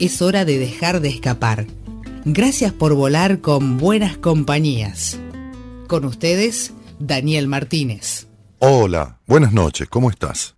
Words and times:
es 0.00 0.22
hora 0.22 0.44
de 0.44 0.58
dejar 0.58 1.00
de 1.00 1.10
escapar. 1.10 1.66
Gracias 2.24 2.72
por 2.72 2.94
volar 2.94 3.40
con 3.40 3.76
buenas 3.76 4.16
compañías. 4.16 5.18
Con 5.86 6.04
ustedes, 6.06 6.72
Daniel 6.98 7.46
Martínez. 7.46 8.26
Hola, 8.58 9.18
buenas 9.26 9.52
noches, 9.52 9.88
¿cómo 9.88 10.10
estás? 10.10 10.56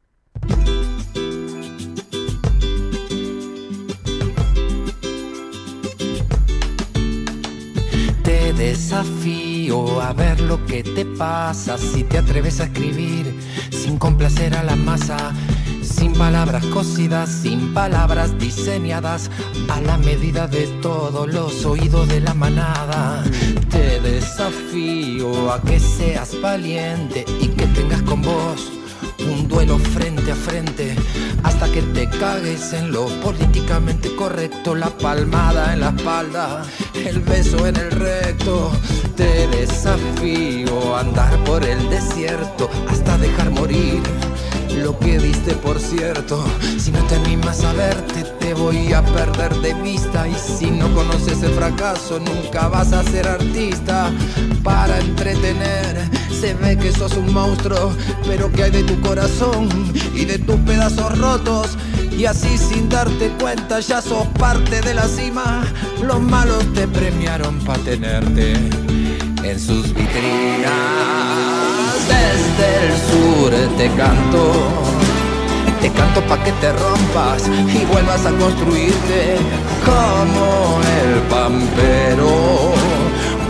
Te 8.23 8.53
desafío 8.53 10.01
a 10.01 10.13
ver 10.13 10.41
lo 10.41 10.65
que 10.67 10.85
te 10.85 11.05
pasa 11.05 11.77
si 11.79 12.05
te 12.05 12.19
atreves 12.19 12.61
a 12.61 12.65
escribir 12.65 13.35
sin 13.71 13.99
complacer 13.99 14.55
a 14.55 14.63
la 14.63 14.77
masa 14.77 15.33
sin 15.93 16.13
palabras 16.15 16.65
cosidas, 16.67 17.31
sin 17.31 17.75
palabras 17.75 18.39
diseñadas 18.39 19.31
a 19.69 19.81
la 19.81 19.99
medida 19.99 20.49
de 20.49 20.67
todos 20.81 21.33
los 21.33 21.65
oídos 21.65 22.09
de 22.09 22.21
la 22.21 22.35
manada. 22.35 23.23
Te 23.71 24.01
desafío 24.01 25.53
a 25.53 25.61
que 25.61 25.79
seas 25.79 26.41
valiente 26.41 27.25
y 27.41 27.49
que 27.49 27.67
tengas 27.67 28.03
con 28.03 28.23
vos 28.23 28.73
un 29.31 29.49
duelo 29.49 29.79
frente 29.79 30.33
a 30.33 30.35
frente 30.35 30.97
hasta 31.43 31.71
que 31.71 31.83
te 31.83 32.09
cagues 32.09 32.73
en 32.73 32.93
lo 32.93 33.07
políticamente 33.21 34.15
correcto, 34.17 34.75
la 34.75 34.91
palmada 34.91 35.73
en 35.73 35.81
la 35.81 35.91
espalda, 35.91 36.65
el 36.95 37.21
beso 37.21 37.67
en 37.67 37.77
el 37.77 37.91
recto. 37.91 38.73
Te 39.17 39.47
desafío 39.49 40.97
a 40.97 41.01
andar 41.01 41.45
por 41.45 41.65
el 41.65 41.89
desierto 41.91 42.71
hasta 42.89 43.19
dejar 43.19 43.51
morir 43.51 44.03
lo 44.77 44.99
que 44.99 45.19
diste 45.19 45.55
por 45.55 45.81
cierto. 45.81 46.45
Si 46.79 46.91
no 46.91 47.01
te 47.05 47.17
animas 47.17 47.63
a 47.65 47.73
verte, 47.73 48.25
te 48.41 48.55
voy 48.55 48.93
a 48.93 49.03
perder 49.03 49.55
de 49.57 49.75
vista. 49.75 50.29
Y 50.29 50.35
si 50.35 50.71
no 50.71 50.93
conoces 50.95 51.43
el 51.43 51.53
fracaso, 51.53 52.19
nunca 52.19 52.69
vas 52.69 52.93
a 52.93 53.03
ser 53.05 53.29
artista. 53.29 54.11
Para 54.63 54.99
entretener, 54.99 56.11
se 56.41 56.55
ve 56.55 56.77
que 56.77 56.93
sos 56.93 57.17
un 57.17 57.33
monstruo, 57.33 57.93
pero 58.27 58.51
que 58.53 58.65
hay 58.65 58.71
de 58.71 58.85
tu 58.85 59.01
corazón 59.01 59.69
y 60.15 60.25
de 60.25 60.39
tus 60.39 60.57
pedazos 60.61 61.19
rotos. 61.19 61.77
Y 62.17 62.27
así 62.27 62.59
sin 62.59 62.89
darte 62.89 63.31
cuenta 63.41 63.81
ya 63.81 64.03
sos 64.03 64.27
parte 64.39 64.81
de 64.81 64.95
la 64.95 65.09
cima. 65.09 65.65
Los 66.03 66.21
malos 66.21 66.65
te 66.75 66.87
premiaron 66.87 67.59
para 67.61 67.83
tenerte 67.83 68.55
en 69.43 69.59
sus 69.59 69.93
vitrinas 69.95 71.72
desde 72.07 72.87
el 72.87 72.93
sur 73.11 73.77
te 73.77 73.89
canto. 73.97 74.53
Te 75.81 75.91
canto 75.91 76.21
pa' 76.23 76.43
que 76.45 76.53
te 76.53 76.73
rompas 76.73 77.49
y 77.49 77.85
vuelvas 77.87 78.25
a 78.25 78.31
construirte 78.31 79.37
como 79.85 80.81
el 81.03 81.21
pampero. 81.23 82.73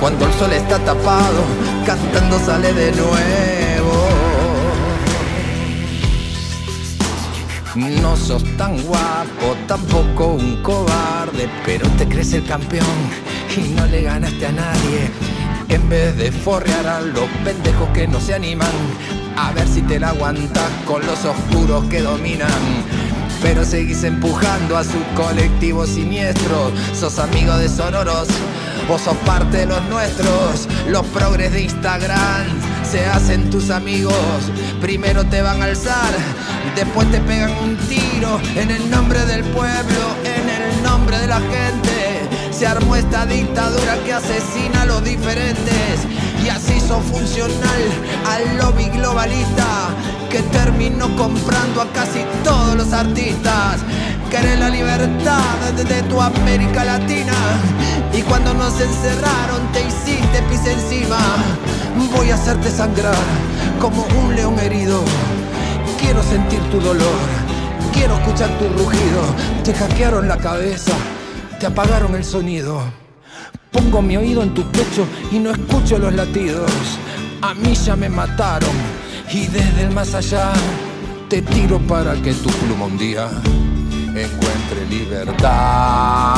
Cuando 0.00 0.26
el 0.26 0.32
sol 0.34 0.52
está 0.52 0.78
tapado, 0.78 1.42
cantando 1.84 2.38
sale 2.38 2.72
de 2.72 2.92
nuevo. 2.92 4.08
No 7.74 8.16
sos 8.16 8.44
tan 8.56 8.80
guapo, 8.82 9.56
tampoco 9.66 10.34
un 10.34 10.62
cobarde, 10.62 11.48
pero 11.64 11.88
te 11.98 12.06
crees 12.06 12.32
el 12.32 12.44
campeón 12.44 12.86
y 13.56 13.74
no 13.74 13.86
le 13.86 14.02
ganaste 14.02 14.46
a 14.46 14.52
nadie 14.52 15.41
en 15.68 15.88
vez 15.88 16.16
de 16.16 16.32
forrear 16.32 16.86
a 16.86 17.00
los 17.00 17.28
pendejos 17.44 17.88
que 17.90 18.06
no 18.06 18.20
se 18.20 18.34
animan 18.34 18.70
a 19.36 19.52
ver 19.52 19.66
si 19.66 19.82
te 19.82 19.98
la 19.98 20.10
aguantas 20.10 20.70
con 20.86 21.04
los 21.06 21.24
oscuros 21.24 21.84
que 21.86 22.00
dominan. 22.00 22.50
Pero 23.42 23.64
seguís 23.64 24.04
empujando 24.04 24.76
a 24.76 24.84
su 24.84 25.02
colectivo 25.16 25.86
siniestro. 25.86 26.70
Sos 26.94 27.18
amigo 27.18 27.56
de 27.56 27.68
Sonoros, 27.68 28.28
vos 28.88 29.00
sos 29.02 29.16
parte 29.26 29.58
de 29.58 29.66
los 29.66 29.82
nuestros. 29.84 30.68
Los 30.88 31.04
progres 31.06 31.52
de 31.52 31.62
Instagram 31.62 32.46
se 32.88 33.04
hacen 33.06 33.50
tus 33.50 33.70
amigos. 33.70 34.14
Primero 34.80 35.24
te 35.24 35.42
van 35.42 35.60
a 35.60 35.66
alzar, 35.66 36.12
después 36.76 37.10
te 37.10 37.20
pegan 37.20 37.52
un 37.64 37.76
tiro 37.76 38.40
en 38.54 38.70
el 38.70 38.90
nombre 38.90 39.24
del 39.26 39.42
pueblo, 39.44 40.16
en 40.24 40.48
el 40.48 40.82
nombre 40.82 41.18
de 41.18 41.26
la 41.26 41.40
gente 41.40 42.11
se 42.62 42.68
armó 42.68 42.94
esta 42.94 43.26
dictadura 43.26 43.98
que 44.04 44.12
asesina 44.12 44.82
a 44.82 44.86
los 44.86 45.02
diferentes 45.02 45.98
y 46.44 46.48
así 46.48 46.78
son 46.78 47.02
funcional 47.02 47.82
al 48.24 48.56
lobby 48.56 48.84
globalista 48.84 49.66
que 50.30 50.42
terminó 50.42 51.08
comprando 51.16 51.80
a 51.80 51.92
casi 51.92 52.20
todos 52.44 52.76
los 52.76 52.92
artistas. 52.92 53.80
Querés 54.30 54.60
la 54.60 54.68
libertad 54.68 55.72
de, 55.76 56.02
tu 56.04 56.20
América 56.20 56.84
Latina 56.84 57.34
y 58.16 58.22
cuando 58.22 58.54
nos 58.54 58.80
encerraron 58.80 59.66
te 59.72 59.80
hiciste 59.80 60.40
pis 60.48 60.64
encima. 60.64 61.18
Voy 62.16 62.30
a 62.30 62.36
hacerte 62.36 62.70
sangrar 62.70 63.16
como 63.80 64.06
un 64.22 64.36
león 64.36 64.56
herido. 64.60 65.02
Quiero 65.98 66.22
sentir 66.22 66.60
tu 66.70 66.78
dolor, 66.78 67.22
quiero 67.92 68.14
escuchar 68.18 68.56
tu 68.60 68.68
rugido. 68.68 69.34
Te 69.64 69.74
hackearon 69.74 70.28
la 70.28 70.36
cabeza 70.36 70.92
te 71.62 71.68
apagaron 71.68 72.16
el 72.16 72.24
sonido. 72.24 72.82
Pongo 73.70 74.02
mi 74.02 74.16
oído 74.16 74.42
en 74.42 74.52
tu 74.52 74.64
pecho 74.72 75.06
y 75.30 75.38
no 75.38 75.52
escucho 75.52 75.96
los 75.96 76.12
latidos. 76.12 76.68
A 77.40 77.54
mí 77.54 77.72
ya 77.74 77.94
me 77.94 78.08
mataron 78.08 78.74
y 79.32 79.46
desde 79.46 79.82
el 79.82 79.92
más 79.92 80.12
allá 80.12 80.52
te 81.28 81.40
tiro 81.40 81.78
para 81.78 82.14
que 82.20 82.34
tu 82.34 82.50
pluma 82.50 82.86
un 82.86 82.98
día 82.98 83.30
encuentre 84.08 84.86
libertad. 84.90 86.34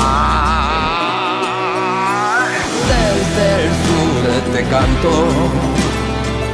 Desde 2.92 3.64
el 3.64 3.70
sur 3.86 4.52
te 4.52 4.62
canto 4.68 5.73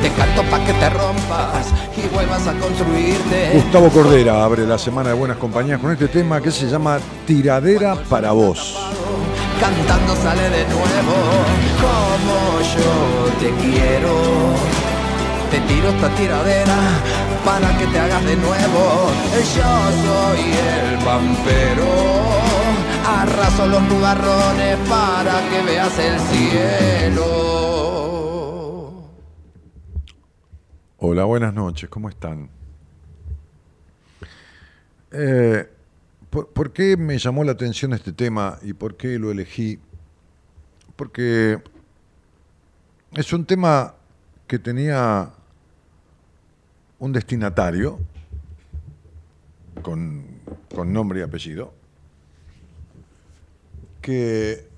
te 0.02 0.10
canto 0.10 0.42
pa' 0.44 0.62
que 0.64 0.72
te 0.74 0.90
rompas 0.90 1.72
y 1.96 2.06
vuelvas 2.14 2.46
a 2.46 2.52
construirte. 2.54 3.50
Gustavo 3.54 3.88
Cordera 3.90 4.44
abre 4.44 4.64
la 4.66 4.78
semana 4.78 5.08
de 5.10 5.14
Buenas 5.14 5.36
Compañías 5.36 5.80
con 5.80 5.90
este 5.92 6.08
tema 6.08 6.40
que 6.40 6.50
se 6.50 6.68
llama 6.68 6.98
Tiradera 7.26 7.94
para 8.08 8.32
vos. 8.32 8.76
Cantando 9.60 10.16
sale 10.16 10.48
de 10.48 10.64
nuevo 10.64 11.14
como 11.80 12.60
yo 12.74 13.30
te 13.40 13.50
quiero. 13.62 14.14
Te 15.50 15.58
tiro 15.60 15.88
esta 15.88 16.08
tiradera 16.10 16.78
para 17.44 17.76
que 17.76 17.86
te 17.86 17.98
hagas 17.98 18.24
de 18.24 18.36
nuevo. 18.36 19.10
Yo 19.56 19.90
soy 20.04 20.52
el 20.52 20.96
vampero. 21.04 21.88
Arraso 23.20 23.66
los 23.66 23.82
nubarrones 23.82 24.76
para 24.88 25.40
que 25.50 25.60
veas 25.62 25.98
el 25.98 26.20
cielo. 26.20 28.29
Hola, 31.02 31.24
buenas 31.24 31.54
noches, 31.54 31.88
¿cómo 31.88 32.10
están? 32.10 32.50
Eh, 35.10 35.66
¿por, 36.28 36.74
qué 36.74 36.98
me 36.98 37.16
llamó 37.16 37.42
la 37.42 37.52
atención 37.52 37.94
este 37.94 38.12
tema 38.12 38.58
y 38.60 38.74
por 38.74 38.98
qué 38.98 39.18
lo 39.18 39.30
elegí? 39.30 39.80
Porque 40.96 41.62
es 43.14 43.32
un 43.32 43.46
tema 43.46 43.94
que 44.46 44.58
tenía 44.58 45.32
un 46.98 47.12
destinatario 47.14 47.98
con, 49.80 50.26
con 50.74 50.92
nombre 50.92 51.20
y 51.20 51.22
apellido 51.22 51.72
que, 54.02 54.68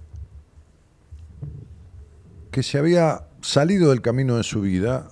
que 2.52 2.62
se 2.62 2.78
había 2.78 3.26
salido 3.40 3.90
del 3.90 4.02
camino 4.02 4.36
de 4.36 4.44
su 4.44 4.60
vida 4.60 5.10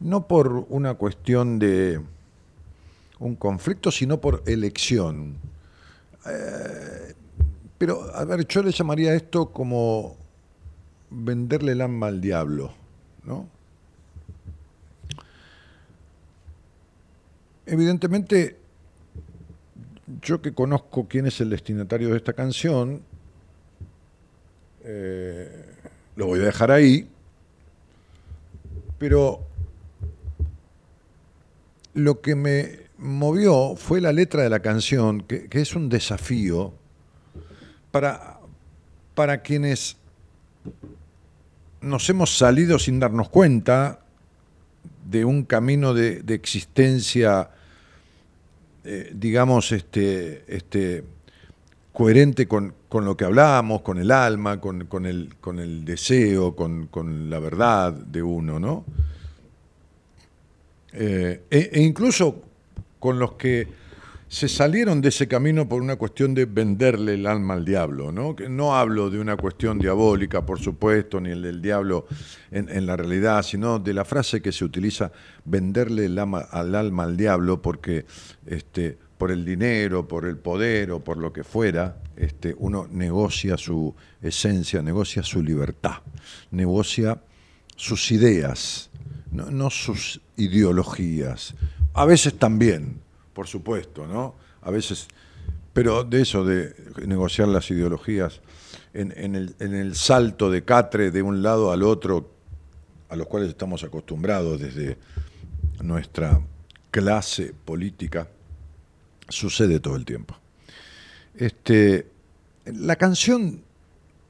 no 0.00 0.26
por 0.26 0.66
una 0.68 0.94
cuestión 0.94 1.58
de 1.58 2.00
un 3.18 3.34
conflicto, 3.34 3.90
sino 3.90 4.20
por 4.20 4.42
elección. 4.46 5.36
Eh, 6.26 7.14
pero, 7.78 8.14
a 8.14 8.24
ver, 8.24 8.46
yo 8.46 8.62
le 8.62 8.70
llamaría 8.70 9.14
esto 9.14 9.50
como 9.50 10.16
venderle 11.10 11.72
el 11.72 11.80
alma 11.80 12.08
al 12.08 12.20
diablo, 12.20 12.72
¿no? 13.24 13.48
Evidentemente, 17.66 18.56
yo 20.22 20.40
que 20.40 20.52
conozco 20.54 21.06
quién 21.06 21.26
es 21.26 21.40
el 21.40 21.50
destinatario 21.50 22.10
de 22.10 22.16
esta 22.16 22.32
canción, 22.32 23.02
eh, 24.84 25.74
lo 26.16 26.26
voy 26.26 26.40
a 26.40 26.44
dejar 26.44 26.70
ahí, 26.70 27.08
pero 28.98 29.47
lo 31.98 32.20
que 32.20 32.34
me 32.34 32.88
movió 32.98 33.76
fue 33.76 34.00
la 34.00 34.12
letra 34.12 34.42
de 34.42 34.50
la 34.50 34.60
canción, 34.60 35.22
que, 35.22 35.48
es 35.50 35.74
un 35.74 35.88
desafío 35.88 36.72
para, 37.90 38.40
para 39.14 39.42
quienes 39.42 39.96
nos 41.80 42.08
hemos 42.10 42.36
salido 42.36 42.78
sin 42.78 42.98
darnos 42.98 43.28
cuenta 43.28 44.00
de 45.08 45.24
un 45.24 45.44
camino 45.44 45.94
de, 45.94 46.22
existencia, 46.28 47.50
eh, 48.84 49.10
digamos, 49.14 49.72
este, 49.72 50.44
este, 50.48 51.04
coherente 51.92 52.46
con, 52.46 52.74
lo 52.92 53.16
que 53.16 53.24
hablamos, 53.24 53.82
con 53.82 53.98
el 53.98 54.10
alma, 54.10 54.60
con, 54.60 54.82
el, 55.06 55.34
con 55.40 55.58
el, 55.58 55.84
deseo, 55.84 56.54
con, 56.54 57.30
la 57.30 57.38
verdad 57.38 57.92
de 57.92 58.22
uno, 58.22 58.60
¿no? 58.60 58.84
Eh, 61.00 61.42
e, 61.48 61.70
e 61.74 61.80
incluso 61.80 62.42
con 62.98 63.20
los 63.20 63.34
que 63.34 63.68
se 64.26 64.48
salieron 64.48 65.00
de 65.00 65.10
ese 65.10 65.28
camino 65.28 65.68
por 65.68 65.80
una 65.80 65.94
cuestión 65.94 66.34
de 66.34 66.44
venderle 66.44 67.14
el 67.14 67.26
alma 67.26 67.54
al 67.54 67.64
diablo, 67.64 68.10
¿no? 68.10 68.34
Que 68.34 68.48
no 68.48 68.76
hablo 68.76 69.08
de 69.08 69.20
una 69.20 69.36
cuestión 69.36 69.78
diabólica, 69.78 70.44
por 70.44 70.58
supuesto, 70.58 71.20
ni 71.20 71.30
el 71.30 71.40
del 71.40 71.62
diablo 71.62 72.06
en, 72.50 72.84
la 72.84 72.96
realidad, 72.96 73.44
sino 73.44 73.78
de 73.78 73.94
la 73.94 74.04
frase 74.04 74.42
que 74.42 74.50
se 74.50 74.64
utiliza, 74.64 75.12
venderle 75.44 76.06
el 76.06 76.18
alma, 76.18 76.40
al 76.40 76.74
alma 76.74 77.04
al 77.04 77.16
diablo, 77.16 77.62
porque 77.62 78.04
este, 78.44 78.98
por 79.16 79.30
el 79.30 79.44
dinero, 79.44 80.08
por 80.08 80.26
el 80.26 80.36
poder 80.36 80.90
o 80.90 80.98
por 80.98 81.16
lo 81.16 81.32
que 81.32 81.44
fuera, 81.44 81.98
este, 82.16 82.56
uno 82.58 82.88
negocia 82.90 83.56
su 83.56 83.94
esencia, 84.20 84.82
negocia 84.82 85.22
su 85.22 85.42
libertad, 85.44 86.02
negocia 86.50 87.22
sus 87.76 88.10
ideas, 88.10 88.87
no 89.32 89.70
sus 89.70 90.20
ideologías. 90.36 91.54
A 91.94 92.04
veces 92.04 92.38
también, 92.38 93.00
por 93.32 93.46
supuesto, 93.46 94.06
¿no? 94.06 94.34
A 94.62 94.70
veces, 94.70 95.08
pero 95.72 96.04
de 96.04 96.22
eso, 96.22 96.44
de 96.44 96.74
negociar 97.06 97.48
las 97.48 97.70
ideologías 97.70 98.40
en, 98.94 99.34
el, 99.34 99.94
salto 99.94 100.50
de 100.50 100.64
catre 100.64 101.10
de 101.10 101.22
un 101.22 101.42
lado 101.42 101.70
al 101.70 101.82
otro, 101.82 102.30
a 103.08 103.16
los 103.16 103.26
cuales 103.26 103.50
estamos 103.50 103.84
acostumbrados 103.84 104.60
desde 104.60 104.96
nuestra 105.82 106.40
clase 106.90 107.54
política, 107.64 108.28
sucede 109.28 109.80
todo 109.80 109.96
el 109.96 110.04
tiempo. 110.04 110.36
Este, 111.34 112.06
la 112.66 112.96
canción, 112.96 113.62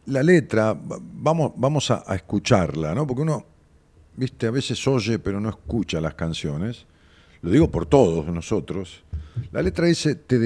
la 0.06 0.22
letra, 0.22 0.78
vamos, 0.78 1.52
vamos 1.56 1.90
a, 1.90 2.04
a, 2.06 2.14
escucharla, 2.14 2.94
¿no? 2.94 3.06
Porque 3.06 3.22
uno, 3.22 3.46
viste, 4.18 4.46
a 4.46 4.50
veces 4.50 4.86
oye 4.86 5.18
pero 5.18 5.40
no 5.40 5.48
escucha 5.48 6.00
las 6.00 6.14
canciones 6.14 6.86
lo 7.42 7.50
digo 7.50 7.70
por 7.70 7.86
todos 7.86 8.26
nosotros, 8.26 9.04
la 9.52 9.62
letra 9.62 9.86
dice, 9.86 10.14
te, 10.16 10.38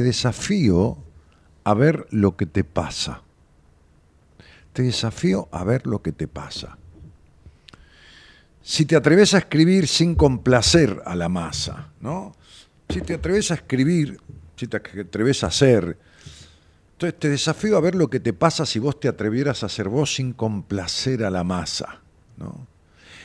desafío 0.00 0.98
a 1.64 1.74
ver 1.74 2.06
lo 2.10 2.36
que 2.36 2.46
te 2.46 2.64
pasa. 2.64 3.22
Te 4.72 4.82
desafío 4.82 5.48
a 5.52 5.64
ver 5.64 5.86
lo 5.86 6.02
que 6.02 6.12
te 6.12 6.26
pasa. 6.26 6.76
Si 8.62 8.84
te 8.84 8.96
atreves 8.96 9.34
a 9.34 9.38
escribir 9.38 9.86
sin 9.86 10.14
complacer 10.14 11.02
a 11.04 11.14
la 11.14 11.28
masa, 11.28 11.92
¿no? 12.00 12.34
Si 12.88 13.00
te 13.00 13.14
atreves 13.14 13.50
a 13.50 13.54
escribir, 13.54 14.20
si 14.56 14.66
te 14.66 14.76
atreves 14.76 15.44
a 15.44 15.48
hacer, 15.48 15.96
entonces 16.92 17.18
te 17.18 17.28
desafío 17.28 17.76
a 17.76 17.80
ver 17.80 17.94
lo 17.94 18.10
que 18.10 18.20
te 18.20 18.32
pasa 18.32 18.66
si 18.66 18.78
vos 18.78 18.98
te 19.00 19.08
atrevieras 19.08 19.62
a 19.62 19.66
hacer 19.66 19.88
vos 19.88 20.14
sin 20.14 20.32
complacer 20.32 21.24
a 21.24 21.30
la 21.30 21.44
masa, 21.44 22.00
¿no? 22.36 22.66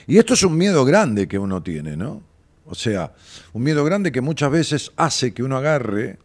Y 0.08 0.18
esto 0.18 0.34
es 0.34 0.44
un 0.44 0.58
miedo 0.58 0.86
grande 0.86 1.28
que 1.28 1.40
uno 1.40 1.64
tiene, 1.64 1.98
¿no? 1.98 2.22
O 2.66 2.76
sea, 2.76 3.14
un 3.54 3.64
miedo 3.64 3.84
grande 3.84 4.12
que 4.12 4.22
muchas 4.22 4.52
veces 4.52 4.92
hace 4.96 5.34
que 5.34 5.44
uno 5.44 5.58
agarre 5.58 6.18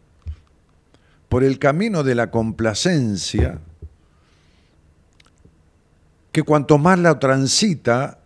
por 1.29 1.43
el 1.43 1.59
camino 1.59 2.03
de 2.03 2.15
la 2.15 2.29
complacencia, 2.31 3.59
que 6.31 6.43
cuanto 6.43 6.77
más 6.77 6.99
la 6.99 7.19
transita 7.19 8.19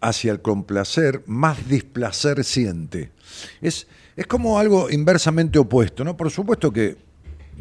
hacia 0.00 0.32
el 0.32 0.40
complacer, 0.40 1.22
más 1.26 1.68
displacer 1.68 2.42
siente. 2.42 3.12
Es, 3.60 3.86
es 4.16 4.26
como 4.26 4.58
algo 4.58 4.90
inversamente 4.90 5.58
opuesto, 5.58 6.04
¿no? 6.04 6.16
Por 6.16 6.30
supuesto 6.30 6.72
que 6.72 6.96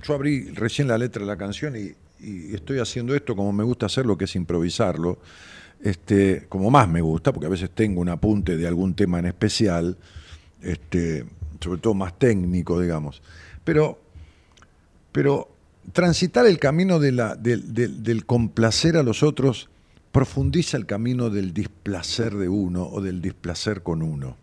yo 0.01 0.13
abrí 0.13 0.49
recién 0.51 0.87
la 0.87 0.97
letra 0.97 1.21
de 1.21 1.27
la 1.27 1.37
canción 1.37 1.75
y, 1.75 1.93
y 2.25 2.55
estoy 2.55 2.79
haciendo 2.79 3.13
esto 3.13 3.35
como 3.35 3.51
me 3.51 3.63
gusta 3.63 3.87
hacerlo, 3.87 4.17
que 4.17 4.25
es 4.25 4.35
improvisarlo 4.35 5.19
este, 5.81 6.45
como 6.49 6.69
más 6.69 6.87
me 6.89 7.01
gusta, 7.01 7.31
porque 7.31 7.47
a 7.47 7.49
veces 7.49 7.69
tengo 7.71 8.01
un 8.01 8.09
apunte 8.09 8.57
de 8.57 8.67
algún 8.67 8.93
tema 8.93 9.19
en 9.19 9.25
especial, 9.25 9.97
este, 10.61 11.25
sobre 11.61 11.79
todo 11.79 11.93
más 11.93 12.17
técnico, 12.17 12.79
digamos. 12.79 13.21
Pero, 13.63 13.99
pero 15.11 15.49
transitar 15.93 16.45
el 16.45 16.59
camino 16.59 16.99
de 16.99 17.11
la, 17.11 17.35
del 17.35 18.25
complacer 18.25 18.97
a 18.97 19.03
los 19.03 19.23
otros 19.23 19.69
profundiza 20.11 20.77
el 20.77 20.85
camino 20.85 21.29
del 21.29 21.53
displacer 21.53 22.35
de 22.35 22.49
uno 22.49 22.87
o 22.87 23.01
del 23.01 23.21
displacer 23.21 23.83
con 23.83 24.01
uno. 24.01 24.37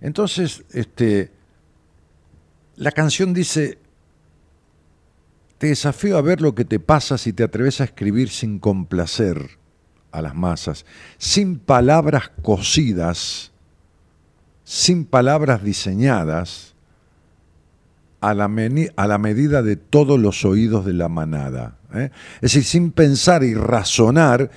Entonces, 0.00 0.64
este, 0.72 1.30
la 2.76 2.92
canción 2.92 3.32
dice, 3.34 3.78
te 5.58 5.68
desafío 5.68 6.18
a 6.18 6.22
ver 6.22 6.40
lo 6.40 6.54
que 6.54 6.64
te 6.64 6.80
pasa 6.80 7.18
si 7.18 7.32
te 7.32 7.42
atreves 7.42 7.80
a 7.80 7.84
escribir 7.84 8.28
sin 8.28 8.58
complacer 8.58 9.58
a 10.12 10.22
las 10.22 10.34
masas, 10.34 10.84
sin 11.18 11.58
palabras 11.58 12.30
cosidas, 12.42 13.52
sin 14.64 15.04
palabras 15.04 15.62
diseñadas, 15.62 16.74
a 18.20 18.34
la, 18.34 18.50
a 18.96 19.06
la 19.06 19.18
medida 19.18 19.62
de 19.62 19.76
todos 19.76 20.18
los 20.18 20.44
oídos 20.44 20.84
de 20.84 20.94
la 20.94 21.08
manada. 21.08 21.76
¿eh? 21.94 22.10
Es 22.36 22.52
decir, 22.52 22.64
sin 22.64 22.90
pensar 22.90 23.44
y 23.44 23.54
razonar 23.54 24.50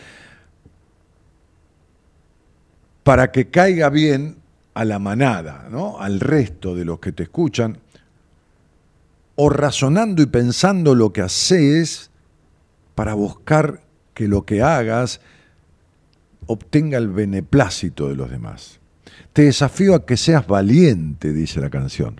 para 3.04 3.31
que 3.31 3.50
caiga 3.50 3.90
bien 3.90 4.38
a 4.74 4.86
la 4.86 5.00
manada, 5.00 5.68
¿no? 5.69 6.00
al 6.00 6.19
resto 6.19 6.74
de 6.74 6.86
los 6.86 7.00
que 7.00 7.12
te 7.12 7.24
escuchan, 7.24 7.78
o 9.41 9.47
razonando 9.47 10.21
y 10.21 10.25
pensando 10.25 10.95
lo 10.95 11.13
que 11.13 11.21
haces 11.21 12.11
para 12.94 13.14
buscar 13.14 13.83
que 14.14 14.28
lo 14.28 14.45
que 14.45 14.61
hagas 14.61 15.21
obtenga 16.45 16.97
el 16.97 17.07
beneplácito 17.07 18.09
de 18.09 18.18
los 18.18 18.30
demás. 18.30 18.81
Te 19.31 19.44
desafío 19.44 19.95
a 19.95 20.06
que 20.06 20.18
seas 20.18 20.45
valiente, 20.45 21.31
dice 21.31 21.61
la 21.61 21.69
canción. 21.69 22.19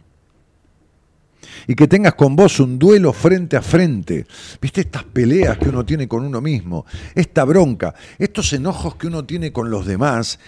Y 1.68 1.76
que 1.76 1.90
tengas 1.90 2.14
con 2.14 2.38
vos 2.38 2.58
un 2.62 2.80
duelo 2.80 3.12
frente 3.12 3.58
a 3.58 3.62
frente. 3.62 4.26
¿Viste 4.62 4.80
estas 4.80 5.04
peleas 5.04 5.58
que 5.58 5.68
uno 5.68 5.86
tiene 5.86 6.08
con 6.08 6.24
uno 6.24 6.40
mismo? 6.40 6.86
Esta 7.14 7.44
bronca, 7.44 7.94
estos 8.18 8.54
enojos 8.54 8.96
que 8.96 9.08
uno 9.08 9.26
tiene 9.26 9.52
con 9.52 9.70
los 9.70 9.86
demás, 9.86 10.40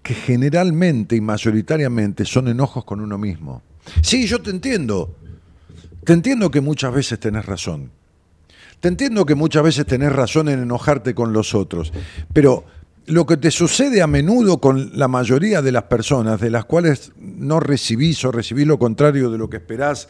que 0.00 0.14
generalmente 0.14 1.16
y 1.16 1.20
mayoritariamente 1.20 2.24
son 2.24 2.46
enojos 2.46 2.84
con 2.84 3.00
uno 3.00 3.18
mismo. 3.18 3.64
Sí, 4.00 4.28
yo 4.28 4.40
te 4.40 4.50
entiendo. 4.50 5.16
Te 6.04 6.12
entiendo 6.12 6.50
que 6.50 6.60
muchas 6.60 6.92
veces 6.92 7.20
tenés 7.20 7.46
razón. 7.46 7.90
Te 8.80 8.88
entiendo 8.88 9.26
que 9.26 9.34
muchas 9.34 9.62
veces 9.62 9.86
tenés 9.86 10.12
razón 10.12 10.48
en 10.48 10.62
enojarte 10.62 11.14
con 11.14 11.32
los 11.32 11.54
otros. 11.54 11.92
Pero 12.32 12.64
lo 13.06 13.26
que 13.26 13.36
te 13.36 13.50
sucede 13.50 14.02
a 14.02 14.06
menudo 14.06 14.58
con 14.58 14.98
la 14.98 15.08
mayoría 15.08 15.60
de 15.60 15.72
las 15.72 15.84
personas, 15.84 16.40
de 16.40 16.50
las 16.50 16.64
cuales 16.64 17.12
no 17.18 17.60
recibís 17.60 18.24
o 18.24 18.32
recibís 18.32 18.66
lo 18.66 18.78
contrario 18.78 19.30
de 19.30 19.38
lo 19.38 19.50
que 19.50 19.58
esperás, 19.58 20.08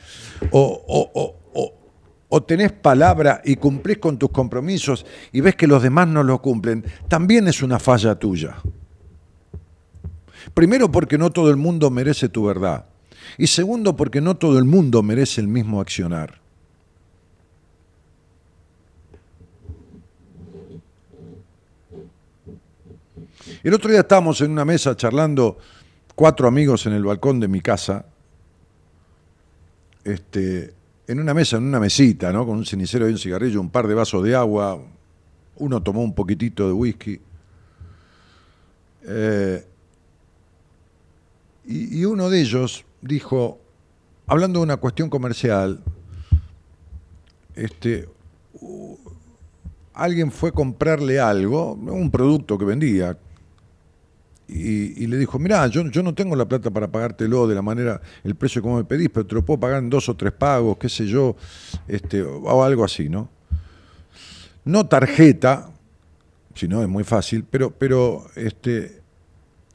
o, 0.52 1.37
o 2.30 2.42
tenés 2.44 2.73
palabra 2.73 3.42
y 3.44 3.56
cumplís 3.56 3.99
con 3.99 4.18
tus 4.18 4.30
compromisos 4.30 5.04
y 5.32 5.40
ves 5.40 5.56
que 5.56 5.66
los 5.66 5.82
demás 5.82 6.06
no 6.06 6.23
lo 6.23 6.40
cumplen, 6.40 6.85
también 7.09 7.49
es 7.49 7.62
una 7.62 7.78
falla 7.78 8.14
tuya. 8.14 8.56
Primero 10.54 10.90
porque 10.90 11.18
no 11.18 11.30
todo 11.30 11.50
el 11.50 11.56
mundo 11.56 11.90
merece 11.90 12.28
tu 12.28 12.44
verdad. 12.44 12.87
Y 13.40 13.47
segundo, 13.47 13.97
porque 13.97 14.20
no 14.20 14.37
todo 14.37 14.59
el 14.59 14.66
mundo 14.66 15.02
merece 15.02 15.40
el 15.40 15.49
mismo 15.49 15.80
accionar. 15.80 16.38
El 23.62 23.73
otro 23.73 23.90
día 23.90 24.00
estábamos 24.00 24.42
en 24.42 24.50
una 24.50 24.66
mesa 24.66 24.94
charlando 24.94 25.56
cuatro 26.14 26.49
amigos 26.49 26.85
en 26.85 26.92
el 26.92 27.02
balcón 27.02 27.40
de 27.40 27.49
mi 27.49 27.62
casa, 27.62 28.04
este, 30.04 30.75
en 31.06 31.18
una 31.18 31.32
mesa, 31.32 31.56
en 31.56 31.62
una 31.62 31.80
mesita, 31.80 32.35
¿no? 32.35 32.44
con 32.44 32.59
un 32.59 32.66
cenicero 32.66 33.09
y 33.09 33.12
un 33.12 33.18
cigarrillo, 33.18 33.59
un 33.62 33.70
par 33.70 33.88
de 33.88 33.94
vasos 33.94 34.23
de 34.23 34.37
agua, 34.37 34.78
uno 35.56 35.82
tomó 35.82 36.02
un 36.02 36.14
poquitito 36.14 36.66
de 36.66 36.73
whisky. 36.75 37.18
Eh, 39.02 39.64
y, 41.64 42.04
uno 42.04 42.28
de 42.28 42.42
ellos 42.42 42.85
dijo, 43.00 43.59
hablando 44.26 44.61
de 44.61 44.64
una 44.64 44.76
cuestión 44.76 45.11
comercial, 45.11 45.83
este, 47.54 48.09
alguien 49.92 50.30
fue 50.30 50.50
a 50.50 50.52
comprarle 50.52 51.21
algo, 51.21 51.75
un 51.75 52.11
producto 52.11 52.59
que 52.59 52.64
vendía, 52.64 53.19
y, 54.52 55.07
le 55.07 55.16
dijo, 55.16 55.38
mirá, 55.38 55.69
yo, 55.69 55.88
yo 55.90 56.02
no 56.02 56.12
tengo 56.12 56.35
la 56.35 56.45
plata 56.45 56.73
para 56.73 56.90
pagártelo 56.90 57.47
de 57.47 57.54
la 57.54 57.62
manera, 57.62 58.00
el 58.25 58.35
precio 58.35 58.61
como 58.61 58.78
me 58.78 58.85
pedís, 58.85 59.09
pero 59.09 59.25
te 59.25 59.37
lo 59.37 59.45
puedo 59.45 59.61
pagar 59.61 59.78
en 59.78 59.88
dos 59.88 60.09
o 60.09 60.16
tres 60.16 60.33
pagos, 60.33 60.76
qué 60.76 60.88
sé 60.88 61.07
yo, 61.07 61.37
este, 61.87 62.21
o 62.23 62.64
algo 62.64 62.85
así, 62.85 63.09
¿no? 63.09 63.28
No 64.64 64.87
tarjeta, 64.87 65.71
si 66.54 66.66
no 66.66 66.83
es 66.83 66.88
muy 66.88 67.04
fácil, 67.04 67.45
pero, 67.49 67.71
pero 67.71 68.26
este, 68.35 69.02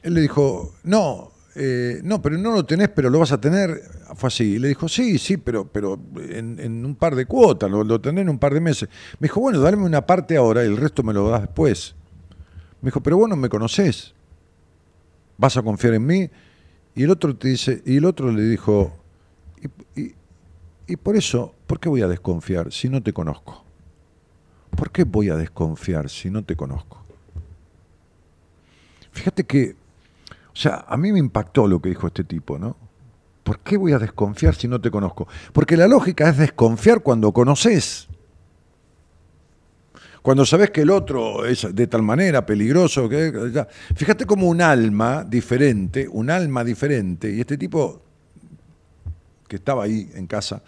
él 0.02 0.12
le 0.12 0.20
dijo, 0.20 0.74
no, 0.84 1.32
eh, 1.58 2.00
no, 2.04 2.20
pero 2.20 2.36
no 2.36 2.52
lo 2.52 2.66
tenés, 2.66 2.90
pero 2.90 3.08
lo 3.08 3.18
vas 3.18 3.32
a 3.32 3.40
tener. 3.40 3.80
Fue 4.14 4.28
así. 4.28 4.54
Y 4.54 4.58
le 4.58 4.68
dijo, 4.68 4.88
sí, 4.88 5.18
sí, 5.18 5.38
pero, 5.38 5.66
pero 5.66 5.98
en, 6.28 6.84
un 6.84 6.94
par 6.94 7.14
de 7.14 7.24
cuotas, 7.24 7.70
lo, 7.70 7.82
lo 7.82 8.00
tenés 8.00 8.22
en 8.22 8.28
un 8.28 8.38
par 8.38 8.52
de 8.52 8.60
meses. 8.60 8.90
Me 9.18 9.26
dijo, 9.26 9.40
bueno, 9.40 9.60
dame 9.60 9.82
una 9.82 10.04
parte 10.04 10.36
ahora 10.36 10.62
y 10.62 10.66
el 10.66 10.76
resto 10.76 11.02
me 11.02 11.14
lo 11.14 11.28
das 11.30 11.42
después. 11.42 11.94
Me 12.82 12.88
dijo, 12.88 13.02
pero 13.02 13.16
bueno, 13.16 13.36
me 13.36 13.48
conocés. 13.48 14.14
¿Vas 15.38 15.56
a 15.56 15.62
confiar 15.62 15.94
en 15.94 16.04
mí? 16.04 16.30
Y 16.94 17.02
el 17.04 17.10
otro 17.10 17.34
te 17.34 17.48
dice, 17.48 17.82
y 17.86 17.96
el 17.96 18.04
otro 18.04 18.30
le 18.30 18.42
dijo, 18.42 18.94
y, 19.94 20.12
y 20.86 20.96
por 20.96 21.16
eso, 21.16 21.54
¿por 21.66 21.80
qué 21.80 21.88
voy 21.88 22.02
a 22.02 22.08
desconfiar 22.08 22.70
si 22.70 22.88
no 22.90 23.02
te 23.02 23.12
conozco? 23.12 23.64
¿Por 24.76 24.90
qué 24.90 25.04
voy 25.04 25.30
a 25.30 25.36
desconfiar 25.36 26.10
si 26.10 26.30
no 26.30 26.44
te 26.44 26.54
conozco? 26.54 27.02
Fíjate 29.12 29.44
que 29.44 29.74
o 30.56 30.58
sea, 30.58 30.86
a 30.88 30.96
mí 30.96 31.12
me 31.12 31.18
impactó 31.18 31.68
lo 31.68 31.82
que 31.82 31.90
dijo 31.90 32.06
este 32.06 32.24
tipo, 32.24 32.58
¿no? 32.58 32.78
¿Por 33.44 33.58
qué 33.60 33.76
voy 33.76 33.92
a 33.92 33.98
desconfiar 33.98 34.54
si 34.54 34.66
no 34.66 34.80
te 34.80 34.90
conozco? 34.90 35.28
Porque 35.52 35.76
la 35.76 35.86
lógica 35.86 36.30
es 36.30 36.38
desconfiar 36.38 37.02
cuando 37.02 37.30
conoces. 37.30 38.08
Cuando 40.22 40.46
sabes 40.46 40.70
que 40.70 40.80
el 40.80 40.88
otro 40.88 41.44
es 41.44 41.68
de 41.74 41.86
tal 41.86 42.02
manera 42.02 42.46
peligroso, 42.46 43.06
fíjate 43.94 44.24
como 44.24 44.48
un 44.48 44.62
alma 44.62 45.24
diferente, 45.28 46.08
un 46.08 46.30
alma 46.30 46.64
diferente, 46.64 47.30
y 47.30 47.40
este 47.40 47.58
tipo 47.58 48.00
que 49.46 49.56
estaba 49.56 49.84
ahí 49.84 50.10
en 50.14 50.26
casa, 50.26 50.62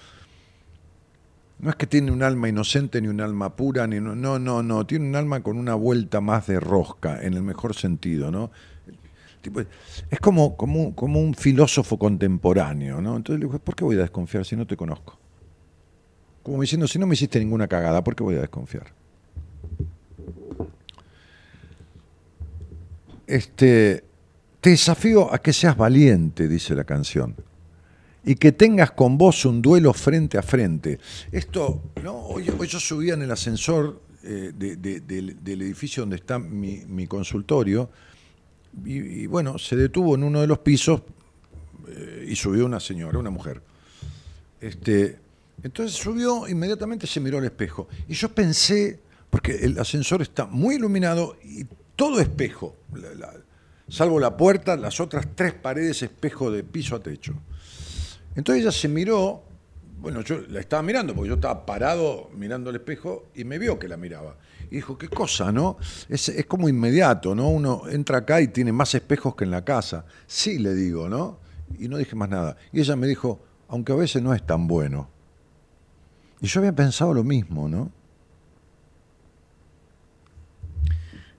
no 1.60 1.70
es 1.70 1.76
que 1.76 1.86
tiene 1.86 2.12
un 2.12 2.22
alma 2.22 2.50
inocente 2.50 3.00
ni 3.00 3.08
un 3.08 3.22
alma 3.22 3.56
pura, 3.56 3.86
ni 3.86 4.00
no, 4.00 4.14
no, 4.14 4.62
no, 4.62 4.86
tiene 4.86 5.08
un 5.08 5.16
alma 5.16 5.40
con 5.40 5.56
una 5.56 5.74
vuelta 5.74 6.20
más 6.20 6.46
de 6.46 6.60
rosca, 6.60 7.22
en 7.22 7.32
el 7.32 7.42
mejor 7.42 7.74
sentido, 7.74 8.30
¿no? 8.30 8.50
Es 10.10 10.20
como, 10.20 10.56
como, 10.56 11.20
un 11.20 11.34
filósofo 11.34 11.98
contemporáneo, 11.98 13.00
¿no? 13.00 13.16
Entonces 13.16 13.40
le 13.40 13.46
digo, 13.46 13.58
¿por 13.58 13.74
qué 13.74 13.84
voy 13.84 13.96
a 13.96 14.00
desconfiar 14.00 14.44
si 14.44 14.56
no 14.56 14.66
te 14.66 14.76
conozco? 14.76 15.18
Como 16.42 16.60
diciendo, 16.60 16.86
si 16.86 16.98
no 16.98 17.06
me 17.06 17.14
hiciste 17.14 17.38
ninguna 17.38 17.68
cagada, 17.68 18.02
¿por 18.02 18.16
qué 18.16 18.22
voy 18.22 18.36
a 18.36 18.40
desconfiar? 18.40 18.92
Este, 23.26 24.04
te 24.60 24.70
desafío 24.70 25.32
a 25.32 25.38
que 25.38 25.52
seas 25.52 25.76
valiente, 25.76 26.48
dice 26.48 26.74
la 26.74 26.84
canción, 26.84 27.36
y 28.24 28.34
que 28.36 28.52
tengas 28.52 28.92
con 28.92 29.18
vos 29.18 29.44
un 29.44 29.60
duelo 29.60 29.92
frente 29.92 30.38
a 30.38 30.42
frente. 30.42 30.98
Esto, 31.30 31.82
¿no? 32.02 32.16
hoy, 32.16 32.44
yo 32.44 32.80
subía 32.80 33.14
en 33.14 33.22
el 33.22 33.30
ascensor 33.30 34.00
eh, 34.22 34.52
del 34.56 35.62
edificio 35.62 36.02
donde 36.02 36.16
está 36.16 36.38
mi 36.38 37.06
consultorio, 37.06 37.90
y, 38.84 39.26
bueno, 39.26 39.58
se 39.58 39.76
detuvo 39.76 40.14
en 40.14 40.24
uno 40.24 40.40
de 40.40 40.46
los 40.46 40.58
pisos 40.58 41.02
eh, 41.88 42.26
y 42.28 42.36
subió 42.36 42.66
una 42.66 42.80
señora, 42.80 43.18
una 43.18 43.30
mujer. 43.30 43.60
Este, 44.60 45.18
entonces 45.62 45.96
subió, 45.96 46.46
inmediatamente 46.48 47.06
se 47.06 47.20
miró 47.20 47.38
al 47.38 47.44
espejo. 47.44 47.88
Y 48.08 48.14
yo 48.14 48.28
pensé, 48.28 49.00
porque 49.30 49.56
el 49.56 49.78
ascensor 49.78 50.22
está 50.22 50.46
muy 50.46 50.76
iluminado 50.76 51.36
y 51.42 51.66
todo 51.96 52.20
espejo, 52.20 52.76
salvo 53.88 54.20
la 54.20 54.36
puerta, 54.36 54.76
las 54.76 55.00
otras 55.00 55.26
tres 55.34 55.54
paredes 55.54 56.02
espejo 56.02 56.50
de 56.50 56.62
piso 56.62 56.94
a 56.94 57.00
techo. 57.00 57.34
Entonces 58.36 58.62
ella 58.62 58.72
se 58.72 58.86
miró, 58.86 59.42
bueno, 60.00 60.20
yo 60.20 60.40
la 60.48 60.60
estaba 60.60 60.82
mirando, 60.82 61.14
porque 61.14 61.28
yo 61.28 61.34
estaba 61.34 61.66
parado 61.66 62.30
mirando 62.36 62.70
el 62.70 62.76
espejo 62.76 63.26
y 63.34 63.42
me 63.42 63.58
vio 63.58 63.78
que 63.78 63.88
la 63.88 63.96
miraba. 63.96 64.36
Y 64.70 64.76
dijo, 64.76 64.98
qué 64.98 65.08
cosa, 65.08 65.50
¿no? 65.50 65.78
Es, 66.08 66.28
es 66.28 66.46
como 66.46 66.68
inmediato, 66.68 67.34
¿no? 67.34 67.48
Uno 67.48 67.82
entra 67.88 68.18
acá 68.18 68.40
y 68.40 68.48
tiene 68.48 68.72
más 68.72 68.94
espejos 68.94 69.34
que 69.34 69.44
en 69.44 69.50
la 69.50 69.64
casa. 69.64 70.04
Sí, 70.26 70.58
le 70.58 70.74
digo, 70.74 71.08
¿no? 71.08 71.38
Y 71.78 71.88
no 71.88 71.96
dije 71.96 72.14
más 72.16 72.28
nada. 72.28 72.56
Y 72.72 72.80
ella 72.80 72.96
me 72.96 73.06
dijo, 73.06 73.40
aunque 73.68 73.92
a 73.92 73.96
veces 73.96 74.22
no 74.22 74.34
es 74.34 74.44
tan 74.44 74.66
bueno. 74.66 75.08
Y 76.40 76.46
yo 76.46 76.60
había 76.60 76.74
pensado 76.74 77.14
lo 77.14 77.24
mismo, 77.24 77.68
¿no? 77.68 77.90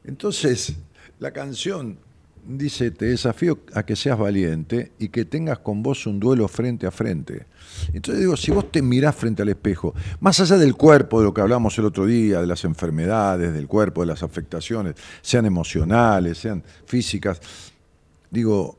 Entonces, 0.03 0.75
la 1.19 1.31
canción 1.31 1.99
dice, 2.57 2.89
te 2.91 3.05
desafío 3.05 3.59
a 3.73 3.83
que 3.83 3.95
seas 3.95 4.17
valiente 4.17 4.91
y 4.97 5.09
que 5.09 5.25
tengas 5.25 5.59
con 5.59 5.83
vos 5.83 6.07
un 6.07 6.19
duelo 6.19 6.47
frente 6.47 6.87
a 6.87 6.91
frente. 6.91 7.45
Entonces 7.93 8.21
digo, 8.21 8.35
si 8.35 8.51
vos 8.51 8.71
te 8.71 8.81
mirás 8.81 9.15
frente 9.15 9.43
al 9.43 9.49
espejo, 9.49 9.93
más 10.19 10.39
allá 10.39 10.57
del 10.57 10.75
cuerpo, 10.75 11.19
de 11.19 11.25
lo 11.25 11.33
que 11.33 11.41
hablamos 11.41 11.77
el 11.77 11.85
otro 11.85 12.05
día, 12.05 12.41
de 12.41 12.47
las 12.47 12.63
enfermedades, 12.65 13.53
del 13.53 13.67
cuerpo, 13.67 14.01
de 14.01 14.07
las 14.07 14.23
afectaciones, 14.23 14.95
sean 15.21 15.45
emocionales, 15.45 16.39
sean 16.39 16.63
físicas, 16.85 17.39
digo, 18.31 18.78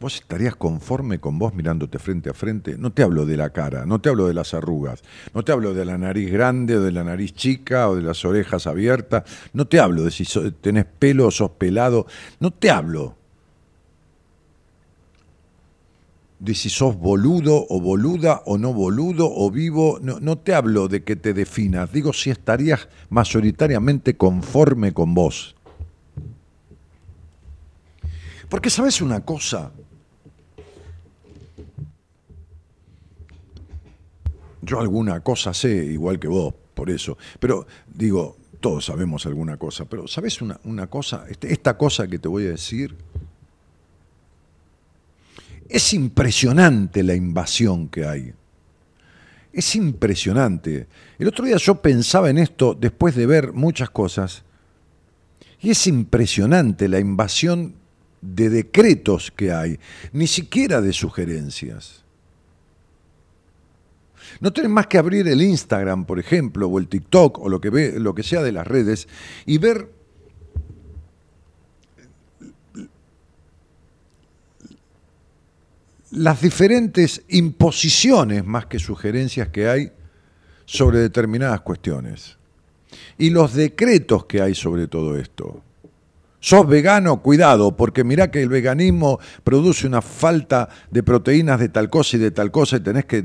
¿Vos 0.00 0.14
estarías 0.14 0.56
conforme 0.56 1.20
con 1.20 1.38
vos 1.38 1.52
mirándote 1.52 1.98
frente 1.98 2.30
a 2.30 2.32
frente? 2.32 2.78
No 2.78 2.90
te 2.90 3.02
hablo 3.02 3.26
de 3.26 3.36
la 3.36 3.50
cara, 3.50 3.84
no 3.84 4.00
te 4.00 4.08
hablo 4.08 4.26
de 4.26 4.32
las 4.32 4.54
arrugas, 4.54 5.02
no 5.34 5.44
te 5.44 5.52
hablo 5.52 5.74
de 5.74 5.84
la 5.84 5.98
nariz 5.98 6.32
grande 6.32 6.78
o 6.78 6.80
de 6.80 6.90
la 6.90 7.04
nariz 7.04 7.34
chica 7.34 7.86
o 7.90 7.96
de 7.96 8.00
las 8.00 8.24
orejas 8.24 8.66
abiertas, 8.66 9.24
no 9.52 9.66
te 9.66 9.78
hablo 9.78 10.02
de 10.04 10.10
si 10.10 10.24
tenés 10.62 10.86
pelo 10.86 11.26
o 11.26 11.30
sos 11.30 11.50
pelado, 11.50 12.06
no 12.38 12.50
te 12.50 12.70
hablo 12.70 13.14
de 16.38 16.54
si 16.54 16.70
sos 16.70 16.96
boludo 16.96 17.66
o 17.68 17.78
boluda 17.78 18.40
o 18.46 18.56
no 18.56 18.72
boludo 18.72 19.30
o 19.30 19.50
vivo, 19.50 19.98
no, 20.00 20.18
no 20.18 20.38
te 20.38 20.54
hablo 20.54 20.88
de 20.88 21.04
que 21.04 21.14
te 21.14 21.34
definas, 21.34 21.92
digo 21.92 22.14
si 22.14 22.30
estarías 22.30 22.88
mayoritariamente 23.10 24.16
conforme 24.16 24.94
con 24.94 25.12
vos. 25.12 25.56
Porque 28.48 28.70
sabes 28.70 29.02
una 29.02 29.20
cosa, 29.24 29.70
Yo 34.62 34.80
alguna 34.80 35.20
cosa 35.20 35.54
sé, 35.54 35.70
igual 35.86 36.18
que 36.18 36.28
vos, 36.28 36.54
por 36.74 36.90
eso. 36.90 37.16
Pero 37.38 37.66
digo, 37.86 38.36
todos 38.60 38.84
sabemos 38.84 39.26
alguna 39.26 39.56
cosa, 39.56 39.86
pero 39.86 40.06
¿sabes 40.06 40.40
una, 40.42 40.86
cosa? 40.86 41.24
Este, 41.28 41.52
esta 41.52 41.76
cosa 41.76 42.06
que 42.06 42.18
te 42.18 42.28
voy 42.28 42.46
a 42.46 42.50
decir, 42.50 42.94
es 45.68 45.92
impresionante 45.94 47.02
la 47.02 47.14
invasión 47.14 47.88
que 47.88 48.04
hay. 48.04 48.32
Es 49.52 49.74
impresionante. 49.74 50.86
El 51.18 51.28
otro 51.28 51.44
día 51.44 51.56
yo 51.56 51.80
pensaba 51.80 52.30
en 52.30 52.38
esto 52.38 52.74
después 52.74 53.14
de 53.16 53.26
ver 53.26 53.52
muchas 53.52 53.90
cosas, 53.90 54.44
y 55.60 55.70
es 55.70 55.86
impresionante 55.86 56.88
la 56.88 57.00
invasión 57.00 57.74
de 58.20 58.50
decretos 58.50 59.30
que 59.30 59.52
hay, 59.52 59.78
ni 60.12 60.26
siquiera 60.26 60.80
de 60.80 60.92
sugerencias. 60.92 62.04
No 64.38 64.52
tenés 64.52 64.70
más 64.70 64.86
que 64.86 64.98
abrir 64.98 65.26
el 65.26 65.42
Instagram, 65.42 66.04
por 66.04 66.18
ejemplo, 66.18 66.68
o 66.68 66.78
el 66.78 66.88
TikTok, 66.88 67.38
o 67.38 67.48
lo 67.48 67.60
que, 67.60 67.70
lo 67.98 68.14
que 68.14 68.22
sea 68.22 68.42
de 68.42 68.52
las 68.52 68.66
redes, 68.66 69.08
y 69.46 69.58
ver 69.58 69.90
las 76.10 76.40
diferentes 76.40 77.22
imposiciones 77.28 78.44
más 78.44 78.66
que 78.66 78.78
sugerencias 78.78 79.48
que 79.48 79.68
hay 79.68 79.92
sobre 80.64 80.98
determinadas 80.98 81.60
cuestiones 81.60 82.36
y 83.18 83.30
los 83.30 83.54
decretos 83.54 84.24
que 84.26 84.40
hay 84.40 84.54
sobre 84.54 84.88
todo 84.88 85.16
esto. 85.16 85.62
¿Sos 86.40 86.66
vegano? 86.66 87.20
Cuidado, 87.20 87.76
porque 87.76 88.02
mirá 88.02 88.30
que 88.30 88.42
el 88.42 88.48
veganismo 88.48 89.20
produce 89.44 89.86
una 89.86 90.00
falta 90.00 90.70
de 90.90 91.02
proteínas 91.02 91.60
de 91.60 91.68
tal 91.68 91.90
cosa 91.90 92.16
y 92.16 92.20
de 92.20 92.30
tal 92.30 92.50
cosa 92.50 92.78
y 92.78 92.80
tenés 92.80 93.04
que... 93.04 93.22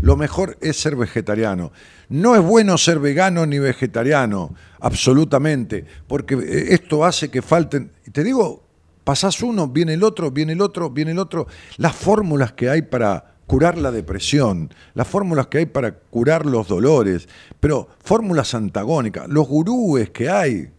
Lo 0.00 0.16
mejor 0.16 0.56
es 0.60 0.76
ser 0.76 0.94
vegetariano. 0.94 1.72
No 2.08 2.36
es 2.36 2.42
bueno 2.42 2.78
ser 2.78 3.00
vegano 3.00 3.44
ni 3.44 3.58
vegetariano, 3.58 4.54
absolutamente, 4.78 5.84
porque 6.06 6.38
esto 6.68 7.04
hace 7.04 7.28
que 7.28 7.42
falten... 7.42 7.90
Te 8.12 8.22
digo, 8.22 8.62
pasás 9.02 9.42
uno, 9.42 9.66
viene 9.66 9.94
el 9.94 10.04
otro, 10.04 10.30
viene 10.30 10.52
el 10.52 10.60
otro, 10.60 10.90
viene 10.90 11.10
el 11.10 11.18
otro. 11.18 11.48
Las 11.78 11.96
fórmulas 11.96 12.52
que 12.52 12.70
hay 12.70 12.82
para 12.82 13.34
curar 13.48 13.78
la 13.78 13.90
depresión, 13.90 14.72
las 14.94 15.08
fórmulas 15.08 15.48
que 15.48 15.58
hay 15.58 15.66
para 15.66 15.92
curar 15.92 16.46
los 16.46 16.68
dolores, 16.68 17.28
pero 17.58 17.88
fórmulas 18.02 18.54
antagónicas, 18.54 19.28
los 19.28 19.46
gurúes 19.46 20.10
que 20.10 20.28
hay, 20.28 20.70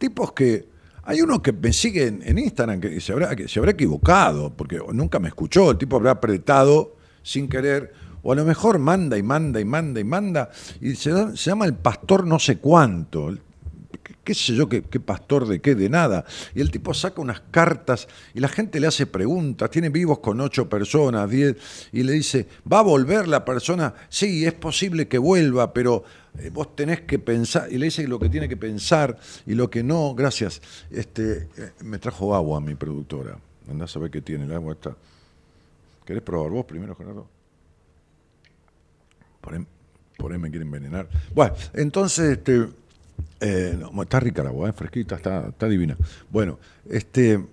tipos 0.00 0.32
que 0.32 0.68
Hay 1.04 1.22
uno 1.22 1.40
que 1.40 1.52
me 1.52 1.72
sigue 1.72 2.06
en, 2.06 2.38
Instagram 2.38 2.80
que 2.80 3.00
se 3.00 3.12
habrá, 3.12 3.34
que 3.34 3.48
se 3.48 3.58
habrá 3.58 3.72
equivocado, 3.72 4.54
porque 4.54 4.80
nunca 4.92 5.18
me 5.18 5.28
escuchó, 5.28 5.70
el 5.70 5.78
tipo 5.78 5.96
habrá 5.96 6.12
apretado 6.12 6.96
sin 7.22 7.48
querer, 7.48 7.92
o 8.22 8.32
a 8.32 8.36
lo 8.36 8.44
mejor 8.44 8.78
manda 8.78 9.16
y 9.16 9.22
manda 9.22 9.60
y 9.60 9.64
manda 9.64 9.98
y 9.98 10.04
manda, 10.04 10.50
y 10.80 10.94
se, 10.94 11.36
se 11.36 11.50
llama 11.50 11.64
el 11.64 11.74
pastor 11.74 12.26
no 12.26 12.38
sé 12.38 12.58
cuánto, 12.58 13.34
qué 14.30 14.34
sé 14.34 14.54
yo, 14.54 14.68
qué, 14.68 14.80
pastor 15.00 15.48
de 15.48 15.60
qué, 15.60 15.74
de 15.74 15.88
nada. 15.88 16.24
Y 16.54 16.60
el 16.60 16.70
tipo 16.70 16.94
saca 16.94 17.20
unas 17.20 17.40
cartas 17.50 18.06
y 18.32 18.38
la 18.38 18.46
gente 18.46 18.78
le 18.78 18.86
hace 18.86 19.06
preguntas, 19.06 19.68
tiene 19.70 19.88
vivos 19.88 20.20
con 20.20 20.40
ocho 20.40 20.68
personas, 20.68 21.28
diez, 21.28 21.56
y 21.90 22.04
le 22.04 22.12
dice, 22.12 22.46
¿va 22.72 22.78
a 22.78 22.82
volver 22.82 23.26
la 23.26 23.44
persona? 23.44 23.92
Sí, 24.08 24.46
es 24.46 24.52
posible 24.52 25.08
que 25.08 25.18
vuelva, 25.18 25.72
pero 25.72 26.04
eh, 26.38 26.48
vos 26.50 26.76
tenés 26.76 27.00
que 27.00 27.18
pensar, 27.18 27.72
y 27.72 27.78
le 27.78 27.86
dice 27.86 28.06
lo 28.06 28.20
que 28.20 28.28
tiene 28.28 28.48
que 28.48 28.56
pensar 28.56 29.18
y 29.46 29.54
lo 29.54 29.68
que 29.68 29.82
no, 29.82 30.14
gracias. 30.14 30.62
Este, 30.92 31.48
eh, 31.56 31.72
me 31.82 31.98
trajo 31.98 32.32
agua 32.32 32.60
mi 32.60 32.76
productora, 32.76 33.36
andás 33.68 33.96
a 33.96 33.98
ver 33.98 34.12
qué 34.12 34.20
tiene, 34.20 34.44
el 34.44 34.52
agua 34.52 34.74
está. 34.74 34.94
¿Querés 36.04 36.22
probar 36.22 36.52
vos 36.52 36.64
primero, 36.66 36.94
Gerardo? 36.94 37.26
Por 39.40 39.54
ahí, 39.54 39.66
por 40.16 40.30
ahí 40.30 40.38
me 40.38 40.50
quieren 40.50 40.68
envenenar. 40.68 41.08
Bueno, 41.34 41.56
entonces, 41.74 42.38
este, 42.38 42.68
eh, 43.40 43.78
está 44.02 44.20
rica 44.20 44.42
la 44.42 44.50
agua, 44.50 44.68
¿eh? 44.68 44.72
fresquita, 44.72 45.16
está, 45.16 45.48
está 45.48 45.68
divina. 45.68 45.96
Bueno, 46.30 46.58
este, 46.88 47.44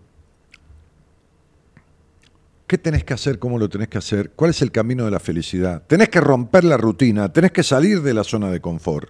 ¿qué 2.68 2.78
tenés 2.78 3.04
que 3.04 3.14
hacer? 3.14 3.40
¿Cómo 3.40 3.58
lo 3.58 3.70
tenés 3.70 3.88
que 3.88 3.98
hacer? 3.98 4.32
¿Cuál 4.36 4.52
es 4.52 4.62
el 4.62 4.72
camino 4.72 5.06
de 5.06 5.12
la 5.12 5.20
felicidad? 5.20 5.84
Tenés 5.88 6.10
que 6.10 6.20
romper 6.20 6.64
la 6.64 6.78
rutina, 6.78 7.32
tenés 7.32 7.52
que 7.52 7.64
salir 7.64 8.02
de 8.02 8.14
la 8.14 8.24
zona 8.24 8.52
de 8.52 8.60
confort. 8.60 9.10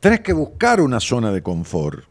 Tenés 0.00 0.20
que 0.20 0.32
buscar 0.32 0.80
una 0.80 0.98
zona 0.98 1.30
de 1.30 1.42
confort. 1.42 2.09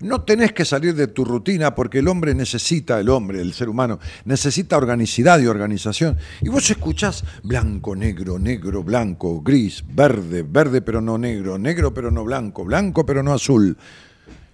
No 0.00 0.22
tenés 0.22 0.52
que 0.52 0.64
salir 0.64 0.94
de 0.94 1.08
tu 1.08 1.24
rutina 1.24 1.74
porque 1.74 1.98
el 1.98 2.08
hombre 2.08 2.32
necesita, 2.34 3.00
el 3.00 3.08
hombre, 3.08 3.40
el 3.40 3.52
ser 3.52 3.68
humano, 3.68 3.98
necesita 4.24 4.76
organicidad 4.76 5.40
y 5.40 5.46
organización. 5.46 6.16
Y 6.40 6.48
vos 6.48 6.70
escuchás 6.70 7.24
blanco, 7.42 7.96
negro, 7.96 8.38
negro, 8.38 8.84
blanco, 8.84 9.40
gris, 9.40 9.84
verde, 9.88 10.44
verde 10.48 10.82
pero 10.82 11.00
no 11.00 11.18
negro, 11.18 11.58
negro 11.58 11.92
pero 11.92 12.12
no 12.12 12.22
blanco, 12.22 12.64
blanco 12.64 13.04
pero 13.04 13.24
no 13.24 13.32
azul. 13.32 13.76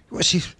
Y 0.07 0.15
vos 0.15 0.25
decís, 0.25 0.57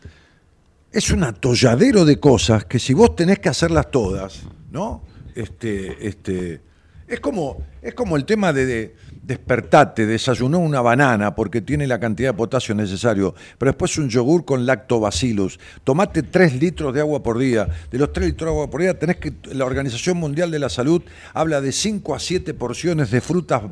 es 0.92 1.10
un 1.10 1.24
atolladero 1.24 2.06
de 2.06 2.20
cosas 2.20 2.65
que 2.65 2.77
si 2.77 2.94
vos 2.94 3.15
tenés 3.15 3.39
que 3.39 3.50
hacerlas 3.50 3.89
todas, 3.89 4.44
¿no? 4.72 5.04
Este, 5.34 6.08
este, 6.08 6.62
es 7.08 7.20
como, 7.20 7.58
es 7.82 7.94
como 7.94 8.15
el 8.15 8.25
tema 8.25 8.54
de, 8.54 8.96
despertate, 9.25 10.05
desayunó 10.05 10.60
una 10.60 10.82
banana 10.82 11.34
porque 11.34 11.62
tiene 11.62 11.88
la 11.88 12.00
cantidad 12.00 12.29
de 12.29 12.38
potasio 12.38 12.75
necesario, 12.75 13.34
pero 13.58 13.72
después 13.72 13.98
un 13.98 14.10
yogur 14.10 14.46
con 14.46 14.65
lactobacillus. 14.65 15.60
Tomate 15.84 16.24
3 16.24 16.60
litros 16.60 16.94
de 16.94 17.00
agua 17.00 17.24
por 17.24 17.39
día. 17.39 17.67
De 17.89 17.98
los 17.98 18.13
3 18.13 18.27
litros 18.27 18.48
de 18.48 18.51
agua 18.51 18.70
por 18.70 18.82
día 18.82 18.98
tenés 18.98 19.17
que, 19.17 19.34
la 19.51 19.65
Organización 19.65 20.17
Mundial 20.17 20.51
de 20.51 20.60
la 20.60 20.70
Salud 20.70 21.01
habla 21.34 21.60
de 21.60 21.72
5 21.72 22.13
a 22.13 22.20
7 22.20 22.53
porciones 22.53 23.10
de 23.10 23.22
frutas 23.22 23.63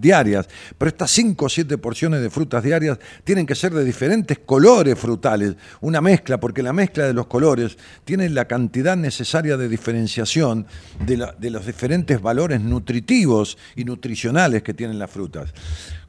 diarias, 0.00 0.48
pero 0.78 0.88
estas 0.88 1.10
5 1.10 1.44
o 1.44 1.48
7 1.48 1.78
porciones 1.78 2.20
de 2.20 2.30
frutas 2.30 2.62
diarias 2.62 2.98
tienen 3.24 3.46
que 3.46 3.54
ser 3.54 3.74
de 3.74 3.84
diferentes 3.84 4.38
colores 4.38 4.98
frutales, 4.98 5.56
una 5.80 6.00
mezcla, 6.00 6.38
porque 6.38 6.62
la 6.62 6.72
mezcla 6.72 7.06
de 7.06 7.14
los 7.14 7.26
colores 7.26 7.76
tiene 8.04 8.28
la 8.28 8.44
cantidad 8.44 8.96
necesaria 8.96 9.56
de 9.56 9.68
diferenciación 9.68 10.66
de, 11.04 11.28
de 11.38 11.50
los 11.50 11.66
diferentes 11.66 12.20
valores 12.20 12.60
nutritivos 12.60 13.58
y 13.74 13.84
nutricionales 13.84 14.62
que 14.62 14.74
tienen 14.74 14.99
las 15.00 15.10
frutas. 15.10 15.52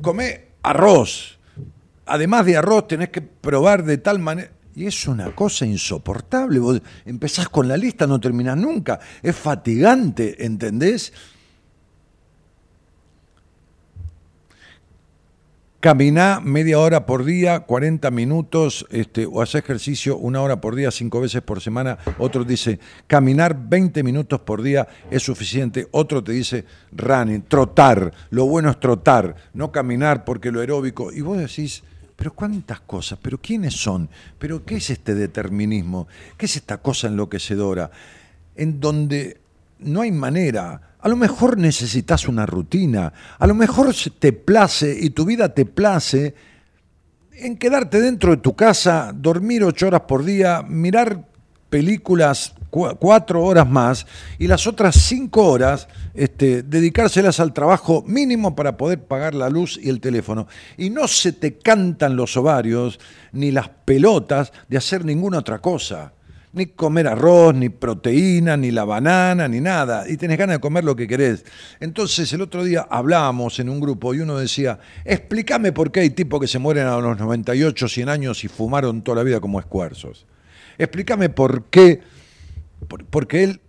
Come 0.02 0.50
arroz. 0.62 1.40
Además 2.06 2.46
de 2.46 2.58
arroz 2.58 2.88
tenés 2.88 3.10
que 3.10 3.22
probar 3.22 3.84
de 3.84 3.98
tal 3.98 4.20
manera... 4.20 4.52
Y 4.74 4.86
es 4.86 5.08
una 5.08 5.36
cosa 5.36 5.66
insoportable. 5.66 6.60
Vos 6.60 6.82
empezás 7.06 7.50
con 7.50 7.68
la 7.68 7.76
lista, 7.76 8.08
no 8.08 8.20
terminás 8.20 8.58
nunca. 8.58 9.00
Es 9.22 9.36
fatigante, 9.36 10.46
¿entendés? 10.46 11.12
Caminá 15.82 16.40
media 16.42 16.78
hora 16.78 17.08
por 17.08 17.26
día, 17.26 17.62
40 17.62 18.12
minutos, 18.12 18.86
este, 18.92 19.26
o 19.26 19.42
hacer 19.42 19.64
ejercicio 19.64 20.16
una 20.16 20.40
hora 20.40 20.62
por 20.62 20.76
día, 20.76 20.92
cinco 20.92 21.20
veces 21.20 21.42
por 21.42 21.60
semana. 21.60 21.98
Otro 22.20 22.44
dice, 22.44 22.78
caminar 23.08 23.58
20 23.68 24.04
minutos 24.04 24.42
por 24.42 24.62
día 24.62 24.88
es 25.10 25.24
suficiente. 25.24 25.88
Otro 25.90 26.24
te 26.24 26.34
dice, 26.34 26.66
running, 26.92 27.42
trotar. 27.48 28.14
Lo 28.30 28.46
bueno 28.46 28.70
es 28.70 28.80
trotar, 28.80 29.36
no 29.56 29.72
caminar 29.72 30.24
porque 30.24 30.52
lo 30.52 30.60
aeróbico. 30.60 31.12
Y 31.12 31.22
vos 31.22 31.40
decís, 31.40 31.82
pero 32.16 32.32
cuántas 32.36 32.82
cosas, 32.82 33.18
pero 33.20 33.40
quiénes 33.40 33.74
son, 33.74 34.08
pero 34.38 34.64
qué 34.64 34.76
es 34.76 34.92
este 34.92 35.16
determinismo, 35.16 36.08
qué 36.38 36.46
es 36.46 36.58
esta 36.58 36.78
cosa 36.78 37.08
enloquecedora, 37.08 37.90
en 38.56 38.80
donde 38.80 39.42
no 39.82 40.02
hay 40.02 40.12
manera. 40.12 40.96
A 41.00 41.10
lo 41.10 41.16
mejor 41.16 41.58
necesitas 41.58 42.28
una 42.28 42.46
rutina, 42.46 43.12
a 43.40 43.48
lo 43.48 43.56
mejor 43.56 43.94
te 44.20 44.34
place 44.34 44.96
y 45.00 45.10
tu 45.12 45.26
vida 45.26 45.54
te 45.54 45.66
place 45.66 46.36
en 47.34 47.58
quedarte 47.58 48.00
dentro 48.00 48.32
de 48.32 48.38
tu 48.38 48.56
casa, 48.56 49.12
dormir 49.16 49.64
ocho 49.64 49.88
horas 49.88 50.02
por 50.02 50.24
día, 50.24 50.62
mirar 50.62 51.26
películas 51.70 52.54
cuatro 52.70 53.44
horas 53.44 53.70
más 53.70 54.06
y 54.40 54.48
las 54.48 54.66
otras 54.66 54.96
cinco 54.96 55.48
horas 55.48 55.88
este, 56.14 56.64
dedicárselas 56.64 57.40
al 57.40 57.54
trabajo 57.54 58.04
mínimo 58.08 58.56
para 58.56 58.78
poder 58.78 59.04
pagar 59.04 59.36
la 59.36 59.50
luz 59.50 59.80
y 59.82 59.90
el 59.90 60.00
teléfono. 60.00 60.48
Y 60.78 60.90
no 60.90 61.08
se 61.08 61.34
te 61.34 61.58
cantan 61.58 62.16
los 62.16 62.38
ovarios 62.38 63.00
ni 63.34 63.52
las 63.52 63.70
pelotas 63.70 64.54
de 64.70 64.78
hacer 64.78 65.04
ninguna 65.04 65.40
otra 65.40 65.60
cosa 65.60 66.14
ni 66.54 66.66
comer 66.68 67.08
arroz, 67.08 67.56
ni 67.56 67.70
proteína, 67.70 68.58
ni 68.58 68.72
la 68.72 68.84
banana, 68.84 69.48
ni 69.48 69.62
nada, 69.62 70.06
y 70.08 70.18
tenés 70.18 70.38
ganas 70.38 70.58
de 70.58 70.60
comer 70.60 70.84
lo 70.84 70.96
que 70.96 71.08
querés. 71.08 71.46
Entonces 71.80 72.32
el 72.34 72.42
otro 72.42 72.64
día 72.64 72.86
hablábamos 72.90 73.60
en 73.60 73.70
un 73.70 73.80
grupo 73.80 74.14
y 74.14 74.20
uno 74.20 74.38
decía, 74.38 74.80
explícame 75.06 75.72
por 75.72 75.92
qué 75.92 76.02
hay 76.02 76.10
tipos 76.10 76.40
que 76.42 76.48
se 76.48 76.60
mueren 76.60 76.88
a 76.88 76.98
los 76.98 77.18
98, 77.18 77.88
100 77.88 78.10
años 78.10 78.44
y 78.44 78.48
fumaron 78.48 79.02
toda 79.02 79.18
la 79.18 79.24
vida 79.24 79.40
como 79.40 79.60
escuerzos. 79.60 80.26
Explícame 80.78 81.30
por 81.30 81.66
qué, 81.66 82.02
porque 83.10 83.44
él 83.44 83.62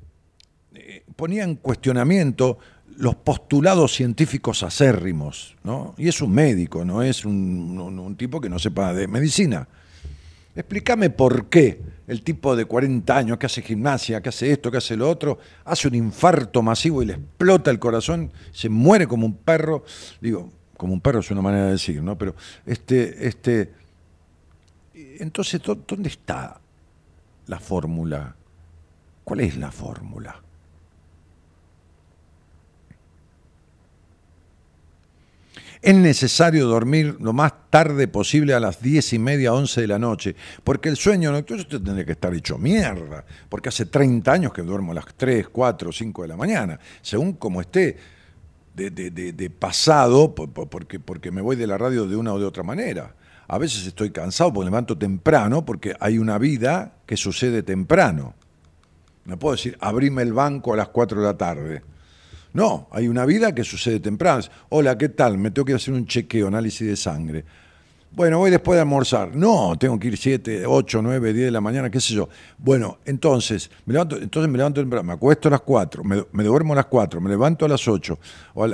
eh, 0.75 1.05
ponía 1.15 1.45
en 1.45 1.57
cuestionamiento 1.57 2.59
los 2.97 3.15
postulados 3.15 3.93
científicos 3.95 4.63
acérrimos, 4.63 5.57
¿no? 5.65 5.95
Y 5.97 6.09
es 6.09 6.21
un 6.21 6.33
médico, 6.33 6.85
no 6.85 7.03
es 7.03 7.25
un, 7.25 7.79
un 7.79 8.17
tipo 8.17 8.41
que 8.41 8.49
no 8.49 8.59
sepa 8.59 8.93
de 8.93 9.09
medicina. 9.09 9.67
Explícame 10.55 11.11
por 11.11 11.47
qué 11.47 11.81
el 12.07 12.23
tipo 12.23 12.55
de 12.57 12.67
40 12.67 13.17
años 13.17 13.39
que 13.39 13.47
hace 13.47 13.63
gimnasia, 13.63 14.21
que 14.21 14.29
hace 14.29 14.53
esto, 14.53 14.71
que 14.71 14.77
hace 14.77 14.97
lo 14.97 15.09
otro, 15.09 15.39
hace 15.65 15.89
un 15.89 15.95
infarto 15.95 16.63
masivo 16.63 17.03
y 17.03 17.07
le 17.07 17.15
explota 17.15 17.71
el 17.71 17.79
corazón, 17.79 18.33
se 18.53 18.69
muere 18.69 19.07
como 19.07 19.25
un 19.25 19.35
perro. 19.35 19.85
Digo, 20.21 20.51
como 20.77 20.93
un 20.93 21.01
perro 21.01 21.21
es 21.21 21.31
una 21.31 21.41
manera 21.41 21.67
de 21.67 21.73
decir, 21.73 22.03
¿no? 22.03 22.19
Pero 22.19 22.35
este, 22.67 23.27
este, 23.27 23.73
entonces, 24.95 25.63
¿dónde 25.63 26.09
está 26.09 26.61
la 27.47 27.59
fórmula? 27.59 28.37
¿Cuál 29.25 29.41
es 29.41 29.57
la 29.57 29.71
fórmula? 29.71 30.42
Es 35.83 35.97
necesario 35.97 36.69
dormir 36.69 37.17
lo 37.19 37.33
más 37.33 37.53
tarde 37.69 38.07
posible 38.07 38.55
a 38.55 38.61
las 38.61 38.81
diez 38.81 39.13
y 39.13 39.19
media, 39.19 39.53
once 39.53 39.81
de 39.81 39.89
la 39.89 39.99
noche, 39.99 40.37
porque 40.63 40.89
el 40.89 40.97
sueño 40.97 41.33
nocturno 41.33 41.63
usted 41.63 41.83
tendría 41.83 42.05
que 42.05 42.13
estar 42.13 42.33
hecho 42.33 42.57
mierda, 42.57 43.25
porque 43.49 43.69
hace 43.69 43.87
30 43.87 44.33
años 44.33 44.53
que 44.53 44.63
duermo 44.63 44.93
a 44.93 44.95
las 44.95 45.07
3, 45.17 45.49
4, 45.49 45.91
5 45.91 46.23
de 46.23 46.29
la 46.29 46.37
mañana, 46.37 46.79
según 47.01 47.33
como 47.33 47.61
esté 47.61 47.97
de, 48.77 49.53
pasado, 49.59 50.33
porque, 50.33 51.01
porque 51.01 51.33
me 51.33 51.43
voy 51.43 51.57
de 51.57 51.67
la 51.67 51.77
radio 51.77 52.07
de 52.07 52.15
una 52.15 52.33
o 52.33 52.39
de 52.39 52.47
otra 52.47 52.63
manera. 52.63 53.17
A 53.49 53.59
veces 53.59 53.85
estoy 53.85 54.13
cansado 54.13 54.53
porque 54.53 54.67
levanto 54.67 54.97
temprano, 54.97 55.65
porque 55.65 55.97
hay 55.99 56.17
una 56.17 56.39
vida 56.39 56.95
que 57.07 57.17
sucede 57.17 57.65
temprano. 57.65 58.35
No 59.25 59.37
puedo 59.37 59.57
decir, 59.57 59.77
abrime 59.81 60.23
el 60.23 60.33
banco 60.33 60.75
a 60.75 60.77
las 60.77 60.89
4 60.89 61.21
de 61.21 61.27
la 61.27 61.37
tarde. 61.37 61.83
No, 62.55 62.89
hay 62.91 63.09
una 63.09 63.25
vida 63.25 63.55
que 63.55 63.65
sucede 63.65 64.01
temprano. 64.01 64.43
Hola, 64.69 64.99
¿qué 64.99 65.09
tal? 65.09 65.39
Me 65.39 65.51
tengo 65.51 65.65
que 65.65 65.75
hacer 65.75 65.95
un 65.95 66.07
chequeo, 66.07 66.49
análisis 66.49 66.87
de 66.87 66.97
sangre. 66.97 67.45
Bueno, 68.15 68.39
voy 68.39 68.51
después 68.51 68.77
de 68.77 68.83
almorzar. 68.83 69.35
No, 69.35 69.75
tengo 69.79 69.99
que 69.99 70.09
ir 70.09 70.19
7, 70.19 70.67
8, 70.67 71.01
9, 71.01 71.33
10 71.33 71.47
de 71.47 71.51
la 71.51 71.63
mañana, 71.63 71.89
qué 71.89 71.99
sé 71.99 72.13
yo. 72.13 72.29
Bueno, 72.59 72.99
entonces 73.07 73.71
me 73.87 73.95
levanto, 73.95 74.19
entonces 74.19 74.53
me 74.53 74.59
levanto 74.59 74.83
temprano, 74.83 75.05
me 75.05 75.15
acuesto 75.15 75.49
a 75.49 75.53
las 75.53 75.63
4, 75.63 76.05
me, 76.05 76.45
duermo 76.45 76.75
a 76.75 76.77
las 76.77 76.87
4, 76.87 77.23
me 77.23 77.31
levanto 77.31 77.65
a 77.65 77.69
las 77.69 77.89
8, 77.89 78.19
o 78.55 78.69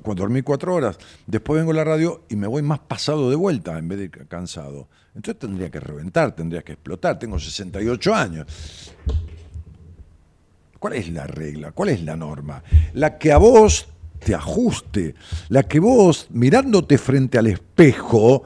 cuando 0.00 0.22
dormí 0.22 0.40
4 0.40 0.74
horas, 0.74 0.98
después 1.26 1.60
vengo 1.60 1.72
a 1.72 1.74
la 1.74 1.84
radio 1.84 2.22
y 2.30 2.36
me 2.36 2.46
voy 2.46 2.62
más 2.62 2.78
pasado 2.78 3.28
de 3.28 3.36
vuelta 3.36 3.76
en 3.76 3.86
vez 3.86 3.98
de 3.98 4.10
cansado. 4.10 4.88
Entonces 5.14 5.38
tendría 5.38 5.70
que 5.70 5.80
reventar, 5.80 6.34
tendría 6.34 6.62
que 6.62 6.72
explotar. 6.72 7.18
Tengo 7.18 7.38
68 7.38 8.14
años. 8.14 8.46
¿Cuál 10.80 10.94
es 10.94 11.08
la 11.10 11.28
regla? 11.28 11.70
¿Cuál 11.70 11.90
es 11.90 12.02
la 12.02 12.16
norma? 12.16 12.64
La 12.94 13.18
que 13.18 13.30
a 13.30 13.38
vos 13.38 13.86
te 14.18 14.34
ajuste, 14.34 15.14
la 15.48 15.62
que 15.62 15.78
vos, 15.78 16.26
mirándote 16.30 16.98
frente 16.98 17.38
al 17.38 17.46
espejo, 17.46 18.42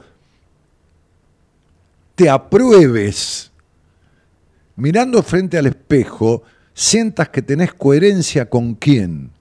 te 2.13 2.29
apruebes 2.29 3.51
mirando 4.75 5.23
frente 5.23 5.57
al 5.57 5.67
espejo, 5.67 6.43
sientas 6.73 7.29
que 7.29 7.41
tenés 7.41 7.73
coherencia 7.73 8.49
con 8.49 8.75
quién? 8.75 9.31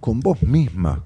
Con 0.00 0.20
vos 0.20 0.42
misma, 0.42 1.04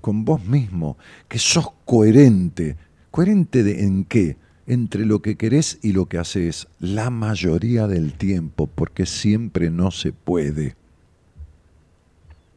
con 0.00 0.24
vos 0.24 0.44
mismo, 0.44 0.96
que 1.28 1.38
sos 1.38 1.68
coherente. 1.84 2.76
¿Coherente 3.10 3.62
de, 3.62 3.82
en 3.82 4.04
qué? 4.04 4.36
Entre 4.66 5.06
lo 5.06 5.22
que 5.22 5.36
querés 5.36 5.78
y 5.82 5.92
lo 5.92 6.06
que 6.06 6.18
haces, 6.18 6.68
la 6.80 7.10
mayoría 7.10 7.86
del 7.86 8.14
tiempo, 8.14 8.66
porque 8.66 9.06
siempre 9.06 9.70
no 9.70 9.90
se 9.90 10.12
puede. 10.12 10.76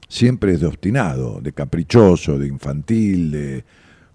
Siempre 0.07 0.53
es 0.53 0.61
de 0.61 0.67
obstinado, 0.67 1.39
de 1.39 1.53
caprichoso, 1.53 2.39
de 2.39 2.47
infantil, 2.47 3.31
de, 3.31 3.63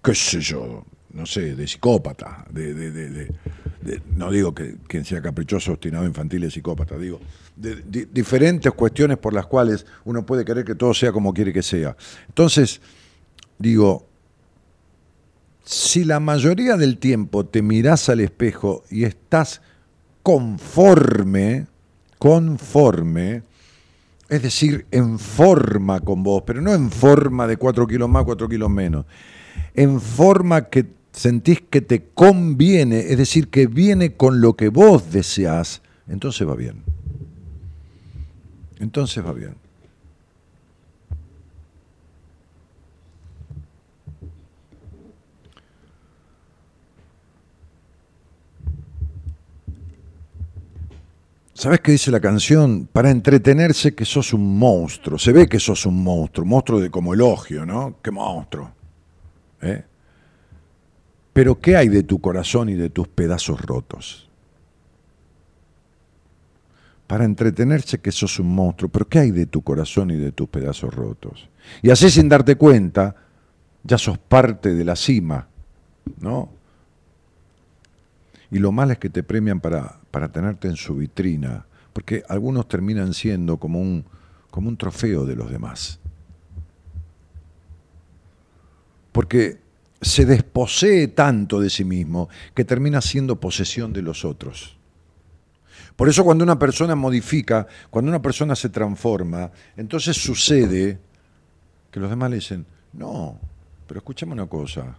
qué 0.03 0.13
sé 0.13 0.41
yo, 0.41 0.85
no 1.13 1.25
sé, 1.25 1.55
de 1.55 1.65
psicópata, 1.65 2.45
de, 2.51 3.31
no 4.15 4.29
digo 4.29 4.53
que 4.53 4.75
quien 4.87 5.05
sea 5.05 5.21
caprichoso, 5.21 5.71
obstinado, 5.71 6.05
infantil 6.05 6.43
es 6.43 6.53
psicópata, 6.53 6.97
digo, 6.97 7.21
de, 7.55 8.07
diferentes 8.11 8.71
cuestiones 8.73 9.17
por 9.17 9.33
las 9.33 9.45
cuales 9.45 9.85
uno 10.03 10.25
puede 10.25 10.43
querer 10.43 10.65
que 10.65 10.75
todo 10.75 10.93
sea 10.93 11.13
como 11.13 11.33
quiere 11.33 11.53
que 11.53 11.63
sea. 11.63 11.95
Entonces, 12.27 12.81
digo, 13.57 14.09
si 15.65 16.03
la 16.03 16.19
mayoría 16.19 16.77
del 16.77 16.99
tiempo 16.99 17.45
te 17.45 17.61
mirás 17.61 18.07
al 18.09 18.19
espejo 18.19 18.83
y 18.89 19.03
estás 19.03 19.61
conforme, 20.21 21.65
conforme, 22.19 23.43
es 24.29 24.41
decir, 24.41 24.85
en 24.91 25.17
forma 25.19 25.99
con 25.99 26.23
vos, 26.23 26.43
pero 26.45 26.61
no 26.61 26.73
en 26.73 26.91
forma 26.91 27.47
de 27.47 27.57
cuatro 27.57 27.87
kilos 27.87 28.07
más, 28.07 28.23
cuatro 28.23 28.47
kilos 28.47 28.69
menos, 28.69 29.05
en 29.73 29.99
forma 29.99 30.69
que 30.69 30.85
sentís 31.11 31.61
que 31.61 31.81
te 31.81 32.09
conviene, 32.13 32.99
es 32.99 33.17
decir, 33.17 33.47
que 33.47 33.65
viene 33.65 34.13
con 34.13 34.41
lo 34.41 34.55
que 34.55 34.69
vos 34.69 35.11
deseás, 35.11 35.81
entonces 36.07 36.47
va 36.47 36.55
bien. 36.55 36.83
Entonces 38.79 39.25
va 39.25 39.33
bien. 39.33 39.64
¿Sabes 51.55 51.79
qué 51.79 51.93
dice 51.93 52.11
la 52.11 52.19
canción? 52.19 52.85
Para 52.91 53.09
entretenerse 53.09 53.95
que 53.95 54.03
sos 54.03 54.33
un 54.33 54.59
monstruo. 54.59 55.17
Se 55.17 55.31
ve 55.31 55.47
que 55.47 55.57
sos 55.57 55.85
un 55.85 56.03
monstruo, 56.03 56.45
monstruo 56.45 56.81
de 56.81 56.89
como 56.89 57.13
elogio, 57.13 57.65
¿no? 57.65 57.95
Qué 58.03 58.11
monstruo. 58.11 58.73
¿Eh? 59.61 59.85
Pero 61.31 61.57
¿qué 61.61 61.77
hay 61.77 61.87
de 61.87 62.03
tu 62.03 62.19
corazón 62.19 62.67
y 62.67 62.73
de 62.73 62.89
tus 62.89 63.07
pedazos 63.07 63.61
rotos? 63.61 64.29
Para 67.07 67.23
entretenerse 67.23 68.01
que 68.01 68.11
sos 68.11 68.37
un 68.37 68.53
monstruo, 68.53 68.91
pero 68.91 69.07
¿qué 69.07 69.19
hay 69.19 69.31
de 69.31 69.45
tu 69.45 69.61
corazón 69.61 70.11
y 70.11 70.17
de 70.17 70.33
tus 70.33 70.49
pedazos 70.49 70.93
rotos? 70.93 71.47
Y 71.81 71.89
así 71.89 72.09
sin 72.09 72.27
darte 72.27 72.57
cuenta, 72.57 73.15
ya 73.81 73.97
sos 73.97 74.17
parte 74.17 74.73
de 74.73 74.83
la 74.83 74.97
cima, 74.97 75.47
¿no? 76.19 76.49
Y 78.51 78.59
lo 78.59 78.73
malo 78.73 78.91
es 78.91 78.99
que 78.99 79.09
te 79.09 79.23
premian 79.23 79.61
para, 79.61 79.99
para 80.15 80.29
tenerte 80.29 80.69
en 80.69 80.77
su 80.77 80.95
vitrina, 80.95 81.65
porque 81.91 82.23
algunos 82.29 82.69
terminan 82.69 83.13
siendo 83.13 83.57
como 83.57 83.81
un, 83.81 84.05
como 84.49 84.69
un 84.69 84.77
trofeo 84.77 85.25
de 85.25 85.35
los 85.35 85.51
demás. 85.51 85.99
Porque 89.11 89.59
se 89.99 90.25
desposee 90.25 91.09
tanto 91.09 91.59
de 91.59 91.69
sí 91.69 91.83
mismo 91.83 92.29
que 92.53 92.63
termina 92.63 93.01
siendo 93.01 93.41
posesión 93.41 93.91
de 93.91 94.03
los 94.03 94.23
otros. 94.23 94.77
Por 95.97 96.07
eso 96.07 96.23
cuando 96.23 96.45
una 96.45 96.57
persona 96.57 96.95
modifica, 96.95 97.67
cuando 97.89 98.07
una 98.07 98.21
persona 98.21 98.55
se 98.55 98.69
transforma, 98.69 99.51
entonces 99.75 100.15
sucede 100.15 100.97
que 101.91 101.99
los 101.99 102.09
demás 102.09 102.29
le 102.29 102.37
dicen, 102.37 102.65
no, 102.93 103.37
pero 103.85 103.97
escúchame 103.97 104.31
una 104.31 104.47
cosa, 104.47 104.95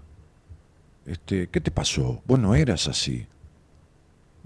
este, 1.07 1.49
¿qué 1.49 1.63
te 1.63 1.71
pasó? 1.71 2.21
Vos 2.27 2.39
no 2.39 2.55
eras 2.55 2.87
así. 2.87 3.27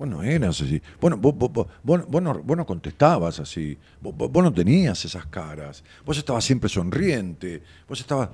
Vos 0.00 0.08
no 0.08 0.22
eras 0.22 0.62
así. 0.62 0.80
Vos 0.98 1.12
vos, 1.20 2.22
no, 2.22 2.64
contestabas 2.64 3.38
así. 3.38 3.76
Vos, 4.00 4.32
no 4.32 4.50
tenías 4.50 5.04
esas 5.04 5.26
caras. 5.26 5.84
Vos 6.06 6.16
estabas 6.16 6.42
siempre 6.42 6.70
sonriente. 6.70 7.62
Vos 7.86 8.00
estabas... 8.00 8.30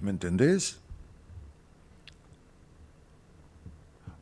¿Me 0.00 0.08
entendés? 0.08 0.80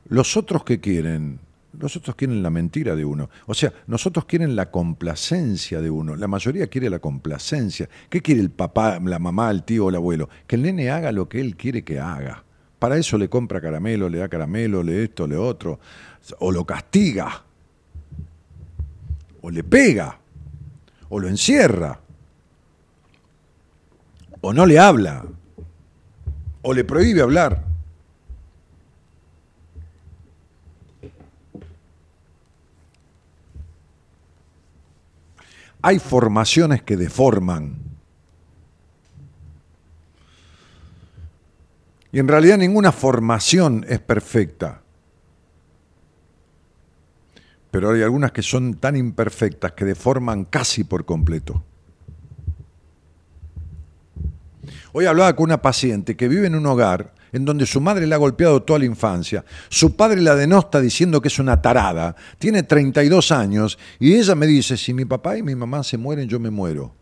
Los 0.09 0.37
otros 0.37 0.65
que 0.65 0.81
quieren, 0.81 1.39
los 1.79 1.95
otros 1.95 2.17
quieren 2.17 2.43
la 2.43 2.51
mentira 2.51 2.97
de 2.97 3.05
uno. 3.05 3.31
O 3.47 3.55
sea, 3.55 3.73
nosotros 3.87 4.25
quieren 4.25 4.57
la 4.57 4.73
complacencia 4.73 5.81
de 5.81 5.91
uno. 5.91 6.17
La 6.17 6.27
mayoría 6.27 6.67
quiere 6.67 6.91
la 6.91 6.99
complacencia. 6.99 7.89
¿Qué 8.09 8.21
quiere 8.21 8.41
el 8.41 8.51
papá, 8.51 8.99
la 8.99 9.21
mamá, 9.21 9.53
el 9.53 9.63
tío 9.63 9.85
o 9.87 9.89
el 9.91 9.95
abuelo? 9.95 10.29
Que 10.49 10.57
el 10.57 10.63
nene 10.63 10.91
haga 10.91 11.13
lo 11.13 11.29
que 11.29 11.41
él 11.41 11.55
quiere 11.55 11.85
que 11.85 12.01
haga. 12.01 12.43
Para 12.81 12.97
eso 12.97 13.19
le 13.19 13.29
compra 13.29 13.61
caramelo, 13.61 14.09
le 14.09 14.19
da 14.19 14.29
caramelo, 14.29 14.83
le 14.83 15.05
esto, 15.05 15.27
le 15.27 15.37
otro. 15.37 15.79
O 16.39 16.53
lo 16.53 16.65
castiga. 16.65 17.43
O 19.43 19.51
le 19.51 19.65
pega. 19.65 20.19
O 21.09 21.19
lo 21.19 21.29
encierra. 21.29 21.99
O 24.41 24.53
no 24.53 24.67
le 24.67 24.79
habla. 24.79 25.25
O 26.63 26.73
le 26.73 26.85
prohíbe 26.85 27.23
hablar. 27.23 27.65
Hay 35.83 35.99
formaciones 35.99 36.83
que 36.83 36.97
deforman. 36.97 37.79
Y 42.13 42.19
en 42.19 42.29
realidad 42.29 42.59
ninguna 42.59 42.93
formación 42.93 43.87
es 43.89 44.01
perfecta. 44.01 44.83
Pero 47.71 47.91
hay 47.91 48.03
algunas 48.03 48.33
que 48.33 48.43
son 48.43 48.75
tan 48.75 48.97
imperfectas 48.97 49.73
que 49.73 49.85
deforman 49.85 50.45
casi 50.45 50.85
por 50.85 51.05
completo. 51.05 51.63
Hoy 54.93 55.07
hablaba 55.07 55.35
con 55.37 55.45
una 55.45 55.63
paciente 55.63 56.17
que 56.17 56.29
vive 56.29 56.47
en 56.47 56.57
un 56.57 56.67
hogar 56.67 57.15
en 57.33 57.45
donde 57.45 57.67
su 57.67 57.81
madre 57.81 58.07
la 58.07 58.17
ha 58.17 58.19
golpeado 58.19 58.63
toda 58.63 58.81
la 58.81 58.85
infancia, 58.85 59.45
su 59.69 59.95
padre 59.95 60.21
la 60.21 60.35
denosta 60.35 60.81
diciendo 60.81 61.21
que 61.21 61.29
es 61.29 61.39
una 61.39 61.63
tarada, 61.63 62.17
tiene 62.39 62.63
32 62.63 63.31
años 63.31 63.79
y 63.99 64.15
ella 64.15 64.35
me 64.35 64.47
dice, 64.47 64.77
si 64.77 64.93
mi 64.93 65.05
papá 65.05 65.37
y 65.39 65.43
mi 65.43 65.55
mamá 65.55 65.85
se 65.85 65.97
mueren, 65.97 66.29
yo 66.29 66.41
me 66.41 66.51
muero. 66.51 66.93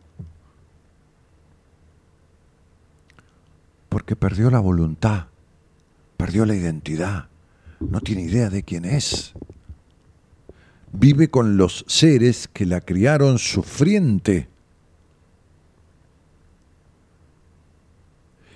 Porque 3.88 4.16
perdió 4.16 4.50
la 4.50 4.60
voluntad, 4.60 5.26
perdió 6.16 6.44
la 6.44 6.54
identidad, 6.54 7.28
no 7.80 8.00
tiene 8.00 8.22
idea 8.22 8.50
de 8.50 8.62
quién 8.62 8.84
es. 8.84 9.32
Vive 10.92 11.28
con 11.28 11.56
los 11.56 11.84
seres 11.86 12.48
que 12.52 12.66
la 12.66 12.80
criaron 12.80 13.38
sufriente. 13.38 14.48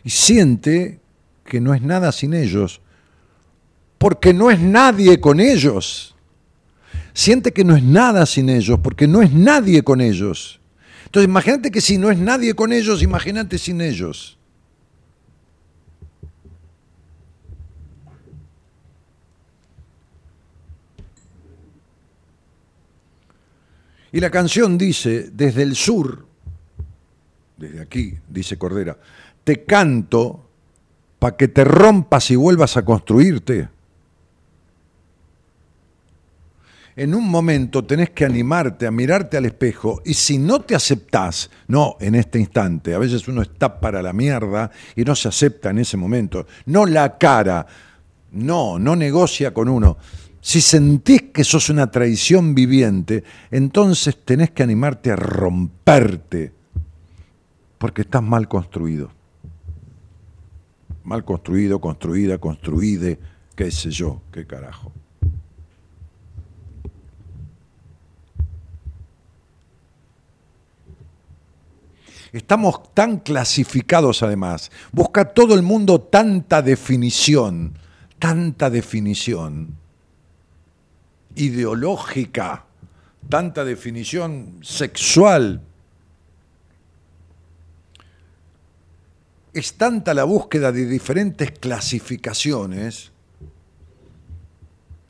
Y 0.04 0.10
siente 0.10 1.00
que 1.44 1.60
no 1.60 1.74
es 1.74 1.82
nada 1.82 2.12
sin 2.12 2.34
ellos, 2.34 2.80
porque 3.98 4.32
no 4.32 4.50
es 4.50 4.60
nadie 4.60 5.20
con 5.20 5.38
ellos. 5.38 6.14
Siente 7.14 7.52
que 7.52 7.64
no 7.64 7.76
es 7.76 7.82
nada 7.82 8.26
sin 8.26 8.48
ellos, 8.48 8.80
porque 8.82 9.06
no 9.06 9.22
es 9.22 9.32
nadie 9.32 9.82
con 9.84 10.00
ellos. 10.00 10.60
Entonces 11.04 11.28
imagínate 11.28 11.70
que 11.70 11.80
si 11.80 11.98
no 11.98 12.10
es 12.10 12.18
nadie 12.18 12.54
con 12.54 12.72
ellos, 12.72 13.02
imagínate 13.02 13.58
sin 13.58 13.80
ellos. 13.80 14.38
Y 24.12 24.20
la 24.20 24.30
canción 24.30 24.76
dice, 24.76 25.30
desde 25.32 25.62
el 25.62 25.74
sur, 25.74 26.26
desde 27.56 27.80
aquí, 27.80 28.14
dice 28.28 28.58
Cordera, 28.58 28.96
te 29.42 29.64
canto 29.64 30.48
para 31.18 31.36
que 31.36 31.48
te 31.48 31.64
rompas 31.64 32.30
y 32.30 32.36
vuelvas 32.36 32.76
a 32.76 32.84
construirte. 32.84 33.68
En 36.94 37.14
un 37.14 37.26
momento 37.26 37.84
tenés 37.84 38.10
que 38.10 38.26
animarte 38.26 38.86
a 38.86 38.90
mirarte 38.90 39.38
al 39.38 39.46
espejo 39.46 40.02
y 40.04 40.12
si 40.12 40.36
no 40.36 40.60
te 40.60 40.74
aceptás, 40.74 41.48
no 41.68 41.96
en 42.00 42.14
este 42.14 42.38
instante, 42.38 42.92
a 42.92 42.98
veces 42.98 43.26
uno 43.28 43.40
está 43.40 43.80
para 43.80 44.02
la 44.02 44.12
mierda 44.12 44.70
y 44.94 45.04
no 45.04 45.16
se 45.16 45.28
acepta 45.28 45.70
en 45.70 45.78
ese 45.78 45.96
momento, 45.96 46.46
no 46.66 46.84
la 46.84 47.16
cara, 47.16 47.66
no, 48.32 48.78
no 48.78 48.94
negocia 48.94 49.54
con 49.54 49.70
uno. 49.70 49.96
Si 50.44 50.60
sentís 50.60 51.30
que 51.32 51.44
sos 51.44 51.70
una 51.70 51.88
traición 51.88 52.52
viviente, 52.52 53.22
entonces 53.52 54.24
tenés 54.24 54.50
que 54.50 54.64
animarte 54.64 55.12
a 55.12 55.16
romperte, 55.16 56.52
porque 57.78 58.02
estás 58.02 58.24
mal 58.24 58.48
construido. 58.48 59.12
Mal 61.04 61.24
construido, 61.24 61.80
construida, 61.80 62.38
construide, 62.38 63.20
qué 63.54 63.70
sé 63.70 63.92
yo, 63.92 64.20
qué 64.32 64.44
carajo. 64.44 64.92
Estamos 72.32 72.92
tan 72.94 73.18
clasificados 73.20 74.24
además. 74.24 74.72
Busca 74.90 75.24
todo 75.24 75.54
el 75.54 75.62
mundo 75.62 76.00
tanta 76.00 76.62
definición, 76.62 77.78
tanta 78.18 78.70
definición 78.70 79.81
ideológica, 81.36 82.64
tanta 83.28 83.64
definición 83.64 84.58
sexual. 84.62 85.62
Es 89.52 89.74
tanta 89.74 90.14
la 90.14 90.24
búsqueda 90.24 90.72
de 90.72 90.86
diferentes 90.86 91.52
clasificaciones 91.52 93.12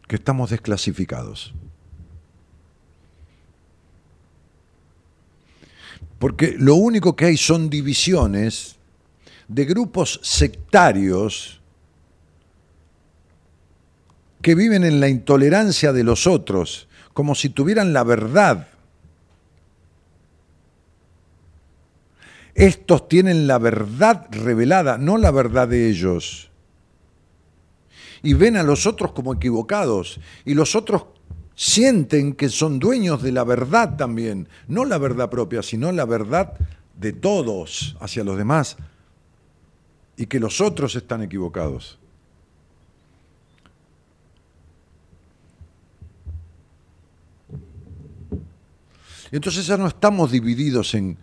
que 0.08 0.16
estamos 0.16 0.50
desclasificados. 0.50 1.54
Porque 6.18 6.54
lo 6.58 6.74
único 6.74 7.16
que 7.16 7.24
hay 7.24 7.36
son 7.36 7.70
divisiones 7.70 8.76
de 9.48 9.64
grupos 9.64 10.20
sectarios 10.22 11.61
que 14.42 14.54
viven 14.54 14.84
en 14.84 15.00
la 15.00 15.08
intolerancia 15.08 15.92
de 15.92 16.04
los 16.04 16.26
otros, 16.26 16.88
como 17.14 17.34
si 17.34 17.48
tuvieran 17.48 17.92
la 17.92 18.04
verdad. 18.04 18.68
Estos 22.54 23.08
tienen 23.08 23.46
la 23.46 23.58
verdad 23.58 24.26
revelada, 24.30 24.98
no 24.98 25.16
la 25.16 25.30
verdad 25.30 25.68
de 25.68 25.88
ellos. 25.88 26.50
Y 28.22 28.34
ven 28.34 28.56
a 28.56 28.62
los 28.62 28.86
otros 28.86 29.12
como 29.12 29.32
equivocados. 29.32 30.20
Y 30.44 30.54
los 30.54 30.76
otros 30.76 31.06
sienten 31.54 32.34
que 32.34 32.48
son 32.48 32.78
dueños 32.78 33.22
de 33.22 33.32
la 33.32 33.44
verdad 33.44 33.96
también, 33.96 34.48
no 34.68 34.84
la 34.84 34.98
verdad 34.98 35.30
propia, 35.30 35.62
sino 35.62 35.92
la 35.92 36.04
verdad 36.04 36.54
de 36.98 37.12
todos 37.12 37.96
hacia 38.00 38.24
los 38.24 38.36
demás, 38.36 38.76
y 40.16 40.26
que 40.26 40.40
los 40.40 40.60
otros 40.60 40.94
están 40.96 41.22
equivocados. 41.22 41.98
Entonces 49.32 49.66
ya 49.66 49.78
no 49.78 49.86
estamos 49.86 50.30
divididos 50.30 50.94
en, 50.94 51.16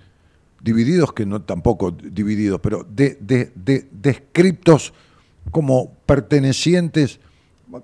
divididos 0.62 1.14
que 1.14 1.26
no 1.26 1.42
tampoco 1.44 1.92
divididos, 1.92 2.60
pero 2.62 2.84
de, 2.84 3.18
de, 3.22 3.88
descriptos 3.92 4.94
como 5.52 5.94
pertenecientes, 6.06 7.20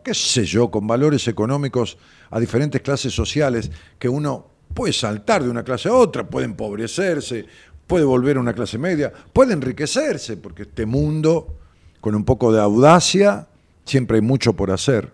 qué 0.04 0.14
sé 0.14 0.46
yo, 0.46 0.70
con 0.72 0.88
valores 0.88 1.28
económicos 1.28 1.98
a 2.32 2.40
diferentes 2.40 2.82
clases 2.82 3.14
sociales, 3.14 3.72
que 4.00 4.10
uno 4.10 4.48
puede 4.74 4.94
saltar 4.94 5.44
de 5.44 5.50
una 5.50 5.64
clase 5.64 5.90
a 5.90 5.94
otra, 5.94 6.28
puede 6.28 6.46
empobrecerse, 6.46 7.46
puede 7.86 8.04
volver 8.04 8.38
a 8.38 8.40
una 8.40 8.54
clase 8.54 8.80
media, 8.80 9.14
puede 9.32 9.54
enriquecerse, 9.54 10.38
porque 10.38 10.64
este 10.64 10.88
mundo, 10.88 11.56
con 12.02 12.16
un 12.16 12.26
poco 12.26 12.52
de 12.52 12.62
audacia, 12.62 13.48
siempre 13.86 14.18
hay 14.18 14.22
mucho 14.22 14.54
por 14.54 14.72
hacer. 14.72 15.14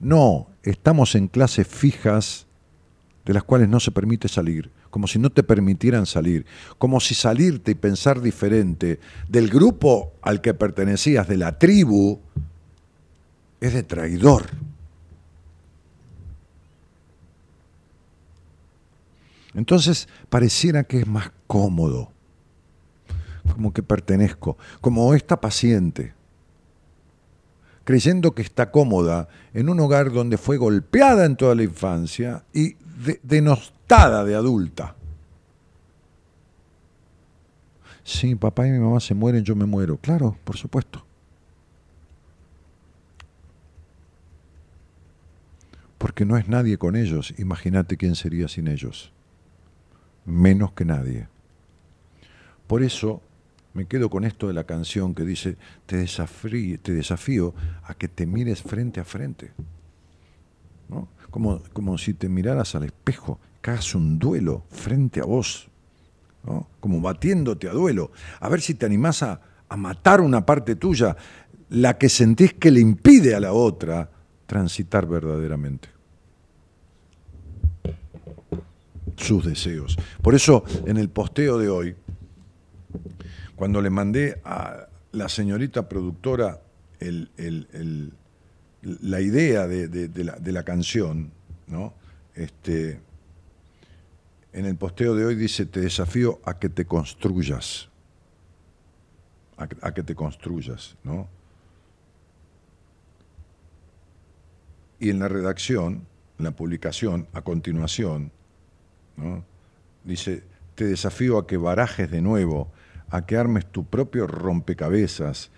No, 0.00 0.48
estamos 0.64 1.14
en 1.14 1.28
clases 1.28 1.66
fijas 1.66 2.47
de 3.28 3.34
las 3.34 3.44
cuales 3.44 3.68
no 3.68 3.78
se 3.78 3.90
permite 3.90 4.26
salir, 4.26 4.70
como 4.88 5.06
si 5.06 5.18
no 5.18 5.28
te 5.28 5.42
permitieran 5.42 6.06
salir, 6.06 6.46
como 6.78 6.98
si 6.98 7.14
salirte 7.14 7.72
y 7.72 7.74
pensar 7.74 8.22
diferente 8.22 9.00
del 9.28 9.50
grupo 9.50 10.14
al 10.22 10.40
que 10.40 10.54
pertenecías, 10.54 11.28
de 11.28 11.36
la 11.36 11.58
tribu, 11.58 12.20
es 13.60 13.74
de 13.74 13.82
traidor. 13.82 14.46
Entonces 19.52 20.08
pareciera 20.30 20.84
que 20.84 21.00
es 21.00 21.06
más 21.06 21.30
cómodo, 21.46 22.10
como 23.52 23.74
que 23.74 23.82
pertenezco, 23.82 24.56
como 24.80 25.12
esta 25.12 25.38
paciente, 25.38 26.14
creyendo 27.84 28.34
que 28.34 28.40
está 28.40 28.70
cómoda 28.70 29.28
en 29.52 29.68
un 29.68 29.80
hogar 29.80 30.12
donde 30.12 30.38
fue 30.38 30.56
golpeada 30.56 31.26
en 31.26 31.36
toda 31.36 31.54
la 31.54 31.64
infancia 31.64 32.44
y 32.54 32.76
denostada 33.22 34.24
de 34.24 34.34
adulta. 34.34 34.94
Sí, 38.04 38.34
papá 38.34 38.66
y 38.66 38.70
mi 38.70 38.78
mamá 38.78 39.00
se 39.00 39.14
mueren, 39.14 39.44
yo 39.44 39.54
me 39.54 39.66
muero. 39.66 39.98
Claro, 39.98 40.36
por 40.44 40.56
supuesto. 40.56 41.04
Porque 45.98 46.24
no 46.24 46.36
es 46.36 46.48
nadie 46.48 46.78
con 46.78 46.96
ellos. 46.96 47.34
Imagínate 47.38 47.96
quién 47.96 48.14
sería 48.14 48.48
sin 48.48 48.68
ellos 48.68 49.12
menos 50.28 50.72
que 50.72 50.84
nadie. 50.84 51.26
Por 52.66 52.82
eso 52.82 53.22
me 53.72 53.86
quedo 53.86 54.10
con 54.10 54.24
esto 54.24 54.46
de 54.46 54.54
la 54.54 54.64
canción 54.64 55.14
que 55.14 55.24
dice, 55.24 55.56
te 55.86 56.04
te 56.78 56.92
desafío 56.92 57.54
a 57.82 57.94
que 57.94 58.08
te 58.08 58.26
mires 58.26 58.62
frente 58.62 59.00
a 59.00 59.04
frente. 59.04 59.52
Como, 61.38 61.62
como 61.72 61.96
si 61.98 62.14
te 62.14 62.28
miraras 62.28 62.74
al 62.74 62.82
espejo, 62.82 63.38
que 63.62 63.70
hagas 63.70 63.94
un 63.94 64.18
duelo 64.18 64.64
frente 64.70 65.20
a 65.20 65.24
vos, 65.24 65.68
como 66.80 67.00
batiéndote 67.00 67.68
a 67.68 67.72
duelo, 67.72 68.10
a 68.40 68.48
ver 68.48 68.60
si 68.60 68.74
te 68.74 68.86
animás 68.86 69.22
a, 69.22 69.40
a 69.68 69.76
matar 69.76 70.20
una 70.20 70.44
parte 70.44 70.74
tuya, 70.74 71.16
la 71.68 71.96
que 71.96 72.08
sentís 72.08 72.54
que 72.54 72.72
le 72.72 72.80
impide 72.80 73.36
a 73.36 73.40
la 73.40 73.52
otra 73.52 74.10
transitar 74.46 75.06
verdaderamente. 75.06 75.90
sus 79.16 79.44
deseos. 79.44 79.96
Por 80.20 80.34
eso, 80.34 80.64
en 80.86 80.96
el 80.96 81.08
posteo 81.08 81.56
de 81.56 81.68
hoy, 81.68 81.94
cuando 83.54 83.80
le 83.80 83.90
mandé 83.90 84.40
a 84.44 84.88
la 85.12 85.28
señorita 85.28 85.88
productora 85.88 86.62
la 88.82 89.20
idea 89.20 89.66
de, 89.66 90.52
la, 90.52 90.62
canción, 90.62 91.30
¿no? 91.66 91.94
Este, 92.34 93.00
en 94.52 94.66
el 94.66 94.76
posteo 94.76 95.14
de 95.14 95.24
hoy 95.24 95.34
dice, 95.34 95.66
te 95.66 95.80
desafío 95.80 96.40
a 96.44 96.58
que 96.58 96.68
te 96.68 96.84
construyas, 96.84 97.88
a, 99.56 99.92
que 99.92 100.02
te 100.02 100.14
construyas, 100.14 100.96
¿no? 101.02 101.28
Y 105.00 105.10
en 105.10 105.18
la 105.18 105.28
redacción, 105.28 106.06
en 106.38 106.44
la 106.44 106.50
publicación, 106.52 107.26
a 107.32 107.42
continuación, 107.42 108.32
Dice, 110.04 110.42
te 110.74 110.84
desafío 110.84 111.38
a 111.38 111.46
que 111.46 111.56
barajes 111.56 112.10
de 112.10 112.22
nuevo, 112.22 112.70
a 113.10 113.26
que 113.26 113.36
armes 113.36 113.66
tu 113.66 113.84
propio 113.84 114.26
rompecabezas, 114.26 115.50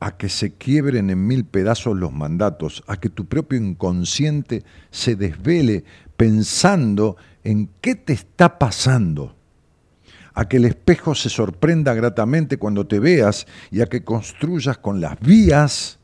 a 0.00 0.16
que 0.16 0.28
se 0.28 0.52
quiebren 0.52 1.10
en 1.10 1.26
mil 1.26 1.44
pedazos 1.44 1.96
los 1.96 2.12
mandatos, 2.12 2.84
a 2.86 2.98
que 2.98 3.08
tu 3.08 3.26
propio 3.26 3.58
inconsciente 3.58 4.64
se 4.90 5.16
desvele 5.16 5.84
pensando 6.16 7.16
en 7.44 7.68
qué 7.80 7.94
te 7.94 8.12
está 8.12 8.58
pasando, 8.58 9.34
a 10.34 10.48
que 10.48 10.58
el 10.58 10.66
espejo 10.66 11.14
se 11.14 11.28
sorprenda 11.28 11.94
gratamente 11.94 12.58
cuando 12.58 12.86
te 12.86 13.00
veas 13.00 13.46
y 13.70 13.80
a 13.80 13.86
que 13.86 14.04
construyas 14.04 14.78
con 14.78 15.00
las 15.00 15.18
vías 15.20 15.98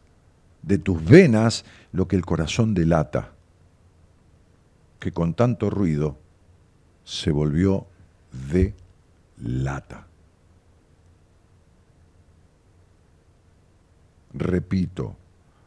de 0.62 0.78
tus 0.78 1.04
venas 1.04 1.64
lo 1.92 2.08
que 2.08 2.16
el 2.16 2.24
corazón 2.24 2.74
delata, 2.74 3.32
que 4.98 5.12
con 5.12 5.34
tanto 5.34 5.70
ruido 5.70 6.18
se 7.04 7.30
volvió 7.30 7.86
de 8.50 8.74
lata. 9.36 10.08
Repito, 14.34 15.16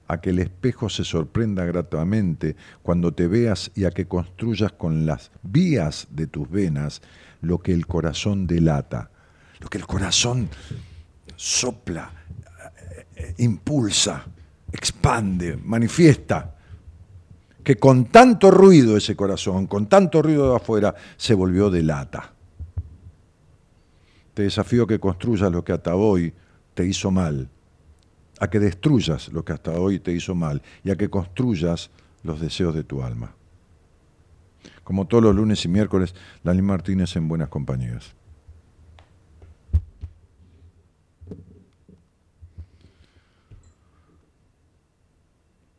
a 0.08 0.21
que 0.21 0.30
el 0.30 0.39
espejo 0.39 0.89
se 0.89 1.03
sorprenda 1.03 1.65
gratamente 1.65 2.56
cuando 2.82 3.13
te 3.13 3.27
veas 3.27 3.71
y 3.75 3.86
a 3.86 3.91
que 3.91 4.08
construyas 4.08 4.71
con 4.71 5.06
las 5.06 5.32
vías 5.43 6.08
de 6.12 6.27
tus 6.27 6.49
venas 6.49 7.01
lo 7.41 7.60
que 7.60 7.73
el 7.73 7.88
corazón 7.88 8.47
delata, 8.47 9.12
lo 9.60 9.67
que 9.67 9.77
el 9.77 9.86
corazón 9.86 10.49
sopla, 11.36 12.12
eh, 13.15 13.34
impulsa, 13.38 14.25
expande, 14.71 15.58
manifiesta 15.58 16.53
que 17.67 17.75
con 17.75 18.06
tanto 18.06 18.49
ruido 18.49 18.95
ese 18.95 19.13
corazón, 19.17 19.67
con 19.67 19.88
tanto 19.88 20.21
ruido 20.21 20.51
de 20.51 20.56
afuera, 20.56 20.95
se 21.17 21.34
volvió 21.34 21.69
de 21.69 21.84
lata. 21.84 22.32
Te 24.34 24.43
desafío 24.43 24.88
que 24.88 25.01
construyas 25.01 25.51
lo 25.51 25.65
que 25.65 25.73
hasta 25.73 25.93
hoy 25.93 26.34
te 26.73 26.86
hizo 26.86 27.12
mal, 27.12 27.49
a 28.39 28.50
que 28.50 28.60
destruyas 28.60 29.30
lo 29.30 29.43
que 29.43 29.54
hasta 29.54 29.71
hoy 29.71 30.00
te 30.00 30.12
hizo 30.12 30.36
mal 30.36 30.62
y 30.84 30.91
a 30.91 30.95
que 30.95 31.10
construyas 31.10 31.89
los 32.23 32.39
deseos 32.39 32.76
de 32.76 32.84
tu 32.84 33.04
alma. 33.04 33.36
Como 34.84 35.06
todos 35.06 35.23
los 35.23 35.36
lunes 35.36 35.63
y 35.65 35.67
miércoles, 35.67 36.15
Dani 36.43 36.62
Martínez 36.62 37.15
en 37.15 37.28
Buenas 37.28 37.50
Compañías. 37.50 38.15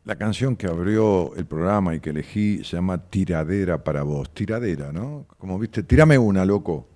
La 0.05 0.15
canción 0.15 0.55
que 0.55 0.65
abrió 0.65 1.35
el 1.35 1.45
programa 1.45 1.93
y 1.93 1.99
que 1.99 2.09
elegí 2.09 2.63
se 2.63 2.77
llama 2.77 2.97
Tiradera 2.97 3.83
para 3.83 4.01
vos. 4.01 4.33
Tiradera, 4.33 4.91
¿no? 4.91 5.27
Como 5.37 5.59
viste, 5.59 5.83
tirame 5.83 6.17
una, 6.17 6.45
loco. 6.45 6.87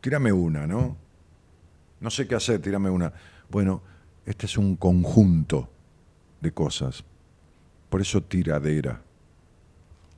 tírame 0.00 0.32
una, 0.32 0.66
¿no? 0.66 0.96
No 2.00 2.10
sé 2.10 2.26
qué 2.26 2.36
hacer, 2.36 2.60
tírame 2.60 2.88
una. 2.88 3.12
Bueno, 3.50 3.82
este 4.28 4.44
es 4.44 4.58
un 4.58 4.76
conjunto 4.76 5.70
de 6.42 6.52
cosas. 6.52 7.02
Por 7.88 8.02
eso 8.02 8.22
tiradera. 8.22 9.00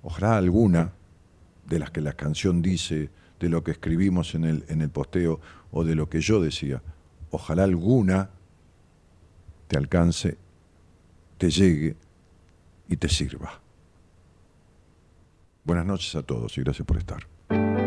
Ojalá 0.02 0.36
alguna 0.36 0.92
de 1.64 1.78
las 1.78 1.92
que 1.92 2.00
la 2.00 2.14
canción 2.14 2.60
dice, 2.60 3.08
de 3.38 3.48
lo 3.48 3.62
que 3.62 3.70
escribimos 3.70 4.34
en 4.34 4.44
el, 4.44 4.64
en 4.68 4.82
el 4.82 4.90
posteo 4.90 5.40
o 5.70 5.84
de 5.84 5.94
lo 5.94 6.08
que 6.10 6.20
yo 6.20 6.42
decía, 6.42 6.82
ojalá 7.30 7.62
alguna 7.62 8.30
te 9.68 9.76
alcance, 9.78 10.36
te 11.38 11.48
llegue 11.48 11.94
y 12.88 12.96
te 12.96 13.08
sirva. 13.08 13.60
Buenas 15.62 15.86
noches 15.86 16.16
a 16.16 16.24
todos 16.24 16.58
y 16.58 16.62
gracias 16.62 16.84
por 16.84 16.98
estar. 16.98 17.79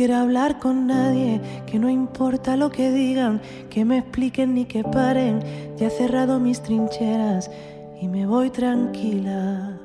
Quiero 0.00 0.16
hablar 0.16 0.58
con 0.58 0.86
nadie, 0.86 1.42
que 1.66 1.78
no 1.78 1.90
importa 1.90 2.56
lo 2.56 2.70
que 2.70 2.90
digan, 2.90 3.38
que 3.68 3.84
me 3.84 3.98
expliquen 3.98 4.54
ni 4.54 4.64
que 4.64 4.82
paren. 4.82 5.40
Ya 5.76 5.88
he 5.88 5.90
cerrado 5.90 6.40
mis 6.40 6.62
trincheras 6.62 7.50
y 8.00 8.08
me 8.08 8.24
voy 8.26 8.48
tranquila. 8.48 9.78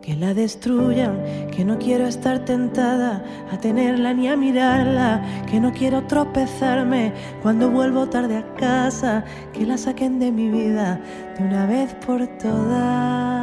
Que 0.00 0.14
la 0.14 0.32
destruyan, 0.32 1.18
que 1.50 1.64
no 1.64 1.76
quiero 1.80 2.06
estar 2.06 2.44
tentada 2.44 3.24
a 3.50 3.58
tenerla 3.58 4.14
ni 4.14 4.28
a 4.28 4.36
mirarla, 4.36 5.20
que 5.50 5.58
no 5.58 5.72
quiero 5.72 6.04
tropezarme 6.04 7.12
cuando 7.42 7.68
vuelvo 7.68 8.08
tarde 8.08 8.36
a 8.36 8.54
casa, 8.54 9.24
que 9.52 9.66
la 9.66 9.76
saquen 9.76 10.20
de 10.20 10.30
mi 10.30 10.50
vida 10.50 11.00
de 11.36 11.44
una 11.44 11.66
vez 11.66 11.92
por 11.94 12.24
todas 12.38 13.33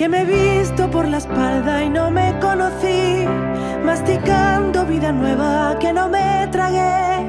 que 0.00 0.08
me 0.08 0.22
he 0.22 0.24
visto 0.24 0.90
por 0.90 1.06
la 1.06 1.18
espalda 1.18 1.84
y 1.84 1.90
no 1.90 2.10
me 2.10 2.34
conocí, 2.40 3.26
masticando 3.84 4.86
vida 4.86 5.12
nueva 5.12 5.76
que 5.78 5.92
no 5.92 6.08
me 6.08 6.48
tragué. 6.50 7.20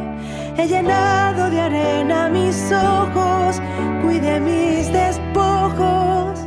He 0.56 0.70
llenado 0.70 1.50
de 1.50 1.60
arena 1.60 2.30
mis 2.30 2.72
ojos, 2.72 3.62
cuide 4.02 4.40
mis 4.40 4.90
despojos, 4.90 6.40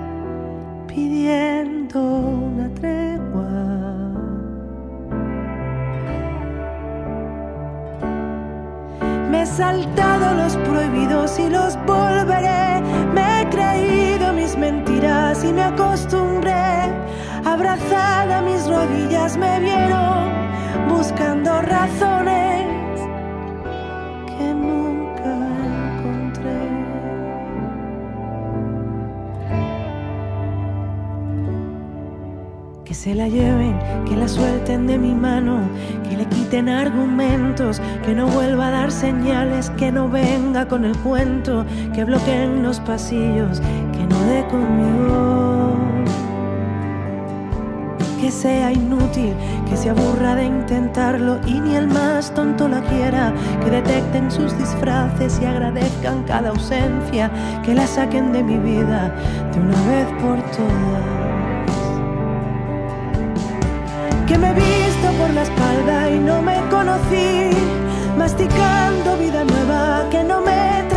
pidiendo 0.87 2.00
una 2.00 2.70
tregua. 2.80 3.50
Me 9.30 9.42
he 9.42 9.46
saltado 9.46 10.34
los 10.42 10.56
prohibidos 10.68 11.38
y 11.38 11.50
los 11.50 11.76
volveré. 11.84 12.80
Me 13.12 13.42
he 13.42 13.48
creído 13.50 14.32
mis 14.32 14.56
mentiras 14.56 15.13
y 15.48 15.52
me 15.52 15.62
acostumbré. 15.62 16.52
Abrazada 17.44 18.38
a 18.38 18.42
mis 18.42 18.66
rodillas 18.66 19.37
me 19.37 19.61
vieron 19.61 20.24
buscando 20.88 21.61
razones 21.61 22.66
que 24.26 24.54
nunca 24.54 25.35
encontré. 25.98 26.61
Que 32.85 32.94
se 32.94 33.14
la 33.14 33.28
lleven, 33.28 33.78
que 34.07 34.16
la 34.16 34.28
suelten 34.28 34.87
de 34.87 34.98
mi 34.98 35.14
mano, 35.14 35.61
que 36.09 36.16
le 36.16 36.26
quiten 36.26 36.68
argumentos, 36.68 37.83
que 38.04 38.14
no 38.14 38.26
vuelva 38.26 38.68
a 38.68 38.70
dar 38.70 38.90
señales, 38.90 39.70
que 39.70 39.92
no 39.92 40.09
venga 40.09 40.66
con 40.66 40.85
el 40.85 40.96
cuento, 40.98 41.66
que 41.92 42.04
bloqueen 42.04 42.62
los 42.62 42.80
pasillos, 42.80 43.61
dé 44.07 44.45
conmigo. 44.47 45.75
Que 48.21 48.31
sea 48.31 48.73
inútil, 48.73 49.35
que 49.69 49.77
se 49.77 49.90
aburra 49.90 50.35
de 50.35 50.45
intentarlo 50.47 51.40
y 51.47 51.61
ni 51.61 51.75
el 51.77 51.88
más 51.88 52.33
tonto 52.33 52.69
la 52.69 52.81
quiera, 52.83 53.35
que 53.62 53.71
detecten 53.71 54.31
sus 54.31 54.57
disfraces 54.57 55.38
y 55.43 55.45
agradezcan 55.45 56.23
cada 56.23 56.49
ausencia, 56.49 57.31
que 57.62 57.75
la 57.75 57.87
saquen 57.87 58.33
de 58.33 58.43
mi 58.43 58.57
vida 58.57 59.14
de 59.53 59.61
una 59.61 59.83
vez 59.83 60.07
por 60.23 60.38
todas. 60.57 61.25
Que 64.27 64.38
me 64.38 64.51
he 64.51 64.55
visto 64.55 65.12
por 65.19 65.31
la 65.35 65.43
espalda 65.43 66.11
y 66.11 66.19
no 66.19 66.40
me 66.40 66.57
conocí, 66.71 67.51
masticando 68.17 69.19
vida 69.19 69.45
nueva 69.45 70.09
que 70.11 70.25
no 70.25 70.40
me 70.40 70.93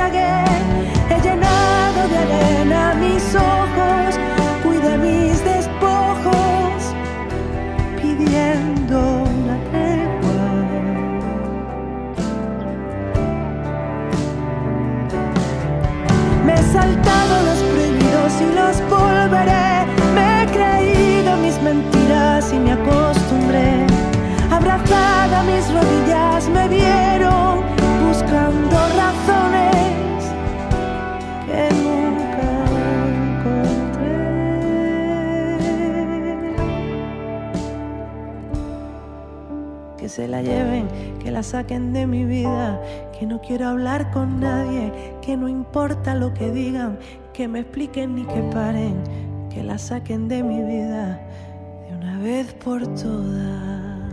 se 40.18 40.28
la 40.28 40.42
lleven, 40.42 40.88
que 41.20 41.30
la 41.30 41.44
saquen 41.44 41.94
de 41.94 42.08
mi 42.08 42.26
vida, 42.26 42.82
que 43.20 43.28
no 43.28 43.40
quiero 43.40 43.68
hablar 43.68 44.10
con 44.10 44.40
nadie, 44.40 44.92
que 45.22 45.38
no 45.38 45.48
importa 45.48 46.16
lo 46.16 46.34
que 46.34 46.50
digan, 46.50 46.98
que 47.36 47.48
me 47.48 47.60
expliquen 47.60 48.16
ni 48.16 48.26
que 48.26 48.42
paren, 48.52 48.96
que 49.52 49.62
la 49.62 49.78
saquen 49.78 50.28
de 50.28 50.42
mi 50.42 50.64
vida 50.64 51.22
de 51.88 51.96
una 51.96 52.18
vez 52.18 52.52
por 52.56 52.82
todas. 52.96 54.12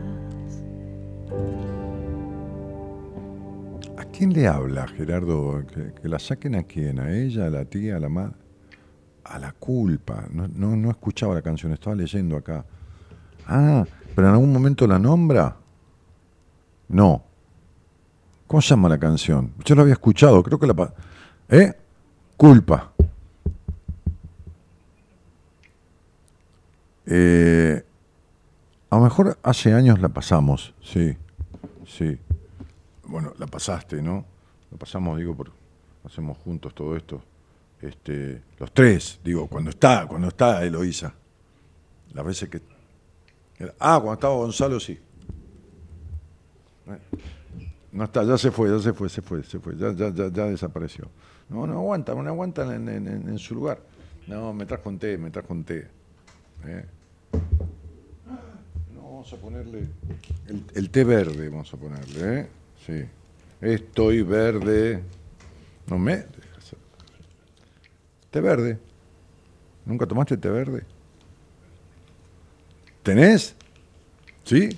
¿A 3.97 4.05
quién 4.13 4.35
le 4.35 4.47
habla, 4.47 4.87
Gerardo? 4.87 5.65
¿Que, 5.67 6.07
la 6.07 6.19
saquen 6.19 6.55
a 6.57 6.65
quién? 6.65 7.01
¿A 7.01 7.17
ella, 7.17 7.47
a 7.47 7.51
la 7.51 7.65
tía, 7.65 7.97
a 7.97 8.01
la 8.01 8.11
madre? 8.11 8.35
A 9.25 9.39
la 9.39 9.53
culpa. 9.53 10.27
No, 10.31 10.49
no, 10.49 10.77
no 10.77 10.91
escuchaba 10.91 11.33
la 11.33 11.41
canción, 11.41 11.73
estaba 11.73 11.97
leyendo 11.97 12.37
acá. 12.37 12.67
Ah, 13.49 13.87
pero 14.15 14.29
en 14.29 14.35
algún 14.35 14.53
momento 14.53 14.87
la 14.87 14.99
nombra. 14.99 15.64
No. 16.89 17.25
¿Cómo 18.47 18.61
se 18.61 18.69
llama 18.71 18.89
la 18.89 18.99
canción? 18.99 19.53
Yo 19.65 19.75
la 19.75 19.83
había 19.83 19.95
escuchado, 19.95 20.43
creo 20.43 20.59
que 20.59 20.67
la... 20.67 20.95
¿Eh? 21.49 21.73
Culpa. 22.37 22.93
Eh, 27.07 27.85
a 28.91 28.97
lo 28.97 29.03
mejor 29.03 29.39
hace 29.43 29.73
años 29.73 30.01
la 30.01 30.09
pasamos, 30.09 30.75
sí. 30.83 31.17
Sí. 31.87 32.19
Bueno, 33.05 33.33
la 33.39 33.47
pasaste, 33.47 34.01
¿no? 34.01 34.25
La 34.71 34.79
pasamos, 34.79 35.19
digo, 35.19 35.35
por, 35.35 35.53
hacemos 36.05 36.39
juntos 36.39 36.75
todo 36.75 36.97
esto. 36.97 37.23
Este, 37.81 38.43
los 38.59 38.73
tres, 38.73 39.21
digo, 39.23 39.47
cuando 39.47 39.71
está, 39.71 40.07
cuando 40.07 40.29
está 40.29 40.65
Eloísa. 40.65 41.13
Las 42.13 42.25
veces 42.25 42.49
que. 42.49 42.63
Ah, 43.79 43.99
cuando 44.01 44.15
estaba 44.15 44.35
Gonzalo, 44.35 44.81
sí. 44.81 44.99
No 47.93 48.05
está, 48.05 48.25
ya 48.25 48.37
se 48.37 48.51
fue, 48.51 48.71
ya 48.71 48.79
se 48.81 48.93
fue, 48.93 49.09
se 49.09 49.23
fue, 49.23 49.43
se 49.45 49.59
fue, 49.61 49.77
ya, 49.77 49.93
ya, 49.93 50.13
ya, 50.13 50.29
ya 50.29 50.47
desapareció. 50.47 51.09
No, 51.49 51.67
no 51.67 51.75
aguanta, 51.75 52.15
no 52.15 52.29
aguanta 52.29 52.75
en, 52.75 53.39
su 53.39 53.55
lugar. 53.55 53.81
No, 54.27 54.53
me 54.53 54.67
trajo 54.67 54.89
un 54.89 54.99
té, 54.99 55.17
me 55.17 55.31
trajo 55.31 55.53
un 55.53 55.65
té. 55.65 55.87
¿eh? 56.67 56.85
vamos 59.25 59.33
a 59.33 59.37
ponerle 59.37 59.87
el, 60.75 60.91
té 60.91 61.05
verde, 61.05 61.49
vamos 61.49 61.73
a 61.73 61.77
ponerle, 61.77 62.41
¿eh? 62.41 62.49
Sí. 62.85 63.05
Estoy 63.61 64.23
verde. 64.23 65.03
No 65.87 65.99
me. 65.99 66.25
Té 68.31 68.41
verde. 68.41 68.79
¿Nunca 69.87 70.05
tomaste 70.05 70.37
té 70.37 70.51
verde? 70.51 70.83
¿Tenés? 73.03 73.55
¿Sí? 74.43 74.69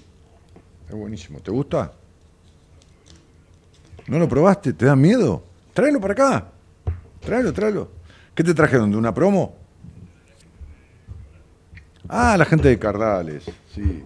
Es 0.88 0.94
buenísimo. 0.94 1.40
¿Te 1.40 1.50
gusta? 1.50 1.92
¿No 4.06 4.18
lo 4.18 4.28
probaste? 4.28 4.72
¿Te 4.72 4.86
da 4.86 4.94
miedo? 4.94 5.42
Tráelo 5.74 6.00
para 6.00 6.12
acá. 6.12 6.48
Tráelo, 7.20 7.52
tráelo. 7.52 7.90
¿Qué 8.34 8.44
te 8.44 8.54
trajeron? 8.54 8.90
¿De 8.90 8.96
una 8.96 9.12
promo? 9.12 9.56
Ah, 12.08 12.36
la 12.36 12.44
gente 12.44 12.68
de 12.68 12.78
Cardales. 12.78 13.44
Sí. 13.74 14.02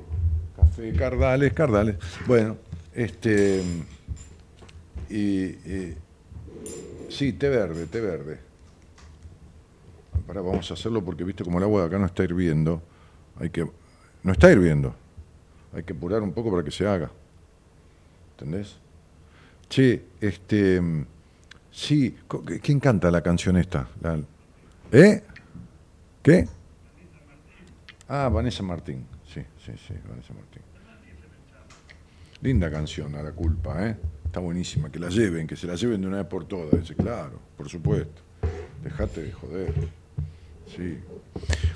Café 0.56 0.92
Cardales, 0.94 1.52
Cardales. 1.52 1.96
Bueno, 2.26 2.56
este. 2.94 3.62
Y, 5.10 5.56
sí, 7.08 7.32
té 7.34 7.48
verde, 7.48 7.86
té 7.86 8.00
verde. 8.00 8.38
Ahora 10.26 10.40
vamos 10.40 10.70
a 10.70 10.74
hacerlo 10.74 11.04
porque 11.04 11.24
viste 11.24 11.44
como 11.44 11.58
el 11.58 11.64
agua 11.64 11.82
de 11.82 11.86
acá 11.88 11.98
no 11.98 12.06
está 12.06 12.24
hirviendo. 12.24 12.80
Hay 13.38 13.50
que. 13.50 13.68
No 14.22 14.32
está 14.32 14.50
hirviendo. 14.50 14.94
Hay 15.72 15.82
que 15.82 15.92
apurar 15.92 16.22
un 16.22 16.32
poco 16.32 16.50
para 16.50 16.64
que 16.64 16.70
se 16.70 16.86
haga. 16.86 17.10
¿Entendés? 18.32 18.76
Che, 19.68 20.02
este. 20.20 20.80
Sí, 21.70 22.16
¿quién 22.62 22.80
canta 22.80 23.10
la 23.10 23.22
canción 23.22 23.56
esta? 23.56 23.88
¿Eh? 24.90 25.22
¿Qué? 26.22 26.48
Ah, 28.08 28.28
Vanessa 28.28 28.62
Martín. 28.62 29.06
Sí, 29.32 29.40
sí, 29.64 29.72
sí, 29.86 29.94
Vanessa 30.08 30.34
Martín. 30.34 30.62
Linda 32.42 32.70
canción, 32.70 33.14
a 33.14 33.22
la 33.22 33.32
culpa, 33.32 33.86
¿eh? 33.86 33.96
Está 34.24 34.40
buenísima. 34.40 34.90
Que 34.90 34.98
la 34.98 35.08
lleven, 35.08 35.46
que 35.46 35.56
se 35.56 35.66
la 35.66 35.76
lleven 35.76 36.00
de 36.00 36.08
una 36.08 36.16
vez 36.18 36.26
por 36.26 36.46
todas. 36.46 36.90
Claro, 36.92 37.38
por 37.56 37.68
supuesto. 37.68 38.22
Dejate 38.82 39.22
de 39.22 39.32
joder. 39.32 39.74
Sí. 40.74 40.98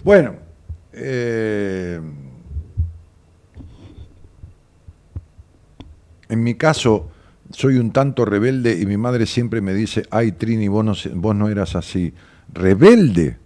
Bueno, 0.03 0.37
eh, 0.93 2.01
en 6.29 6.43
mi 6.43 6.55
caso, 6.55 7.11
soy 7.51 7.77
un 7.77 7.93
tanto 7.93 8.25
rebelde 8.25 8.79
y 8.81 8.87
mi 8.87 8.97
madre 8.97 9.27
siempre 9.27 9.61
me 9.61 9.75
dice, 9.75 10.05
ay 10.11 10.33
Trini, 10.33 10.69
vos 10.69 10.85
no, 10.85 10.95
vos 11.15 11.37
no 11.37 11.49
eras 11.49 11.77
así. 11.77 12.13
¿Rebelde? 12.53 13.39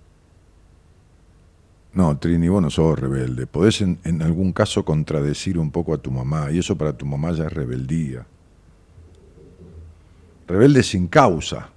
No, 1.95 2.16
Trini, 2.18 2.49
vos 2.49 2.62
no 2.62 2.70
sos 2.70 2.99
rebelde. 2.99 3.47
Podés 3.47 3.81
en, 3.81 3.99
en, 4.05 4.22
algún 4.22 4.53
caso 4.53 4.85
contradecir 4.85 5.59
un 5.59 5.70
poco 5.70 5.95
a 5.95 5.99
tu 5.99 6.11
mamá 6.11 6.51
y 6.51 6.59
eso 6.59 6.76
para 6.76 6.93
tu 6.93 7.07
mamá 7.07 7.33
ya 7.33 7.47
es 7.47 7.53
rebeldía. 7.53 8.26
Rebelde 10.47 10.83
sin 10.83 11.09
causa, 11.09 11.70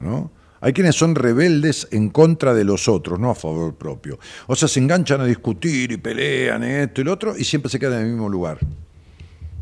¿no? 0.00 0.30
Hay 0.64 0.72
quienes 0.72 0.96
son 0.96 1.14
rebeldes 1.14 1.88
en 1.90 2.08
contra 2.08 2.54
de 2.54 2.64
los 2.64 2.88
otros, 2.88 3.20
no 3.20 3.30
a 3.30 3.34
favor 3.34 3.74
propio. 3.74 4.18
O 4.46 4.56
sea, 4.56 4.66
se 4.66 4.80
enganchan 4.80 5.20
a 5.20 5.26
discutir 5.26 5.92
y 5.92 5.98
pelean 5.98 6.64
esto 6.64 7.02
y 7.02 7.04
lo 7.04 7.12
otro 7.12 7.36
y 7.36 7.44
siempre 7.44 7.70
se 7.70 7.78
quedan 7.78 8.00
en 8.00 8.06
el 8.06 8.12
mismo 8.12 8.30
lugar. 8.30 8.58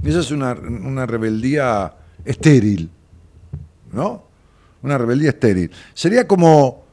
Esa 0.05 0.21
es 0.21 0.31
una, 0.31 0.53
una 0.53 1.07
rebeldía 1.07 1.95
estéril, 2.25 2.91
¿no? 3.93 4.25
Una 4.83 4.99
rebeldía 4.99 5.31
estéril. 5.31 5.71
Sería 5.95 6.27
como 6.27 6.85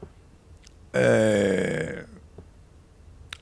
eh, 0.93 2.03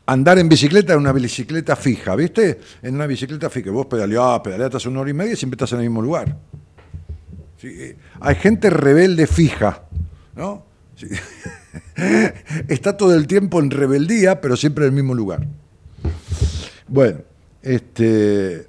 andar 0.05 0.39
en 0.39 0.47
bicicleta 0.47 0.93
en 0.93 0.99
una 0.99 1.11
bicicleta 1.11 1.75
fija, 1.75 2.15
¿viste? 2.15 2.59
En 2.81 2.95
una 2.95 3.07
bicicleta 3.07 3.49
fija, 3.49 3.71
vos 3.71 3.87
pedaleás, 3.87 4.39
pedaleás 4.39 4.85
una 4.85 5.01
hora 5.01 5.09
y 5.09 5.13
media 5.13 5.33
y 5.33 5.35
siempre 5.35 5.55
estás 5.55 5.73
en 5.73 5.79
el 5.79 5.85
mismo 5.85 6.01
lugar. 6.01 6.37
Eh, 7.63 7.97
hay 8.21 8.35
gente 8.35 8.69
rebelde 8.69 9.27
fija, 9.27 9.83
¿no? 10.35 10.65
Está 12.67 12.95
todo 12.95 13.15
el 13.15 13.27
tiempo 13.27 13.59
en 13.59 13.69
rebeldía, 13.69 14.39
pero 14.39 14.55
siempre 14.55 14.85
en 14.85 14.89
el 14.89 14.95
mismo 14.95 15.13
lugar. 15.13 15.45
Bueno, 16.87 17.19
este, 17.61 18.67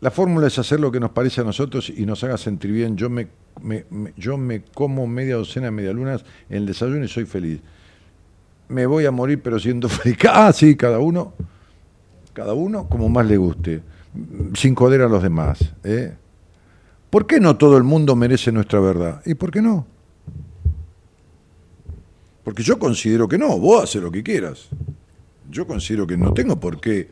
la 0.00 0.10
fórmula 0.10 0.46
es 0.46 0.58
hacer 0.58 0.78
lo 0.78 0.92
que 0.92 1.00
nos 1.00 1.10
parece 1.10 1.40
a 1.40 1.44
nosotros 1.44 1.90
y 1.90 2.06
nos 2.06 2.22
haga 2.22 2.38
sentir 2.38 2.70
bien. 2.70 2.96
Yo 2.96 3.10
me, 3.10 3.28
yo 4.16 4.36
me 4.36 4.62
como 4.62 5.06
media 5.06 5.36
docena 5.36 5.66
de 5.66 5.70
medialunas 5.72 6.24
en 6.48 6.58
el 6.58 6.66
desayuno 6.66 7.04
y 7.04 7.08
soy 7.08 7.24
feliz. 7.24 7.60
Me 8.68 8.86
voy 8.86 9.06
a 9.06 9.10
morir 9.10 9.40
pero 9.42 9.58
siendo 9.58 9.88
feliz. 9.88 10.16
Ah, 10.30 10.52
sí, 10.52 10.76
cada 10.76 11.00
uno, 11.00 11.32
cada 12.32 12.54
uno 12.54 12.88
como 12.88 13.08
más 13.08 13.26
le 13.26 13.36
guste, 13.36 13.82
sin 14.54 14.76
joder 14.76 15.02
a 15.02 15.08
los 15.08 15.22
demás. 15.22 15.58
¿eh? 15.82 16.14
¿Por 17.10 17.26
qué 17.26 17.40
no 17.40 17.56
todo 17.56 17.76
el 17.76 17.82
mundo 17.82 18.14
merece 18.14 18.52
nuestra 18.52 18.78
verdad? 18.78 19.20
¿Y 19.26 19.34
por 19.34 19.50
qué 19.50 19.62
no? 19.62 19.84
Porque 22.44 22.62
yo 22.62 22.78
considero 22.78 23.26
que 23.26 23.36
no, 23.36 23.58
vos 23.58 23.82
haces 23.82 24.00
lo 24.00 24.12
que 24.12 24.22
quieras. 24.22 24.68
Yo 25.50 25.66
considero 25.66 26.06
que 26.06 26.16
no 26.16 26.32
tengo 26.32 26.60
por 26.60 26.80
qué 26.80 27.08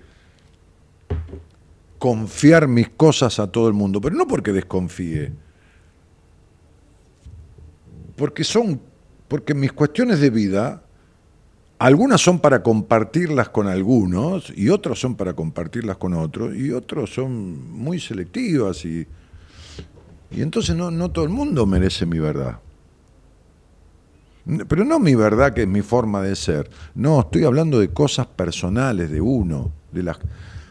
confiar 2.06 2.68
mis 2.68 2.88
cosas 2.90 3.40
a 3.40 3.50
todo 3.50 3.66
el 3.66 3.74
mundo, 3.74 4.00
pero 4.00 4.14
no 4.14 4.28
porque 4.28 4.52
desconfíe, 4.52 5.32
porque 8.14 8.44
son, 8.44 8.80
porque 9.26 9.54
mis 9.54 9.72
cuestiones 9.72 10.20
de 10.20 10.30
vida, 10.30 10.84
algunas 11.80 12.20
son 12.20 12.38
para 12.38 12.62
compartirlas 12.62 13.48
con 13.48 13.66
algunos 13.66 14.52
y 14.56 14.68
otras 14.68 15.00
son 15.00 15.16
para 15.16 15.32
compartirlas 15.32 15.96
con 15.96 16.14
otros 16.14 16.54
y 16.54 16.70
otros 16.70 17.12
son 17.12 17.72
muy 17.72 17.98
selectivas 17.98 18.84
y, 18.84 19.04
y 20.30 20.42
entonces 20.42 20.76
no, 20.76 20.92
no 20.92 21.10
todo 21.10 21.24
el 21.24 21.30
mundo 21.32 21.66
merece 21.66 22.06
mi 22.06 22.20
verdad. 22.20 22.60
Pero 24.68 24.84
no 24.84 25.00
mi 25.00 25.16
verdad 25.16 25.52
que 25.52 25.62
es 25.62 25.68
mi 25.68 25.82
forma 25.82 26.22
de 26.22 26.36
ser, 26.36 26.70
no, 26.94 27.18
estoy 27.18 27.42
hablando 27.42 27.80
de 27.80 27.88
cosas 27.88 28.28
personales 28.28 29.10
de 29.10 29.20
uno, 29.20 29.72
de 29.90 30.04
las 30.04 30.18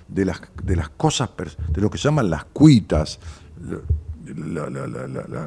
de 0.08 0.26
las, 0.26 0.42
de 0.64 0.76
las 0.76 0.90
cosas, 0.90 1.30
de 1.70 1.82
lo 1.82 1.90
que 1.90 1.98
se 1.98 2.06
llaman 2.06 2.30
las 2.30 2.46
cuitas, 2.46 3.20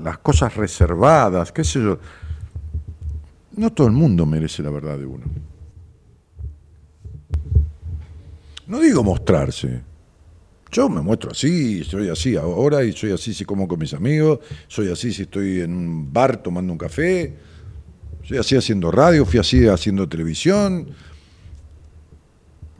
las 0.03 0.19
cosas 0.19 0.55
reservadas, 0.57 1.53
qué 1.53 1.65
sé 1.65 1.83
yo. 1.83 1.99
No 3.57 3.73
todo 3.73 3.87
el 3.87 3.93
mundo 3.93 4.25
merece 4.25 4.63
la 4.63 4.71
verdad 4.71 4.99
de 4.99 5.07
uno. 5.07 5.25
No 8.67 8.81
digo 8.81 9.03
mostrarse. 9.03 9.81
Yo 10.71 10.89
me 10.89 11.01
muestro 11.01 11.31
así, 11.31 11.83
soy 11.83 12.11
así 12.11 12.37
ahora 12.37 12.85
y 12.85 12.93
soy 12.93 13.13
así 13.13 13.33
si 13.33 13.47
como 13.47 13.67
con 13.67 13.79
mis 13.79 13.95
amigos, 13.95 14.41
soy 14.67 14.91
así 14.91 15.13
si 15.13 15.23
estoy 15.23 15.63
en 15.63 15.73
un 15.73 16.13
bar 16.13 16.43
tomando 16.43 16.71
un 16.73 16.79
café, 16.79 17.35
soy 18.23 18.37
así 18.37 18.55
haciendo 18.55 18.91
radio, 18.91 19.25
fui 19.25 19.41
así 19.41 19.67
haciendo 19.67 20.07
televisión. 20.07 20.89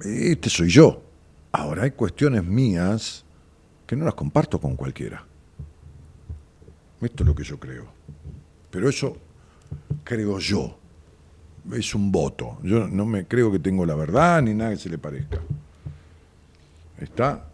Este 0.05 0.51
soy 0.51 0.69
yo. 0.69 1.08
Ahora 1.59 1.83
hay 1.83 1.91
cuestiones 1.91 2.45
mías 2.45 3.25
que 3.85 3.97
no 3.97 4.05
las 4.05 4.15
comparto 4.15 4.61
con 4.61 4.77
cualquiera. 4.77 5.25
Esto 7.01 7.25
es 7.25 7.27
lo 7.27 7.35
que 7.35 7.43
yo 7.43 7.59
creo. 7.59 7.85
Pero 8.71 8.89
eso 8.89 9.17
creo 10.05 10.39
yo. 10.39 10.79
Es 11.73 11.97
un 11.97 12.13
voto. 12.13 12.59
Yo 12.63 12.87
no 12.87 13.05
me 13.05 13.27
creo 13.27 13.51
que 13.51 13.59
tengo 13.59 13.85
la 13.85 13.97
verdad 13.97 14.41
ni 14.41 14.55
nada 14.55 14.71
que 14.71 14.77
se 14.77 14.89
le 14.89 14.99
parezca. 14.99 15.41
¿Está? 17.01 17.49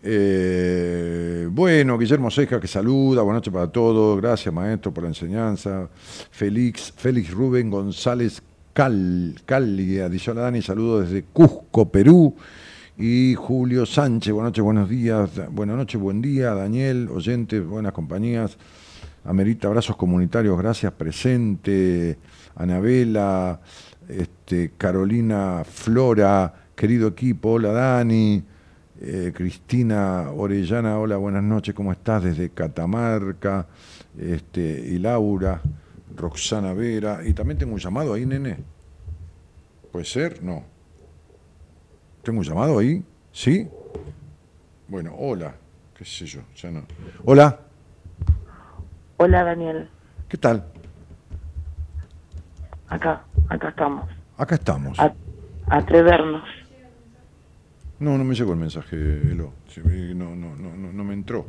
Eh, 0.00 1.48
bueno, 1.50 1.98
Guillermo 1.98 2.30
Ceja 2.30 2.60
que 2.60 2.68
saluda, 2.68 3.22
buenas 3.22 3.40
noches 3.40 3.52
para 3.52 3.66
todos, 3.66 4.20
gracias 4.20 4.54
maestro 4.54 4.94
por 4.94 5.02
la 5.02 5.08
enseñanza. 5.08 5.88
Félix, 6.30 6.92
Félix 6.96 7.32
Rubén 7.32 7.68
González 7.68 8.40
Cal, 8.72 9.34
Cali, 9.44 9.98
adicional 9.98 10.44
Dani, 10.44 10.62
saludos 10.62 11.10
desde 11.10 11.24
Cusco, 11.24 11.90
Perú 11.90 12.36
y 12.98 13.34
Julio 13.34 13.84
Sánchez. 13.84 14.32
Buenas 14.32 14.50
noches, 14.50 14.64
buenos 14.64 14.88
días, 14.88 15.30
buenas 15.50 15.76
noches, 15.76 16.00
buen 16.00 16.22
día, 16.22 16.54
Daniel, 16.54 17.08
oyentes, 17.10 17.64
buenas 17.64 17.92
compañías. 17.92 18.56
Amerita 19.24 19.68
abrazos 19.68 19.96
comunitarios, 19.96 20.56
gracias, 20.58 20.92
presente. 20.92 22.18
Anabela, 22.54 23.60
este, 24.08 24.72
Carolina 24.78 25.62
Flora, 25.64 26.54
querido 26.74 27.08
equipo, 27.08 27.52
hola 27.52 27.72
Dani. 27.72 28.42
Eh, 28.98 29.30
Cristina 29.34 30.30
Orellana, 30.34 30.98
hola, 30.98 31.18
buenas 31.18 31.42
noches, 31.42 31.74
¿cómo 31.74 31.92
estás? 31.92 32.22
Desde 32.22 32.50
Catamarca. 32.50 33.66
Este, 34.18 34.60
y 34.60 34.98
Laura, 34.98 35.60
Roxana 36.16 36.72
Vera. 36.72 37.20
Y 37.26 37.34
también 37.34 37.58
tengo 37.58 37.74
un 37.74 37.78
llamado 37.78 38.14
ahí, 38.14 38.24
nene. 38.24 38.56
¿Puede 39.92 40.06
ser? 40.06 40.42
No. 40.42 40.75
¿Tengo 42.26 42.40
un 42.40 42.44
llamado 42.44 42.80
ahí? 42.80 43.04
¿Sí? 43.30 43.68
Bueno, 44.88 45.14
hola. 45.16 45.54
¿Qué 45.96 46.04
sé 46.04 46.26
yo? 46.26 46.40
Ya 46.56 46.72
no. 46.72 46.82
Hola. 47.24 47.60
Hola, 49.18 49.44
Daniel. 49.44 49.88
¿Qué 50.28 50.36
tal? 50.36 50.66
Acá, 52.88 53.22
acá 53.48 53.68
estamos. 53.68 54.10
Acá 54.36 54.56
estamos. 54.56 54.98
atrevernos. 55.68 56.42
No, 58.00 58.18
no 58.18 58.24
me 58.24 58.34
llegó 58.34 58.54
el 58.54 58.58
mensaje, 58.58 58.96
Elo. 58.96 59.52
No, 60.16 60.34
no, 60.34 60.56
no, 60.56 60.92
no, 60.92 61.04
me 61.04 61.14
entró. 61.14 61.46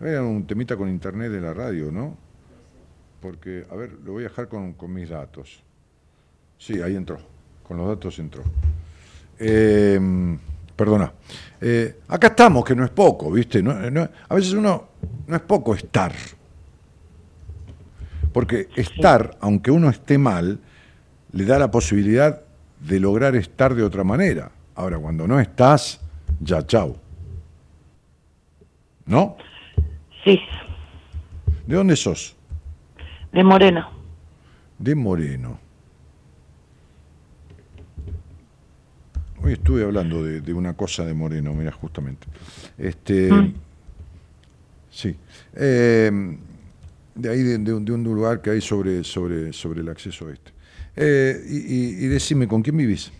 Era 0.00 0.22
un 0.22 0.46
temita 0.46 0.76
con 0.76 0.88
internet 0.88 1.32
de 1.32 1.40
la 1.40 1.52
radio, 1.52 1.90
¿no? 1.90 2.16
Porque, 3.20 3.66
a 3.68 3.74
ver, 3.74 3.94
lo 4.04 4.12
voy 4.12 4.26
a 4.26 4.28
dejar 4.28 4.46
con, 4.46 4.74
con 4.74 4.92
mis 4.92 5.08
datos. 5.08 5.64
Sí, 6.56 6.80
ahí 6.80 6.94
entró. 6.94 7.18
Con 7.64 7.78
los 7.78 7.88
datos 7.88 8.20
entró. 8.20 8.44
Eh, 9.40 9.98
perdona. 10.76 11.12
Eh, 11.60 12.00
acá 12.08 12.28
estamos, 12.28 12.64
que 12.64 12.74
no 12.76 12.84
es 12.84 12.90
poco, 12.90 13.30
¿viste? 13.32 13.62
No- 13.62 13.90
no- 13.90 14.08
a 14.28 14.34
veces 14.34 14.52
uno 14.52 14.88
no 15.26 15.36
es 15.36 15.42
poco 15.42 15.74
estar. 15.74 16.12
Porque 18.32 18.68
estar, 18.76 19.36
aunque 19.40 19.70
uno 19.70 19.88
esté 19.90 20.18
mal, 20.18 20.60
le 21.32 21.44
da 21.44 21.58
la 21.58 21.70
posibilidad 21.70 22.42
de 22.80 23.00
lograr 23.00 23.34
estar 23.34 23.74
de 23.74 23.82
otra 23.82 24.04
manera. 24.04 24.50
Ahora, 24.74 24.98
cuando 24.98 25.26
no 25.26 25.40
estás, 25.40 26.00
ya 26.40 26.64
chau. 26.66 26.96
¿No? 29.06 29.36
Sí, 30.24 30.38
¿De 31.66 31.76
dónde 31.76 31.96
sos? 31.96 32.36
de 33.32 33.44
Moreno. 33.44 33.88
De 34.78 34.94
Moreno. 34.94 35.58
Hoy 39.42 39.52
estuve 39.54 39.82
hablando 39.84 40.22
de, 40.22 40.40
de 40.40 40.52
una 40.52 40.74
cosa 40.74 41.04
de 41.04 41.14
Moreno, 41.14 41.54
mira, 41.54 41.72
justamente. 41.72 42.26
Este, 42.78 43.32
Mm. 43.32 43.54
Sí. 44.90 45.14
Eh, 45.54 46.10
de 47.14 47.28
ahí, 47.30 47.42
de, 47.42 47.58
de 47.58 47.72
un, 47.72 47.84
de 47.84 47.92
un 47.92 48.02
lugar 48.02 48.42
que 48.42 48.50
hay 48.50 48.60
sobre, 48.60 49.04
sobre, 49.04 49.52
sobre 49.52 49.80
el 49.80 49.88
acceso 49.88 50.28
este. 50.30 50.50
Eh, 50.96 51.36
y, 51.48 51.56
y- 51.58 52.04
y 52.04 52.08
decime, 52.08 52.48
¿con 52.48 52.60
quién 52.62 52.76
vivís? 52.76 53.12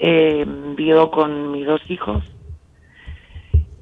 Eh, 0.00 0.44
vivo 0.76 1.10
con 1.10 1.52
mis 1.52 1.66
dos 1.66 1.80
hijos 1.88 2.24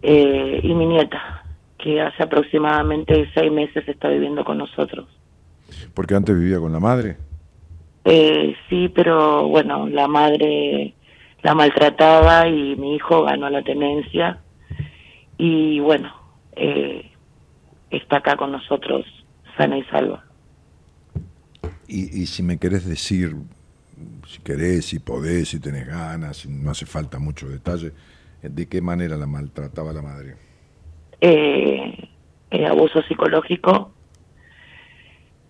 eh, 0.02 0.60
y 0.62 0.74
mi 0.74 0.86
nieta, 0.86 1.44
que 1.78 2.00
hace 2.00 2.22
aproximadamente 2.22 3.28
seis 3.34 3.50
meses 3.50 3.86
está 3.88 4.08
viviendo 4.08 4.44
con 4.44 4.58
nosotros. 4.58 5.08
Porque 5.94 6.14
antes 6.14 6.38
vivía 6.38 6.58
con 6.58 6.72
la 6.72 6.80
madre. 6.80 7.16
Eh, 8.08 8.54
sí, 8.70 8.88
pero 8.88 9.48
bueno, 9.48 9.88
la 9.88 10.06
madre 10.06 10.94
la 11.42 11.54
maltrataba 11.54 12.48
y 12.48 12.76
mi 12.76 12.94
hijo 12.96 13.24
ganó 13.24 13.50
la 13.50 13.62
tenencia 13.62 14.42
y 15.38 15.80
bueno, 15.80 16.12
eh, 16.56 17.10
está 17.90 18.18
acá 18.18 18.36
con 18.36 18.52
nosotros 18.52 19.04
sana 19.56 19.78
y 19.78 19.84
salva. 19.84 20.24
Y, 21.88 22.22
y 22.22 22.26
si 22.26 22.42
me 22.42 22.58
querés 22.58 22.84
decir, 22.86 23.36
si 24.26 24.40
querés, 24.42 24.86
si 24.86 24.98
podés, 24.98 25.48
si 25.50 25.60
tenés 25.60 25.86
ganas, 25.86 26.38
si 26.38 26.48
no 26.48 26.70
hace 26.70 26.86
falta 26.86 27.18
mucho 27.18 27.48
detalle, 27.48 27.92
¿de 28.42 28.68
qué 28.68 28.80
manera 28.80 29.16
la 29.16 29.26
maltrataba 29.26 29.92
la 29.92 30.02
madre? 30.02 30.36
eh, 31.20 32.08
eh, 32.50 32.66
abuso 32.66 33.02
psicológico 33.02 33.95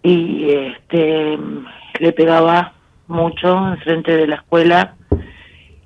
y 0.07 0.51
este 0.51 1.37
le 1.99 2.13
pegaba 2.13 2.75
mucho 3.09 3.69
enfrente 3.73 4.17
de 4.17 4.27
la 4.29 4.37
escuela 4.37 4.97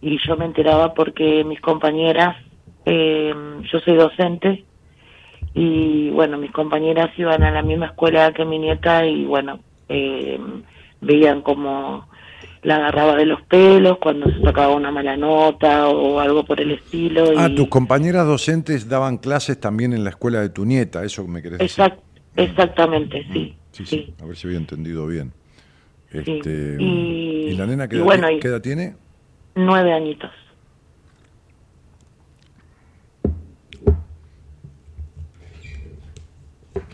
y 0.03 0.19
yo 0.27 0.37
me 0.37 0.45
enteraba 0.45 0.93
porque 0.93 1.43
mis 1.45 1.61
compañeras 1.61 2.37
eh, 2.85 3.35
yo 3.73 3.79
soy 3.81 3.95
docente 3.97 4.65
y 5.55 6.11
bueno 6.11 6.37
mis 6.37 6.51
compañeras 6.53 7.11
iban 7.19 7.43
a 7.45 7.51
la 7.51 7.63
misma 7.63 7.87
escuela 7.87 8.33
que 8.33 8.45
mi 8.45 8.59
nieta 8.59 9.07
y 9.07 9.25
bueno 9.25 9.61
eh, 9.89 10.39
veían 11.01 11.41
como 11.43 12.07
la 12.63 12.77
agarraba 12.77 13.17
de 13.17 13.25
los 13.25 13.41
pelos 13.43 13.97
cuando 13.99 14.31
se 14.31 14.43
sacaba 14.43 14.75
una 14.75 14.91
mala 14.91 15.17
nota 15.17 15.89
o 15.89 16.21
algo 16.21 16.45
por 16.45 16.61
el 16.61 16.73
estilo 16.73 17.25
Ah, 17.37 17.49
y- 17.51 17.55
tus 17.55 17.69
compañeras 17.69 18.27
docentes 18.27 18.87
daban 18.87 19.17
clases 19.17 19.59
también 19.59 19.95
en 19.95 20.05
la 20.05 20.11
escuela 20.11 20.41
de 20.43 20.51
tu 20.51 20.67
nieta, 20.67 21.03
eso 21.05 21.27
me 21.27 21.41
querés 21.41 21.59
decir. 21.59 21.85
Exact- 21.85 22.01
exactamente, 22.37 23.27
sí. 23.33 23.57
Sí, 23.73 23.87
sí. 23.87 24.05
sí, 24.07 24.15
a 24.23 24.25
ver 24.27 24.37
si 24.37 24.47
había 24.47 24.59
entendido 24.59 25.07
bien. 25.07 25.33
Sí. 26.11 26.19
Este, 26.19 26.77
Y- 26.81 27.49
¿y, 27.51 27.53
la 27.57 27.67
nena 27.67 27.89
qué 27.89 27.97
edad, 27.97 28.05
bueno, 28.05 28.29
ti- 28.29 28.35
y- 28.35 28.41
qué 28.41 28.49
edad 28.49 28.61
tiene? 28.61 28.97
Nueve 29.55 29.93
añitos. 29.93 30.31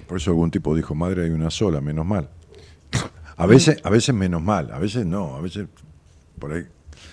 Por 0.06 0.18
eso 0.18 0.30
algún 0.30 0.50
tipo 0.50 0.74
dijo, 0.74 0.94
madre 0.94 1.24
hay 1.24 1.30
una 1.30 1.50
sola, 1.50 1.80
menos 1.80 2.06
mal. 2.06 2.28
A 3.36 3.46
veces, 3.46 3.80
a 3.84 3.90
veces 3.90 4.14
menos 4.14 4.40
mal, 4.40 4.70
a 4.72 4.78
veces 4.78 5.04
no, 5.04 5.36
a 5.36 5.40
veces 5.40 5.66
por 6.38 6.52
ahí 6.52 6.62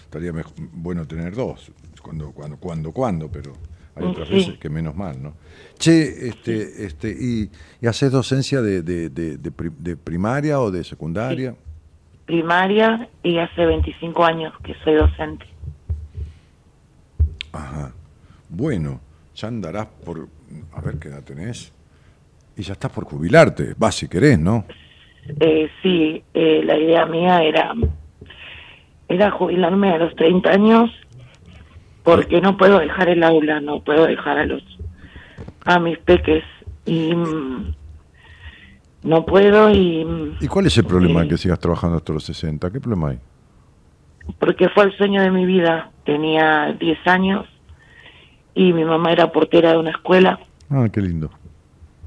estaría 0.05 0.31
mejor- 0.31 0.53
bueno 0.71 1.05
tener 1.05 1.35
dos, 1.35 1.71
cuando, 2.01 2.31
cuando, 2.31 2.57
cuando, 2.57 2.91
cuando, 2.93 3.29
pero 3.29 3.53
hay 3.95 4.05
otras 4.05 4.27
Sí. 4.27 4.33
veces 4.35 4.57
que 4.57 4.69
menos 4.69 4.95
mal, 4.95 5.21
¿no? 5.21 5.33
Che, 5.77 6.27
este, 6.29 6.85
este, 6.85 7.09
y, 7.09 7.49
y 7.81 7.87
haces 7.87 8.11
docencia 8.11 8.61
de, 8.61 8.81
de, 8.81 9.09
de- 9.09 9.37
de 9.37 9.51
pri- 9.51 9.71
de 9.77 9.97
primaria 9.97 10.59
o 10.59 10.71
de 10.71 10.83
secundaria? 10.83 11.55
Primaria 12.25 13.09
y 13.21 13.37
hace 13.37 13.65
25 13.65 14.23
años 14.25 14.53
que 14.63 14.73
soy 14.83 14.93
docente. 14.95 15.45
Ajá. 17.51 17.93
Bueno, 18.49 19.01
ya 19.35 19.47
andarás 19.47 19.87
por, 20.05 20.27
a 20.73 20.81
ver 20.81 20.97
qué 20.99 21.09
edad 21.09 21.23
tenés. 21.23 21.71
Y 22.55 22.61
ya 22.63 22.73
estás 22.73 22.91
por 22.91 23.05
jubilarte, 23.05 23.73
vas 23.77 23.95
si 23.95 24.07
querés, 24.07 24.39
¿no? 24.39 24.65
Eh, 25.39 25.69
sí, 25.81 26.23
eh, 26.33 26.61
la 26.63 26.77
idea 26.77 27.05
mía 27.05 27.41
era, 27.43 27.73
era 29.07 29.31
jubilarme 29.31 29.91
a 29.91 29.97
los 29.97 30.15
30 30.15 30.51
años 30.51 30.91
porque 32.03 32.41
no 32.41 32.57
puedo 32.57 32.79
dejar 32.79 33.09
el 33.09 33.23
aula, 33.23 33.59
no 33.61 33.81
puedo 33.83 34.05
dejar 34.05 34.37
a 34.39 34.45
los 34.45 34.61
a 35.65 35.79
mis 35.79 35.97
peques 35.99 36.43
y 36.85 37.15
mm, 37.15 37.73
no 39.03 39.25
puedo 39.25 39.69
y 39.69 40.03
mm, 40.05 40.37
¿Y 40.41 40.47
cuál 40.47 40.65
es 40.67 40.77
el 40.77 40.85
problema 40.85 41.21
de 41.21 41.27
Eh. 41.27 41.29
que 41.29 41.37
sigas 41.37 41.59
trabajando 41.59 41.97
hasta 41.97 42.13
los 42.13 42.23
60? 42.23 42.71
¿Qué 42.71 42.79
problema 42.79 43.09
hay? 43.09 43.19
porque 44.39 44.69
fue 44.69 44.85
el 44.85 44.95
sueño 44.95 45.21
de 45.21 45.31
mi 45.31 45.45
vida. 45.45 45.91
Tenía 46.05 46.71
10 46.79 47.07
años 47.07 47.45
y 48.55 48.71
mi 48.71 48.85
mamá 48.85 49.11
era 49.11 49.31
portera 49.33 49.71
de 49.73 49.77
una 49.79 49.89
escuela 49.91 50.39
Ah, 50.69 50.87
qué 50.91 51.01
lindo. 51.01 51.29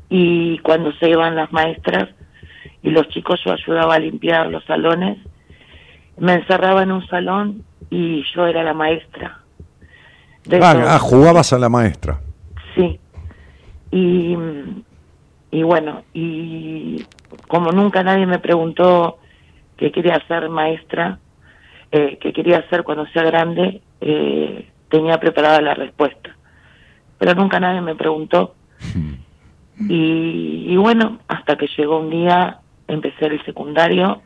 y 0.09 0.59
cuando 0.61 0.93
se 0.93 1.11
iban 1.11 1.35
las 1.37 1.53
maestras 1.53 2.09
y 2.83 2.91
los 2.91 3.09
chicos 3.09 3.41
yo 3.45 3.53
ayudaba 3.53 3.95
a 3.97 3.99
limpiar 3.99 4.47
los 4.49 4.65
salones, 4.65 5.19
me 6.19 6.35
encerraba 6.35 6.83
en 6.85 6.93
un 6.93 7.07
salón 7.09 7.65
y 7.91 8.23
yo 8.35 8.47
era 8.47 8.63
la 8.63 8.73
maestra. 8.75 9.41
De 10.47 10.59
Ah, 10.63 10.95
ah, 10.95 10.99
jugabas 10.99 11.53
a 11.53 11.59
la 11.59 11.69
maestra. 11.69 12.21
Sí. 12.75 12.99
Y, 13.91 14.37
y 15.51 15.63
bueno, 15.63 16.05
y 16.15 17.05
como 17.49 17.73
nunca 17.73 18.03
nadie 18.03 18.27
me 18.27 18.39
preguntó 18.39 19.19
qué 19.77 19.91
quería 19.93 20.23
ser 20.29 20.49
maestra, 20.49 21.19
eh, 21.91 22.19
qué 22.21 22.33
quería 22.33 22.59
hacer 22.59 22.83
cuando 22.83 23.07
sea 23.07 23.23
grande, 23.23 23.81
eh, 24.01 24.69
tenía 24.89 25.19
preparada 25.19 25.61
la 25.61 25.75
respuesta. 25.75 26.37
Pero 27.19 27.35
nunca 27.35 27.59
nadie 27.61 27.81
me 27.81 27.95
preguntó. 27.95 28.55
Y, 29.89 30.67
y 30.69 30.77
bueno, 30.77 31.19
hasta 31.29 31.57
que 31.57 31.69
llegó 31.77 31.99
un 31.99 32.11
día, 32.11 32.61
empecé 32.89 33.27
el 33.27 33.45
secundario 33.45 34.23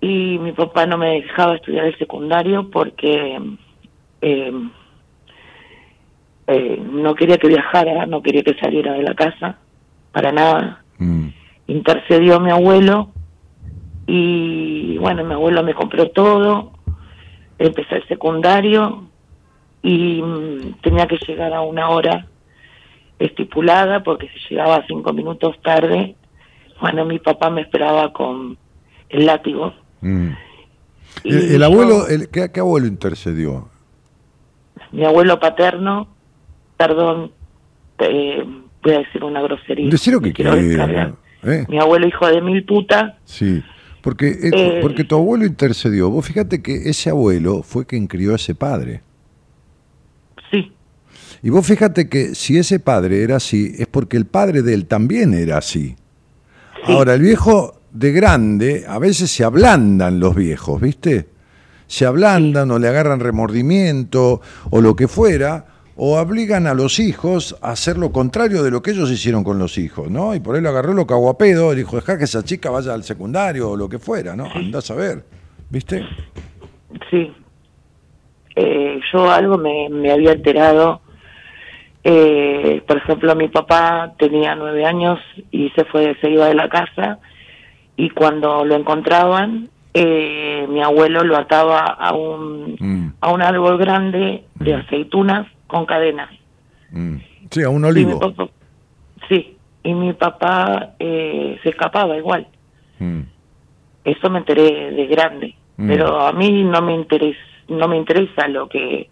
y 0.00 0.38
mi 0.38 0.52
papá 0.52 0.86
no 0.86 0.98
me 0.98 1.20
dejaba 1.22 1.56
estudiar 1.56 1.86
el 1.86 1.98
secundario 1.98 2.70
porque 2.70 3.40
eh, 4.24 4.50
eh, 6.46 6.82
no 6.82 7.14
quería 7.14 7.36
que 7.36 7.48
viajara, 7.48 8.06
no 8.06 8.22
quería 8.22 8.42
que 8.42 8.54
saliera 8.54 8.94
de 8.94 9.02
la 9.02 9.14
casa, 9.14 9.58
para 10.12 10.32
nada. 10.32 10.82
Mm. 10.98 11.28
Intercedió 11.66 12.40
mi 12.40 12.50
abuelo 12.50 13.10
y 14.06 14.96
bueno, 14.96 15.24
mi 15.24 15.34
abuelo 15.34 15.62
me 15.62 15.74
compró 15.74 16.08
todo, 16.10 16.72
empecé 17.58 17.96
el 17.96 18.08
secundario 18.08 19.04
y 19.82 20.22
mm, 20.22 20.80
tenía 20.80 21.06
que 21.06 21.18
llegar 21.28 21.52
a 21.52 21.60
una 21.60 21.90
hora 21.90 22.26
estipulada 23.18 24.02
porque 24.02 24.28
si 24.28 24.54
llegaba 24.54 24.84
cinco 24.86 25.12
minutos 25.12 25.56
tarde, 25.62 26.16
bueno, 26.80 27.04
mi 27.04 27.18
papá 27.18 27.50
me 27.50 27.60
esperaba 27.60 28.10
con 28.14 28.56
el 29.10 29.26
látigo. 29.26 29.74
Mm. 30.00 30.30
El, 31.24 31.62
abuelo, 31.62 32.08
el, 32.08 32.30
¿qué, 32.30 32.50
qué 32.50 32.60
abuelo 32.60 32.86
intercedió? 32.86 33.68
Mi 34.94 35.04
abuelo 35.04 35.38
paterno, 35.40 36.08
perdón, 36.76 37.32
eh, 37.98 38.44
voy 38.82 38.92
a 38.94 38.98
decir 38.98 39.22
una 39.24 39.42
grosería. 39.42 39.90
Decí 39.90 40.10
lo 40.10 40.20
que 40.20 40.32
quieras. 40.32 40.56
¿eh? 41.42 41.66
Mi 41.68 41.78
abuelo 41.78 42.06
hijo 42.06 42.26
de 42.26 42.40
mil 42.40 42.64
putas, 42.64 43.14
Sí, 43.24 43.62
porque, 44.02 44.28
eh, 44.28 44.50
Eh. 44.52 44.78
porque 44.82 45.04
tu 45.04 45.14
abuelo 45.16 45.44
intercedió. 45.46 46.10
Vos 46.10 46.26
fíjate 46.26 46.62
que 46.62 46.88
ese 46.88 47.10
abuelo 47.10 47.62
fue 47.62 47.86
quien 47.86 48.06
crió 48.06 48.32
a 48.32 48.36
ese 48.36 48.54
padre. 48.54 49.02
sí, 50.50 50.72
Y 51.42 51.50
vos 51.50 51.66
fíjate 51.66 52.08
que 52.08 52.34
si 52.34 52.56
ese 52.58 52.80
padre 52.80 53.22
era 53.22 53.36
así, 53.36 53.74
es 53.78 53.86
porque 53.86 54.16
el 54.16 54.24
padre 54.26 54.62
de 54.62 54.72
él 54.74 54.86
también 54.86 55.34
era 55.34 55.58
así. 55.58 55.96
Ahora, 56.86 57.14
el 57.14 57.20
viejo 57.22 57.80
de 57.92 58.12
grande, 58.12 58.84
a 58.88 58.98
veces 58.98 59.30
se 59.30 59.44
ablandan 59.44 60.20
los 60.20 60.34
viejos, 60.34 60.80
¿viste? 60.80 61.26
Se 61.94 62.06
ablandan 62.06 62.72
o 62.72 62.80
le 62.80 62.88
agarran 62.88 63.20
remordimiento 63.20 64.40
o 64.70 64.80
lo 64.80 64.96
que 64.96 65.06
fuera, 65.06 65.66
o 65.94 66.18
obligan 66.18 66.66
a 66.66 66.74
los 66.74 66.98
hijos 66.98 67.56
a 67.62 67.70
hacer 67.70 67.98
lo 67.98 68.10
contrario 68.10 68.64
de 68.64 68.72
lo 68.72 68.82
que 68.82 68.90
ellos 68.90 69.12
hicieron 69.12 69.44
con 69.44 69.60
los 69.60 69.78
hijos, 69.78 70.10
¿no? 70.10 70.34
Y 70.34 70.40
por 70.40 70.56
ahí 70.56 70.60
lo 70.60 70.70
agarró, 70.70 70.92
lo 70.92 71.06
cagó 71.06 71.30
a 71.30 71.38
pedo, 71.38 71.72
y 71.72 71.76
dijo, 71.76 71.94
dejá 71.94 72.18
que 72.18 72.24
esa 72.24 72.42
chica 72.42 72.68
vaya 72.68 72.94
al 72.94 73.04
secundario 73.04 73.70
o 73.70 73.76
lo 73.76 73.88
que 73.88 74.00
fuera, 74.00 74.34
¿no? 74.34 74.48
Andás 74.52 74.90
a 74.90 74.96
ver, 74.96 75.24
¿viste? 75.70 76.04
sí. 77.12 77.32
eh, 78.56 79.00
yo 79.12 79.30
algo 79.30 79.56
me, 79.56 79.88
me 79.88 80.10
había 80.10 80.32
enterado. 80.32 81.00
Eh, 82.02 82.82
por 82.88 82.96
ejemplo, 82.96 83.36
mi 83.36 83.46
papá 83.46 84.14
tenía 84.18 84.56
nueve 84.56 84.84
años 84.84 85.20
y 85.52 85.70
se 85.76 85.84
fue, 85.84 86.16
se 86.20 86.28
iba 86.28 86.48
de 86.48 86.54
la 86.54 86.68
casa 86.68 87.20
y 87.96 88.10
cuando 88.10 88.64
lo 88.64 88.74
encontraban, 88.74 89.70
eh, 89.94 90.66
mi 90.68 90.82
abuelo 90.82 91.22
lo 91.22 91.36
ataba 91.36 91.78
a 91.84 92.12
un, 92.14 92.76
Mm. 92.80 93.12
a 93.20 93.32
un 93.32 93.42
árbol 93.42 93.78
grande 93.78 94.44
de 94.56 94.74
aceitunas 94.74 95.46
con 95.68 95.86
cadenas. 95.86 96.30
Mm. 96.90 97.16
Sí, 97.50 97.62
a 97.62 97.68
un 97.70 97.82
Y 97.84 97.88
olivo. 97.88 98.18
papá- 98.18 98.48
sí, 99.28 99.56
y 99.84 99.94
mi 99.94 100.12
papá 100.14 100.94
eh, 100.98 101.58
se 101.62 101.68
escapaba 101.70 102.16
igual. 102.16 102.46
Mm. 102.98 103.20
Eso 104.04 104.30
me 104.30 104.38
enteré 104.40 104.90
de 104.90 105.06
grande, 105.06 105.54
Mm. 105.76 105.88
pero 105.88 106.20
a 106.20 106.32
mí 106.32 106.64
no 106.64 106.82
me 106.82 106.94
interesa, 106.94 107.38
no 107.68 107.86
me 107.88 107.96
interesa 107.96 108.48
lo 108.48 108.68
que, 108.68 109.08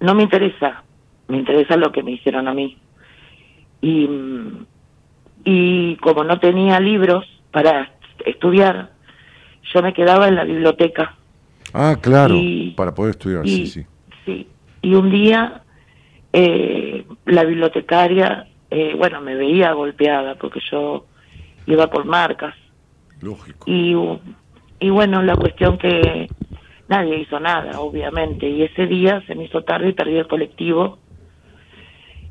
no 0.00 0.14
me 0.14 0.24
interesa, 0.24 0.82
me 1.28 1.38
interesa 1.38 1.76
lo 1.76 1.92
que 1.92 2.02
me 2.02 2.10
hicieron 2.12 2.48
a 2.48 2.54
mí. 2.54 2.76
Y, 3.80 4.06
mm, 4.08 4.66
y 5.44 5.96
como 5.96 6.24
no 6.24 6.40
tenía 6.40 6.80
libros 6.80 7.24
para 7.52 7.92
estudiar, 8.26 8.90
yo 9.74 9.82
me 9.82 9.92
quedaba 9.92 10.28
en 10.28 10.36
la 10.36 10.44
biblioteca. 10.44 11.16
Ah, 11.72 11.96
claro, 12.00 12.36
Y- 12.36 12.70
para 12.76 12.94
poder 12.94 13.10
estudiar, 13.10 13.44
sí, 13.44 13.62
y, 13.62 13.66
sí. 13.66 13.86
sí. 14.24 14.48
Y 14.82 14.94
un 14.94 15.10
día 15.10 15.62
eh, 16.32 17.04
la 17.26 17.44
bibliotecaria, 17.44 18.48
eh, 18.70 18.94
bueno, 18.96 19.20
me 19.20 19.34
veía 19.34 19.72
golpeada 19.72 20.36
porque 20.36 20.60
yo 20.70 21.06
iba 21.66 21.88
con 21.88 22.06
marcas. 22.06 22.54
Lógico. 23.20 23.70
Y, 23.70 23.94
y 24.78 24.90
bueno, 24.90 25.22
la 25.22 25.36
cuestión 25.36 25.78
que 25.78 26.30
nadie 26.88 27.18
hizo 27.18 27.40
nada, 27.40 27.80
obviamente. 27.80 28.48
Y 28.48 28.62
ese 28.62 28.86
día 28.86 29.22
se 29.26 29.34
me 29.34 29.44
hizo 29.44 29.62
tarde 29.62 29.88
y 29.88 29.92
perdí 29.92 30.16
el 30.16 30.28
colectivo. 30.28 30.98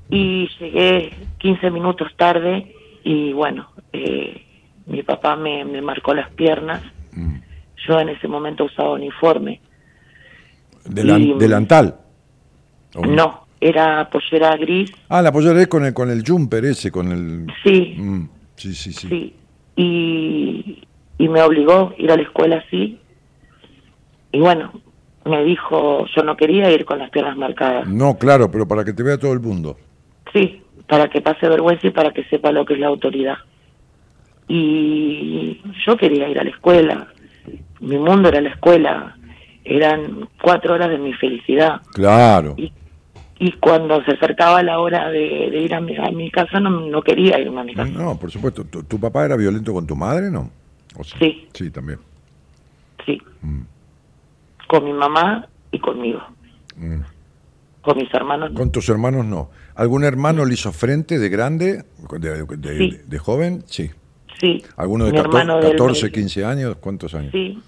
Y 0.10 0.50
llegué 0.60 1.14
15 1.40 1.72
minutos 1.72 2.12
tarde 2.16 2.76
y 3.04 3.34
bueno, 3.34 3.72
eh, 3.92 4.46
mi 4.86 5.02
papá 5.04 5.36
me, 5.36 5.66
me 5.66 5.82
marcó 5.82 6.14
las 6.14 6.30
piernas. 6.32 6.84
Mm. 7.16 7.36
Yo 7.88 8.00
en 8.00 8.10
ese 8.10 8.28
momento 8.28 8.66
usaba 8.66 8.94
uniforme. 8.94 9.62
Delan- 10.86 11.22
Y- 11.22 11.34
delantal. 11.40 11.96
¿O 12.96 13.06
No, 13.06 13.46
era 13.60 14.10
pollera 14.10 14.56
gris, 14.58 14.92
Ah, 15.10 15.22
la 15.22 15.32
pollera 15.32 15.62
es 15.62 15.68
con 15.68 15.86
el, 15.86 15.94
con 15.94 16.10
el 16.10 16.24
jumper 16.28 16.66
ese, 16.66 16.92
con 16.92 17.12
el... 17.12 17.48
sí, 17.64 17.96
Mm, 17.98 18.28
Sí, 18.56 18.74
sí, 18.76 18.94
sí. 18.94 19.08
sí. 19.08 19.36
Y, 19.76 20.84
y 21.18 21.28
me 21.30 21.42
obligó 21.42 21.90
a 21.98 22.02
ir 22.02 22.12
a 22.12 22.16
la 22.16 22.22
escuela 22.22 22.58
así. 22.66 23.00
Y 24.32 24.40
bueno, 24.40 24.72
me 25.26 25.44
dijo, 25.44 26.06
yo 26.16 26.24
no 26.24 26.36
quería 26.38 26.70
ir 26.72 26.86
con 26.86 27.00
las 27.00 27.10
piernas 27.10 27.36
marcadas. 27.38 27.88
No, 27.88 28.18
claro, 28.18 28.52
pero 28.52 28.68
para 28.68 28.84
que 28.86 28.94
te 28.94 29.02
vea 29.04 29.18
todo 29.18 29.34
el 29.34 29.40
mundo. 29.40 29.78
Sí, 30.34 30.62
para 30.88 31.10
que 31.10 31.22
pase 31.22 31.48
vergüenza 31.50 31.88
y 31.88 31.92
para 31.92 32.12
que 32.12 32.24
sepa 32.26 32.52
lo 32.52 32.66
que 32.66 32.74
es 32.76 32.80
la 32.80 32.88
autoridad. 32.88 33.36
Y 34.56 35.62
yo 35.86 35.98
quería 35.98 36.30
ir 36.30 36.40
a 36.40 36.44
la 36.44 36.52
escuela. 36.52 37.08
Mi 37.80 37.98
mundo 37.98 38.30
era 38.30 38.40
la 38.40 38.50
escuela. 38.50 39.18
Eran 39.66 40.30
cuatro 40.42 40.76
horas 40.76 40.90
de 40.90 40.98
mi 41.00 41.12
felicidad. 41.14 41.82
Claro. 41.94 42.54
Y, 42.58 42.72
y 43.40 43.52
cuando 43.54 44.04
se 44.04 44.12
acercaba 44.12 44.62
la 44.62 44.80
hora 44.80 45.10
de, 45.10 45.50
de 45.52 45.60
ir 45.60 45.74
a 45.74 45.82
mi, 45.82 45.96
a 45.98 46.12
mi 46.12 46.30
casa, 46.30 46.60
no, 46.60 46.70
no 46.70 47.02
quería 47.02 47.40
irme 47.40 47.62
a 47.62 47.64
mi 47.64 47.74
casa. 47.74 47.90
No, 47.92 48.20
por 48.20 48.30
supuesto. 48.30 48.64
¿Tu, 48.66 48.84
tu 48.84 49.00
papá 49.00 49.26
era 49.26 49.36
violento 49.36 49.74
con 49.74 49.88
tu 49.88 49.96
madre, 49.96 50.30
no? 50.30 50.52
¿O 50.98 51.04
Sí. 51.04 51.48
Sí, 51.54 51.72
también. 51.72 52.00
Sí. 53.06 53.20
Mm. 53.42 53.62
Con 54.68 54.84
mi 54.86 54.94
mamá 54.94 55.48
y 55.72 55.80
conmigo. 55.80 56.22
Mm. 56.78 57.00
Con 57.82 57.98
mis 57.98 58.14
hermanos. 58.14 58.52
no. 58.52 58.58
Con 58.60 58.72
tus 58.72 58.88
hermanos 58.90 59.26
no. 59.26 59.50
¿Algún 59.76 60.04
hermano 60.04 60.46
le 60.46 60.54
hizo 60.54 60.72
frente 60.72 61.18
de 61.20 61.30
grande, 61.30 61.84
de, 62.20 62.44
de- 62.46 62.78
Sí. 62.78 63.00
de 63.08 63.18
joven? 63.20 63.64
Sí. 63.66 63.90
Sí. 64.44 64.62
¿Alguno 64.76 65.06
de 65.06 65.12
Mi 65.12 65.18
14, 65.20 65.38
hermano 65.40 65.60
del 65.62 65.72
14, 65.72 66.02
medio. 66.04 66.14
15 66.16 66.46
años? 66.46 66.76
¿Cuántos 66.82 67.14
años? 67.16 67.32
Sí. 67.32 67.62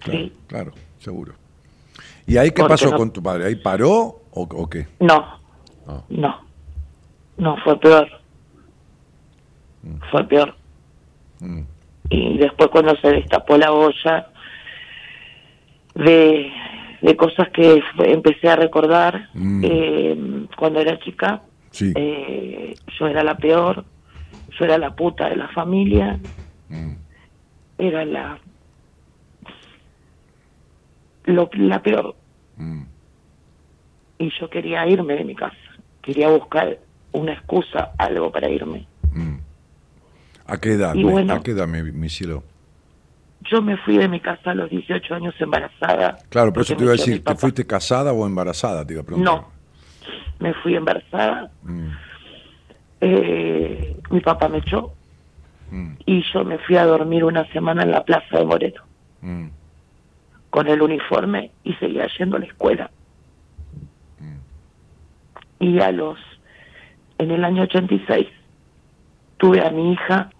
Claro, 0.00 0.18
Sí. 0.18 0.32
claro, 0.48 0.72
seguro. 0.98 1.32
¿Y 2.26 2.36
ahí 2.38 2.50
qué 2.50 2.62
Porque 2.62 2.72
pasó 2.72 2.90
no- 2.90 2.96
con 2.96 3.12
tu 3.12 3.22
padre? 3.22 3.46
¿Ahí 3.46 3.54
paró 3.54 3.92
o, 4.32 4.42
o 4.42 4.68
qué? 4.68 4.88
No. 4.98 5.24
Ah. 5.86 6.02
No. 6.08 6.40
No, 7.36 7.56
fue 7.62 7.78
peor. 7.78 8.08
Fue 10.10 10.24
peor. 10.24 10.54
Mm. 11.40 11.60
y 12.10 12.38
después 12.38 12.68
cuando 12.70 12.96
se 12.96 13.08
destapó 13.12 13.56
la 13.56 13.70
olla 13.72 14.26
de, 15.94 16.50
de 17.00 17.16
cosas 17.16 17.48
que 17.50 17.80
empecé 17.98 18.48
a 18.48 18.56
recordar 18.56 19.28
Mm. 19.34 19.62
eh, 19.64 20.46
cuando 20.56 20.80
era 20.80 20.98
chica 20.98 21.42
Sí. 21.70 21.92
eh, 21.94 22.74
yo 22.98 23.06
era 23.06 23.22
la 23.22 23.36
peor 23.36 23.84
yo 24.58 24.64
era 24.64 24.78
la 24.78 24.94
puta 24.94 25.28
de 25.28 25.36
la 25.36 25.48
familia 25.48 26.18
Mm. 26.70 26.92
era 27.78 28.04
la 28.04 28.38
lo, 31.24 31.48
la 31.54 31.82
peor 31.82 32.14
Mm. 32.56 32.82
y 34.18 34.30
yo 34.40 34.50
quería 34.50 34.86
irme 34.88 35.14
de 35.14 35.24
mi 35.24 35.34
casa 35.34 35.56
quería 36.02 36.28
buscar 36.28 36.78
una 37.12 37.32
excusa 37.34 37.92
algo 37.98 38.30
para 38.32 38.48
irme 38.50 38.86
Mm. 39.12 39.38
¿A 40.46 40.56
qué 40.58 40.72
edad? 40.72 40.94
Y 40.94 41.04
me- 41.04 41.12
bueno. 41.12 41.34
¿A 41.34 41.42
qué 41.42 41.50
edad, 41.52 41.66
mi, 41.66 41.82
mi 41.82 42.08
cielo? 42.08 42.42
yo 43.50 43.62
me 43.62 43.76
fui 43.78 43.96
de 43.96 44.08
mi 44.08 44.20
casa 44.20 44.50
a 44.50 44.54
los 44.54 44.68
18 44.68 45.14
años 45.14 45.34
embarazada 45.38 46.18
Claro, 46.28 46.52
por 46.52 46.62
eso 46.62 46.74
te 46.76 46.82
iba 46.82 46.92
a 46.92 46.96
decir, 46.96 47.22
¿te 47.24 47.34
fuiste 47.36 47.66
casada 47.66 48.12
o 48.12 48.26
embarazada? 48.26 48.84
Te 48.86 48.92
iba 48.94 49.02
a 49.02 49.06
preguntar. 49.06 49.34
No, 49.34 49.48
me 50.40 50.52
fui 50.54 50.74
embarazada. 50.74 51.50
Mm. 51.62 51.88
eh, 53.00 53.96
mi 54.10 54.20
papá 54.20 54.48
me 54.48 54.58
echó 54.58 54.92
Mm. 55.70 55.96
y 56.06 56.22
yo 56.32 56.44
me 56.44 56.56
fui 56.58 56.76
a 56.78 56.86
dormir 56.86 57.24
una 57.24 57.44
semana 57.52 57.82
en 57.82 57.90
la 57.90 58.02
plaza 58.02 58.38
de 58.38 58.44
Moreto 58.46 58.82
Mm. 59.20 59.48
con 60.48 60.66
el 60.66 60.80
uniforme 60.80 61.50
y 61.62 61.74
seguía 61.74 62.06
yendo 62.18 62.36
a 62.36 62.40
la 62.40 62.46
escuela. 62.46 62.90
Y 65.60 65.80
a 65.80 65.90
los, 65.92 66.18
en 67.18 67.30
el 67.32 67.44
año 67.44 67.64
86, 67.64 68.28
tuve 69.38 69.60
a 69.66 69.70
mi 69.70 69.92
hija, 69.92 70.30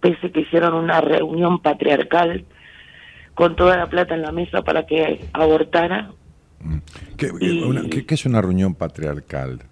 pese 0.00 0.30
que 0.32 0.40
hicieron 0.40 0.74
una 0.74 1.00
reunión 1.00 1.60
patriarcal 1.60 2.44
con 3.34 3.54
toda 3.56 3.76
la 3.76 3.86
plata 3.86 4.14
en 4.14 4.22
la 4.22 4.32
mesa 4.32 4.62
para 4.62 4.84
que 4.86 5.24
abortara, 5.32 6.10
¿Qué, 7.16 7.30
Y- 7.40 7.62
una- 7.62 7.88
qué- 7.88 8.04
qué 8.06 8.14
es 8.14 8.24
una 8.26 8.40
reunión 8.40 8.74
patriarcal? 8.74 9.62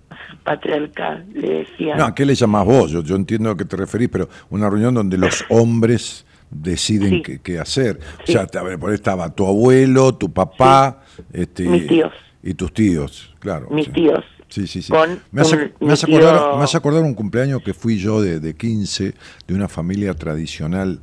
patriarcal, 0.45 1.26
le 1.34 1.61
decían. 1.64 1.99
No, 1.99 2.05
¿a 2.07 2.14
qué 2.14 2.24
le 2.24 2.34
llamás 2.34 2.64
vos? 2.64 2.91
Yo, 2.91 3.03
yo 3.03 3.16
entiendo 3.16 3.51
a 3.51 3.57
qué 3.57 3.64
te 3.64 3.76
referís, 3.76 4.09
pero 4.09 4.28
una 4.51 4.68
reunión 4.70 4.95
donde 4.95 5.16
los 5.18 5.45
hombres 5.51 6.24
deciden 6.51 7.11
Sí. 7.11 7.22
qué, 7.22 7.38
qué 7.41 7.59
hacer. 7.59 8.01
Sí. 8.24 8.36
O 8.36 8.49
sea, 8.49 8.78
por 8.78 8.91
ahí 8.91 8.95
estaba 8.95 9.28
tu 9.34 9.47
abuelo, 9.47 10.14
tu 10.14 10.32
papá, 10.32 11.03
este, 11.32 11.68
Mis 11.68 11.86
tíos. 11.86 12.12
y 12.43 12.55
tus 12.55 12.72
tíos, 12.72 13.34
claro. 13.38 13.68
mis 13.70 13.93
tíos. 13.93 14.24
Sí, 14.49 14.66
sí, 14.66 14.82
sí. 14.82 14.91
Con 14.91 15.20
Me 15.30 15.43
hace, 15.43 15.57
un- 15.57 15.72
me 15.86 15.93
hace 15.93 16.07
mi 16.09 16.16
acordar, 16.16 16.38
tío- 16.41 16.57
me 16.59 16.64
hace 16.64 16.76
acordar 16.76 17.03
un 17.05 17.14
cumpleaños 17.14 17.62
que 17.62 17.72
fui 17.72 17.99
yo 17.99 18.20
de, 18.20 18.41
de 18.41 18.55
15, 18.55 19.14
de 19.47 19.55
una 19.55 19.68
familia 19.68 20.14
tradicional, 20.14 21.01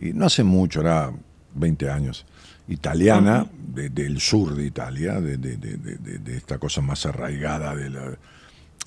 y 0.00 0.12
no 0.12 0.26
hace 0.26 0.44
mucho, 0.44 0.80
era 0.82 1.10
20 1.54 1.88
años, 1.90 2.26
italiana, 2.70 3.46
de- 3.74 3.90
del 3.90 4.20
sur 4.20 4.54
de 4.54 4.64
Italia, 4.64 5.20
de, 5.20 5.36
de- 5.36 5.56
de- 5.56 5.76
de- 5.76 5.96
de- 5.96 6.18
de 6.18 6.36
esta 6.36 6.58
cosa 6.58 6.80
más 6.80 7.04
arraigada 7.06 7.74
de 7.76 7.90
la- 7.90 8.18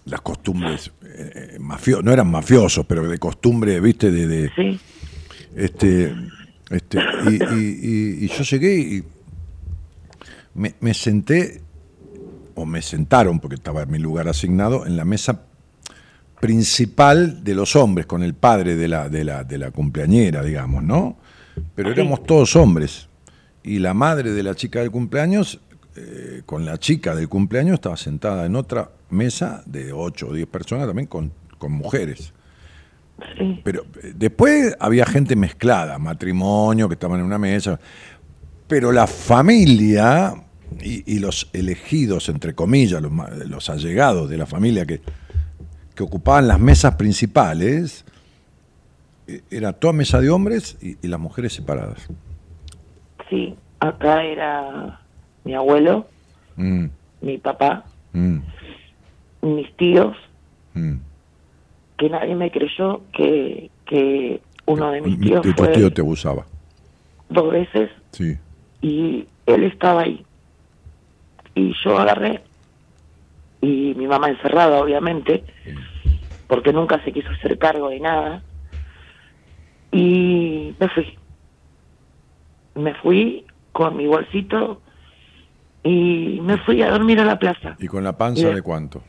las 0.06 0.22
costumbres 0.22 0.92
eh, 1.04 1.58
mafio 1.60 2.02
no 2.02 2.12
eran 2.12 2.30
mafiosos, 2.30 2.86
pero 2.86 3.08
de 3.08 3.18
costumbre, 3.20 3.80
viste, 3.80 4.12
de, 4.12 4.52
Sí, 4.56 4.80
este, 5.56 6.14
este, 6.70 7.00
y, 7.30 7.34
y- 7.56 7.80
y- 8.22 8.26
y 8.26 8.28
yo 8.28 8.44
llegué 8.44 8.78
y 8.80 9.04
me, 10.56 10.76
me 10.82 10.94
senté, 10.94 11.62
o 12.56 12.66
me 12.66 12.82
sentaron, 12.82 13.40
porque 13.40 13.56
estaba 13.56 13.84
en 13.84 13.92
mi 13.92 14.00
lugar 14.00 14.28
asignado, 14.28 14.86
en 14.86 14.98
la 14.98 15.06
mesa 15.06 15.42
principal 16.40 17.44
de 17.44 17.56
los 17.56 17.76
hombres, 17.76 18.06
con 18.06 18.22
el 18.24 18.34
padre 18.34 18.76
de 18.76 18.88
la, 18.88 19.08
de 19.10 19.24
la, 19.24 19.44
de 19.44 19.58
la 19.58 19.72
cumpleañera, 19.72 20.44
digamos, 20.44 20.84
¿no? 20.84 21.18
Pero 21.76 21.92
éramos 21.92 22.24
todos 22.24 22.56
hombres. 22.56 23.08
Y 23.64 23.80
la 23.80 23.94
madre 23.94 24.32
de 24.32 24.44
la 24.44 24.56
chica 24.56 24.80
del 24.80 24.92
cumpleaños, 24.92 25.60
eh, 25.96 26.42
con 26.46 26.66
la 26.66 26.78
chica 26.78 27.16
del 27.16 27.30
cumpleaños, 27.30 27.76
estaba 27.76 27.98
sentada 27.98 28.46
en 28.46 28.56
otra 28.56 28.92
mesa 29.10 29.64
de 29.66 29.94
8 29.94 30.28
o 30.28 30.34
10 30.34 30.48
personas, 30.48 30.88
también 30.88 31.08
con, 31.08 31.32
con 31.58 31.72
mujeres. 31.72 32.34
sí, 33.38 33.62
Pero 33.64 33.86
eh, 34.02 34.14
después 34.16 34.76
había 34.80 35.06
gente 35.06 35.36
mezclada, 35.36 35.98
matrimonio, 35.98 36.90
que 36.90 36.96
estaban 36.96 37.20
en 37.20 37.26
una 37.26 37.38
mesa. 37.38 37.80
Pero 38.68 38.92
la 38.92 39.08
familia 39.08 40.34
y, 40.82 41.16
y 41.16 41.20
los 41.20 41.50
elegidos, 41.54 42.30
entre 42.30 42.54
comillas, 42.54 43.02
los, 43.02 43.12
los 43.48 43.70
allegados 43.70 44.30
de 44.30 44.38
la 44.38 44.46
familia 44.46 44.86
que, 44.86 45.02
que 45.96 46.04
ocupaban 46.04 46.48
las 46.48 46.60
mesas 46.60 46.96
principales, 46.96 48.04
eh, 49.28 49.42
era 49.52 49.74
toda 49.74 49.94
mesa 49.94 50.20
de 50.20 50.30
hombres 50.30 50.78
y, 50.82 50.98
y 51.02 51.08
las 51.08 51.20
mujeres 51.20 51.54
separadas. 51.54 52.00
Sí. 53.34 53.56
Acá 53.80 54.24
era 54.24 55.00
mi 55.44 55.54
abuelo, 55.56 56.08
Mm, 56.56 56.86
mi 57.22 57.38
papá, 57.40 57.84
mm, 58.14 58.38
mis 59.42 59.76
tíos, 59.76 60.16
mm. 60.76 60.96
que 61.98 62.10
nadie 62.10 62.36
me 62.36 62.52
creyó 62.52 63.02
que, 63.12 63.72
que 63.88 64.40
uno 64.68 64.92
de 64.92 65.02
mis 65.02 65.20
tíos 65.20 65.42
tu 65.42 65.52
fue 65.54 65.68
tío 65.70 65.92
te 65.92 66.02
abusaba. 66.02 66.46
dos 67.30 67.52
veces 67.52 67.90
Sí. 68.12 68.38
y 68.82 69.26
él 69.48 69.64
estaba 69.64 70.02
ahí. 70.02 70.24
Y 71.56 71.74
yo 71.84 71.98
agarré, 71.98 72.42
y 73.62 73.94
mi 73.98 74.06
mamá 74.08 74.30
encerrada, 74.30 74.80
obviamente, 74.80 75.44
porque 76.48 76.72
nunca 76.72 77.04
se 77.04 77.12
quiso 77.12 77.30
hacer 77.32 77.58
cargo 77.58 77.90
de 77.90 78.00
nada, 78.00 78.44
y 79.92 80.76
me 80.80 80.88
fui. 80.90 81.18
Me 82.76 82.94
fui 82.96 83.46
con 83.72 83.96
mi 83.98 84.06
bolsito 84.08 84.82
y 85.84 86.40
me 86.42 86.58
fui 86.60 86.82
a 86.82 86.90
dormir 86.92 87.20
a 87.20 87.26
la 87.26 87.38
plaza. 87.38 87.76
¿Y 87.80 87.88
con 87.88 88.04
la 88.04 88.18
panza 88.18 88.50
de 88.50 88.62
cuánto? 88.62 89.02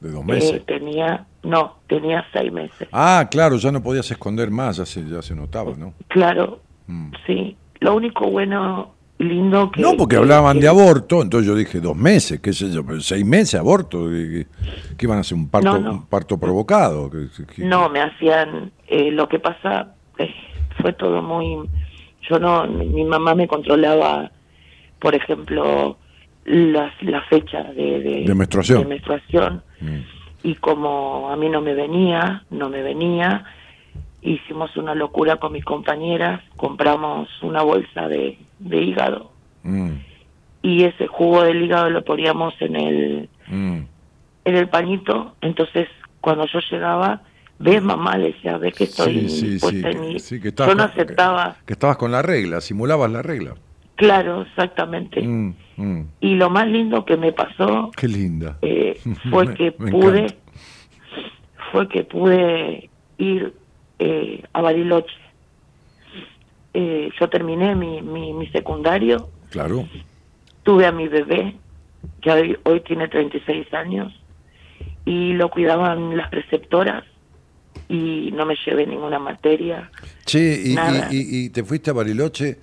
¿De 0.00 0.10
dos 0.10 0.22
Eh, 0.22 0.26
meses? 0.26 0.66
tenía, 0.66 1.26
no, 1.42 1.76
tenía 1.86 2.24
seis 2.32 2.52
meses. 2.52 2.88
Ah, 2.92 3.28
claro, 3.30 3.56
ya 3.56 3.70
no 3.72 3.82
podías 3.82 4.10
esconder 4.10 4.50
más, 4.50 4.76
ya 4.78 4.86
se, 4.86 5.06
ya 5.08 5.20
se 5.22 5.34
notaba, 5.34 5.72
¿no? 5.76 5.94
Claro, 6.08 6.60
Mm. 6.86 7.12
sí. 7.26 7.56
Lo 7.80 7.94
único 7.94 8.28
bueno, 8.30 8.94
lindo 9.18 9.70
que... 9.70 9.80
No, 9.80 9.96
porque 9.96 10.16
que- 10.16 10.20
hablaban 10.22 10.56
que- 10.56 10.62
de 10.62 10.68
aborto, 10.68 11.22
entonces 11.22 11.46
yo 11.46 11.54
dije 11.54 11.80
dos 11.80 11.96
meses, 11.96 12.40
qué 12.40 12.52
sé 12.52 12.70
yo, 12.70 12.84
pero 12.84 13.00
seis 13.00 13.24
meses 13.24 13.58
aborto, 13.60 14.06
¿qué, 14.08 14.46
qué 14.98 15.06
iban 15.06 15.18
a 15.18 15.20
hacer? 15.22 15.36
¿Un 15.36 15.48
parto, 15.48 15.72
No, 15.74 15.78
no. 15.80 15.92
Un 15.92 16.06
parto 16.06 16.38
provocado? 16.38 17.10
¿Qué- 17.10 17.28
qué- 17.54 17.64
No, 17.64 17.88
me 17.88 18.00
hacían... 18.00 18.72
eh, 18.88 19.10
lo 19.10 19.28
que 19.28 19.38
pasa 19.38 19.94
eh, 20.18 20.30
fue 20.80 20.92
todo 20.94 21.22
muy... 21.22 21.68
Yo 22.30 22.38
no... 22.38 22.66
Mi, 22.66 22.86
mi 22.86 23.04
mamá 23.04 23.34
me 23.34 23.46
controlaba, 23.48 24.30
por 24.98 25.14
ejemplo, 25.14 25.98
las, 26.44 26.92
la 27.02 27.20
fecha 27.22 27.64
de, 27.64 28.00
de, 28.00 28.24
De 28.24 28.34
menstruación. 28.34 28.82
de 28.82 28.88
menstruación. 28.88 29.62
Mm. 29.80 29.98
Y 30.44 30.54
como 30.54 31.30
a 31.30 31.36
mí 31.36 31.50
no 31.50 31.60
me 31.60 31.74
venía, 31.74 32.44
no 32.48 32.70
me 32.70 32.82
venía, 32.82 33.44
hicimos 34.22 34.74
una 34.76 34.94
locura 34.94 35.36
con 35.36 35.52
mis 35.52 35.64
compañeras, 35.64 36.40
compramos 36.56 37.28
una 37.42 37.62
bolsa 37.62 38.08
de, 38.08 38.38
de 38.58 38.82
hígado 38.82 39.30
Mm, 39.62 39.92
y 40.62 40.84
ese 40.84 41.06
jugo 41.06 41.42
del 41.42 41.62
hígado 41.62 41.90
lo 41.90 42.04
poníamos 42.04 42.54
en 42.60 42.76
el 42.76 43.28
mm. 43.48 43.80
en 44.44 44.56
el 44.56 44.68
pañito, 44.68 45.34
entonces 45.40 45.88
cuando 46.20 46.46
yo 46.46 46.60
llegaba, 46.70 47.22
ves 47.60 47.82
mamá, 47.82 48.16
le 48.18 48.32
decía, 48.32 48.56
ves 48.58 48.74
que 48.74 48.84
estoy 48.84 49.28
Sí, 49.28 49.58
sí, 49.58 49.58
puesta 49.60 49.90
sí, 49.90 49.96
en 49.96 50.02
que- 50.02 50.08
mi-". 50.14 50.18
sí, 50.18 50.40
que 50.40 50.48
estabas 50.48 50.72
Yo 50.74 50.78
no 50.82 50.86
que- 50.92 51.00
aceptaba, 51.02 51.56
Que, 51.66 51.72
estabas 51.74 51.96
con 51.98 52.10
la 52.10 52.22
regla, 52.22 52.60
simulabas 52.60 53.10
la 53.12 53.22
regla. 53.22 53.54
claro, 53.96 54.42
exactamente. 54.42 55.20
Mm, 55.22 55.54
mm. 55.76 56.02
Y 56.20 56.34
lo 56.36 56.48
más 56.50 56.66
lindo 56.66 57.04
que 57.04 57.16
me 57.16 57.32
pasó 57.32 57.90
Qué 57.96 58.08
linda. 58.08 58.58
eh, 58.62 58.98
fue 59.30 59.46
Me- 59.46 59.54
que 59.54 59.74
me 59.78 59.90
pude, 59.90 60.18
encanta. 60.24 60.34
fue 61.70 61.88
que 61.88 62.02
pude 62.04 62.90
ir 63.18 63.54
eh, 63.98 64.42
a 64.54 64.62
Bariloche. 64.62 65.12
Eh, 66.72 67.10
yo 67.20 67.28
terminé 67.28 67.74
mi, 67.74 68.00
mi, 68.00 68.32
mi 68.32 68.46
secundario, 68.48 69.28
Claro. 69.50 69.86
tuve 70.62 70.86
a 70.86 70.92
mi 70.92 71.08
bebé, 71.08 71.56
que 72.22 72.30
hoy, 72.30 72.58
hoy 72.64 72.80
tiene 72.80 73.08
36 73.08 73.72
años, 73.74 74.12
y 75.04 75.32
lo 75.34 75.50
cuidaban 75.50 76.16
las 76.16 76.28
preceptoras 76.30 77.04
y 77.88 78.30
no 78.32 78.46
me 78.46 78.54
llevé 78.64 78.86
ninguna 78.86 79.18
materia. 79.18 79.90
Che, 80.24 80.62
y, 81.10 81.50
te 81.50 81.64
fuiste 81.64 81.90
a 81.90 81.92
Bariloche, 81.92 82.58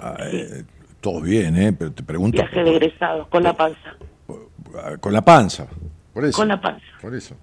ah, 0.00 0.16
eh, 0.32 0.64
todo 1.00 1.20
bien, 1.20 1.56
¿eh? 1.56 1.72
Pero 1.72 1.92
te 1.92 2.02
pregunto, 2.02 2.36
Viaje 2.36 2.62
de 2.64 2.70
egresados, 2.76 3.28
con 3.28 3.42
la 3.42 3.52
panza, 3.52 3.96
ah, 4.76 4.96
con 5.00 5.12
la 5.12 5.22
panza, 5.22 5.66
por 6.12 6.24
eso. 6.24 6.36
con 6.36 6.48
la 6.48 6.60
panza, 6.60 6.86
Por 7.00 7.14
eso. 7.14 7.36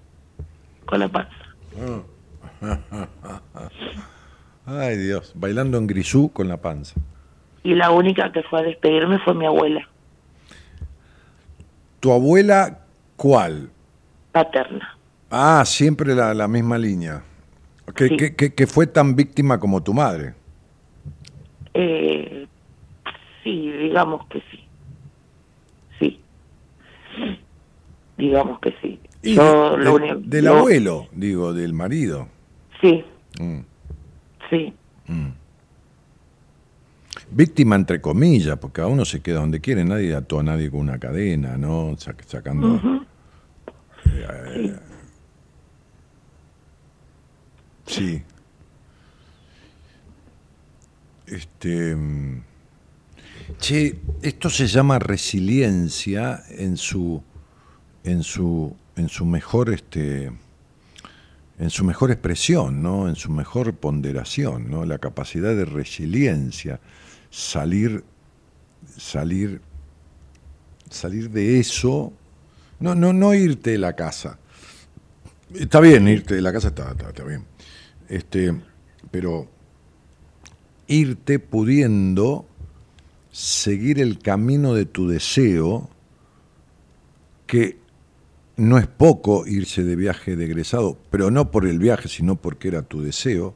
con 0.86 1.00
la 1.00 1.08
panza. 1.08 1.34
Ay, 4.66 4.96
Dios, 4.96 5.32
bailando 5.34 5.76
en 5.78 5.86
grisú 5.86 6.30
con 6.32 6.48
la 6.48 6.56
panza. 6.58 6.94
Y 7.62 7.74
la 7.74 7.90
única 7.90 8.30
que 8.32 8.42
fue 8.42 8.60
a 8.60 8.62
despedirme 8.62 9.18
fue 9.20 9.32
mi 9.34 9.46
abuela 9.46 9.88
¿Tu 12.00 12.12
abuela 12.12 12.80
cuál? 13.16 13.70
paterna. 14.32 14.93
Ah, 15.36 15.64
siempre 15.64 16.14
la, 16.14 16.32
la 16.32 16.46
misma 16.46 16.78
línea. 16.78 17.22
Que, 17.96 18.08
Sí. 18.08 18.16
que- 18.16 18.34
que- 18.36 18.54
que 18.54 18.66
fue 18.68 18.86
tan 18.86 19.16
víctima 19.16 19.58
como 19.58 19.82
tu 19.82 19.92
madre. 19.92 20.34
Eh, 21.74 22.46
sí, 23.42 23.70
digamos 23.72 24.26
que 24.28 24.40
sí. 24.50 24.60
Sí. 25.98 26.20
Digamos 28.16 28.60
que 28.60 28.72
sí. 28.80 29.00
Y 29.22 29.34
Yo 29.34 29.76
de- 29.76 29.84
lo 29.84 29.84
de- 29.84 29.90
único- 30.12 30.20
del 30.28 30.44
lo- 30.44 30.56
abuelo, 30.58 31.08
digo, 31.12 31.52
del 31.52 31.72
marido. 31.72 32.28
Sí, 32.80 33.04
Mm, 33.40 33.58
sí. 34.50 34.72
mm. 35.08 35.28
Víctima 37.30 37.74
entre 37.74 38.00
comillas, 38.00 38.56
porque 38.58 38.80
a 38.82 38.86
uno 38.86 39.04
se 39.04 39.20
queda 39.20 39.40
donde 39.40 39.60
quiere, 39.60 39.84
nadie 39.84 40.14
ató 40.14 40.38
a 40.38 40.42
nadie 40.44 40.70
con 40.70 40.80
una 40.80 40.98
cadena, 41.00 41.56
¿no? 41.56 41.90
Sac- 41.96 42.24
sacando. 42.26 42.80
Eh, 44.06 44.54
sí. 44.54 44.72
Este. 51.26 51.94
mm, 51.94 52.42
Che, 53.58 54.00
esto 54.22 54.48
se 54.48 54.66
llama 54.66 54.98
resiliencia 54.98 56.44
en 56.48 56.76
su. 56.76 57.22
en 58.04 58.22
su. 58.22 58.74
en 58.96 59.08
su 59.08 59.24
mejor 59.26 59.72
este. 59.72 60.32
en 61.58 61.70
su 61.70 61.84
mejor 61.84 62.10
expresión, 62.10 62.82
¿no? 62.82 63.08
En 63.08 63.16
su 63.16 63.30
mejor 63.30 63.74
ponderación, 63.74 64.70
¿no? 64.70 64.84
La 64.84 64.98
capacidad 64.98 65.54
de 65.54 65.64
resiliencia, 65.64 66.80
salir, 67.30 68.04
salir, 68.96 69.60
salir 70.90 71.30
de 71.30 71.60
eso, 71.60 72.12
no, 72.80 72.94
no, 72.94 73.12
no 73.12 73.34
irte 73.34 73.70
de 73.70 73.78
la 73.78 73.94
casa. 73.94 74.38
Está 75.54 75.80
bien, 75.80 76.08
irte 76.08 76.34
de 76.34 76.42
la 76.42 76.52
casa 76.52 76.68
está, 76.68 76.90
está, 76.90 77.08
está 77.08 77.24
bien. 77.24 77.53
Este, 78.08 78.54
pero 79.10 79.48
irte 80.86 81.38
pudiendo 81.38 82.46
seguir 83.30 84.00
el 84.00 84.18
camino 84.18 84.74
de 84.74 84.84
tu 84.84 85.08
deseo, 85.08 85.88
que 87.46 87.78
no 88.56 88.78
es 88.78 88.86
poco 88.86 89.46
irse 89.46 89.82
de 89.82 89.96
viaje 89.96 90.36
de 90.36 90.44
egresado, 90.44 90.96
pero 91.10 91.30
no 91.30 91.50
por 91.50 91.66
el 91.66 91.78
viaje, 91.78 92.08
sino 92.08 92.36
porque 92.36 92.68
era 92.68 92.82
tu 92.82 93.02
deseo, 93.02 93.54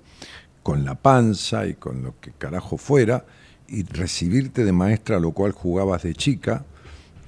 con 0.63 0.85
la 0.85 0.97
panza 0.97 1.67
y 1.67 1.75
con 1.75 2.03
lo 2.03 2.19
que 2.21 2.33
carajo 2.33 2.77
fuera, 2.77 3.25
y 3.69 3.85
recibirte 3.85 4.65
de 4.65 4.73
maestra, 4.73 5.21
lo 5.21 5.33
cual 5.33 5.53
jugabas 5.53 6.03
de 6.03 6.15
chica, 6.15 6.65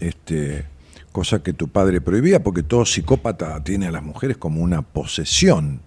este, 0.00 0.64
cosa 1.12 1.42
que 1.42 1.52
tu 1.52 1.68
padre 1.68 2.00
prohibía, 2.00 2.42
porque 2.42 2.62
todo 2.62 2.84
psicópata 2.84 3.62
tiene 3.62 3.86
a 3.86 3.92
las 3.92 4.02
mujeres 4.02 4.36
como 4.36 4.62
una 4.62 4.82
posesión, 4.82 5.82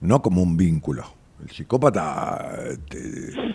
no 0.00 0.22
como 0.22 0.42
un 0.42 0.56
vínculo. 0.56 1.04
El 1.42 1.50
psicópata 1.50 2.54
eh, 2.58 2.78
te- 2.88 3.54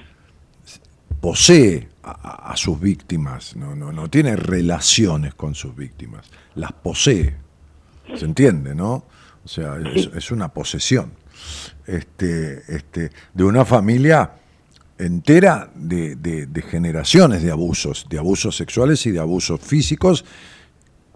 posee 1.22 1.90
a, 2.04 2.12
a- 2.12 2.52
a 2.52 2.58
sus 2.58 2.80
víctimas, 2.80 3.56
no, 3.56 3.76
no, 3.76 3.92
no 3.92 4.10
tiene 4.10 4.36
relaciones 4.36 5.34
con 5.34 5.56
sus 5.56 5.76
víctimas, 5.76 6.28
las 6.56 6.72
posee. 6.74 7.36
¿Se 8.16 8.26
entiende, 8.26 8.76
no? 8.76 9.06
O 9.44 9.48
sea, 9.48 9.78
es, 9.94 10.10
es 10.16 10.32
una 10.32 10.50
posesión 10.50 11.12
este, 11.88 12.64
este, 12.74 13.12
de 13.34 13.44
una 13.44 13.66
familia 13.66 14.32
entera 14.98 15.70
de, 15.76 16.16
de- 16.16 16.46
de 16.46 16.62
generaciones 16.62 17.42
de 17.44 17.52
abusos, 17.52 18.06
de 18.10 18.18
abusos 18.20 18.56
sexuales 18.56 19.06
y 19.06 19.12
de 19.12 19.20
abusos 19.20 19.60
físicos, 19.62 20.26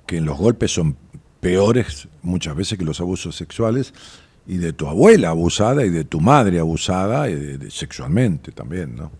que 0.05 0.17
en 0.17 0.25
los 0.25 0.37
golpes 0.37 0.71
son 0.73 0.97
peores 1.39 2.07
muchas 2.23 2.55
veces 2.55 2.77
que 2.77 2.83
los 2.85 2.99
abusos 2.99 3.35
sexuales, 3.35 3.93
y 4.49 4.57
de 4.57 4.73
tu 4.73 4.87
abuela 4.87 5.29
abusada 5.29 5.85
y 5.85 5.89
de 5.89 6.03
tu 6.05 6.19
madre 6.19 6.59
abusada 6.59 7.29
y 7.29 7.35
de- 7.35 7.57
de- 7.59 7.69
sexualmente 7.71 8.51
también, 8.51 8.95
¿no? 8.95 9.11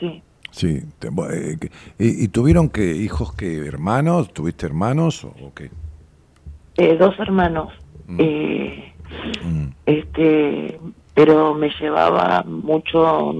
Sí. 0.00 0.22
Sí. 0.50 0.82
te- 0.98 1.08
eh, 1.08 1.56
y, 1.98 2.24
y 2.24 2.28
tuvieron 2.28 2.68
que 2.68 2.96
hijos 2.96 3.32
que 3.34 3.58
hermanos? 3.66 4.32
¿Tuviste 4.34 4.66
hermanos 4.66 5.24
o, 5.24 5.28
o 5.28 5.54
qué? 5.54 5.70
Eh, 6.76 6.96
dos 6.98 7.14
hermanos. 7.20 7.72
Eh, 8.18 8.92
este, 9.86 10.80
pero 11.14 11.54
me 11.54 11.70
llevaba 11.80 12.42
mucho. 12.42 13.34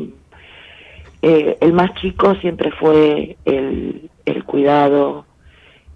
eh, 1.23 1.57
el 1.61 1.73
más 1.73 1.93
chico 2.01 2.35
siempre 2.37 2.71
fue 2.79 3.37
el, 3.45 4.09
el 4.27 4.45
cuidado, 4.45 5.27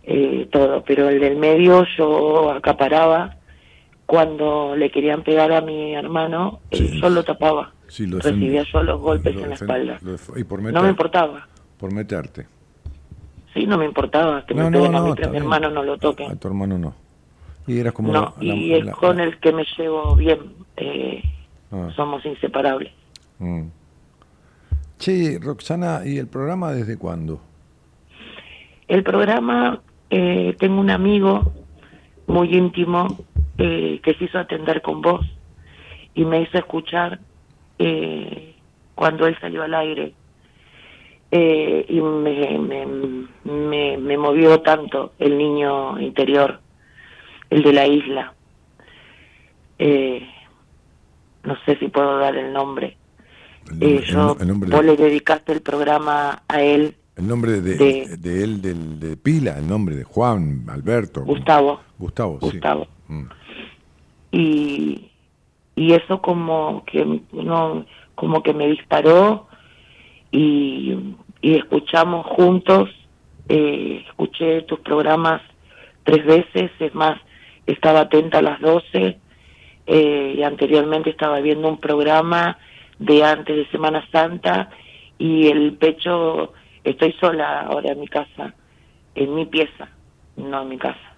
eh, 0.03 0.49
todo, 0.51 0.83
pero 0.85 1.09
el 1.09 1.21
del 1.21 1.37
medio 1.37 1.85
yo 1.97 2.51
acaparaba. 2.51 3.37
Cuando 4.07 4.77
le 4.77 4.91
querían 4.91 5.23
pegar 5.23 5.51
a 5.53 5.61
mi 5.61 5.95
hermano, 5.95 6.61
eh, 6.71 6.77
Sí. 6.77 7.01
yo 7.01 7.09
lo 7.09 7.25
tapaba. 7.25 7.73
Sí, 7.89 8.07
lo 8.07 8.19
Recibía 8.19 8.65
los 8.83 9.01
golpes 9.01 9.35
Lo 9.35 9.43
en 9.45 9.49
la 9.51 9.55
espalda. 9.55 9.99
y 10.37 10.45
por 10.45 10.59
No 10.61 10.65
me 10.67 10.73
meter- 10.73 10.91
importaba. 10.91 11.49
Por 11.79 11.93
meterte. 11.93 12.47
Sí, 13.55 13.67
no 13.67 13.79
me 13.79 13.85
importaba 13.85 14.45
que 14.47 14.55
No, 14.55 14.65
me 14.65 14.71
no, 14.71 14.79
peguen 14.79 14.95
a 14.97 14.99
no, 15.01 15.05
está 15.09 15.17
pero 15.17 15.29
a 15.29 15.31
mi 15.33 15.37
hermano 15.39 15.71
no 15.71 15.83
lo 15.85 15.97
toquen. 15.99 16.31
A 16.31 16.37
tu 16.37 16.49
hermano 16.49 16.77
no. 16.79 16.95
Y 17.67 17.79
eras 17.79 17.93
como 17.95 18.13
no, 18.13 18.35
la- 18.41 18.45
y 18.45 18.75
es 18.75 18.91
con 18.97 19.21
el 19.21 19.39
que 19.39 19.53
me 19.53 19.65
llevo 19.79 20.17
bien. 20.17 20.39
eh, 20.77 21.23
Ah. 21.73 21.89
Somos 21.97 22.25
inseparables. 22.27 22.93
Mm. 23.39 23.63
Che, 24.99 25.39
Roxana, 25.43 26.03
¿y 26.05 26.19
el 26.19 26.27
programa 26.29 26.73
desde 26.73 26.97
cuándo? 26.99 27.41
El 28.87 29.03
programa, 29.03 29.81
eh, 30.11 30.55
tengo 30.59 30.81
un 30.81 30.91
amigo 30.91 31.53
muy 32.27 32.55
íntimo 32.57 33.19
eh, 33.59 34.01
que 34.03 34.15
se 34.15 34.25
hizo 34.25 34.39
atender 34.39 34.83
con 34.83 35.01
vos 35.03 35.25
y 36.15 36.25
me 36.25 36.43
hizo 36.43 36.59
escuchar 36.59 37.21
eh, 37.79 38.57
cuando 38.95 39.27
él 39.27 39.37
salió 39.41 39.63
al 39.63 39.75
aire. 39.75 40.15
Eh, 41.31 41.87
y 41.89 42.01
me, 42.01 42.59
me, 42.59 42.87
me, 43.45 43.97
me 43.99 44.17
movió 44.17 44.61
tanto 44.61 45.15
el 45.19 45.37
niño 45.37 45.99
interior, 46.01 46.61
el 47.51 47.63
de 47.65 47.73
la 47.73 47.87
isla. 47.89 48.35
Eh, 49.79 50.25
no 51.43 51.57
sé 51.67 51.77
si 51.79 51.89
puedo 51.89 52.19
dar 52.19 52.37
el 52.37 52.53
nombre. 52.53 52.99
El 53.71 53.83
Eh, 53.83 53.87
nombre, 53.95 54.07
yo, 54.07 54.37
el 54.41 54.49
nombre 54.49 54.71
vos 54.71 54.81
de- 54.83 54.87
le 54.87 54.97
dedicaste 54.97 55.53
el 55.53 55.63
programa 55.63 56.43
a 56.47 56.63
él, 56.63 56.97
El 57.17 57.27
nombre 57.29 57.61
de, 57.61 57.77
de- 57.77 58.17
de 58.17 58.45
él, 58.45 58.61
del, 58.63 59.01
de 59.01 59.17
pila, 59.17 59.59
el 59.59 59.67
nombre 59.69 59.97
de 59.97 60.05
Juan, 60.05 60.65
Alberto. 60.69 61.23
Gustavo. 61.25 61.81
Gustavo, 61.99 62.39
sí. 62.43 62.47
Gustavo. 62.53 62.87
Mm. 63.09 63.25
Y 64.35 65.11
y 65.77 65.93
eso 65.93 66.21
como 66.21 66.85
que 66.85 67.21
no 67.33 67.87
como 68.15 68.43
que 68.43 68.53
me 68.53 68.67
disparó 68.69 69.47
y, 70.31 70.97
y 71.41 71.55
escuchamos 71.55 72.27
juntos 72.27 72.91
eh, 73.49 74.05
escuché 74.07 74.63
tus 74.63 74.81
programas 74.81 75.41
tres 76.05 76.25
veces 76.25 76.71
es 76.79 76.95
más 76.95 77.21
estaba 77.67 78.01
atenta 78.01 78.39
a 78.39 78.43
las 78.43 78.61
12 78.61 79.19
eh, 79.87 80.35
y 80.37 80.43
anteriormente 80.43 81.11
estaba 81.11 81.41
viendo 81.41 81.69
un 81.69 81.79
programa 81.79 82.59
de 82.99 83.25
antes 83.25 83.57
de 83.57 83.71
Semana 83.71 84.07
Santa 84.11 84.71
y 85.19 85.49
el 85.49 85.75
pecho 85.75 86.53
estoy 86.83 87.13
sola 87.21 87.63
ahora 87.63 87.93
en 87.93 88.01
mi 88.01 88.09
casa 88.09 88.55
en 89.15 89.35
mi 89.35 89.47
pieza 89.47 89.89
no 90.37 90.63
en 90.63 90.69
mi 90.69 90.79
casa 90.79 91.14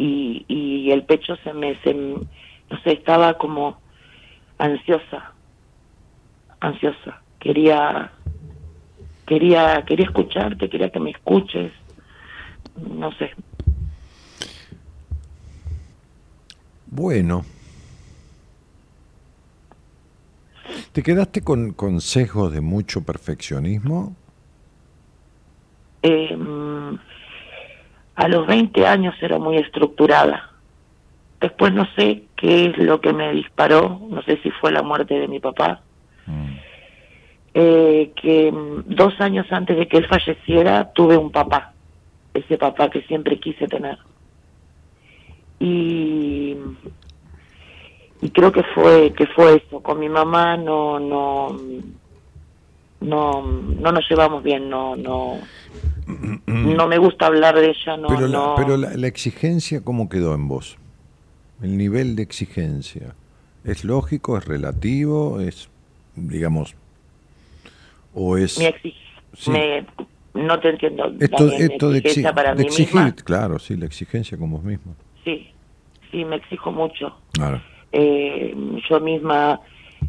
y, 0.00 0.46
y 0.48 0.90
el 0.90 1.04
pecho 1.04 1.36
se 1.44 1.52
me, 1.52 1.78
se, 1.82 1.92
no 1.92 2.80
sé, 2.82 2.92
estaba 2.92 3.36
como 3.36 3.78
ansiosa, 4.58 5.34
ansiosa. 6.60 7.22
Quería, 7.38 8.10
quería, 9.26 9.84
quería 9.86 10.06
escucharte, 10.06 10.70
quería 10.70 10.90
que 10.90 11.00
me 11.00 11.10
escuches, 11.10 11.72
no 12.76 13.12
sé. 13.12 13.30
Bueno. 16.86 17.44
¿Te 20.92 21.02
quedaste 21.02 21.42
con, 21.42 21.72
con 21.72 22.00
sesgos 22.00 22.52
de 22.52 22.60
mucho 22.60 23.02
perfeccionismo? 23.02 24.16
Eh, 26.02 26.36
a 28.20 28.28
los 28.28 28.46
20 28.46 28.86
años 28.86 29.14
era 29.22 29.38
muy 29.38 29.56
estructurada. 29.56 30.50
Después 31.40 31.72
no 31.72 31.86
sé 31.96 32.24
qué 32.36 32.66
es 32.66 32.76
lo 32.76 33.00
que 33.00 33.14
me 33.14 33.32
disparó, 33.32 33.98
no 34.10 34.22
sé 34.24 34.38
si 34.42 34.50
fue 34.50 34.70
la 34.72 34.82
muerte 34.82 35.18
de 35.18 35.26
mi 35.26 35.40
papá, 35.40 35.80
Mm. 36.26 36.56
eh, 37.54 38.12
que 38.14 38.52
mm, 38.52 38.82
dos 38.94 39.18
años 39.20 39.46
antes 39.50 39.76
de 39.78 39.88
que 39.88 39.96
él 39.96 40.06
falleciera 40.06 40.92
tuve 40.92 41.16
un 41.16 41.32
papá, 41.32 41.72
ese 42.34 42.58
papá 42.58 42.90
que 42.90 43.00
siempre 43.02 43.40
quise 43.40 43.66
tener. 43.66 43.98
Y, 45.58 46.56
y 48.20 48.30
creo 48.30 48.52
que 48.52 48.62
fue 48.74 49.12
que 49.14 49.26
fue 49.28 49.56
eso. 49.64 49.80
Con 49.82 49.98
mi 49.98 50.08
mamá 50.10 50.56
no 50.58 51.00
no 51.00 51.56
no 53.00 53.42
no 53.42 53.92
nos 53.92 54.08
llevamos 54.10 54.42
bien, 54.42 54.68
no 54.68 54.94
no 54.94 55.38
no 56.46 56.86
me 56.88 56.98
gusta 56.98 57.26
hablar 57.26 57.56
de 57.58 57.70
ella, 57.70 57.96
no 57.96 58.08
pero 58.08 58.26
la, 58.28 58.38
no. 58.38 58.54
pero 58.56 58.76
la, 58.76 58.96
la 58.96 59.06
exigencia, 59.06 59.82
¿cómo 59.82 60.08
quedó 60.08 60.34
en 60.34 60.48
vos? 60.48 60.76
El 61.62 61.76
nivel 61.76 62.16
de 62.16 62.22
exigencia. 62.22 63.14
¿Es 63.64 63.84
lógico? 63.84 64.38
¿Es 64.38 64.44
relativo? 64.46 65.40
¿Es, 65.40 65.68
digamos, 66.16 66.74
o 68.14 68.36
es... 68.36 68.58
mi 68.58 68.64
exig- 68.66 68.94
Sí. 69.34 69.50
me- 69.52 69.86
no 70.34 70.58
te 70.60 70.70
entiendo. 70.70 71.12
Esto, 71.20 71.50
esto 71.52 71.90
de, 71.90 72.32
para 72.34 72.54
de 72.54 72.62
mí 72.62 72.68
exigir, 72.68 72.94
misma, 73.02 73.14
claro, 73.24 73.58
sí, 73.58 73.76
la 73.76 73.86
exigencia 73.86 74.36
con 74.38 74.50
vos 74.50 74.62
mismo. 74.62 74.94
sí, 75.24 75.48
sí, 76.10 76.24
me 76.24 76.36
exijo 76.36 76.70
mucho. 76.72 77.16
Claro. 77.32 77.60
eh, 77.92 78.54
yo 78.88 79.00
misma 79.00 79.60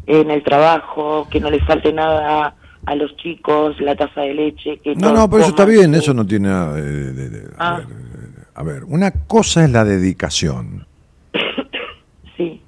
en 0.06 0.30
el 0.30 0.42
trabajo, 0.42 1.28
que 1.30 1.38
no 1.40 1.50
le 1.50 1.60
falte 1.60 1.92
nada 1.92 2.56
a 2.86 2.94
los 2.96 3.16
chicos, 3.16 3.80
la 3.80 3.94
taza 3.96 4.22
de 4.22 4.34
leche, 4.34 4.78
que 4.82 4.94
No, 4.96 5.12
no, 5.12 5.28
pero 5.30 5.42
eso 5.42 5.50
está 5.50 5.64
bien, 5.64 5.94
eso 5.94 6.12
no 6.12 6.26
tiene 6.26 6.48
nada 6.48 6.74
de... 6.74 7.12
de- 7.12 7.30
de- 7.30 7.46
a, 7.56 7.76
Ah. 7.76 7.78
ver, 7.78 7.86
eh, 7.86 8.44
a 8.54 8.62
ver, 8.62 8.84
una 8.84 9.10
cosa 9.12 9.64
es 9.64 9.70
la 9.70 9.84
dedicación. 9.84 10.86
Sí, 12.36 12.60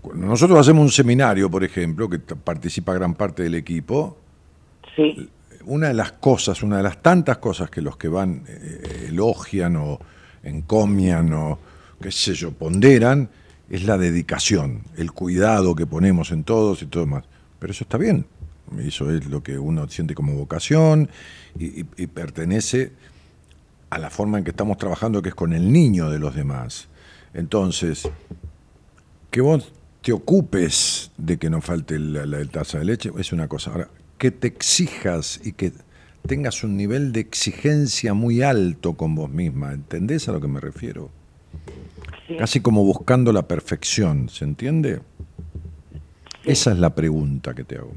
Cuando 0.00 0.26
nosotros 0.26 0.58
hacemos 0.60 0.82
un 0.82 0.90
seminario, 0.90 1.50
por 1.50 1.64
ejemplo, 1.64 2.08
que 2.08 2.18
participa 2.18 2.94
gran 2.94 3.14
parte 3.14 3.42
del 3.42 3.54
equipo, 3.54 4.18
sí, 4.96 5.28
una 5.64 5.88
de 5.88 5.94
las 5.94 6.12
cosas, 6.12 6.62
una 6.62 6.76
de 6.78 6.82
las 6.84 7.02
tantas 7.02 7.38
cosas 7.38 7.68
que 7.70 7.80
los 7.82 7.96
que 7.96 8.08
van 8.08 8.44
eh, 8.48 9.06
elogian 9.08 9.76
o 9.76 9.98
encomian 10.42 11.32
o 11.32 11.58
qué 12.00 12.10
sé 12.12 12.34
yo, 12.34 12.52
ponderan, 12.52 13.28
es 13.68 13.84
la 13.84 13.98
dedicación, 13.98 14.82
el 14.96 15.12
cuidado 15.12 15.74
que 15.74 15.86
ponemos 15.86 16.30
en 16.32 16.44
todos 16.44 16.82
y 16.82 16.86
todo 16.86 17.06
más. 17.06 17.24
Pero 17.58 17.72
eso 17.72 17.84
está 17.84 17.98
bien, 17.98 18.24
eso 18.78 19.10
es 19.10 19.26
lo 19.26 19.42
que 19.42 19.58
uno 19.58 19.88
siente 19.88 20.14
como 20.14 20.34
vocación 20.34 21.08
y, 21.58 21.80
y- 21.82 21.86
y 21.96 22.06
pertenece 22.06 22.92
a 23.90 23.98
la 23.98 24.10
forma 24.10 24.38
en 24.38 24.44
que 24.44 24.50
estamos 24.50 24.78
trabajando, 24.78 25.20
que 25.22 25.30
es 25.30 25.34
con 25.34 25.52
el 25.52 25.72
niño 25.72 26.10
de 26.10 26.18
los 26.18 26.34
demás. 26.34 26.88
Entonces, 27.34 28.08
que 29.30 29.40
vos 29.40 29.72
te 30.02 30.12
ocupes 30.12 31.10
de 31.18 31.38
que 31.38 31.50
no 31.50 31.60
falte 31.60 31.98
la, 31.98 32.24
la 32.26 32.44
taza 32.46 32.78
de 32.78 32.84
leche 32.84 33.10
es 33.18 33.32
una 33.32 33.48
cosa. 33.48 33.70
Ahora, 33.72 33.88
que 34.18 34.30
te 34.30 34.46
exijas 34.48 35.40
y 35.44 35.52
que 35.52 35.72
tengas 36.26 36.62
un 36.64 36.76
nivel 36.76 37.12
de 37.12 37.20
exigencia 37.20 38.14
muy 38.14 38.42
alto 38.42 38.94
con 38.94 39.14
vos 39.14 39.30
misma, 39.30 39.72
¿entendés 39.72 40.28
a 40.28 40.32
lo 40.32 40.40
que 40.40 40.48
me 40.48 40.60
refiero? 40.60 41.10
sí. 42.28 42.36
Casi 42.36 42.60
como 42.60 42.84
buscando 42.84 43.32
la 43.32 43.48
perfección, 43.48 44.28
¿se 44.28 44.44
entiende? 44.44 45.00
Esa 46.44 46.72
es 46.72 46.78
la 46.78 46.94
pregunta 46.94 47.54
que 47.54 47.64
te 47.64 47.76
hago. 47.76 47.92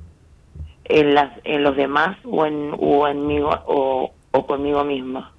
En, 0.85 1.13
las, 1.13 1.31
en 1.45 1.63
los 1.63 1.75
demás 1.75 2.17
o 2.25 2.45
en, 2.45 2.71
o, 2.77 3.07
en 3.07 3.25
mí, 3.27 3.39
o, 3.41 4.11
o 4.31 4.45
conmigo 4.47 4.83
misma. 4.83 5.31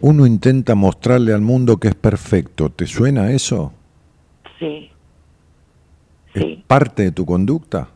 Uno 0.00 0.26
intenta 0.26 0.74
mostrarle 0.74 1.32
al 1.32 1.40
mundo 1.40 1.78
que 1.78 1.88
es 1.88 1.94
perfecto. 1.94 2.70
¿Te 2.70 2.86
suena 2.86 3.30
eso? 3.32 3.72
Sí, 4.58 4.90
¿Es 6.34 6.42
sí, 6.42 6.64
parte 6.66 7.02
de 7.04 7.12
tu 7.12 7.24
conducta? 7.26 7.88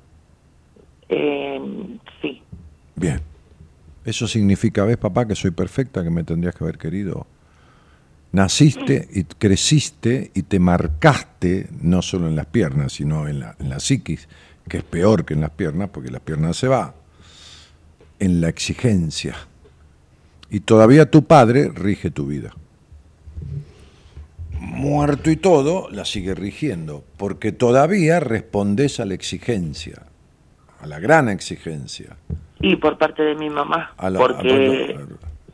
eh, 1.09 1.61
sí, 2.23 2.43
Bien. 2.97 3.21
Eso 4.05 4.27
significa, 4.27 4.85
¿ves, 4.85 4.97
papá, 4.97 5.27
que 5.27 5.35
soy 5.35 5.51
perfecta, 5.51 6.03
que 6.03 6.11
me 6.11 6.25
tendrías 6.25 6.55
que 6.55 6.65
haber 6.65 6.79
querido? 6.79 7.27
Naciste 8.33 9.09
y 9.13 9.25
creciste 9.25 10.31
y 10.35 10.43
te 10.43 10.59
marcaste, 10.61 11.69
no 11.83 12.01
solo 12.03 12.29
en 12.29 12.37
las 12.37 12.47
piernas, 12.47 12.93
sino 12.93 13.27
en 13.27 13.41
la, 13.41 13.57
en 13.59 13.69
la 13.69 13.81
psiquis, 13.81 14.29
que 14.69 14.79
es 14.79 14.85
peor 14.85 15.25
que 15.25 15.35
en 15.35 15.41
las 15.41 15.51
piernas, 15.51 15.91
porque 15.93 16.11
las 16.13 16.21
piernas 16.21 16.57
se 16.57 16.69
va, 16.69 16.95
en 18.21 18.41
la 18.41 18.49
exigencia. 18.49 19.35
Y 20.49 20.61
todavía 20.61 21.11
tu 21.11 21.25
padre 21.25 21.71
rige 21.75 22.11
tu 22.11 22.27
vida. 22.27 22.53
Muerto 24.61 25.31
y 25.31 25.37
todo, 25.37 25.89
la 25.91 26.05
sigue 26.05 26.35
rigiendo, 26.35 27.03
porque 27.17 27.51
todavía 27.51 28.21
respondes 28.21 29.01
a 29.01 29.07
la 29.07 29.15
exigencia, 29.15 30.03
a 30.81 30.87
la 30.87 30.99
gran 31.01 31.29
exigencia. 31.29 32.17
y 32.63 32.77
por 32.77 32.99
parte 32.99 33.23
de 33.23 33.35
mi 33.35 33.49
mamá, 33.49 33.95
la- 34.11 34.19
porque 34.19 34.95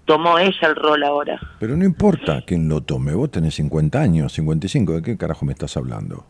tomó 0.06 0.38
ella 0.38 0.68
el 0.68 0.76
rol 0.76 1.02
ahora. 1.02 1.38
Pero 1.60 1.76
no 1.76 1.84
importa 1.84 2.42
quién 2.46 2.68
lo 2.68 2.80
tome, 2.80 3.12
vos 3.14 3.30
tenés 3.30 3.56
50 3.56 4.00
años, 4.00 4.32
55, 4.32 4.94
¿de 4.94 5.02
qué 5.02 5.16
carajo 5.16 5.44
me 5.44 5.52
estás 5.52 5.76
hablando? 5.76 6.24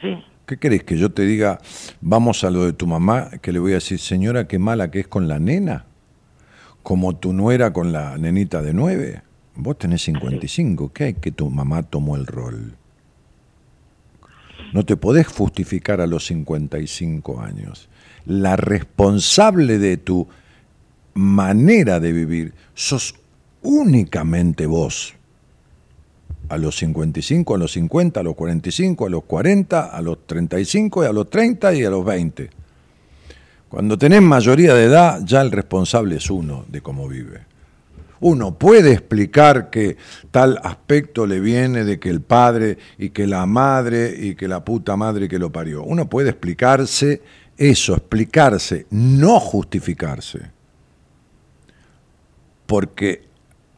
Sí, 0.00 0.22
¿Qué 0.46 0.58
querés 0.58 0.84
que 0.84 0.96
yo 0.96 1.10
te 1.10 1.22
diga, 1.22 1.58
vamos 2.00 2.44
a 2.44 2.50
lo 2.50 2.64
de 2.64 2.72
tu 2.72 2.86
mamá, 2.86 3.30
que 3.42 3.52
le 3.52 3.58
voy 3.58 3.72
a 3.72 3.76
decir, 3.76 3.98
señora, 3.98 4.46
qué 4.46 4.60
mala 4.60 4.92
que 4.92 5.00
es 5.00 5.08
con 5.08 5.26
la 5.26 5.40
nena? 5.40 5.86
Como 6.84 7.16
tu 7.16 7.32
nuera 7.32 7.72
con 7.72 7.92
la 7.92 8.16
nenita 8.16 8.62
de 8.62 8.72
9. 8.72 9.22
Vos 9.56 9.76
tenés 9.76 10.02
55, 10.02 10.92
¿qué 10.92 11.04
hay 11.04 11.14
que 11.14 11.32
tu 11.32 11.50
mamá 11.50 11.82
tomó 11.82 12.14
el 12.14 12.26
rol? 12.26 12.76
No 14.72 14.84
te 14.84 14.96
podés 14.96 15.26
justificar 15.26 16.00
a 16.00 16.06
los 16.06 16.26
55 16.26 17.40
años. 17.40 17.88
La 18.24 18.54
responsable 18.54 19.78
de 19.78 19.96
tu 19.96 20.28
manera 21.16 21.98
de 21.98 22.12
vivir, 22.12 22.54
sos 22.74 23.14
únicamente 23.62 24.66
vos. 24.66 25.14
A 26.48 26.58
los 26.58 26.76
55, 26.76 27.56
a 27.56 27.58
los 27.58 27.72
50, 27.72 28.20
a 28.20 28.22
los 28.22 28.36
45, 28.36 29.06
a 29.06 29.10
los 29.10 29.24
40, 29.24 29.84
a 29.86 30.00
los 30.00 30.26
35, 30.26 31.02
y 31.02 31.06
a 31.06 31.12
los 31.12 31.28
30 31.28 31.74
y 31.74 31.84
a 31.84 31.90
los 31.90 32.04
20. 32.04 32.50
Cuando 33.68 33.98
tenés 33.98 34.22
mayoría 34.22 34.72
de 34.74 34.84
edad, 34.84 35.20
ya 35.24 35.40
el 35.40 35.50
responsable 35.50 36.16
es 36.16 36.30
uno 36.30 36.64
de 36.68 36.80
cómo 36.82 37.08
vive. 37.08 37.40
Uno 38.20 38.56
puede 38.56 38.92
explicar 38.92 39.70
que 39.70 39.96
tal 40.30 40.58
aspecto 40.62 41.26
le 41.26 41.40
viene 41.40 41.84
de 41.84 41.98
que 41.98 42.08
el 42.08 42.20
padre 42.20 42.78
y 42.96 43.10
que 43.10 43.26
la 43.26 43.44
madre 43.44 44.14
y 44.16 44.36
que 44.36 44.48
la 44.48 44.64
puta 44.64 44.96
madre 44.96 45.28
que 45.28 45.38
lo 45.38 45.50
parió. 45.50 45.82
Uno 45.82 46.08
puede 46.08 46.30
explicarse 46.30 47.22
eso, 47.56 47.94
explicarse, 47.94 48.86
no 48.90 49.40
justificarse. 49.40 50.55
Porque 52.66 53.26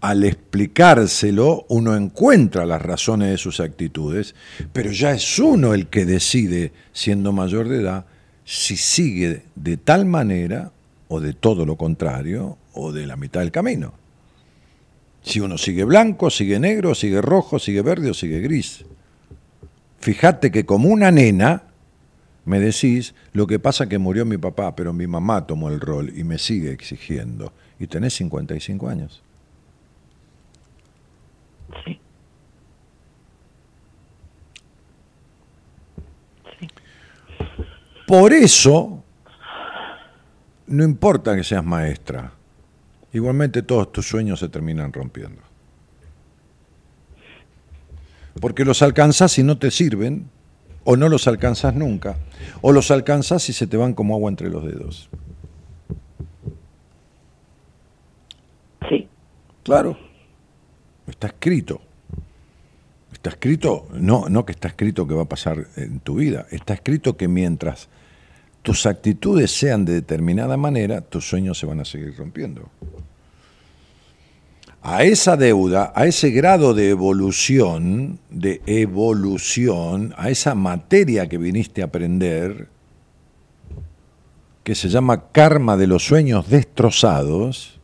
al 0.00 0.24
explicárselo 0.24 1.66
uno 1.68 1.96
encuentra 1.96 2.64
las 2.66 2.80
razones 2.80 3.30
de 3.30 3.38
sus 3.38 3.60
actitudes, 3.60 4.34
pero 4.72 4.90
ya 4.90 5.12
es 5.12 5.38
uno 5.38 5.74
el 5.74 5.88
que 5.88 6.04
decide, 6.04 6.72
siendo 6.92 7.32
mayor 7.32 7.68
de 7.68 7.80
edad, 7.80 8.06
si 8.44 8.76
sigue 8.76 9.42
de 9.56 9.76
tal 9.76 10.06
manera 10.06 10.72
o 11.08 11.20
de 11.20 11.32
todo 11.32 11.66
lo 11.66 11.76
contrario 11.76 12.58
o 12.74 12.92
de 12.92 13.06
la 13.06 13.16
mitad 13.16 13.40
del 13.40 13.50
camino. 13.50 13.94
Si 15.22 15.40
uno 15.40 15.58
sigue 15.58 15.84
blanco, 15.84 16.30
sigue 16.30 16.58
negro, 16.58 16.94
sigue 16.94 17.20
rojo, 17.20 17.58
sigue 17.58 17.82
verde 17.82 18.10
o 18.10 18.14
sigue 18.14 18.40
gris. 18.40 18.84
Fíjate 20.00 20.50
que 20.50 20.64
como 20.64 20.88
una 20.88 21.10
nena 21.10 21.64
me 22.44 22.60
decís, 22.60 23.14
lo 23.32 23.46
que 23.46 23.58
pasa 23.58 23.88
que 23.88 23.98
murió 23.98 24.24
mi 24.24 24.38
papá, 24.38 24.74
pero 24.74 24.94
mi 24.94 25.06
mamá 25.06 25.46
tomó 25.46 25.68
el 25.68 25.80
rol 25.80 26.10
y 26.16 26.24
me 26.24 26.38
sigue 26.38 26.72
exigiendo. 26.72 27.52
Y 27.78 27.86
tenés 27.86 28.14
55 28.14 28.88
años. 28.88 29.22
Sí. 31.84 32.00
sí. 36.58 36.68
Por 38.06 38.32
eso, 38.32 39.02
no 40.66 40.84
importa 40.84 41.36
que 41.36 41.44
seas 41.44 41.64
maestra, 41.64 42.32
igualmente 43.12 43.62
todos 43.62 43.92
tus 43.92 44.08
sueños 44.08 44.40
se 44.40 44.48
terminan 44.48 44.92
rompiendo. 44.92 45.42
Porque 48.40 48.64
los 48.64 48.82
alcanzas 48.82 49.38
y 49.38 49.42
no 49.42 49.58
te 49.58 49.70
sirven, 49.70 50.30
o 50.84 50.96
no 50.96 51.08
los 51.08 51.28
alcanzas 51.28 51.74
nunca, 51.74 52.16
o 52.62 52.72
los 52.72 52.90
alcanzas 52.90 53.48
y 53.48 53.52
se 53.52 53.66
te 53.66 53.76
van 53.76 53.94
como 53.94 54.14
agua 54.14 54.30
entre 54.30 54.48
los 54.48 54.64
dedos. 54.64 55.10
Claro. 59.68 59.98
Está 61.06 61.26
escrito. 61.26 61.82
Está 63.12 63.28
escrito, 63.28 63.86
no, 63.92 64.26
no 64.30 64.46
que 64.46 64.52
está 64.52 64.68
escrito 64.68 65.06
que 65.06 65.12
va 65.12 65.24
a 65.24 65.28
pasar 65.28 65.66
en 65.76 66.00
tu 66.00 66.14
vida, 66.14 66.46
está 66.50 66.72
escrito 66.72 67.18
que 67.18 67.28
mientras 67.28 67.88
tus 68.62 68.86
actitudes 68.86 69.50
sean 69.50 69.84
de 69.84 69.92
determinada 69.92 70.56
manera, 70.56 71.02
tus 71.02 71.28
sueños 71.28 71.58
se 71.58 71.66
van 71.66 71.80
a 71.80 71.84
seguir 71.84 72.16
rompiendo. 72.16 72.70
A 74.80 75.04
esa 75.04 75.36
deuda, 75.36 75.92
a 75.94 76.06
ese 76.06 76.30
grado 76.30 76.72
de 76.72 76.88
evolución, 76.88 78.20
de 78.30 78.62
evolución, 78.64 80.14
a 80.16 80.30
esa 80.30 80.54
materia 80.54 81.28
que 81.28 81.36
viniste 81.36 81.82
a 81.82 81.86
aprender, 81.86 82.68
que 84.64 84.74
se 84.74 84.88
llama 84.88 85.30
karma 85.30 85.76
de 85.76 85.88
los 85.88 86.06
sueños 86.06 86.48
destrozados, 86.48 87.77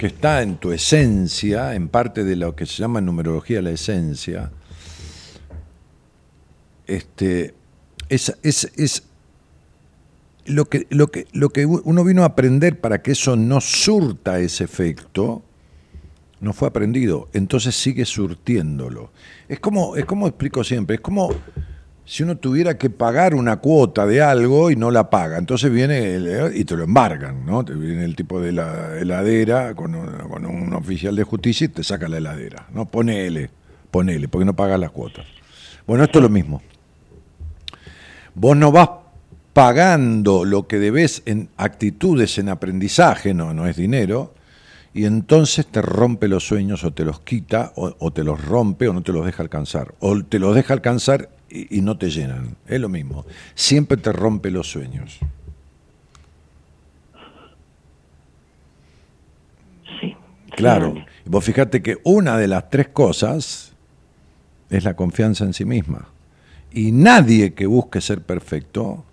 que 0.00 0.06
está 0.06 0.40
en 0.40 0.56
tu 0.56 0.72
esencia, 0.72 1.74
en 1.74 1.90
parte 1.90 2.24
de 2.24 2.34
lo 2.34 2.56
que 2.56 2.64
se 2.64 2.76
llama 2.76 3.00
en 3.00 3.04
numerología 3.04 3.60
la 3.60 3.68
esencia, 3.68 4.50
este, 6.86 7.52
es, 8.08 8.34
es, 8.42 8.72
es 8.78 9.02
lo, 10.46 10.64
que, 10.64 10.86
lo, 10.88 11.08
que, 11.08 11.26
lo 11.32 11.50
que 11.50 11.66
uno 11.66 12.02
vino 12.02 12.22
a 12.22 12.28
aprender 12.28 12.80
para 12.80 13.02
que 13.02 13.10
eso 13.10 13.36
no 13.36 13.60
surta 13.60 14.40
ese 14.40 14.64
efecto, 14.64 15.42
no 16.40 16.54
fue 16.54 16.68
aprendido, 16.68 17.28
entonces 17.34 17.74
sigue 17.74 18.06
surtiéndolo. 18.06 19.10
Es 19.50 19.60
como, 19.60 19.96
es 19.96 20.06
como 20.06 20.26
explico 20.26 20.64
siempre, 20.64 20.94
es 20.94 21.02
como 21.02 21.28
si 22.10 22.24
uno 22.24 22.38
tuviera 22.38 22.76
que 22.76 22.90
pagar 22.90 23.36
una 23.36 23.58
cuota 23.58 24.04
de 24.04 24.20
algo 24.20 24.72
y 24.72 24.74
no 24.74 24.90
la 24.90 25.10
paga, 25.10 25.38
entonces 25.38 25.70
viene 25.70 26.18
y 26.52 26.64
te 26.64 26.74
lo 26.74 26.82
embargan, 26.82 27.46
¿no? 27.46 27.64
Te 27.64 27.72
viene 27.72 28.04
el 28.04 28.16
tipo 28.16 28.40
de 28.40 28.50
la 28.50 28.98
heladera 28.98 29.76
con 29.76 29.94
un, 29.94 30.72
oficial 30.72 31.14
de 31.14 31.22
justicia 31.22 31.66
y 31.66 31.68
te 31.68 31.84
saca 31.84 32.08
la 32.08 32.16
heladera, 32.16 32.66
¿no? 32.74 32.86
Ponele, 32.86 33.48
ponele, 33.92 34.26
porque 34.26 34.44
no 34.44 34.56
pagas 34.56 34.80
las 34.80 34.90
cuotas. 34.90 35.24
Bueno, 35.86 36.02
esto 36.02 36.18
es 36.18 36.24
lo 36.24 36.28
mismo. 36.28 36.62
Vos 38.34 38.56
no 38.56 38.72
vas 38.72 38.88
pagando 39.52 40.44
lo 40.44 40.66
que 40.66 40.80
debes 40.80 41.22
en 41.26 41.48
actitudes, 41.58 42.38
en 42.38 42.48
aprendizaje, 42.48 43.34
no, 43.34 43.54
no 43.54 43.68
es 43.68 43.76
dinero, 43.76 44.34
y 44.92 45.04
entonces 45.04 45.64
te 45.64 45.80
rompe 45.80 46.26
los 46.26 46.44
sueños 46.44 46.82
o 46.82 46.92
te 46.92 47.04
los 47.04 47.20
quita 47.20 47.72
o, 47.76 48.10
te 48.10 48.24
los 48.24 48.44
rompe 48.44 48.88
o 48.88 48.92
no 48.92 49.02
te 49.02 49.12
los 49.12 49.24
deja 49.24 49.44
alcanzar. 49.44 49.94
O 50.00 50.20
te 50.24 50.40
los 50.40 50.56
deja 50.56 50.74
alcanzar 50.74 51.28
y, 51.50 51.80
no 51.80 51.98
te 51.98 52.10
llenan. 52.10 52.56
Es 52.66 52.80
lo 52.80 52.88
mismo. 52.88 53.26
Siempre 53.54 53.96
te 53.96 54.12
rompe 54.12 54.50
los 54.50 54.70
sueños. 54.70 55.18
Sí. 60.00 60.16
Claro. 60.56 60.94
Vos 61.24 61.44
fíjate 61.44 61.82
que 61.82 61.98
una 62.04 62.36
de 62.38 62.48
las 62.48 62.70
tres 62.70 62.88
cosas 62.88 63.72
es 64.70 64.84
la 64.84 64.94
confianza 64.94 65.44
en 65.44 65.52
sí 65.52 65.64
misma. 65.64 66.08
Y 66.72 66.92
nadie 66.92 67.54
que 67.54 67.66
busque 67.66 68.00
ser 68.00 68.22
perfecto 68.22 69.04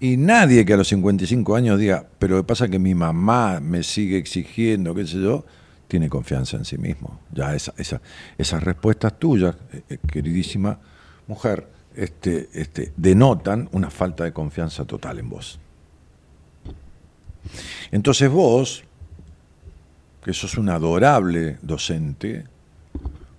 y 0.00 0.16
nadie 0.16 0.64
que 0.64 0.74
a 0.74 0.76
los 0.76 0.88
55 0.88 1.56
años 1.56 1.78
diga, 1.78 2.06
pero 2.18 2.36
lo 2.36 2.42
que 2.42 2.46
pasa 2.46 2.66
es 2.66 2.70
que 2.70 2.78
mi 2.78 2.94
mamá 2.94 3.60
me 3.60 3.82
sigue 3.82 4.18
exigiendo, 4.18 4.94
qué 4.94 5.06
sé 5.06 5.20
yo, 5.20 5.44
tiene 5.88 6.08
confianza 6.08 6.56
en 6.56 6.64
sí 6.64 6.78
mismo. 6.78 7.20
Ya 7.32 7.54
esa, 7.54 7.72
esa, 7.78 8.00
esas 8.36 8.62
respuestas 8.62 9.18
tuyas, 9.18 9.56
eh, 9.72 9.82
eh, 9.88 9.98
queridísima 10.06 10.78
mujer, 11.26 11.68
este, 11.94 12.48
este, 12.52 12.92
denotan 12.96 13.68
una 13.72 13.90
falta 13.90 14.24
de 14.24 14.32
confianza 14.32 14.84
total 14.84 15.18
en 15.18 15.28
vos. 15.28 15.58
Entonces 17.90 18.30
vos, 18.30 18.84
que 20.24 20.32
sos 20.32 20.56
un 20.56 20.70
adorable 20.70 21.58
docente, 21.62 22.44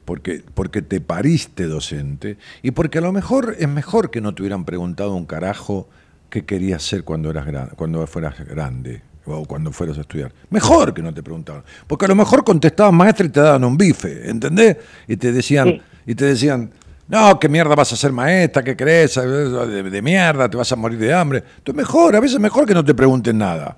porque, 0.05 0.43
porque 0.53 0.81
te 0.81 1.01
pariste 1.01 1.65
docente, 1.65 2.37
y 2.61 2.71
porque 2.71 2.99
a 2.99 3.01
lo 3.01 3.11
mejor 3.11 3.55
es 3.59 3.67
mejor 3.67 4.11
que 4.11 4.21
no 4.21 4.33
te 4.33 4.43
hubieran 4.43 4.65
preguntado 4.65 5.13
un 5.15 5.25
carajo 5.25 5.89
qué 6.29 6.45
querías 6.45 6.83
ser 6.83 7.03
cuando, 7.03 7.31
eras 7.31 7.69
cuando 7.75 8.05
fueras 8.07 8.39
grande 8.45 9.01
o 9.25 9.45
cuando 9.45 9.71
fueras 9.71 9.97
a 9.97 10.01
estudiar. 10.01 10.31
Mejor 10.49 10.93
que 10.93 11.01
no 11.01 11.13
te 11.13 11.23
preguntaban. 11.23 11.63
Porque 11.87 12.05
a 12.05 12.07
lo 12.07 12.15
mejor 12.15 12.43
contestabas 12.43 12.93
maestra 12.93 13.25
y 13.25 13.29
te 13.29 13.39
daban 13.39 13.63
un 13.63 13.77
bife, 13.77 14.29
¿entendés? 14.29 14.77
Y 15.07 15.17
te 15.17 15.31
decían, 15.31 15.81
y 16.05 16.13
te 16.13 16.25
decían, 16.25 16.71
no, 17.07 17.39
qué 17.39 17.47
mierda 17.47 17.75
vas 17.75 17.93
a 17.93 17.95
ser 17.95 18.11
maestra, 18.11 18.63
qué 18.63 18.75
crees, 18.75 19.15
de, 19.15 20.01
mierda, 20.01 20.49
te 20.49 20.57
vas 20.57 20.71
a 20.71 20.75
morir 20.75 20.97
de 20.97 21.13
hambre. 21.13 21.43
Entonces 21.57 21.75
mejor, 21.75 22.15
a 22.15 22.19
veces 22.19 22.39
mejor 22.39 22.65
que 22.65 22.73
no 22.73 22.83
te 22.83 22.95
pregunten 22.95 23.37
nada. 23.37 23.77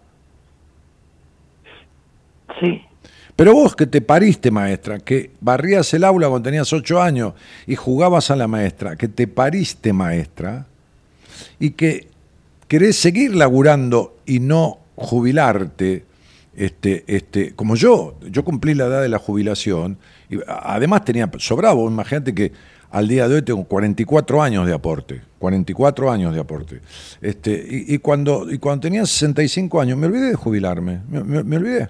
Sí. 2.59 2.81
Pero 3.35 3.53
vos 3.53 3.75
que 3.75 3.85
te 3.85 4.01
pariste 4.01 4.49
maestra, 4.49 4.99
que 4.99 5.31
barrías 5.41 5.93
el 5.93 6.05
aula 6.05 6.27
cuando 6.27 6.47
tenías 6.47 6.71
ocho 6.73 7.01
años 7.01 7.33
y 7.67 7.75
jugabas 7.75 8.31
a 8.31 8.35
la 8.35 8.47
maestra, 8.47 8.95
que 8.95 9.07
te 9.07 9.27
pariste 9.27 9.93
maestra 9.93 10.65
y 11.59 11.71
que 11.71 12.07
querés 12.67 12.95
seguir 12.95 13.35
laburando 13.35 14.17
y 14.25 14.39
no 14.39 14.79
jubilarte, 14.95 16.05
este, 16.55 17.03
este, 17.05 17.53
como 17.53 17.75
yo, 17.75 18.15
yo 18.31 18.43
cumplí 18.43 18.73
la 18.73 18.85
edad 18.85 19.01
de 19.03 19.09
la 19.09 19.19
jubilación, 19.19 19.99
y 20.29 20.37
además 20.47 21.05
tenía 21.05 21.29
sobrado, 21.37 21.87
imagínate 21.87 22.33
que 22.33 22.51
al 22.91 23.07
día 23.07 23.27
de 23.27 23.35
hoy 23.35 23.41
tengo 23.41 23.63
44 23.63 24.41
años 24.41 24.65
de 24.65 24.73
aporte, 24.73 25.21
44 25.39 26.11
años 26.11 26.33
de 26.33 26.39
aporte. 26.39 26.81
Este, 27.21 27.65
y, 27.69 27.97
cuando, 27.99 28.51
y 28.51 28.57
cuando 28.57 28.81
tenía 28.81 29.05
65 29.05 29.81
años 29.81 29.97
me 29.97 30.07
olvidé 30.07 30.29
de 30.29 30.35
jubilarme, 30.35 31.01
me 31.09 31.57
olvidé. 31.57 31.89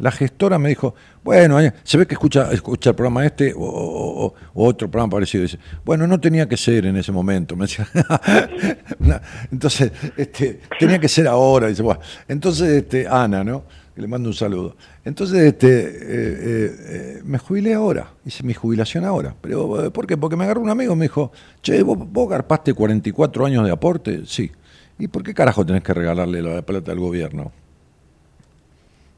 La 0.00 0.10
gestora 0.10 0.58
me 0.58 0.70
dijo, 0.70 0.94
bueno, 1.22 1.58
se 1.82 1.98
ve 1.98 2.06
que 2.06 2.14
escucha, 2.14 2.50
escucha 2.52 2.90
el 2.90 2.96
programa 2.96 3.26
este 3.26 3.52
o, 3.54 4.32
otro 4.54 4.90
programa 4.90 5.10
parecido. 5.10 5.42
Dice, 5.42 5.58
bueno, 5.84 6.06
no 6.06 6.18
tenía 6.18 6.48
que 6.48 6.56
ser 6.56 6.86
en 6.86 6.96
ese 6.96 7.12
momento. 7.12 7.54
Me 7.54 7.66
decía, 7.66 7.86
entonces, 9.52 9.92
este, 10.16 10.60
tenía 10.78 10.98
que 10.98 11.08
ser 11.08 11.28
ahora. 11.28 11.68
Dice, 11.68 11.82
bueno. 11.82 12.00
Entonces, 12.26 12.68
este, 12.68 13.06
Ana, 13.06 13.44
¿no? 13.44 13.64
Le 14.00 14.08
mando 14.08 14.28
un 14.28 14.34
saludo. 14.34 14.76
Entonces, 15.04 15.38
este, 15.42 15.68
eh, 15.68 15.90
eh, 15.90 16.76
eh, 16.88 17.22
me 17.24 17.38
jubilé 17.38 17.74
ahora, 17.74 18.12
hice 18.24 18.42
mi 18.42 18.54
jubilación 18.54 19.04
ahora. 19.04 19.34
Pero, 19.40 19.92
¿Por 19.92 20.06
qué? 20.06 20.16
Porque 20.16 20.36
me 20.36 20.44
agarró 20.44 20.60
un 20.60 20.70
amigo 20.70 20.94
y 20.94 20.96
me 20.96 21.04
dijo, 21.04 21.32
che, 21.62 21.82
¿vos, 21.82 21.98
vos 21.98 22.28
garpaste 22.28 22.74
44 22.74 23.46
años 23.46 23.64
de 23.64 23.70
aporte? 23.70 24.22
Sí. 24.26 24.50
¿Y 24.98 25.08
por 25.08 25.22
qué 25.22 25.32
carajo 25.32 25.64
tenés 25.64 25.82
que 25.82 25.94
regalarle 25.94 26.42
la 26.42 26.62
plata 26.62 26.92
al 26.92 26.98
gobierno? 26.98 27.52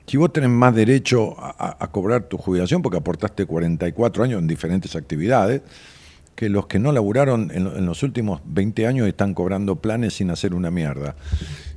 Si 0.07 0.16
vos 0.16 0.33
tenés 0.33 0.51
más 0.51 0.74
derecho 0.74 1.37
a, 1.39 1.89
cobrar 1.91 2.24
tu 2.24 2.37
jubilación 2.37 2.83
porque 2.83 2.99
aportaste 2.99 3.47
44 3.47 4.24
años 4.24 4.41
en 4.41 4.47
diferentes 4.47 4.95
actividades, 4.95 5.62
que 6.35 6.49
los 6.49 6.66
que 6.66 6.78
no 6.78 6.93
laburaron 6.93 7.51
en, 7.53 7.87
los 7.87 8.03
últimos 8.03 8.41
20 8.45 8.87
años 8.87 9.09
están 9.09 9.35
cobrando 9.35 9.76
planes 9.76 10.14
sin 10.14 10.30
hacer 10.30 10.55
una 10.55 10.70
mierda. 10.70 11.14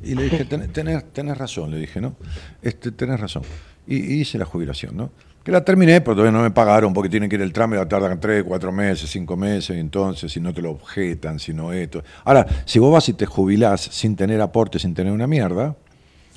Y 0.03 0.15
le 0.15 0.23
dije, 0.23 0.45
tenés, 0.45 1.37
razón, 1.37 1.71
le 1.71 1.77
dije, 1.77 2.01
¿no? 2.01 2.15
Este, 2.61 2.91
tenés 2.91 3.19
razón. 3.19 3.43
Y, 3.87 3.97
hice 3.97 4.37
la 4.37 4.45
jubilación, 4.45 4.95
¿no? 4.95 5.11
Que 5.43 5.51
la 5.51 5.63
terminé, 5.63 6.01
pero 6.01 6.15
todavía 6.15 6.31
no 6.31 6.41
me 6.41 6.49
pagaron 6.49 6.93
porque 6.93 7.09
tienen 7.09 7.29
que 7.29 7.35
ir 7.35 7.41
el 7.41 7.53
trámite, 7.53 7.85
tardan 7.85 8.19
3, 8.19 8.43
4 8.43 8.71
meses, 8.71 9.09
5 9.11 9.37
meses, 9.37 9.75
y 9.75 9.79
entonces 9.79 10.31
si 10.31 10.39
no 10.39 10.53
te 10.53 10.61
lo 10.61 10.71
objetan, 10.71 11.37
si 11.37 11.53
no 11.53 11.71
esto. 11.71 12.03
Ahora, 12.23 12.47
si 12.65 12.79
vos 12.79 12.91
vas 12.91 13.07
y 13.09 13.13
te 13.13 13.27
jubilás 13.27 13.81
sin 13.81 14.15
tener 14.15 14.41
aporte, 14.41 14.79
sin 14.79 14.95
tener 14.95 15.13
una 15.13 15.27
mierda, 15.27 15.75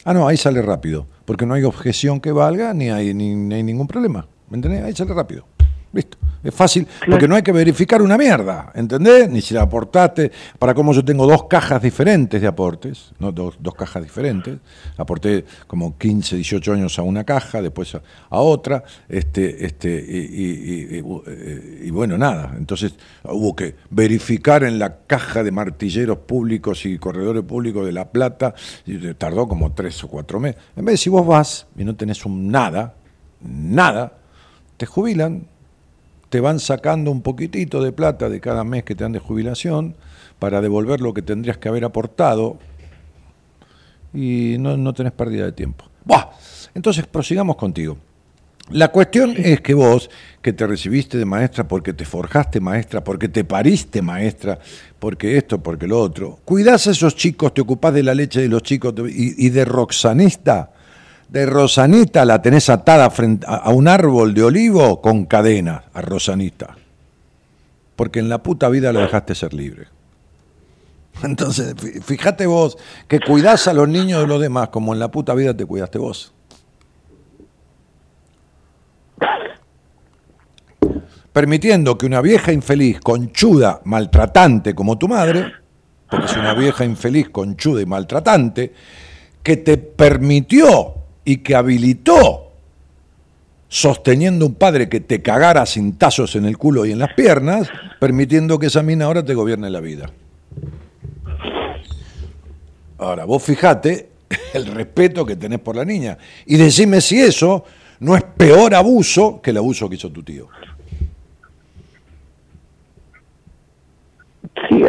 ah, 0.05 0.13
no, 0.13 0.29
ahí 0.29 0.37
sale 0.37 0.61
rápido, 0.61 1.07
porque 1.25 1.47
no 1.47 1.55
hay 1.55 1.63
objeción 1.63 2.21
que 2.21 2.33
valga 2.33 2.75
ni 2.75 2.91
hay, 2.91 3.15
ni 3.15 3.55
hay 3.55 3.63
ningún 3.63 3.87
problema. 3.87 4.27
¿Me 4.51 4.57
entendés? 4.57 4.83
Ahí 4.83 4.95
sale 4.95 5.15
rápido. 5.15 5.47
Listo. 5.93 6.19
Es 6.43 6.55
fácil, 6.55 6.87
porque 7.11 7.27
no 7.27 7.35
hay 7.35 7.43
que 7.43 7.51
verificar 7.51 8.01
una 8.01 8.17
mierda, 8.17 8.71
¿entendés? 8.75 9.29
Ni 9.29 9.41
si 9.41 9.55
la 9.55 9.63
aportaste, 9.63 10.31
para 10.59 10.73
como 10.73 10.93
yo 10.93 11.05
tengo 11.05 11.27
dos 11.27 11.45
cajas 11.49 11.83
diferentes 11.83 12.41
de 12.41 12.47
aportes, 12.47 13.11
¿no? 13.19 13.33
dos, 13.33 13.57
dos 13.59 13.75
cajas 13.75 14.05
diferentes, 14.05 14.57
aporté 14.97 15.45
como 15.67 15.99
15, 15.99 16.37
18 16.37 16.75
años 16.75 16.97
a 16.99 17.03
una 17.03 17.25
caja, 17.25 17.61
después 17.61 17.93
a, 17.97 18.03
otra, 18.31 18.85
este, 19.09 19.67
este, 19.67 19.89
y, 19.89 21.03
y, 21.87 21.91
bueno, 21.91 22.17
nada, 22.17 22.55
entonces 22.57 22.95
hubo 23.25 23.57
que 23.57 23.75
verificar 23.91 24.63
en 24.63 24.79
la 24.79 24.99
caja 25.09 25.43
de 25.43 25.51
martilleros 25.51 26.19
públicos 26.19 26.87
y 26.87 26.99
corredores 26.99 27.43
públicos 27.43 27.85
de 27.85 27.93
La 27.93 28.11
Plata, 28.11 28.55
y 28.87 28.97
tardó 29.15 29.49
como 29.49 29.73
tres 29.73 30.05
o 30.05 30.09
cuatro 30.09 30.39
meses. 30.39 30.63
En 30.77 30.85
vez 30.85 30.95
de 30.95 30.99
si 30.99 31.11
vos 31.11 31.27
vas 31.27 31.67
y 31.77 31.85
no 31.85 31.97
tenés 31.97 32.25
un 32.25 32.49
nada, 32.49 32.95
nada, 33.41 34.13
te 34.77 34.87
jubilan 34.87 35.49
te 36.29 36.41
van 36.41 36.61
sacando 36.61 37.11
un 37.11 37.23
poquitito 37.23 37.83
de 37.83 37.93
plata 37.93 38.29
de 38.29 38.41
cada 38.41 38.65
mes 38.65 38.85
que 38.85 38.95
te 38.95 39.05
dan 39.05 39.13
de 39.13 39.19
jubilación 39.19 39.97
para 40.39 40.61
devolver 40.61 41.01
lo 41.01 41.15
que 41.15 41.23
tendrías 41.23 41.59
que 41.59 41.69
haber 41.69 41.85
aportado 41.85 42.59
y 44.13 44.57
no, 44.59 44.77
no 44.77 44.93
tenés 44.95 45.13
pérdida 45.13 45.45
de 45.45 45.53
tiempo. 45.53 45.85
Buah. 46.05 46.31
Entonces, 46.75 47.07
prosigamos 47.07 47.57
contigo. 47.57 47.99
La 48.71 48.89
cuestión 48.89 49.35
es 49.37 49.63
que 49.63 49.73
vos, 49.73 50.11
que 50.43 50.53
te 50.53 50.67
recibiste 50.67 51.17
de 51.17 51.25
maestra 51.25 51.67
porque 51.67 51.95
te 51.95 52.05
forjaste 52.05 52.61
maestra, 52.61 53.03
porque 53.03 53.29
te 53.29 53.43
pariste 53.45 54.03
maestra, 54.03 54.59
porque 54.99 55.39
esto, 55.39 55.63
porque 55.63 55.87
lo 55.87 55.99
otro, 55.99 56.39
cuidás 56.45 56.87
a 56.87 56.91
esos 56.91 57.17
chicos, 57.17 57.55
te 57.55 57.63
ocupás 57.63 57.95
de 57.95 58.03
la 58.03 58.15
leche 58.15 58.43
de 58.43 58.49
los 58.49 58.63
chicos 58.63 58.93
y, 59.09 59.47
y 59.47 59.49
de 59.49 59.65
Roxanista, 59.65 60.71
de 61.29 61.47
Rosanita 61.47 62.25
la 62.25 62.41
tenés 62.41 62.71
atada 62.71 63.11
frente 63.11 63.47
a 63.49 63.71
un 63.71 63.87
árbol 63.87 64.35
de 64.35 64.43
olivo 64.43 65.01
con 65.01 65.27
cadena 65.27 65.85
a 65.93 66.01
Rosanita. 66.01 66.77
Porque 67.97 68.19
en 68.21 68.29
la 68.29 68.43
puta 68.43 68.69
vida 68.69 68.93
lo 68.93 69.01
dejaste 69.01 69.35
ser 69.35 69.53
libre. 69.53 69.89
Entonces, 71.23 71.75
fíjate 72.05 72.47
vos 72.47 72.79
que 73.07 73.21
cuidás 73.21 73.69
a 73.69 73.73
los 73.73 73.89
niños 73.89 74.21
de 74.23 74.27
los 74.27 74.41
demás 74.41 74.69
como 74.69 74.93
en 74.93 75.01
la 75.01 75.11
puta 75.11 75.35
vida 75.35 75.57
te 75.57 75.67
cuidaste 75.67 75.99
vos. 75.99 76.33
Permitiendo 81.33 81.99
que 81.99 82.07
una 82.07 82.21
vieja 82.21 82.53
infeliz, 82.53 83.01
conchuda, 83.01 83.81
maltratante 83.85 84.75
como 84.75 84.99
tu 84.99 85.07
madre, 85.07 85.53
porque 86.11 86.27
es 86.27 86.37
una 86.37 86.55
vieja 86.55 86.85
infeliz, 86.85 87.29
conchuda 87.29 87.83
y 87.83 87.87
maltratante, 87.87 88.73
que 89.43 89.59
te 89.59 89.77
permitió 89.77 90.95
y 91.29 91.37
que 91.43 91.55
habilitó, 91.55 92.53
sosteniendo 93.69 94.47
un 94.47 94.55
padre 94.55 94.89
que 94.89 95.01
te 95.01 95.21
cagara 95.21 95.67
cintazos 95.67 96.35
en 96.37 96.47
el 96.47 96.57
culo 96.57 96.87
y 96.87 96.93
en 96.93 96.99
las 96.99 97.13
piernas, 97.13 97.69
permitiendo 98.01 98.59
que 98.59 98.69
esa 98.69 98.83
mina 98.83 99.05
ahora 99.05 99.23
te 99.23 99.35
gobierne 99.35 99.69
la 99.69 99.81
vida. 99.81 100.11
Ahora, 102.97 103.27
vos 103.27 103.43
fijate 103.43 104.09
el 104.55 104.65
respeto 104.69 105.27
que 105.27 105.37
tenés 105.37 105.59
por 105.59 105.77
la 105.77 105.85
niña 105.85 106.17
y 106.47 106.57
decime 106.57 107.03
si 107.03 107.21
eso 107.21 107.63
no 108.01 108.17
es 108.17 108.23
peor 108.23 108.75
abuso 108.75 109.43
que 109.43 109.51
el 109.51 109.59
abuso 109.59 109.87
que 109.87 109.97
hizo 109.97 110.11
tu 110.11 110.23
tío. 110.23 110.49
Sí, 114.67 114.83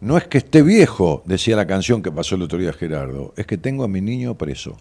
no 0.00 0.16
es 0.16 0.26
que 0.28 0.38
esté 0.38 0.62
viejo, 0.62 1.22
decía 1.26 1.56
la 1.56 1.66
canción 1.66 2.02
que 2.02 2.12
pasó 2.12 2.36
el 2.36 2.42
otro 2.42 2.58
día 2.58 2.72
Gerardo, 2.72 3.34
es 3.36 3.46
que 3.46 3.58
tengo 3.58 3.84
a 3.84 3.88
mi 3.88 4.00
niño 4.00 4.36
preso. 4.36 4.76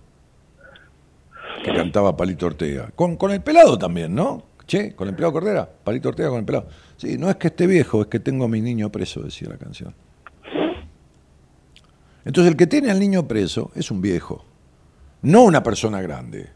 Que 1.64 1.74
cantaba 1.74 2.16
Palito 2.16 2.46
Ortega. 2.46 2.92
Con, 2.96 3.18
con 3.18 3.32
el 3.32 3.42
pelado 3.42 3.78
también, 3.78 4.14
¿no? 4.14 4.44
Che, 4.68 4.94
con 4.96 5.08
el 5.08 5.16
pelado 5.16 5.34
Cordera, 5.34 5.68
Palito 5.68 6.10
Ortega 6.10 6.30
con 6.30 6.40
el 6.40 6.46
pelado. 6.46 6.68
Sí, 6.98 7.18
no 7.18 7.30
es 7.30 7.38
que 7.38 7.48
esté 7.48 7.66
viejo, 7.66 8.02
es 8.02 8.08
que 8.08 8.20
tengo 8.20 8.46
a 8.46 8.48
mi 8.48 8.62
niño 8.62 8.92
preso, 8.92 9.22
decía 9.22 9.50
la 9.50 9.58
canción. 9.58 9.96
Entonces 12.26 12.52
el 12.52 12.58
que 12.58 12.68
tiene 12.68 12.92
al 12.92 13.00
niño 13.00 13.28
preso 13.28 13.72
es 13.74 13.90
un 13.90 14.02
viejo, 14.02 14.44
no 15.22 15.44
una 15.44 15.64
persona 15.64 16.02
grande. 16.02 16.50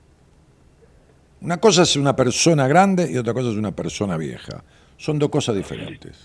Una 1.40 1.58
cosa 1.58 1.84
es 1.84 1.96
una 1.96 2.16
persona 2.16 2.68
grande 2.68 3.10
y 3.10 3.18
otra 3.18 3.34
cosa 3.34 3.50
es 3.50 3.56
una 3.56 3.76
persona 3.76 4.18
vieja. 4.18 4.64
Son 4.98 5.18
dos 5.18 5.30
cosas 5.30 5.56
diferentes. 5.56 6.20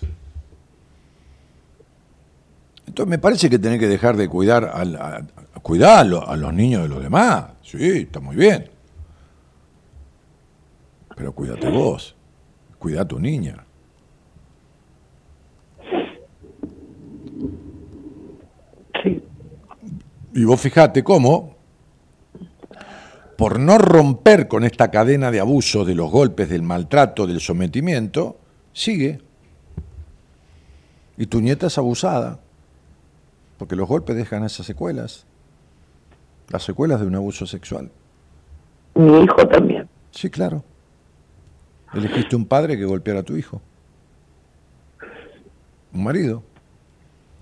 Entonces 2.97 3.11
me 3.11 3.19
parece 3.19 3.47
que 3.47 3.59
tenés 3.59 3.79
que 3.79 3.87
dejar 3.87 4.17
de 4.17 4.27
cuidar 4.27 4.63
a, 4.63 5.21
cuidar 5.61 5.99
a, 5.99 6.35
los 6.35 6.51
niños 6.51 6.81
de 6.81 6.89
los 6.89 6.99
demás. 6.99 7.45
Sí, 7.61 7.77
está 7.77 8.19
muy 8.19 8.35
bien. 8.35 8.71
Pero 11.15 11.31
cuídate 11.31 11.69
vos. 11.69 12.15
Cuida 12.79 13.03
a 13.03 13.07
tu 13.07 13.19
niña. 13.19 13.63
Sí. 19.03 19.21
Y 20.33 20.43
vos 20.43 20.59
fijate 20.59 21.03
cómo, 21.03 21.55
por 23.37 23.59
no 23.59 23.77
romper 23.77 24.47
con 24.47 24.63
esta 24.63 24.89
cadena 24.89 25.29
de 25.29 25.39
abuso, 25.39 25.85
de 25.85 25.93
los 25.93 26.09
golpes, 26.09 26.49
del 26.49 26.63
maltrato, 26.63 27.27
del 27.27 27.41
sometimiento, 27.41 28.39
sigue. 28.73 29.21
Y 31.15 31.27
tu 31.27 31.41
nieta 31.41 31.67
es 31.67 31.77
abusada. 31.77 32.39
Porque 33.57 33.75
los 33.75 33.87
golpes 33.87 34.15
dejan 34.15 34.43
esas 34.43 34.65
secuelas. 34.65 35.25
Las 36.49 36.63
secuelas 36.63 37.01
de 37.01 37.07
un 37.07 37.15
abuso 37.15 37.45
sexual. 37.45 37.91
Mi 38.95 39.23
hijo 39.23 39.47
también. 39.47 39.87
Sí, 40.11 40.29
claro. 40.29 40.63
Elegiste 41.93 42.35
un 42.35 42.45
padre 42.45 42.77
que 42.77 42.85
golpeara 42.85 43.21
a 43.21 43.23
tu 43.23 43.35
hijo. 43.35 43.61
Un 45.93 46.03
marido. 46.03 46.43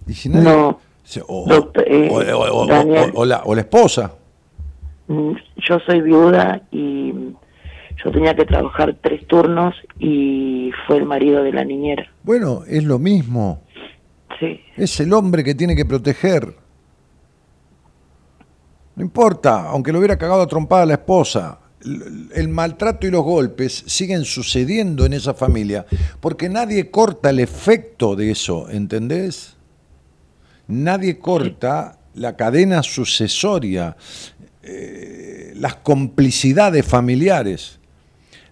Y 0.07 0.13
si 0.13 0.29
no. 0.29 0.79
o, 1.27 3.25
la, 3.25 3.41
o 3.43 3.55
la 3.55 3.61
esposa. 3.61 4.13
Mm, 5.07 5.31
yo 5.57 5.79
soy 5.85 6.01
viuda 6.01 6.61
y 6.71 7.13
yo 8.03 8.11
tenía 8.11 8.35
que 8.35 8.45
trabajar 8.45 8.95
tres 9.01 9.25
turnos 9.27 9.75
y 9.99 10.71
fue 10.85 10.97
el 10.97 11.05
marido 11.05 11.43
de 11.43 11.53
la 11.53 11.63
niñera. 11.63 12.07
Bueno, 12.23 12.63
es 12.67 12.83
lo 12.83 12.99
mismo. 12.99 13.61
Es 14.75 14.99
el 14.99 15.13
hombre 15.13 15.43
que 15.43 15.55
tiene 15.55 15.75
que 15.75 15.85
proteger. 15.85 16.55
No 18.95 19.03
importa, 19.03 19.63
aunque 19.69 19.91
lo 19.91 19.99
hubiera 19.99 20.17
cagado 20.17 20.41
a 20.41 20.47
trompada 20.47 20.85
la 20.85 20.93
esposa, 20.93 21.59
el, 22.33 22.47
maltrato 22.47 23.05
y 23.05 23.11
los 23.11 23.23
golpes 23.23 23.83
siguen 23.85 24.25
sucediendo 24.25 25.05
en 25.05 25.13
esa 25.13 25.33
familia 25.33 25.85
porque 26.19 26.49
nadie 26.49 26.89
corta 26.89 27.29
el 27.29 27.39
efecto 27.39 28.15
de 28.15 28.31
eso, 28.31 28.69
¿entendés? 28.69 29.55
Nadie 30.67 31.19
corta 31.19 31.99
la 32.15 32.35
cadena 32.35 32.81
sucesoria, 32.81 33.95
eh, 34.63 35.53
las 35.55 35.75
complicidades 35.75 36.85
familiares, 36.85 37.79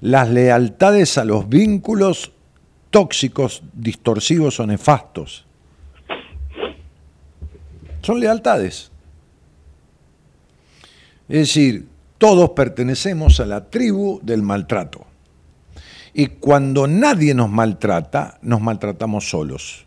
las 0.01 0.29
lealtades 0.29 1.17
a 1.17 1.25
los 1.25 1.49
vínculos 1.49 2.33
tóxicos, 2.91 3.63
distorsivos 3.73 4.59
o 4.59 4.67
nefastos. 4.67 5.47
Son 8.03 8.19
lealtades. 8.19 8.91
Es 11.29 11.39
decir, 11.39 11.87
todos 12.17 12.51
pertenecemos 12.51 13.39
a 13.39 13.45
la 13.45 13.69
tribu 13.69 14.19
del 14.21 14.43
maltrato. 14.43 15.05
Y 16.13 16.27
cuando 16.27 16.85
nadie 16.85 17.33
nos 17.33 17.49
maltrata, 17.49 18.37
nos 18.41 18.61
maltratamos 18.61 19.29
solos. 19.29 19.85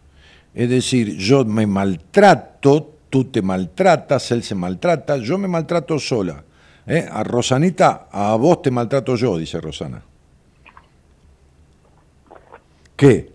Es 0.55 0.71
decir, 0.71 1.17
yo 1.19 1.45
me 1.45 1.67
maltrato, 1.67 2.95
tú 3.11 3.25
te 3.27 3.43
maltratas, 3.43 4.31
él 4.33 4.43
se 4.43 4.55
maltrata, 4.55 5.19
yo 5.19 5.37
me 5.39 5.47
maltrato 5.47 5.99
sola. 5.99 6.43
¿Eh? 6.87 7.07
A 7.11 7.23
Rosanita, 7.23 8.09
a 8.11 8.35
vos 8.37 8.63
te 8.63 8.71
maltrato 8.71 9.15
yo, 9.17 9.37
dice 9.37 9.61
Rosana. 9.61 10.03
¿Qué? 12.97 13.31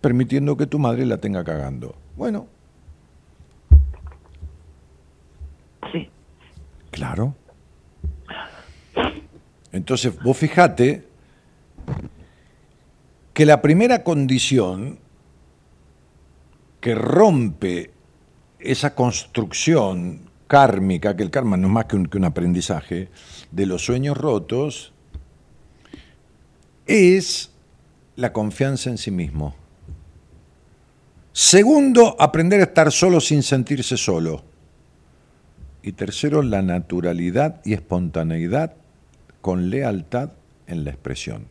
Permitiendo 0.00 0.56
que 0.56 0.66
tu 0.66 0.78
madre 0.78 1.06
la 1.06 1.18
tenga 1.18 1.44
cagando. 1.44 1.94
Bueno, 2.16 2.48
Claro. 6.96 7.36
Entonces, 9.70 10.18
vos 10.22 10.34
fijate 10.34 11.04
que 13.34 13.44
la 13.44 13.60
primera 13.60 14.02
condición 14.02 14.98
que 16.80 16.94
rompe 16.94 17.90
esa 18.58 18.94
construcción 18.94 20.30
kármica, 20.46 21.14
que 21.14 21.22
el 21.22 21.30
karma 21.30 21.58
no 21.58 21.66
es 21.66 21.72
más 21.74 21.84
que 21.84 21.96
un, 21.96 22.06
que 22.06 22.16
un 22.16 22.24
aprendizaje, 22.24 23.10
de 23.50 23.66
los 23.66 23.84
sueños 23.84 24.16
rotos, 24.16 24.94
es 26.86 27.52
la 28.14 28.32
confianza 28.32 28.88
en 28.88 28.96
sí 28.96 29.10
mismo. 29.10 29.54
Segundo, 31.34 32.16
aprender 32.18 32.60
a 32.60 32.64
estar 32.64 32.90
solo 32.90 33.20
sin 33.20 33.42
sentirse 33.42 33.98
solo. 33.98 34.55
Y 35.86 35.92
tercero, 35.92 36.42
la 36.42 36.62
naturalidad 36.62 37.60
y 37.64 37.72
espontaneidad 37.72 38.74
con 39.40 39.70
lealtad 39.70 40.32
en 40.66 40.82
la 40.82 40.90
expresión. 40.90 41.46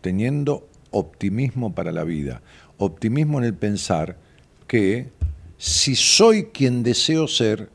Teniendo 0.00 0.66
optimismo 0.90 1.74
para 1.74 1.92
la 1.92 2.04
vida. 2.04 2.40
Optimismo 2.78 3.36
en 3.36 3.44
el 3.44 3.52
pensar 3.52 4.16
que 4.66 5.10
si 5.58 5.94
soy 5.94 6.44
quien 6.44 6.82
deseo 6.82 7.28
ser, 7.28 7.68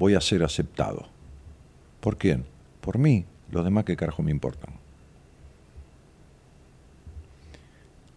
voy 0.00 0.14
a 0.14 0.20
ser 0.20 0.42
aceptado. 0.42 1.06
¿Por 2.00 2.18
quién? 2.18 2.44
Por 2.80 2.98
mí. 2.98 3.26
Los 3.52 3.64
demás 3.64 3.84
que 3.84 3.96
carajo 3.96 4.24
me 4.24 4.32
importan. 4.32 4.74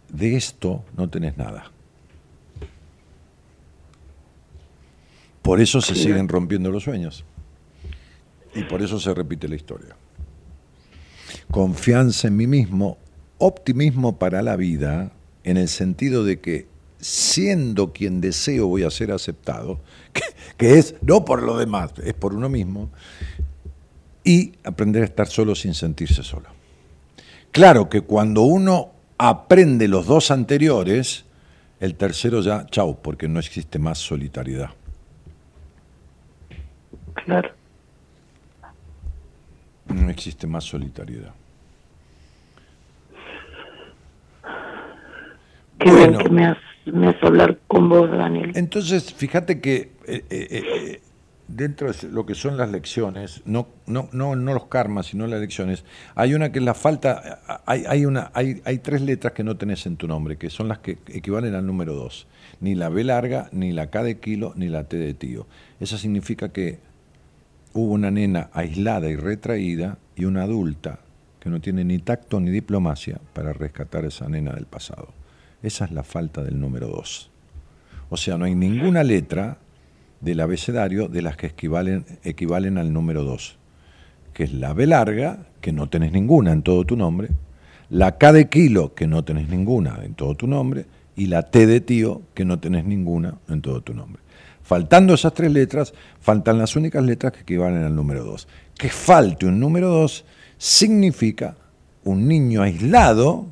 De 0.08 0.34
esto 0.34 0.84
no 0.96 1.08
tenés 1.08 1.38
nada. 1.38 1.70
Por 5.44 5.60
eso 5.60 5.82
se 5.82 5.94
siguen 5.94 6.26
rompiendo 6.26 6.70
los 6.70 6.84
sueños. 6.84 7.22
Y 8.54 8.62
por 8.62 8.80
eso 8.80 8.98
se 8.98 9.12
repite 9.12 9.46
la 9.46 9.56
historia. 9.56 9.94
Confianza 11.50 12.28
en 12.28 12.36
mí 12.38 12.46
mismo, 12.46 12.96
optimismo 13.36 14.18
para 14.18 14.40
la 14.40 14.56
vida, 14.56 15.12
en 15.42 15.58
el 15.58 15.68
sentido 15.68 16.24
de 16.24 16.40
que 16.40 16.66
siendo 16.98 17.92
quien 17.92 18.22
deseo 18.22 18.68
voy 18.68 18.84
a 18.84 18.90
ser 18.90 19.12
aceptado, 19.12 19.80
que, 20.56 20.78
es 20.78 20.94
no 21.02 21.26
por 21.26 21.42
lo 21.42 21.58
demás, 21.58 21.90
es 22.02 22.14
por 22.14 22.32
uno 22.32 22.48
mismo, 22.48 22.88
y 24.24 24.54
aprender 24.64 25.02
a 25.02 25.04
estar 25.04 25.26
solo 25.26 25.54
sin 25.54 25.74
sentirse 25.74 26.22
solo. 26.22 26.46
Claro 27.50 27.90
que 27.90 28.00
cuando 28.00 28.40
uno 28.40 28.92
aprende 29.18 29.88
los 29.88 30.06
dos 30.06 30.30
anteriores, 30.30 31.26
el 31.80 31.96
tercero 31.96 32.40
ya, 32.40 32.64
chau, 32.64 33.02
porque 33.02 33.28
no 33.28 33.40
existe 33.40 33.78
más 33.78 33.98
solitariedad. 33.98 34.70
Claro. 37.14 37.50
No 39.86 40.10
existe 40.10 40.46
más 40.46 40.64
solitariedad. 40.64 41.32
Qué 45.78 45.90
bueno. 45.90 46.18
que 46.18 46.28
me 46.30 46.46
has, 46.46 46.58
me 46.86 47.14
hablar 47.22 47.58
con 47.66 47.88
vos, 47.88 48.10
Daniel. 48.10 48.52
Entonces, 48.54 49.12
fíjate 49.12 49.60
que 49.60 49.92
eh, 50.06 50.24
eh, 50.30 50.48
eh, 50.50 51.00
dentro 51.48 51.92
de 51.92 52.08
lo 52.08 52.24
que 52.24 52.34
son 52.34 52.56
las 52.56 52.70
lecciones, 52.70 53.42
no, 53.44 53.68
no, 53.86 54.08
no, 54.12 54.36
no 54.36 54.54
los 54.54 54.66
karmas, 54.66 55.06
sino 55.06 55.26
las 55.26 55.40
lecciones, 55.40 55.84
hay 56.14 56.34
una 56.34 56.52
que 56.52 56.60
es 56.60 56.64
la 56.64 56.74
falta, 56.74 57.40
hay, 57.66 57.84
hay, 57.86 58.06
una, 58.06 58.30
hay, 58.34 58.62
hay 58.64 58.78
tres 58.78 59.02
letras 59.02 59.34
que 59.34 59.44
no 59.44 59.56
tenés 59.56 59.84
en 59.86 59.96
tu 59.96 60.08
nombre, 60.08 60.36
que 60.36 60.48
son 60.48 60.68
las 60.68 60.78
que 60.78 60.98
equivalen 61.08 61.54
al 61.54 61.66
número 61.66 61.94
dos. 61.94 62.26
Ni 62.60 62.74
la 62.74 62.88
B 62.88 63.04
larga, 63.04 63.48
ni 63.52 63.72
la 63.72 63.90
K 63.90 64.02
de 64.02 64.18
kilo, 64.18 64.52
ni 64.56 64.68
la 64.68 64.84
T 64.84 64.96
de 64.96 65.12
tío. 65.12 65.46
Eso 65.80 65.98
significa 65.98 66.50
que 66.50 66.78
hubo 67.74 67.92
una 67.92 68.10
nena 68.10 68.48
aislada 68.52 69.10
y 69.10 69.16
retraída 69.16 69.98
y 70.16 70.24
una 70.24 70.42
adulta 70.42 71.00
que 71.40 71.50
no 71.50 71.60
tiene 71.60 71.84
ni 71.84 71.98
tacto 71.98 72.40
ni 72.40 72.50
diplomacia 72.50 73.20
para 73.34 73.52
rescatar 73.52 74.06
esa 74.06 74.28
nena 74.28 74.52
del 74.52 74.66
pasado. 74.66 75.08
Esa 75.62 75.84
es 75.84 75.90
la 75.92 76.02
falta 76.02 76.42
del 76.42 76.58
número 76.58 76.88
dos. 76.88 77.30
O 78.08 78.16
sea, 78.16 78.38
no 78.38 78.44
hay 78.44 78.54
ninguna 78.54 79.02
letra 79.02 79.58
del 80.20 80.40
abecedario 80.40 81.08
de 81.08 81.22
las 81.22 81.36
que 81.36 81.48
equivalen, 81.48 82.04
equivalen 82.24 82.78
al 82.78 82.92
número 82.92 83.24
2, 83.24 83.58
que 84.32 84.44
es 84.44 84.52
la 84.52 84.72
B 84.72 84.86
larga, 84.86 85.46
que 85.60 85.72
no 85.72 85.88
tenés 85.88 86.12
ninguna 86.12 86.52
en 86.52 86.62
todo 86.62 86.84
tu 86.84 86.96
nombre, 86.96 87.28
la 87.90 88.16
K 88.16 88.32
de 88.32 88.48
kilo, 88.48 88.94
que 88.94 89.06
no 89.06 89.22
tenés 89.24 89.48
ninguna 89.48 90.00
en 90.02 90.14
todo 90.14 90.34
tu 90.34 90.46
nombre, 90.46 90.86
y 91.14 91.26
la 91.26 91.42
T 91.42 91.66
de 91.66 91.80
tío, 91.80 92.22
que 92.32 92.44
no 92.44 92.58
tenés 92.58 92.84
ninguna 92.84 93.38
en 93.48 93.60
todo 93.60 93.82
tu 93.82 93.94
nombre. 93.94 94.22
Faltando 94.64 95.12
esas 95.12 95.34
tres 95.34 95.52
letras, 95.52 95.92
faltan 96.20 96.58
las 96.58 96.74
únicas 96.74 97.04
letras 97.04 97.32
que 97.34 97.40
equivalen 97.40 97.84
al 97.84 97.94
número 97.94 98.24
2. 98.24 98.48
Que 98.76 98.88
falte 98.88 99.44
un 99.44 99.60
número 99.60 99.90
2 99.90 100.24
significa 100.56 101.54
un 102.04 102.26
niño 102.26 102.62
aislado, 102.62 103.46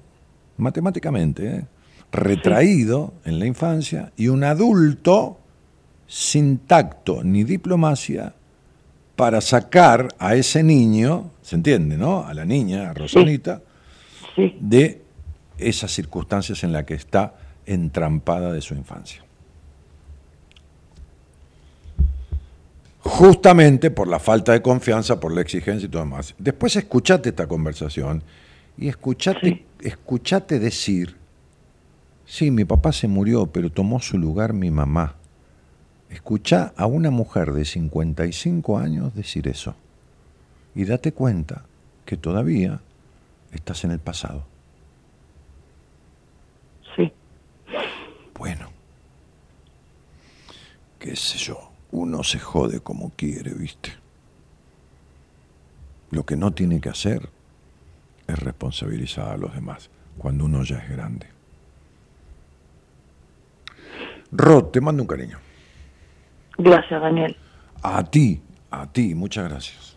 matemáticamente, 0.56 1.46
¿eh? 1.46 1.64
retraído 2.10 3.12
en 3.26 3.38
la 3.38 3.46
infancia, 3.46 4.10
y 4.16 4.28
un 4.28 4.42
adulto 4.42 5.38
sin 6.06 6.58
tacto 6.58 7.22
ni 7.22 7.44
diplomacia 7.44 8.34
para 9.14 9.42
sacar 9.42 10.08
a 10.18 10.34
ese 10.34 10.62
niño, 10.62 11.30
¿se 11.42 11.56
entiende, 11.56 11.98
no? 11.98 12.26
A 12.26 12.32
la 12.32 12.46
niña, 12.46 12.88
a 12.88 12.94
Rosanita, 12.94 13.60
de 14.60 15.02
esas 15.58 15.92
circunstancias 15.92 16.64
en 16.64 16.72
las 16.72 16.84
que 16.84 16.94
está 16.94 17.34
entrampada 17.66 18.50
de 18.50 18.62
su 18.62 18.74
infancia. 18.74 19.22
Justamente 23.12 23.90
por 23.90 24.08
la 24.08 24.18
falta 24.18 24.52
de 24.52 24.62
confianza, 24.62 25.20
por 25.20 25.34
la 25.34 25.42
exigencia 25.42 25.84
y 25.84 25.88
todo 25.90 26.02
demás. 26.02 26.34
Después 26.38 26.76
escuchate 26.76 27.28
esta 27.28 27.46
conversación 27.46 28.22
y 28.78 28.88
escuchate, 28.88 29.66
escuchate 29.82 30.58
decir, 30.58 31.14
sí, 32.24 32.50
mi 32.50 32.64
papá 32.64 32.90
se 32.90 33.08
murió, 33.08 33.48
pero 33.48 33.70
tomó 33.70 34.00
su 34.00 34.16
lugar 34.16 34.54
mi 34.54 34.70
mamá. 34.70 35.16
Escucha 36.08 36.72
a 36.74 36.86
una 36.86 37.10
mujer 37.10 37.52
de 37.52 37.66
55 37.66 38.78
años 38.78 39.14
decir 39.14 39.46
eso 39.46 39.74
y 40.74 40.86
date 40.86 41.12
cuenta 41.12 41.66
que 42.06 42.16
todavía 42.16 42.80
estás 43.52 43.84
en 43.84 43.90
el 43.90 43.98
pasado. 43.98 44.46
Sí. 46.96 47.12
Bueno, 48.38 48.70
qué 50.98 51.14
sé 51.14 51.36
yo, 51.36 51.71
uno 51.92 52.24
se 52.24 52.38
jode 52.38 52.80
como 52.80 53.10
quiere, 53.10 53.54
viste. 53.54 53.92
Lo 56.10 56.24
que 56.24 56.36
no 56.36 56.52
tiene 56.52 56.80
que 56.80 56.88
hacer 56.88 57.30
es 58.26 58.38
responsabilizar 58.38 59.28
a 59.28 59.36
los 59.36 59.54
demás 59.54 59.90
cuando 60.18 60.44
uno 60.44 60.62
ya 60.62 60.78
es 60.78 60.90
grande. 60.90 61.26
Rod, 64.30 64.64
te 64.66 64.80
mando 64.80 65.02
un 65.02 65.06
cariño. 65.06 65.38
Gracias, 66.58 67.00
Daniel. 67.00 67.36
A 67.82 68.02
ti, 68.04 68.40
a 68.70 68.86
ti, 68.86 69.14
muchas 69.14 69.48
gracias. 69.48 69.96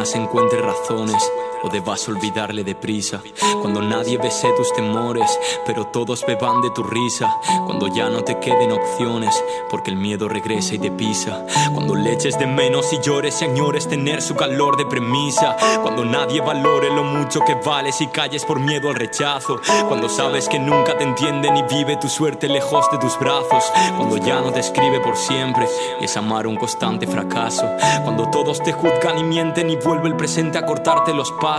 Encuentre 0.00 0.62
razones 0.62 1.22
o 1.62 1.68
debas 1.68 2.08
olvidarle 2.08 2.64
deprisa. 2.64 3.20
Cuando 3.60 3.82
nadie 3.82 4.18
bese 4.18 4.48
tus 4.56 4.72
temores, 4.72 5.38
pero 5.66 5.86
todos 5.86 6.24
beban 6.26 6.62
de 6.62 6.70
tu 6.70 6.82
risa. 6.82 7.36
Cuando 7.66 7.88
ya 7.88 8.08
no 8.08 8.22
te 8.24 8.38
queden 8.38 8.72
opciones, 8.72 9.42
porque 9.70 9.90
el 9.90 9.96
miedo 9.96 10.28
regresa 10.28 10.74
y 10.74 10.78
te 10.78 10.90
pisa. 10.90 11.44
Cuando 11.74 11.94
le 11.94 12.12
eches 12.12 12.38
de 12.38 12.46
menos 12.46 12.92
y 12.92 13.00
llores 13.00 13.42
y 13.42 13.44
añores 13.44 13.88
tener 13.88 14.22
su 14.22 14.34
calor 14.34 14.76
de 14.76 14.86
premisa. 14.86 15.56
Cuando 15.82 16.04
nadie 16.04 16.40
valore 16.40 16.90
lo 16.90 17.04
mucho 17.04 17.40
que 17.40 17.54
vales 17.54 18.00
y 18.00 18.06
calles 18.08 18.44
por 18.44 18.60
miedo 18.60 18.88
al 18.88 18.96
rechazo. 18.96 19.60
Cuando 19.88 20.08
sabes 20.08 20.48
que 20.48 20.58
nunca 20.58 20.96
te 20.96 21.04
entienden 21.04 21.56
y 21.56 21.62
vive 21.62 21.96
tu 21.96 22.08
suerte 22.08 22.48
lejos 22.48 22.90
de 22.90 22.98
tus 22.98 23.18
brazos. 23.18 23.64
Cuando 23.96 24.16
ya 24.16 24.40
no 24.40 24.52
te 24.52 24.60
escribe 24.60 25.00
por 25.00 25.16
siempre 25.16 25.68
y 26.00 26.04
es 26.04 26.16
amar 26.16 26.46
un 26.46 26.56
constante 26.56 27.06
fracaso. 27.06 27.66
Cuando 28.04 28.30
todos 28.30 28.62
te 28.62 28.72
juzgan 28.72 29.18
y 29.18 29.24
mienten 29.24 29.70
y 29.70 29.76
vuelve 29.76 30.08
el 30.08 30.16
presente 30.16 30.58
a 30.58 30.64
cortarte 30.64 31.12
los 31.12 31.30
pasos. 31.32 31.49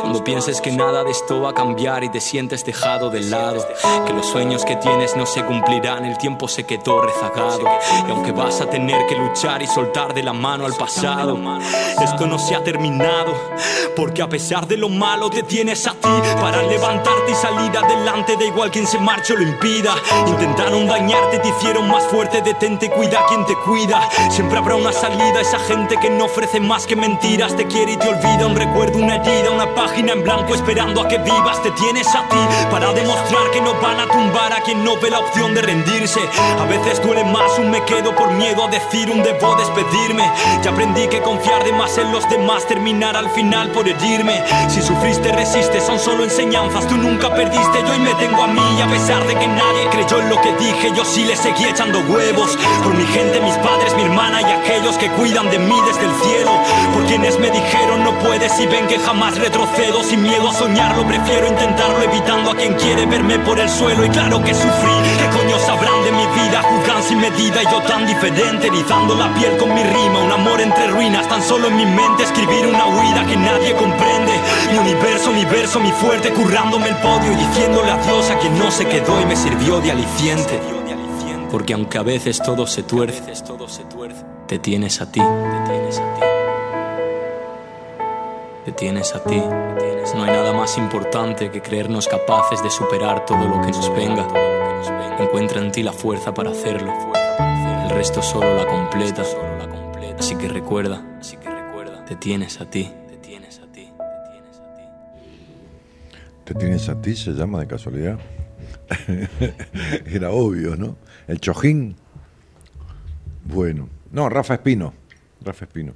Cuando 0.00 0.24
pienses 0.24 0.60
que 0.60 0.72
nada 0.72 1.04
de 1.04 1.10
esto 1.10 1.40
va 1.40 1.50
a 1.50 1.54
cambiar 1.54 2.02
y 2.02 2.08
te 2.08 2.20
sientes 2.20 2.64
dejado 2.64 3.10
de 3.10 3.20
lado. 3.20 3.64
Que 4.06 4.12
los 4.12 4.26
sueños 4.26 4.64
que 4.64 4.76
tienes 4.76 5.16
no 5.16 5.26
se 5.26 5.44
cumplirán, 5.44 6.04
el 6.04 6.18
tiempo 6.18 6.48
se 6.48 6.64
quedó 6.64 7.02
rezagado. 7.02 7.62
Y 8.06 8.10
aunque 8.10 8.32
vas 8.32 8.60
a 8.60 8.68
tener 8.68 9.06
que 9.06 9.16
luchar 9.16 9.62
y 9.62 9.66
soltar 9.66 10.14
de 10.14 10.22
la 10.22 10.32
mano 10.32 10.66
al 10.66 10.74
pasado, 10.74 11.38
esto 12.02 12.26
no 12.26 12.38
se 12.38 12.54
ha 12.54 12.64
terminado. 12.64 13.32
Porque 13.96 14.22
a 14.22 14.28
pesar 14.28 14.66
de 14.66 14.76
lo 14.76 14.88
malo 14.88 15.30
te 15.30 15.42
tienes 15.42 15.86
a 15.86 15.92
ti 15.92 16.08
para 16.40 16.62
levantarte 16.62 17.32
y 17.32 17.34
salir 17.34 17.76
adelante. 17.76 18.36
Da 18.36 18.44
igual 18.44 18.70
quien 18.70 18.86
se 18.86 18.98
marche 18.98 19.34
o 19.34 19.36
lo 19.36 19.42
impida. 19.42 19.94
Intentaron 20.26 20.86
dañarte, 20.86 21.38
te 21.38 21.48
hicieron 21.48 21.88
más 21.88 22.04
fuerte. 22.04 22.42
Detente, 22.42 22.90
cuida 22.90 23.24
quien 23.28 23.44
te 23.46 23.54
cuida. 23.64 24.08
Siempre 24.30 24.58
habrá 24.58 24.76
una 24.76 24.92
salida. 24.92 25.40
Esa 25.40 25.58
gente 25.60 25.96
que 25.98 26.10
no 26.10 26.26
ofrece 26.26 26.60
más 26.60 26.86
que 26.86 26.96
mentiras 26.96 27.56
te 27.56 27.66
quiere 27.66 27.92
y 27.92 27.96
te 27.96 28.08
olvida. 28.08 28.46
Un 28.46 28.56
recuerdo, 28.56 28.98
una 28.98 29.16
herida, 29.16 29.27
una 29.52 29.74
página 29.74 30.12
en 30.12 30.22
blanco 30.22 30.54
esperando 30.54 31.02
a 31.02 31.08
que 31.08 31.18
vivas. 31.18 31.62
Te 31.62 31.70
tienes 31.72 32.06
a 32.14 32.26
ti 32.28 32.38
para 32.70 32.92
demostrar 32.92 33.50
que 33.52 33.60
no 33.60 33.74
van 33.74 34.00
a 34.00 34.08
tumbar 34.08 34.52
a 34.52 34.60
quien 34.62 34.82
no 34.82 34.96
ve 34.98 35.10
la 35.10 35.18
opción 35.18 35.54
de 35.54 35.60
rendirse. 35.60 36.20
A 36.58 36.64
veces 36.64 37.02
duele 37.02 37.24
más 37.24 37.58
un 37.58 37.70
me 37.70 37.84
quedo 37.84 38.14
por 38.14 38.30
miedo 38.32 38.64
a 38.64 38.68
decir 38.68 39.10
un 39.10 39.22
debo 39.22 39.54
despedirme. 39.56 40.30
Ya 40.62 40.70
aprendí 40.70 41.06
que 41.08 41.20
confiar 41.20 41.62
de 41.64 41.72
más 41.72 41.98
en 41.98 42.10
los 42.10 42.28
demás 42.30 42.66
terminar 42.66 43.16
al 43.16 43.28
final 43.30 43.70
por 43.70 43.86
herirme. 43.86 44.42
Si 44.68 44.80
sufriste, 44.80 45.30
resiste, 45.32 45.80
son 45.80 45.98
solo 45.98 46.24
enseñanzas. 46.24 46.86
Tú 46.86 46.96
nunca 46.96 47.34
perdiste, 47.34 47.82
yo 47.86 47.92
hoy 47.92 47.98
me 47.98 48.14
tengo 48.14 48.42
a 48.42 48.46
mí. 48.46 48.80
A 48.80 48.86
pesar 48.86 49.26
de 49.26 49.34
que 49.34 49.46
nadie 49.46 49.88
creyó 49.90 50.20
en 50.20 50.30
lo 50.30 50.40
que 50.40 50.52
dije, 50.54 50.92
yo 50.96 51.04
sí 51.04 51.24
le 51.24 51.36
seguí 51.36 51.64
echando 51.64 52.00
huevos. 52.00 52.56
Por 52.82 52.94
mi 52.94 53.04
gente, 53.06 53.40
mis 53.40 53.56
padres, 53.56 53.94
mi 53.94 54.04
hermana 54.04 54.40
y 54.40 54.44
aquellos 54.44 54.96
que 54.96 55.10
cuidan 55.10 55.50
de 55.50 55.58
mí 55.58 55.76
desde 55.86 56.06
el 56.06 56.14
cielo. 56.22 56.52
Por 56.94 57.04
quienes 57.04 57.38
me 57.38 57.50
dijeron 57.50 58.04
no 58.04 58.18
puedes 58.20 58.58
y 58.60 58.66
ven 58.66 58.86
que 58.86 58.98
jamás 58.98 59.17
retrocedo. 59.38 60.02
Sin 60.02 60.22
miedo 60.22 60.48
a 60.48 60.54
soñarlo, 60.54 61.06
prefiero 61.06 61.48
intentarlo 61.48 62.02
evitando 62.02 62.50
a 62.50 62.56
quien 62.56 62.74
quiere 62.74 63.06
verme 63.06 63.38
por 63.40 63.58
el 63.58 63.68
suelo. 63.68 64.04
Y 64.04 64.08
claro 64.08 64.42
que 64.42 64.54
sufrí, 64.54 64.96
¿qué 65.18 65.38
coño 65.38 65.58
sabrán 65.58 66.04
de 66.04 66.12
mi 66.12 66.26
vida? 66.40 66.62
Juzgan 66.62 67.02
sin 67.02 67.20
medida 67.20 67.62
y 67.62 67.66
yo 67.70 67.80
tan 67.82 68.06
diferente, 68.06 68.66
erizando 68.68 69.14
la 69.14 69.32
piel 69.34 69.56
con 69.56 69.74
mi 69.74 69.82
rima. 69.82 70.20
Un 70.24 70.32
amor 70.32 70.60
entre 70.60 70.88
ruinas, 70.88 71.28
tan 71.28 71.42
solo 71.42 71.68
en 71.68 71.76
mi 71.76 71.86
mente 71.86 72.22
escribir 72.22 72.66
una 72.66 72.86
huida 72.86 73.26
que 73.26 73.36
nadie 73.36 73.74
comprende. 73.74 74.32
Mi 74.72 74.78
universo, 74.78 75.30
mi 75.32 75.44
verso, 75.44 75.80
mi 75.80 75.92
fuerte, 75.92 76.32
currándome 76.32 76.88
el 76.88 76.96
podio 76.96 77.32
y 77.32 77.36
diciéndole 77.36 77.90
adiós 77.90 78.30
a 78.30 78.38
quien 78.38 78.58
no 78.58 78.70
se 78.70 78.86
quedó 78.86 79.20
y 79.20 79.26
me 79.26 79.36
sirvió 79.36 79.80
de 79.80 79.92
aliciente. 79.92 80.60
Porque 81.50 81.72
aunque 81.72 81.98
a 81.98 82.02
veces 82.02 82.42
todo 82.42 82.66
se 82.66 82.82
tuerce, 82.82 83.22
te 84.46 84.58
tienes 84.58 85.00
a 85.00 85.10
ti, 85.10 85.20
te 85.20 85.70
tienes 85.70 85.98
a 85.98 86.14
ti. 86.14 86.27
Te 88.68 88.72
tienes 88.72 89.14
a 89.14 89.24
ti. 89.24 89.38
No 90.14 90.24
hay 90.24 90.30
nada 90.30 90.52
más 90.52 90.76
importante 90.76 91.50
que 91.50 91.62
creernos 91.62 92.06
capaces 92.06 92.62
de 92.62 92.68
superar 92.68 93.24
todo 93.24 93.48
lo 93.48 93.62
que 93.62 93.68
nos 93.68 93.90
venga. 93.96 94.28
Encuentra 95.18 95.62
en 95.62 95.72
ti 95.72 95.82
la 95.82 95.94
fuerza 95.94 96.34
para 96.34 96.50
hacerlo. 96.50 96.92
El 97.84 97.88
resto 97.88 98.20
solo 98.20 98.54
la 98.54 98.66
completa. 98.66 99.22
Así 100.18 100.36
que 100.36 100.48
recuerda, 100.48 101.02
te 102.04 102.16
tienes 102.16 102.60
a 102.60 102.68
ti. 102.68 102.92
Te 103.08 103.16
tienes 103.16 103.58
a 103.58 103.72
ti. 103.72 103.88
Te 106.44 106.54
tienes 106.54 106.90
a 106.90 107.00
ti, 107.00 107.16
se 107.16 107.30
llama 107.30 107.60
de 107.60 107.68
casualidad. 107.68 108.18
Era 110.04 110.30
obvio, 110.30 110.76
¿no? 110.76 110.98
El 111.26 111.40
Chojín. 111.40 111.96
Bueno. 113.46 113.88
No, 114.12 114.28
Rafa 114.28 114.52
Espino. 114.52 114.92
Rafa 115.40 115.64
Espino. 115.64 115.94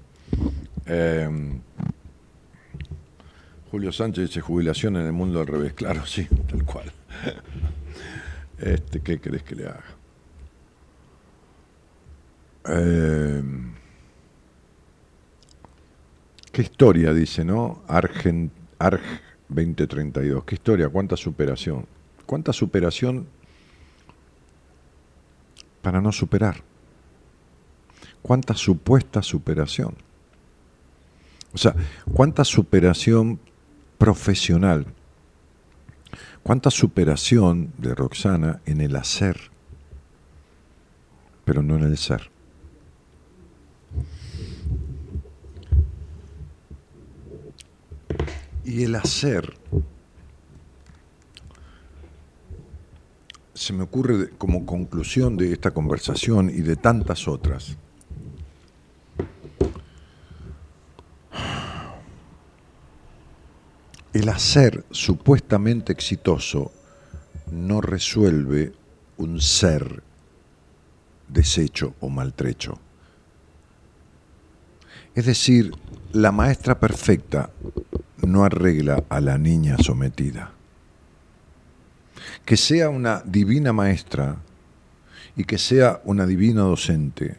Eh, 0.87 1.29
Julio 3.73 3.91
Sánchez 3.91 4.29
dice 4.29 4.43
jubilación 4.43 4.97
en 4.97 5.07
el 5.07 5.13
mundo 5.15 5.41
al 5.41 5.47
revés. 5.47 5.73
Claro, 5.73 6.05
sí, 6.05 6.29
tal 6.47 6.63
cual. 6.65 6.93
Este, 8.59 9.01
¿Qué 9.01 9.19
querés 9.19 9.43
que 9.43 9.57
le 9.57 9.67
haga? 9.67 9.85
Eh, 12.69 13.43
¿Qué 16.53 16.63
historia 16.63 17.13
dice, 17.13 17.45
no? 17.45 17.83
Argent, 17.89 18.53
Arg 18.79 19.01
2032. 19.49 20.45
¿Qué 20.45 20.55
historia? 20.55 20.89
¿Cuánta 20.89 21.17
superación? 21.17 21.87
¿Cuánta 22.25 22.53
superación 22.53 23.27
para 25.81 26.01
no 26.01 26.13
superar? 26.13 26.63
¿Cuánta 28.21 28.55
supuesta 28.55 29.23
superación? 29.23 29.97
O 31.53 31.59
sea, 31.59 31.75
¿cuánta 32.13 32.45
superación 32.45 33.41
profesional? 34.03 34.85
¿Cuánta 36.43 36.73
superación 36.73 37.73
de 37.79 37.95
Roxana 37.95 38.61
en 38.67 38.81
el 38.81 38.97
hacer, 38.97 39.37
pero 41.45 41.63
no 41.63 41.77
en 41.77 41.85
el 41.85 41.97
ser? 41.97 42.29
Y 48.65 48.83
el 48.83 48.97
hacer 48.97 49.55
se 53.55 53.73
me 53.73 53.85
ocurre 53.85 54.31
como 54.31 54.67
conclusión 54.67 55.37
de 55.37 55.53
esta 55.53 55.71
conversación 55.71 56.51
y 56.51 56.63
de 56.63 56.75
tantas 56.75 57.29
otras. 57.29 57.77
El 64.13 64.29
hacer 64.29 64.85
supuestamente 64.91 65.91
exitoso 65.91 66.71
no 67.51 67.81
resuelve 67.81 68.73
un 69.17 69.41
ser 69.41 70.03
deshecho 71.29 71.95
o 72.01 72.11
maltrecho. 72.11 72.79
Es 75.15 75.25
decir, 75.25 75.73
la 76.13 76.31
maestra 76.31 76.79
perfecta 76.79 77.51
no 78.21 78.45
arregla 78.45 79.03
a 79.09 79.21
la 79.21 79.39
niña 79.39 79.79
sometida. 79.79 80.53
Que 82.45 82.59
sea 82.59 82.91
una 82.91 83.23
divina 83.25 83.73
maestra 83.73 84.37
y 85.37 85.45
que 85.45 85.57
sea 85.57 86.03
una 86.05 86.27
divina 86.27 86.61
docente 86.61 87.37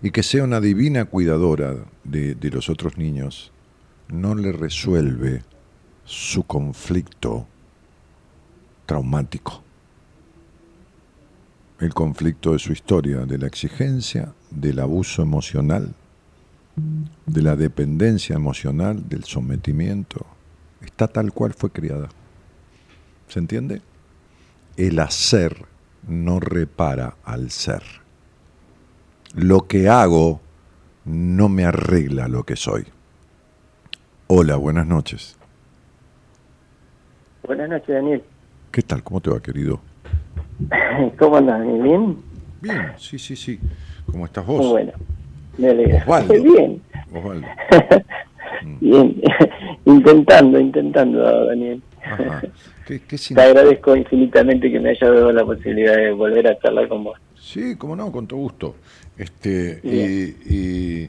y 0.00 0.12
que 0.12 0.22
sea 0.22 0.44
una 0.44 0.60
divina 0.60 1.06
cuidadora 1.06 1.74
de, 2.04 2.36
de 2.36 2.50
los 2.50 2.68
otros 2.68 2.98
niños 2.98 3.50
no 4.12 4.34
le 4.34 4.52
resuelve 4.52 5.42
su 6.04 6.42
conflicto 6.44 7.46
traumático. 8.86 9.62
El 11.78 11.94
conflicto 11.94 12.52
de 12.52 12.58
su 12.58 12.72
historia, 12.72 13.24
de 13.24 13.38
la 13.38 13.46
exigencia, 13.46 14.34
del 14.50 14.80
abuso 14.80 15.22
emocional, 15.22 15.94
de 17.26 17.42
la 17.42 17.56
dependencia 17.56 18.36
emocional, 18.36 19.08
del 19.08 19.24
sometimiento, 19.24 20.26
está 20.82 21.08
tal 21.08 21.32
cual 21.32 21.54
fue 21.54 21.70
criada. 21.70 22.08
¿Se 23.28 23.38
entiende? 23.38 23.82
El 24.76 24.98
hacer 24.98 25.66
no 26.06 26.40
repara 26.40 27.16
al 27.24 27.50
ser. 27.50 27.82
Lo 29.34 29.66
que 29.66 29.88
hago 29.88 30.40
no 31.04 31.48
me 31.48 31.64
arregla 31.64 32.28
lo 32.28 32.44
que 32.44 32.56
soy. 32.56 32.86
Hola, 34.32 34.54
buenas 34.54 34.86
noches. 34.86 35.36
Buenas 37.44 37.68
noches, 37.68 37.88
Daniel. 37.88 38.22
¿Qué 38.70 38.80
tal? 38.80 39.02
¿Cómo 39.02 39.20
te 39.20 39.28
va, 39.28 39.40
querido? 39.40 39.80
¿Cómo 41.18 41.38
andas? 41.38 41.60
¿Bien? 41.82 42.16
Bien, 42.60 42.92
sí, 42.96 43.18
sí, 43.18 43.34
sí. 43.34 43.58
¿Cómo 44.06 44.26
estás 44.26 44.46
vos? 44.46 44.58
Muy 44.58 44.68
bueno. 44.68 44.92
Me. 45.58 45.96
Osvaldo. 45.96 46.34
Bien. 46.44 46.80
Osvaldo. 47.12 47.48
Bien. 48.80 49.20
intentando, 49.84 50.60
intentando, 50.60 51.46
Daniel. 51.46 51.82
Ajá. 52.00 52.42
¿Qué, 52.86 53.00
Te 53.00 53.42
agradezco 53.42 53.96
infinitamente 53.96 54.70
que 54.70 54.78
me 54.78 54.90
hayas 54.90 55.10
dado 55.10 55.32
la 55.32 55.44
posibilidad 55.44 55.96
de 55.96 56.12
volver 56.12 56.46
a 56.46 56.56
charlar 56.60 56.86
con 56.86 57.02
vos. 57.02 57.18
Sí, 57.34 57.74
cómo 57.76 57.96
no, 57.96 58.12
con 58.12 58.28
todo 58.28 58.38
gusto. 58.38 58.76
Este, 59.18 59.80
y, 59.82 61.08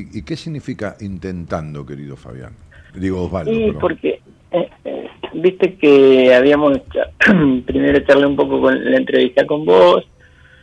y- 0.00 0.18
y 0.18 0.22
qué 0.22 0.36
significa 0.36 0.96
intentando, 1.00 1.84
querido 1.86 2.16
Fabián? 2.16 2.52
Digo, 2.94 3.22
Osvaldo. 3.24 3.50
Perdón. 3.52 3.76
porque, 3.80 4.20
eh, 4.52 4.68
eh, 4.84 5.08
viste 5.34 5.74
que 5.76 6.34
habíamos, 6.34 6.78
primero 7.66 8.00
charlé 8.00 8.26
un 8.26 8.36
poco 8.36 8.60
con 8.60 8.84
la 8.90 8.96
entrevista 8.96 9.46
con 9.46 9.64
vos, 9.64 10.04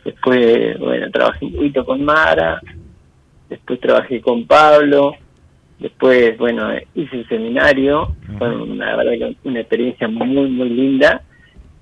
después, 0.04 0.78
bueno, 0.78 1.10
trabajé 1.10 1.44
un 1.46 1.52
poquito 1.54 1.84
con 1.84 2.04
Mara, 2.04 2.60
después 3.48 3.80
trabajé 3.80 4.20
con 4.20 4.46
Pablo, 4.46 5.14
después, 5.78 6.36
bueno, 6.38 6.70
hice 6.94 7.16
el 7.20 7.28
seminario, 7.28 8.14
fue 8.38 8.56
una 8.62 8.96
verdad 8.96 9.30
una 9.44 9.60
experiencia 9.60 10.08
muy, 10.08 10.50
muy 10.50 10.70
linda, 10.70 11.22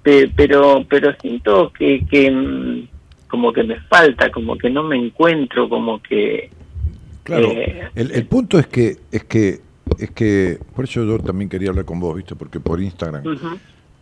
pe- 0.03 0.31
pero, 0.37 0.85
pero 0.89 1.15
siento 1.21 1.73
que, 1.73 2.05
que 2.11 2.31
mm, 2.31 2.89
como 3.29 3.53
que 3.53 3.63
me 3.63 3.77
falta, 3.81 4.31
como 4.31 4.57
que 4.59 4.69
no 4.69 4.83
me 4.83 4.97
encuentro, 4.97 5.69
como 5.69 6.03
que 6.03 6.51
Claro, 7.25 7.49
Eh, 7.53 7.89
el, 7.95 8.11
el 8.13 8.27
punto 8.27 8.59
es 8.59 8.67
que, 8.67 8.97
es 9.13 9.25
que, 9.25 9.61
es 9.99 10.11
que, 10.11 10.59
por 10.75 10.85
eso 10.85 11.05
yo 11.05 11.19
también 11.19 11.49
quería 11.49 11.71
hablar 11.71 11.85
con 11.85 12.01
vos, 12.01 12.17
¿viste? 12.17 12.35
Porque 12.35 12.59
por 12.61 12.81
Instagram. 12.81 13.23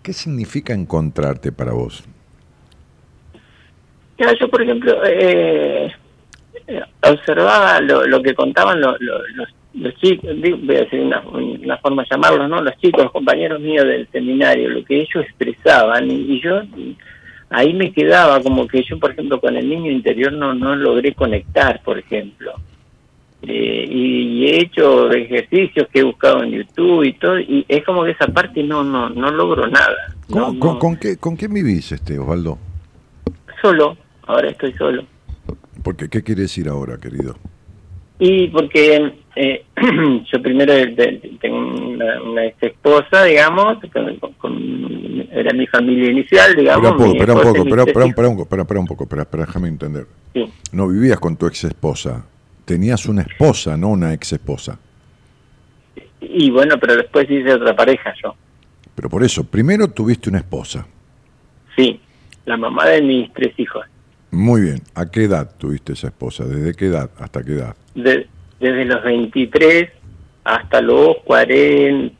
¿qué 0.03 0.13
significa 0.13 0.73
encontrarte 0.73 1.53
para 1.53 1.73
vos? 1.73 2.03
Claro, 4.17 4.37
yo, 4.39 4.49
por 4.49 4.63
ejemplo, 4.63 5.03
eh, 5.05 5.93
eh, 6.67 6.81
observaba 7.03 7.81
lo, 7.81 8.07
lo 8.07 8.23
que 8.23 8.35
contaban 8.35 8.81
lo- 8.81 8.97
lo- 8.99 9.29
los, 9.35 9.49
los 9.75 9.95
chicos, 9.97 10.31
voy 10.41 10.77
a 10.77 10.81
decir 10.81 11.01
una, 11.01 11.21
una 11.29 11.79
forma 11.79 12.03
de 12.03 12.09
llamarlos, 12.11 12.49
¿no? 12.49 12.63
Los 12.63 12.77
chicos, 12.79 13.05
los 13.05 13.13
compañeros 13.13 13.61
míos 13.61 13.85
del 13.87 14.09
seminario, 14.11 14.69
lo 14.69 14.85
que 14.85 14.97
ellos 15.01 15.25
expresaban, 15.25 16.11
y, 16.11 16.15
y 16.35 16.41
yo 16.43 16.63
ahí 17.51 17.73
me 17.75 17.93
quedaba 17.93 18.43
como 18.43 18.67
que 18.67 18.83
yo, 18.83 18.99
por 18.99 19.13
ejemplo, 19.13 19.41
con 19.41 19.57
el 19.57 19.69
niño 19.69 19.91
interior 19.91 20.33
no, 20.33 20.55
no 20.55 20.77
logré 20.77 21.15
conectar, 21.15 21.81
por 21.83 21.99
ejemplo. 21.99 22.55
Eh, 23.43 23.87
y, 23.91 24.47
he 24.47 24.61
hecho 24.61 25.11
ejercicios 25.11 25.87
que 25.93 26.01
he 26.01 26.03
buscado 26.03 26.43
en 26.43 26.51
YouTube 26.51 27.05
y 27.05 27.13
todo, 27.15 27.39
y 27.41 27.65
es 27.69 27.85
como 27.85 28.05
que 28.05 28.11
esa 28.11 28.27
parte 28.27 28.63
no 28.63 28.85
no 28.85 29.09
no 29.11 29.31
logro 29.31 29.67
nada. 29.67 29.97
¿Cómo- 30.29 30.53
No, 30.53 30.59
con, 30.61 30.73
no. 30.75 30.79
con 30.79 30.97
qué, 30.97 31.17
¿Con 31.17 31.37
quién 31.37 31.53
vivís, 31.55 31.93
este, 31.93 32.19
Osvaldo? 32.19 32.59
Solo, 33.63 33.97
ahora 34.27 34.51
estoy 34.51 34.73
solo. 34.75 35.05
Porque, 35.83 36.09
¿Qué 36.09 36.23
quiere 36.23 36.43
decir 36.43 36.69
ahora, 36.69 36.99
querido? 36.99 37.37
Y 38.19 38.49
porque 38.49 39.13
eh, 39.37 39.65
yo 40.33 40.43
primero 40.43 40.75
tengo 41.41 41.59
una, 41.59 42.23
una 42.23 42.45
ex 42.47 42.63
esposa, 42.63 43.25
digamos, 43.25 43.79
con- 43.93 44.17
con- 44.19 44.33
con- 44.35 45.29
era 45.33 45.53
mi 45.55 45.67
familia 45.67 46.11
inicial, 46.11 46.55
digamos. 46.55 46.91
Espera 46.91 46.93
un 46.93 46.99
poco, 46.99 47.13
espera 47.17 47.33
un 47.33 47.39
poco, 47.41 47.59
espera, 47.59 47.75
un 48.05 48.37
poco, 48.37 48.43
espera, 48.61 48.81
un 48.81 48.87
poco, 48.87 49.03
espera, 49.05 49.23
espera, 49.23 49.47
déjame 49.47 49.69
entender. 49.69 50.07
Sí, 50.35 50.45
No 50.73 50.89
vivías 50.89 51.19
con 51.19 51.37
tu 51.37 51.47
ex 51.47 51.65
esposa, 51.65 52.27
tenías 52.65 53.07
una 53.07 53.23
esposa, 53.23 53.77
no 53.77 53.89
una 53.89 54.13
ex 54.13 54.33
esposa. 54.33 54.79
y 56.21 56.51
bueno, 56.51 56.79
pero 56.79 56.97
después 56.97 57.29
hice 57.31 57.53
otra 57.55 57.75
pareja 57.75 58.13
yo. 58.23 58.35
Pero 58.95 59.09
por 59.09 59.23
eso, 59.25 59.45
primero 59.45 59.89
tuviste 59.89 60.29
una 60.29 60.39
esposa. 60.39 60.87
Sí, 61.77 62.01
la 62.45 62.57
mamá 62.57 62.87
de 62.87 63.01
mis 63.03 63.33
tres 63.33 63.59
hijos. 63.59 63.85
Muy 64.31 64.61
bien, 64.61 64.83
¿a 64.95 65.11
qué 65.11 65.25
edad 65.25 65.51
tuviste 65.57 65.95
esa 65.95 66.09
esposa? 66.09 66.45
¿Desde 66.45 66.75
qué 66.75 66.87
edad 66.87 67.11
hasta 67.19 67.43
qué 67.43 67.53
edad? 67.55 67.75
De- 67.95 68.29
desde 68.61 68.85
los 68.85 69.03
23 69.03 69.91
hasta 70.45 70.81
los 70.83 71.17
40, 71.25 72.13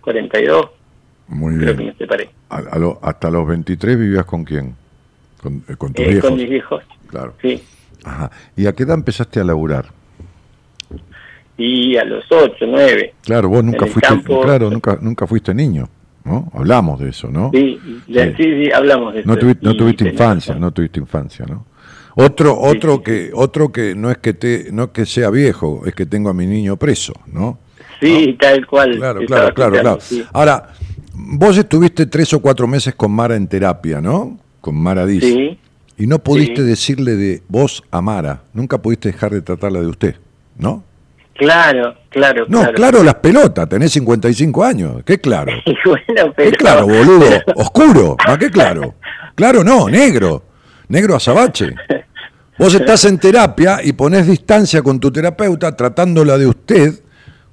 42, 0.00 0.66
Muy 1.28 1.56
creo 1.58 1.66
que 1.68 1.72
bien. 1.82 1.88
me 1.92 1.96
separé. 1.96 2.30
A- 2.50 2.56
a 2.72 2.78
lo- 2.78 2.98
¿Hasta 3.02 3.30
los 3.30 3.46
23 3.46 3.98
vivías 3.98 4.24
con 4.24 4.44
quién? 4.44 4.74
Con, 5.40 5.64
eh, 5.68 5.76
con 5.76 5.92
tus 5.94 6.04
Eh, 6.04 6.08
viejos. 6.10 6.28
con 6.30 6.38
mis 6.38 6.50
hijos, 6.50 6.84
Claro. 7.08 7.34
sí. 7.40 7.62
Ajá. 8.04 8.30
¿Y 8.56 8.66
a 8.66 8.72
qué 8.74 8.82
edad 8.84 8.94
empezaste 8.94 9.40
a 9.40 9.44
laburar? 9.44 9.86
Y 11.56 11.96
a 11.96 12.04
los 12.04 12.24
8, 12.30 12.64
9. 12.66 13.14
Claro, 13.22 13.48
vos 13.50 13.62
nunca 13.62 13.86
fuiste, 13.86 14.00
campo. 14.08 14.40
claro, 14.40 14.70
nunca, 14.70 14.98
nunca 15.00 15.26
fuiste 15.26 15.52
niño, 15.54 15.88
¿no? 16.24 16.50
Hablamos 16.54 16.98
de 17.00 17.10
eso, 17.10 17.28
¿no? 17.28 17.50
Sí, 17.52 17.78
ya- 18.08 18.26
Sí. 18.28 18.34
sí, 18.38 18.64
sí, 18.64 18.72
hablamos 18.72 19.12
de 19.12 19.24
No 19.24 19.34
eso. 19.34 19.46
no 19.60 19.76
tuviste 19.76 20.08
infancia, 20.08 20.54
razón. 20.54 20.60
no 20.62 20.70
tuviste 20.72 21.00
infancia, 21.00 21.44
¿no? 21.46 21.66
Otro, 22.16 22.58
otro 22.58 22.96
sí, 22.96 23.02
que, 23.04 23.30
otro 23.34 23.70
que 23.70 23.94
no 23.94 24.10
es 24.10 24.18
que 24.18 24.32
te, 24.32 24.68
no 24.72 24.84
es 24.84 24.88
que 24.90 25.06
sea 25.06 25.30
viejo, 25.30 25.82
es 25.86 25.94
que 25.94 26.06
tengo 26.06 26.30
a 26.30 26.34
mi 26.34 26.46
niño 26.46 26.76
preso, 26.76 27.12
¿no? 27.32 27.58
Sí, 28.00 28.36
tal 28.40 28.66
cual. 28.66 28.96
Claro, 28.96 29.20
claro, 29.26 29.54
claro, 29.54 29.72
claro. 29.72 29.98
Ahora, 30.32 30.70
vos 31.14 31.56
estuviste 31.58 32.06
tres 32.06 32.32
o 32.32 32.40
cuatro 32.40 32.66
meses 32.66 32.94
con 32.94 33.12
Mara 33.12 33.36
en 33.36 33.46
terapia, 33.46 34.00
¿no? 34.00 34.38
Con 34.62 34.76
Mara 34.76 35.04
dice. 35.06 35.26
sí, 35.28 35.58
Y 36.00 36.06
no 36.06 36.18
pudiste 36.18 36.62
Sí. 36.62 36.66
decirle 36.66 37.14
de 37.14 37.42
vos 37.48 37.84
a 37.90 38.00
Mara, 38.00 38.40
nunca 38.54 38.78
pudiste 38.78 39.12
dejar 39.12 39.32
de 39.32 39.42
tratarla 39.42 39.80
de 39.80 39.86
usted, 39.86 40.16
¿no? 40.58 40.82
claro, 41.34 41.94
claro. 42.10 42.44
No, 42.48 42.70
claro, 42.72 43.02
las 43.02 43.14
pelotas, 43.14 43.66
tenés 43.68 43.92
55 43.92 44.62
años, 44.64 45.02
qué 45.06 45.18
claro. 45.18 45.52
Y 45.66 45.74
bueno, 45.86 46.32
pero... 46.36 46.50
¿Qué 46.50 46.56
claro, 46.56 46.86
boludo? 46.86 47.26
Oscuro, 47.54 48.16
¿a 48.26 48.36
qué 48.38 48.50
claro? 48.50 48.94
Claro 49.34 49.62
no, 49.64 49.88
negro, 49.88 50.42
negro 50.88 51.16
azabache. 51.16 51.74
Vos 52.58 52.74
estás 52.74 53.04
en 53.06 53.18
terapia 53.18 53.80
y 53.82 53.92
ponés 53.94 54.26
distancia 54.26 54.82
con 54.82 55.00
tu 55.00 55.10
terapeuta 55.10 55.74
tratándola 55.76 56.36
de 56.36 56.46
usted 56.46 57.00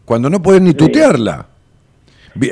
cuando 0.04 0.30
no 0.30 0.42
podés 0.42 0.62
ni 0.62 0.74
tutearla. 0.74 1.48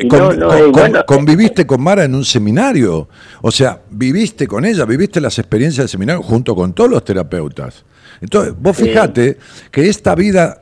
No, 0.09 0.33
no, 0.33 0.47
con- 0.49 0.71
bueno, 0.71 1.05
conviviste 1.05 1.65
con 1.65 1.81
Mara 1.81 2.03
en 2.05 2.15
un 2.15 2.25
seminario, 2.25 3.07
o 3.41 3.51
sea, 3.51 3.79
viviste 3.91 4.47
con 4.47 4.65
ella, 4.65 4.85
viviste 4.85 5.19
las 5.21 5.37
experiencias 5.39 5.83
del 5.85 5.89
seminario 5.89 6.21
junto 6.23 6.55
con 6.55 6.73
todos 6.73 6.89
los 6.89 7.03
terapeutas. 7.03 7.83
Entonces, 8.21 8.53
vos 8.59 8.75
fijate 8.77 9.37
que 9.71 9.87
esta 9.89 10.15
vida 10.15 10.61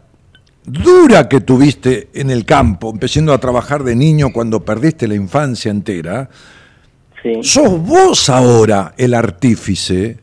dura 0.65 1.27
que 1.29 1.41
tuviste 1.41 2.09
en 2.13 2.29
el 2.31 2.45
campo, 2.45 2.89
empezando 2.91 3.33
a 3.33 3.37
trabajar 3.37 3.83
de 3.83 3.95
niño 3.95 4.31
cuando 4.33 4.63
perdiste 4.63 5.07
la 5.07 5.15
infancia 5.15 5.69
entera, 5.71 6.29
Sí, 7.21 7.39
sos 7.41 7.79
vos 7.81 8.29
ahora 8.29 8.93
el 8.97 9.13
artífice 9.13 10.17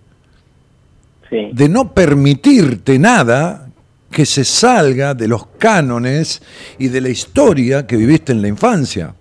sí, 1.30 1.48
de 1.52 1.68
no 1.68 1.94
permitirte 1.94 2.98
nada 2.98 3.69
que 4.10 4.26
se 4.26 4.44
salga 4.44 5.14
de 5.14 5.28
los 5.28 5.46
cánones 5.58 6.42
y 6.78 6.88
de 6.88 7.00
la 7.00 7.08
historia 7.08 7.86
que 7.86 7.96
viviste 7.96 8.32
en 8.32 8.42
la 8.42 8.48
infancia. 8.48 9.14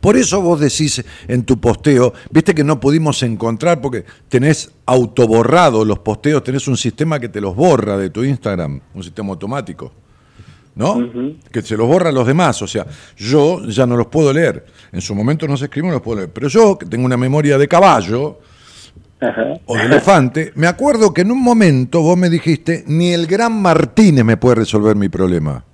Por 0.00 0.16
eso 0.16 0.40
vos 0.40 0.60
decís 0.60 1.04
en 1.26 1.44
tu 1.44 1.60
posteo, 1.60 2.12
viste 2.30 2.54
que 2.54 2.64
no 2.64 2.78
pudimos 2.78 3.22
encontrar 3.22 3.80
porque 3.80 4.04
tenés 4.28 4.70
autoborrado 4.86 5.84
los 5.84 5.98
posteos, 6.00 6.44
tenés 6.44 6.68
un 6.68 6.76
sistema 6.76 7.18
que 7.18 7.28
te 7.28 7.40
los 7.40 7.54
borra 7.54 7.96
de 7.96 8.10
tu 8.10 8.22
Instagram, 8.24 8.80
un 8.94 9.02
sistema 9.02 9.30
automático. 9.30 9.92
¿No? 10.74 11.10
Que 11.50 11.60
se 11.60 11.76
los 11.76 11.88
borra 11.88 12.10
a 12.10 12.12
los 12.12 12.24
demás. 12.24 12.62
O 12.62 12.68
sea, 12.68 12.86
yo 13.16 13.66
ya 13.66 13.84
no 13.84 13.96
los 13.96 14.06
puedo 14.06 14.32
leer. 14.32 14.64
En 14.92 15.00
su 15.00 15.12
momento 15.12 15.48
no 15.48 15.56
se 15.56 15.64
escribió, 15.64 15.88
no 15.88 15.94
los 15.94 16.02
puedo 16.02 16.18
leer. 16.18 16.32
Pero 16.32 16.46
yo, 16.46 16.78
que 16.78 16.86
tengo 16.86 17.04
una 17.04 17.16
memoria 17.16 17.58
de 17.58 17.66
caballo, 17.66 18.38
ajá. 19.20 19.54
o 19.66 19.76
de 19.76 19.82
elefante, 19.84 20.52
me 20.54 20.66
acuerdo 20.66 21.12
que 21.14 21.22
en 21.22 21.30
un 21.32 21.42
momento 21.42 22.02
vos 22.02 22.16
me 22.16 22.28
dijiste, 22.30 22.84
ni 22.86 23.12
el 23.12 23.26
gran 23.26 23.52
Martínez 23.60 24.24
me 24.24 24.36
puede 24.36 24.56
resolver 24.56 24.96
mi 24.96 25.08
problema. 25.08 25.64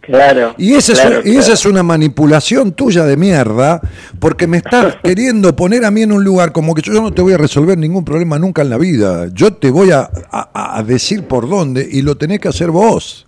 Claro. 0.00 0.54
Y 0.58 0.74
esa, 0.74 0.92
claro, 0.92 1.20
es, 1.20 1.26
y 1.26 1.30
esa 1.30 1.40
claro. 1.40 1.54
es 1.54 1.64
una 1.66 1.82
manipulación 1.82 2.72
tuya 2.72 3.04
de 3.04 3.16
mierda, 3.16 3.80
porque 4.18 4.46
me 4.46 4.58
estás 4.58 4.96
queriendo 5.02 5.56
poner 5.56 5.82
a 5.86 5.90
mí 5.90 6.02
en 6.02 6.12
un 6.12 6.22
lugar 6.22 6.52
como 6.52 6.74
que 6.74 6.82
yo 6.82 6.92
no 7.00 7.10
te 7.12 7.22
voy 7.22 7.32
a 7.32 7.38
resolver 7.38 7.78
ningún 7.78 8.04
problema 8.04 8.38
nunca 8.38 8.60
en 8.60 8.68
la 8.68 8.76
vida. 8.76 9.28
Yo 9.32 9.54
te 9.54 9.70
voy 9.70 9.92
a, 9.92 10.10
a- 10.30 10.78
a 10.78 10.82
decir 10.82 11.26
por 11.26 11.48
dónde 11.48 11.88
y 11.90 12.02
lo 12.02 12.16
tenés 12.18 12.40
que 12.40 12.48
hacer 12.48 12.70
vos. 12.70 13.26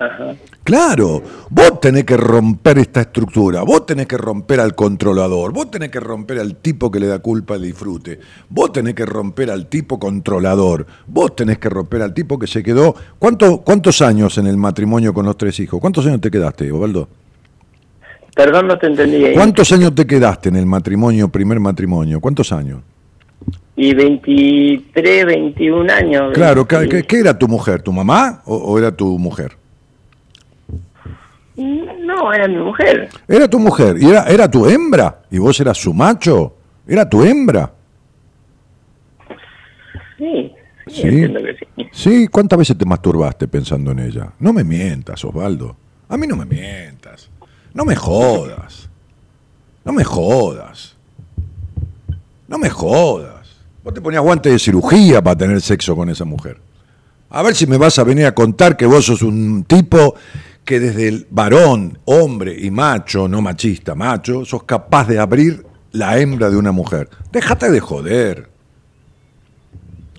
Ajá. 0.00 0.34
Claro, 0.64 1.22
vos 1.50 1.78
tenés 1.80 2.04
que 2.04 2.16
romper 2.16 2.78
esta 2.78 3.02
estructura, 3.02 3.62
vos 3.62 3.84
tenés 3.84 4.06
que 4.06 4.16
romper 4.16 4.58
al 4.60 4.74
controlador, 4.74 5.52
vos 5.52 5.70
tenés 5.70 5.90
que 5.90 6.00
romper 6.00 6.38
al 6.38 6.56
tipo 6.56 6.90
que 6.90 6.98
le 7.00 7.06
da 7.06 7.18
culpa 7.18 7.54
al 7.54 7.62
disfrute, 7.62 8.18
vos 8.48 8.72
tenés 8.72 8.94
que 8.94 9.04
romper 9.04 9.50
al 9.50 9.66
tipo 9.66 9.98
controlador, 9.98 10.86
vos 11.06 11.36
tenés 11.36 11.58
que 11.58 11.68
romper 11.68 12.00
al 12.00 12.14
tipo 12.14 12.38
que 12.38 12.46
se 12.46 12.62
quedó... 12.62 12.94
¿Cuánto, 13.18 13.58
¿Cuántos 13.58 14.00
años 14.00 14.38
en 14.38 14.46
el 14.46 14.56
matrimonio 14.56 15.12
con 15.12 15.26
los 15.26 15.36
tres 15.36 15.60
hijos? 15.60 15.78
¿Cuántos 15.80 16.06
años 16.06 16.20
te 16.22 16.30
quedaste, 16.30 16.72
Ovaldo? 16.72 17.06
Perdón, 18.34 18.68
no 18.68 18.78
te 18.78 18.86
entendí. 18.86 19.32
¿Cuántos 19.34 19.70
años 19.72 19.94
te 19.94 20.06
quedaste 20.06 20.48
en 20.48 20.56
el 20.56 20.64
matrimonio, 20.66 21.28
primer 21.28 21.60
matrimonio? 21.60 22.20
¿Cuántos 22.20 22.52
años? 22.52 22.80
Y 23.76 23.92
23, 23.94 25.26
21 25.26 25.90
años. 25.92 26.32
Claro, 26.32 26.66
¿qué, 26.66 26.76
20. 26.76 26.96
qué- 26.96 27.06
qué 27.06 27.18
era 27.20 27.38
tu 27.38 27.48
mujer? 27.48 27.82
¿Tu 27.82 27.92
mamá 27.92 28.42
o- 28.46 28.56
o 28.56 28.78
era 28.78 28.92
tu 28.94 29.18
mujer? 29.18 29.56
No, 31.62 32.32
era 32.32 32.48
mi 32.48 32.56
mujer. 32.56 33.08
Era 33.28 33.48
tu 33.48 33.58
mujer, 33.58 33.96
y 34.00 34.08
era, 34.08 34.24
era 34.24 34.50
tu 34.50 34.66
hembra, 34.66 35.22
y 35.30 35.38
vos 35.38 35.58
eras 35.60 35.76
su 35.78 35.92
macho, 35.92 36.56
era 36.86 37.08
tu 37.08 37.22
hembra. 37.22 37.70
Sí, 40.18 40.52
sí, 40.86 40.94
Sí. 40.94 41.02
entiendo 41.08 41.40
que 41.40 41.54
sí. 41.54 41.88
Sí, 41.92 42.28
¿cuántas 42.28 42.58
veces 42.58 42.76
te 42.78 42.84
masturbaste 42.84 43.48
pensando 43.48 43.90
en 43.92 44.00
ella? 44.00 44.32
No 44.38 44.52
me 44.52 44.64
mientas, 44.64 45.24
Osvaldo. 45.24 45.76
A 46.08 46.16
mí 46.16 46.26
no 46.26 46.36
me 46.36 46.44
mientas. 46.44 47.28
No 47.74 47.84
me 47.84 47.94
jodas. 47.94 48.88
No 49.84 49.92
me 49.92 50.04
jodas. 50.04 50.96
No 52.48 52.58
me 52.58 52.68
jodas. 52.68 53.48
Vos 53.84 53.94
te 53.94 54.00
ponías 54.00 54.22
guantes 54.22 54.52
de 54.52 54.58
cirugía 54.58 55.22
para 55.22 55.36
tener 55.38 55.60
sexo 55.60 55.94
con 55.96 56.08
esa 56.10 56.24
mujer. 56.24 56.58
A 57.30 57.42
ver 57.42 57.54
si 57.54 57.66
me 57.66 57.76
vas 57.78 57.98
a 57.98 58.04
venir 58.04 58.26
a 58.26 58.34
contar 58.34 58.76
que 58.76 58.86
vos 58.86 59.06
sos 59.06 59.22
un 59.22 59.64
tipo 59.64 60.16
que 60.70 60.78
desde 60.78 61.08
el 61.08 61.26
varón, 61.32 61.98
hombre 62.04 62.56
y 62.56 62.70
macho, 62.70 63.26
no 63.26 63.42
machista, 63.42 63.96
macho, 63.96 64.44
sos 64.44 64.62
capaz 64.62 65.08
de 65.08 65.18
abrir 65.18 65.66
la 65.90 66.16
hembra 66.16 66.48
de 66.48 66.56
una 66.56 66.70
mujer. 66.70 67.10
Déjate 67.32 67.72
de 67.72 67.80
joder. 67.80 68.48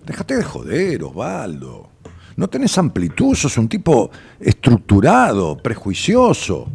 Déjate 0.05 0.35
de 0.35 0.43
joder, 0.43 1.03
Osvaldo. 1.05 1.89
No 2.35 2.49
tenés 2.49 2.77
amplitud, 2.77 3.33
sos 3.33 3.57
un 3.57 3.69
tipo 3.69 4.11
estructurado, 4.41 5.55
prejuicioso, 5.55 6.67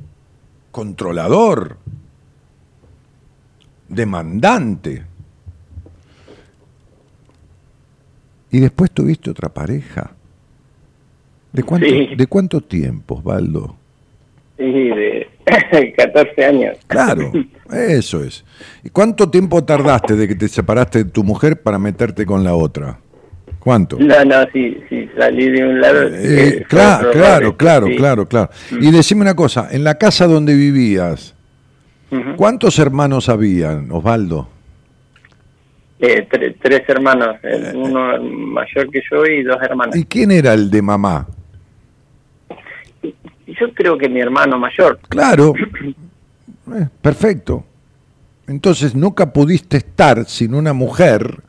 controlador, 0.71 1.77
demandante. 3.91 5.05
Y 8.51 8.59
después 8.59 8.91
tuviste 8.91 9.29
otra 9.29 9.53
pareja. 9.53 10.16
¿De 11.57 11.63
cuánto, 11.63 11.87
Sí. 11.87 12.09
¿De 12.15 12.27
cuánto 12.27 12.61
tiempo, 12.61 13.15
Osvaldo? 13.15 13.75
Sí, 14.59 14.65
de 14.65 15.27
14 15.97 16.45
años. 16.45 16.77
Claro, 16.87 17.33
eso 17.73 18.23
es. 18.23 18.45
¿Y 18.85 18.91
cuánto 18.91 19.31
tiempo 19.31 19.65
tardaste 19.65 20.17
de 20.17 20.29
que 20.29 20.35
te 20.35 20.49
separaste 20.49 21.05
de 21.05 21.11
tu 21.11 21.25
mujer 21.25 21.63
para 21.63 21.79
meterte 21.79 22.27
con 22.27 22.45
la 22.45 22.55
otra? 22.55 22.99
¿Cuánto? 23.59 23.99
No, 23.99 24.23
no, 24.25 24.45
sí, 24.53 24.79
sí, 24.91 25.09
salí 25.19 25.51
de 25.51 25.65
un 25.67 25.81
lado. 25.81 26.03
Eh, 26.09 26.11
eh, 26.59 26.65
claro, 26.69 27.11
claro, 27.11 27.57
claro, 27.57 27.87
sí. 27.87 27.97
claro, 27.97 28.29
claro. 28.29 28.51
Y 28.81 28.91
decime 28.91 29.23
una 29.23 29.35
cosa, 29.35 29.69
en 29.73 29.83
la 29.83 29.95
casa 29.97 30.27
donde 30.27 30.55
vivías. 30.55 31.35
¿cuántos 32.37 32.79
hermanos 32.79 33.29
habían, 33.31 33.91
Osvaldo? 33.91 34.49
Eh, 35.99 36.29
tre- 36.31 36.55
tres 36.63 36.83
hermanos, 36.89 37.37
eh, 37.43 37.73
uno 37.75 38.23
mayor 38.23 38.91
que 38.91 39.01
yo 39.11 39.25
y 39.25 39.43
dos 39.43 39.57
hermanas. 39.63 39.97
¿Y 39.97 40.05
quién 40.05 40.31
era 40.31 40.53
el 40.53 40.71
de 40.71 40.83
mamá? 40.83 41.27
Y 43.47 43.55
yo 43.59 43.73
creo 43.75 43.97
que 43.99 44.09
mi 44.09 44.21
hermano 44.21 44.59
mayor. 44.59 44.99
Claro, 45.09 45.55
Eh, 46.75 46.89
perfecto. 47.01 47.65
Entonces 48.49 48.95
nunca 48.95 49.33
pudiste 49.33 49.77
estar 49.77 50.25
sin 50.27 50.55
una 50.55 50.73
mujer 50.73 51.41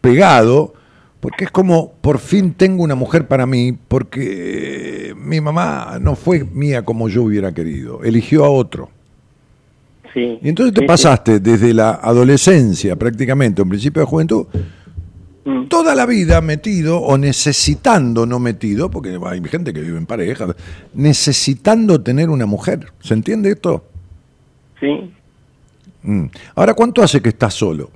pegado, 0.00 0.74
porque 1.20 1.44
es 1.44 1.50
como, 1.50 1.92
por 2.00 2.18
fin 2.18 2.52
tengo 2.54 2.82
una 2.82 2.94
mujer 2.94 3.26
para 3.26 3.46
mí, 3.46 3.76
porque 3.88 5.14
mi 5.16 5.40
mamá 5.40 5.98
no 6.00 6.14
fue 6.14 6.44
mía 6.44 6.84
como 6.84 7.08
yo 7.08 7.22
hubiera 7.24 7.52
querido, 7.52 8.02
eligió 8.04 8.44
a 8.44 8.50
otro. 8.50 8.90
Sí. 10.14 10.38
Y 10.42 10.48
entonces 10.48 10.74
te 10.74 10.80
Sí, 10.82 10.86
pasaste 10.86 11.40
desde 11.40 11.74
la 11.74 11.90
adolescencia 12.02 12.96
prácticamente, 12.96 13.60
un 13.62 13.68
principio 13.68 14.00
de 14.00 14.06
juventud. 14.06 14.46
Mm. 15.46 15.68
toda 15.68 15.94
la 15.94 16.06
vida 16.06 16.40
metido 16.40 16.98
o 16.98 17.16
necesitando, 17.16 18.26
no 18.26 18.40
metido, 18.40 18.90
porque 18.90 19.16
hay 19.24 19.40
gente 19.44 19.72
que 19.72 19.80
vive 19.80 19.96
en 19.96 20.04
pareja, 20.04 20.48
necesitando 20.92 22.00
tener 22.00 22.30
una 22.30 22.46
mujer. 22.46 22.88
¿Se 23.00 23.14
entiende 23.14 23.50
esto? 23.50 23.84
Sí. 24.80 25.14
Mm. 26.02 26.26
Ahora, 26.56 26.74
¿cuánto 26.74 27.00
hace 27.00 27.22
que 27.22 27.28
estás 27.28 27.54
solo? 27.54 27.90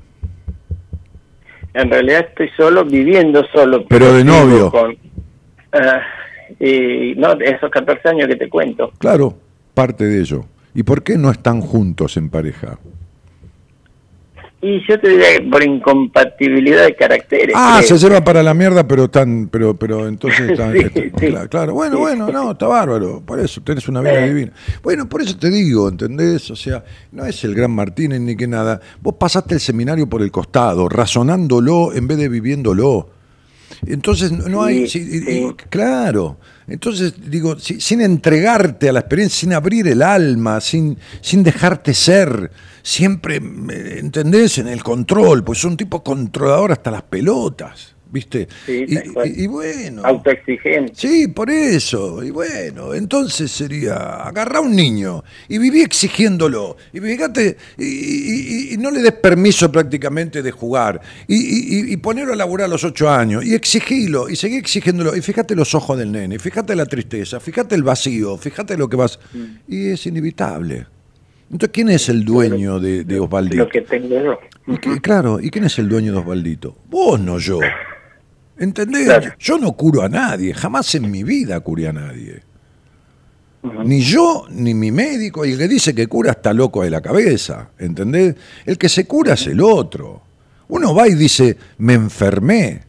En 1.75 1.91
realidad 1.91 2.27
estoy 2.29 2.51
solo, 2.57 2.85
viviendo 2.85 3.45
solo. 3.53 3.85
Pero 3.89 4.13
de 4.13 4.23
novio. 4.23 4.71
Con, 4.71 4.97
ah, 5.73 6.03
y 6.61 7.15
no, 7.17 7.33
esos 7.33 7.69
14 7.69 8.11
años 8.11 8.29
que 8.29 8.37
te 8.37 8.49
cuento. 8.49 8.93
Claro, 8.99 9.37
parte 9.75 10.05
de 10.05 10.21
ello. 10.21 10.45
¿Y 10.73 10.85
por 10.85 11.03
qué 11.03 11.19
no 11.19 11.33
están 11.33 11.61
juntos 11.63 12.17
en 12.17 12.31
pareja? 12.31 12.79
Y 14.63 14.87
yo 14.87 15.01
te 15.01 15.09
diría 15.09 15.39
que 15.39 15.43
por 15.51 15.63
incompatibilidad 15.63 16.85
de 16.85 16.95
caracteres. 16.95 17.55
Ah, 17.57 17.81
creo. 17.83 17.97
se 17.99 18.07
lleva 18.07 18.23
para 18.23 18.43
la 18.43 18.53
mierda, 18.53 18.87
pero 18.87 19.09
tan, 19.09 19.49
pero, 19.49 19.75
pero 19.75 20.07
entonces 20.07 20.51
están- 20.51 20.73
Sí, 20.77 20.79
está- 20.81 21.01
sí. 21.01 21.11
claro, 21.29 21.49
claro. 21.49 21.75
bueno, 21.75 21.99
bueno, 21.99 22.31
no, 22.31 22.51
está 22.53 22.67
bárbaro, 22.67 23.23
por 23.25 23.41
eso 23.41 23.63
tenés 23.63 23.89
una 23.89 24.01
vida 24.03 24.23
Sí. 24.23 24.29
divina. 24.29 24.53
Bueno, 24.83 25.09
por 25.09 25.23
eso 25.23 25.37
te 25.39 25.49
digo, 25.51 25.89
¿entendés? 25.89 26.51
O 26.51 26.57
sea, 26.57 26.85
no 27.13 27.25
es 27.25 27.43
el 27.45 27.55
gran 27.55 27.71
Martínez 27.71 28.21
ni 28.21 28.37
que 28.37 28.47
nada. 28.47 28.81
Vos 29.01 29.15
pasaste 29.19 29.55
el 29.55 29.61
seminario 29.61 30.07
por 30.09 30.21
el 30.21 30.31
costado, 30.31 30.89
razonándolo 30.91 31.95
en 31.95 32.07
vez 32.07 32.19
de 32.19 32.29
viviéndolo. 32.29 33.09
Entonces 33.87 34.31
no 34.33 34.63
hay, 34.63 34.89
Sí, 34.89 35.21
sí. 35.21 35.47
claro. 35.69 36.39
Entonces 36.69 37.15
digo, 37.31 37.59
si- 37.59 37.81
sin 37.81 38.01
entregarte 38.01 38.89
a 38.89 38.93
la 38.93 39.01
experiencia, 39.01 39.41
sin 39.41 39.53
abrir 39.53 39.89
el 39.89 40.03
alma, 40.03 40.61
sin, 40.61 40.97
sin 41.21 41.43
dejarte 41.43 41.95
ser, 41.95 42.51
siempre, 42.83 43.37
eh, 43.37 43.97
¿entendés? 43.99 44.59
En 44.59 44.69
el 44.69 44.83
control, 44.85 45.43
pues 45.43 45.59
son 45.59 45.73
un 45.73 45.77
tipo 45.77 46.03
controlador 46.05 46.73
hasta 46.73 46.91
las 46.91 47.03
pelotas, 47.03 47.95
¿viste? 48.11 48.49
Sí, 48.67 48.87
y, 49.25 49.47
bueno. 49.47 50.03
Autoexigente. 50.05 50.93
Sí, 50.95 51.29
por 51.29 51.51
eso. 51.51 52.23
Y 52.23 52.31
bueno, 52.31 52.95
entonces 52.95 53.51
sería 53.51 53.95
agarrar 54.23 54.57
a 54.57 54.61
un 54.61 54.75
niño 54.75 55.23
y 55.49 55.59
viví 55.59 55.81
exigiéndolo. 55.83 56.77
Y 56.93 57.01
fíjate, 57.01 57.57
y, 57.79 57.85
y- 57.85 58.69
y- 58.71 58.75
y 58.75 58.77
no 58.77 58.91
le 58.91 59.01
des 59.03 59.13
permiso 59.13 59.71
prácticamente 59.71 60.43
de 60.43 60.51
jugar. 60.51 61.01
Y, 61.29 61.97
ponerlo 61.99 62.33
a 62.33 62.37
laburar 62.37 62.67
a 62.67 62.69
los 62.69 62.85
ocho 62.85 63.09
años. 63.11 63.45
Y 63.45 63.55
exigilo, 63.55 64.29
y 64.29 64.37
seguí 64.37 64.57
exigiéndolo. 64.57 65.15
Y 65.17 65.21
fíjate 65.21 65.55
los 65.55 65.75
ojos 65.75 65.99
del 65.99 66.11
nene, 66.13 66.39
fíjate 66.39 66.75
la 66.75 66.87
tristeza, 66.87 67.41
fíjate 67.41 67.75
el 67.75 67.83
vacío, 67.83 68.37
fíjate 68.37 68.77
lo 68.77 68.89
que 68.89 68.97
vas. 68.97 69.19
Y 69.69 69.89
es 69.91 70.07
inevitable. 70.07 70.87
Entonces, 71.51 71.71
¿quién 71.73 71.89
es 71.89 72.09
el 72.09 72.25
dueño 72.25 72.79
de, 72.79 73.03
de 73.03 73.19
Osvaldito? 73.19 73.65
Lo 73.65 73.69
que 73.69 73.81
tengo 73.81 74.09
yo. 74.09 74.39
¿Y 74.69 74.79
qué- 74.79 75.01
claro, 75.01 75.41
¿y 75.41 75.51
quién 75.51 75.65
es 75.65 75.79
el 75.81 75.89
dueño 75.89 76.13
de 76.13 76.19
Osvaldito? 76.19 76.77
Vos, 76.89 77.19
no 77.19 77.39
yo. 77.39 77.59
¿Entendés? 78.61 79.07
Claro. 79.07 79.33
Yo 79.39 79.57
no 79.57 79.73
curo 79.73 80.03
a 80.03 80.09
nadie, 80.09 80.53
jamás 80.53 80.95
en 80.95 81.11
mi 81.11 81.23
vida 81.23 81.59
curé 81.61 81.89
a 81.89 81.95
nadie. 81.95 82.43
Ni 83.63 84.03
yo, 84.03 84.47
ni 84.51 84.75
mi 84.75 84.93
médico, 84.93 85.47
y 85.47 85.53
el 85.53 85.59
que 85.59 85.67
dice 85.67 85.95
que 85.95 86.07
cura 86.07 86.33
está 86.33 86.53
loco 86.53 86.83
de 86.83 86.91
la 86.91 87.01
cabeza, 87.01 87.71
¿entendés? 87.79 88.37
El 88.67 88.77
que 88.77 88.91
se 88.91 89.07
cura 89.07 89.35
es 89.35 89.47
el 89.47 89.63
otro. 89.63 90.23
Uno 90.69 90.95
va 90.95 91.09
y 91.09 91.15
dice, 91.15 91.57
me 91.79 91.95
enfermé. 91.95 92.83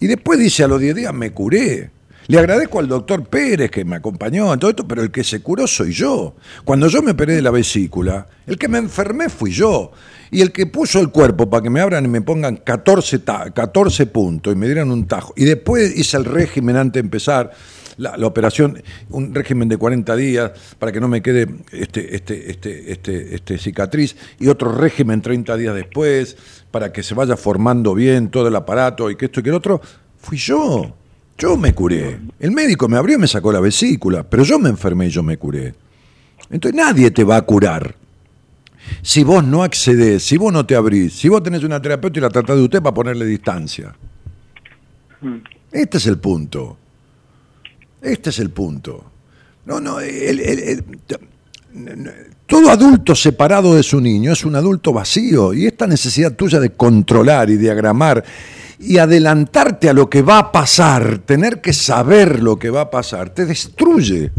Y 0.00 0.06
después 0.06 0.38
dice 0.38 0.64
a 0.64 0.68
los 0.68 0.80
10 0.80 0.94
días, 0.96 1.14
me 1.14 1.30
curé. 1.32 1.90
Le 2.30 2.38
agradezco 2.38 2.78
al 2.78 2.86
doctor 2.86 3.24
Pérez 3.24 3.72
que 3.72 3.84
me 3.84 3.96
acompañó 3.96 4.52
en 4.54 4.60
todo 4.60 4.70
esto, 4.70 4.86
pero 4.86 5.02
el 5.02 5.10
que 5.10 5.24
se 5.24 5.40
curó 5.42 5.66
soy 5.66 5.92
yo. 5.92 6.36
Cuando 6.64 6.86
yo 6.86 7.02
me 7.02 7.10
operé 7.10 7.34
de 7.34 7.42
la 7.42 7.50
vesícula, 7.50 8.24
el 8.46 8.56
que 8.56 8.68
me 8.68 8.78
enfermé 8.78 9.28
fui 9.28 9.50
yo. 9.50 9.90
Y 10.30 10.40
el 10.40 10.52
que 10.52 10.66
puso 10.66 11.00
el 11.00 11.10
cuerpo 11.10 11.50
para 11.50 11.60
que 11.64 11.70
me 11.70 11.80
abran 11.80 12.04
y 12.04 12.08
me 12.08 12.20
pongan 12.22 12.58
14, 12.58 13.18
ta- 13.18 13.50
14 13.50 14.06
puntos 14.06 14.52
y 14.52 14.56
me 14.56 14.66
dieran 14.66 14.92
un 14.92 15.08
tajo. 15.08 15.32
Y 15.36 15.44
después 15.44 15.96
hice 15.98 16.18
el 16.18 16.24
régimen 16.24 16.76
antes 16.76 16.94
de 17.02 17.06
empezar 17.06 17.50
la, 17.96 18.16
la 18.16 18.28
operación, 18.28 18.80
un 19.08 19.34
régimen 19.34 19.68
de 19.68 19.76
40 19.76 20.14
días 20.14 20.52
para 20.78 20.92
que 20.92 21.00
no 21.00 21.08
me 21.08 21.22
quede 21.22 21.48
este, 21.72 22.14
este, 22.14 22.48
este, 22.48 22.92
este, 22.92 23.34
este 23.34 23.58
cicatriz. 23.58 24.14
Y 24.38 24.46
otro 24.46 24.70
régimen 24.70 25.20
30 25.20 25.56
días 25.56 25.74
después 25.74 26.36
para 26.70 26.92
que 26.92 27.02
se 27.02 27.16
vaya 27.16 27.36
formando 27.36 27.92
bien 27.92 28.30
todo 28.30 28.46
el 28.46 28.54
aparato 28.54 29.10
y 29.10 29.16
que 29.16 29.24
esto 29.24 29.40
y 29.40 29.42
que 29.42 29.48
el 29.48 29.56
otro. 29.56 29.80
Fui 30.16 30.38
yo. 30.38 30.96
Yo 31.40 31.56
me 31.56 31.72
curé. 31.74 32.20
El 32.38 32.50
médico 32.52 32.86
me 32.86 32.98
abrió 32.98 33.16
y 33.16 33.20
me 33.20 33.26
sacó 33.26 33.50
la 33.50 33.60
vesícula, 33.60 34.22
pero 34.28 34.44
yo 34.44 34.58
me 34.58 34.68
enfermé 34.68 35.06
y 35.06 35.10
yo 35.10 35.22
me 35.22 35.38
curé. 35.38 35.74
Entonces 36.50 36.76
nadie 36.76 37.10
te 37.10 37.24
va 37.24 37.36
a 37.36 37.42
curar. 37.42 37.94
Si 39.02 39.24
vos 39.24 39.42
no 39.44 39.62
accedes, 39.62 40.22
si 40.22 40.36
vos 40.36 40.52
no 40.52 40.66
te 40.66 40.74
abrís, 40.76 41.14
si 41.14 41.28
vos 41.28 41.42
tenés 41.42 41.62
una 41.64 41.80
terapeuta 41.80 42.18
y 42.18 42.22
la 42.22 42.28
tratás 42.30 42.56
de 42.56 42.62
usted 42.62 42.82
para 42.82 42.92
ponerle 42.94 43.24
distancia. 43.24 43.94
Este 45.72 45.96
es 45.98 46.06
el 46.06 46.18
punto. 46.18 46.76
Este 48.02 48.30
es 48.30 48.38
el 48.38 48.50
punto. 48.50 49.04
No, 49.66 49.80
no, 49.80 50.00
el- 50.00 50.40
el- 50.40 50.58
el- 50.58 50.84
todo 52.46 52.70
adulto 52.70 53.14
separado 53.14 53.74
de 53.76 53.82
su 53.82 54.00
niño 54.00 54.32
es 54.32 54.44
un 54.44 54.56
adulto 54.56 54.92
vacío 54.92 55.54
y 55.54 55.66
esta 55.66 55.86
necesidad 55.86 56.34
tuya 56.34 56.58
de 56.58 56.70
controlar 56.70 57.48
y 57.48 57.56
diagramar 57.56 58.24
y 58.80 58.96
adelantarte 58.98 59.90
a 59.90 59.92
lo 59.92 60.08
que 60.08 60.22
va 60.22 60.38
a 60.38 60.52
pasar, 60.52 61.18
tener 61.18 61.60
que 61.60 61.72
saber 61.74 62.42
lo 62.42 62.58
que 62.58 62.70
va 62.70 62.80
a 62.82 62.90
pasar, 62.90 63.28
te 63.30 63.44
destruye 63.44 64.32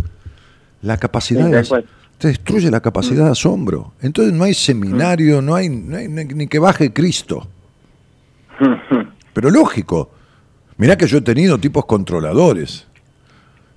la 0.81 0.97
capacidad 0.97 1.45
Sí, 1.63 1.73
de 1.75 1.85
te 2.17 2.27
destruye 2.27 2.69
la 2.71 2.79
capacidad 2.81 3.25
de 3.25 3.31
asombro. 3.31 3.93
Entonces 4.01 4.33
no 4.33 4.43
hay 4.43 4.53
seminario, 4.53 5.41
no 5.41 5.55
hay, 5.55 5.69
no 5.69 5.97
hay- 5.97 6.07
ni 6.07 6.47
que 6.47 6.59
baje 6.59 6.91
Cristo. 6.93 7.47
Pero 9.33 9.49
lógico. 9.49 10.11
Mirá 10.77 10.97
que 10.97 11.07
yo 11.07 11.17
he 11.19 11.21
tenido 11.21 11.57
tipos 11.59 11.85
controladores, 11.85 12.87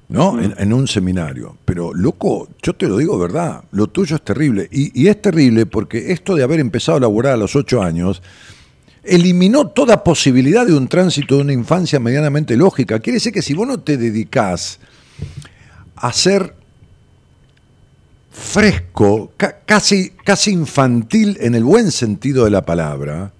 ¿no? 0.08 0.40
En, 0.40 0.54
en 0.58 0.72
un 0.72 0.86
seminario. 0.88 1.56
Pero, 1.64 1.92
loco, 1.94 2.48
yo 2.62 2.72
te 2.74 2.88
lo 2.88 2.96
digo 2.96 3.18
verdad, 3.18 3.64
lo 3.72 3.86
tuyo 3.88 4.16
es 4.16 4.22
terrible. 4.22 4.68
Y, 4.72 5.02
y 5.02 5.08
es 5.08 5.20
terrible 5.20 5.66
porque 5.66 6.12
esto 6.12 6.34
de 6.34 6.42
haber 6.42 6.60
empezado 6.60 6.96
a 6.98 7.00
laburar 7.00 7.34
a 7.34 7.36
los 7.36 7.54
ocho 7.56 7.82
años 7.82 8.22
eliminó 9.06 9.68
toda 9.68 10.02
posibilidad 10.04 10.66
de 10.66 10.74
un 10.74 10.88
tránsito 10.88 11.36
de 11.36 11.42
una 11.42 11.52
infancia 11.52 12.00
medianamente 12.00 12.56
lógica. 12.56 12.98
Quiere 13.00 13.16
decir 13.16 13.32
que 13.32 13.42
si 13.42 13.54
vos 13.54 13.66
no 13.66 13.78
te 13.80 13.96
dedicás 13.96 14.78
a 15.96 16.12
ser 16.12 16.54
fresco, 18.30 19.32
ca- 19.36 19.58
casi, 19.64 20.10
casi 20.10 20.50
infantil 20.52 21.36
en 21.40 21.54
el 21.54 21.64
buen 21.64 21.90
sentido 21.90 22.44
de 22.44 22.50
la 22.50 22.64
palabra, 22.64 23.32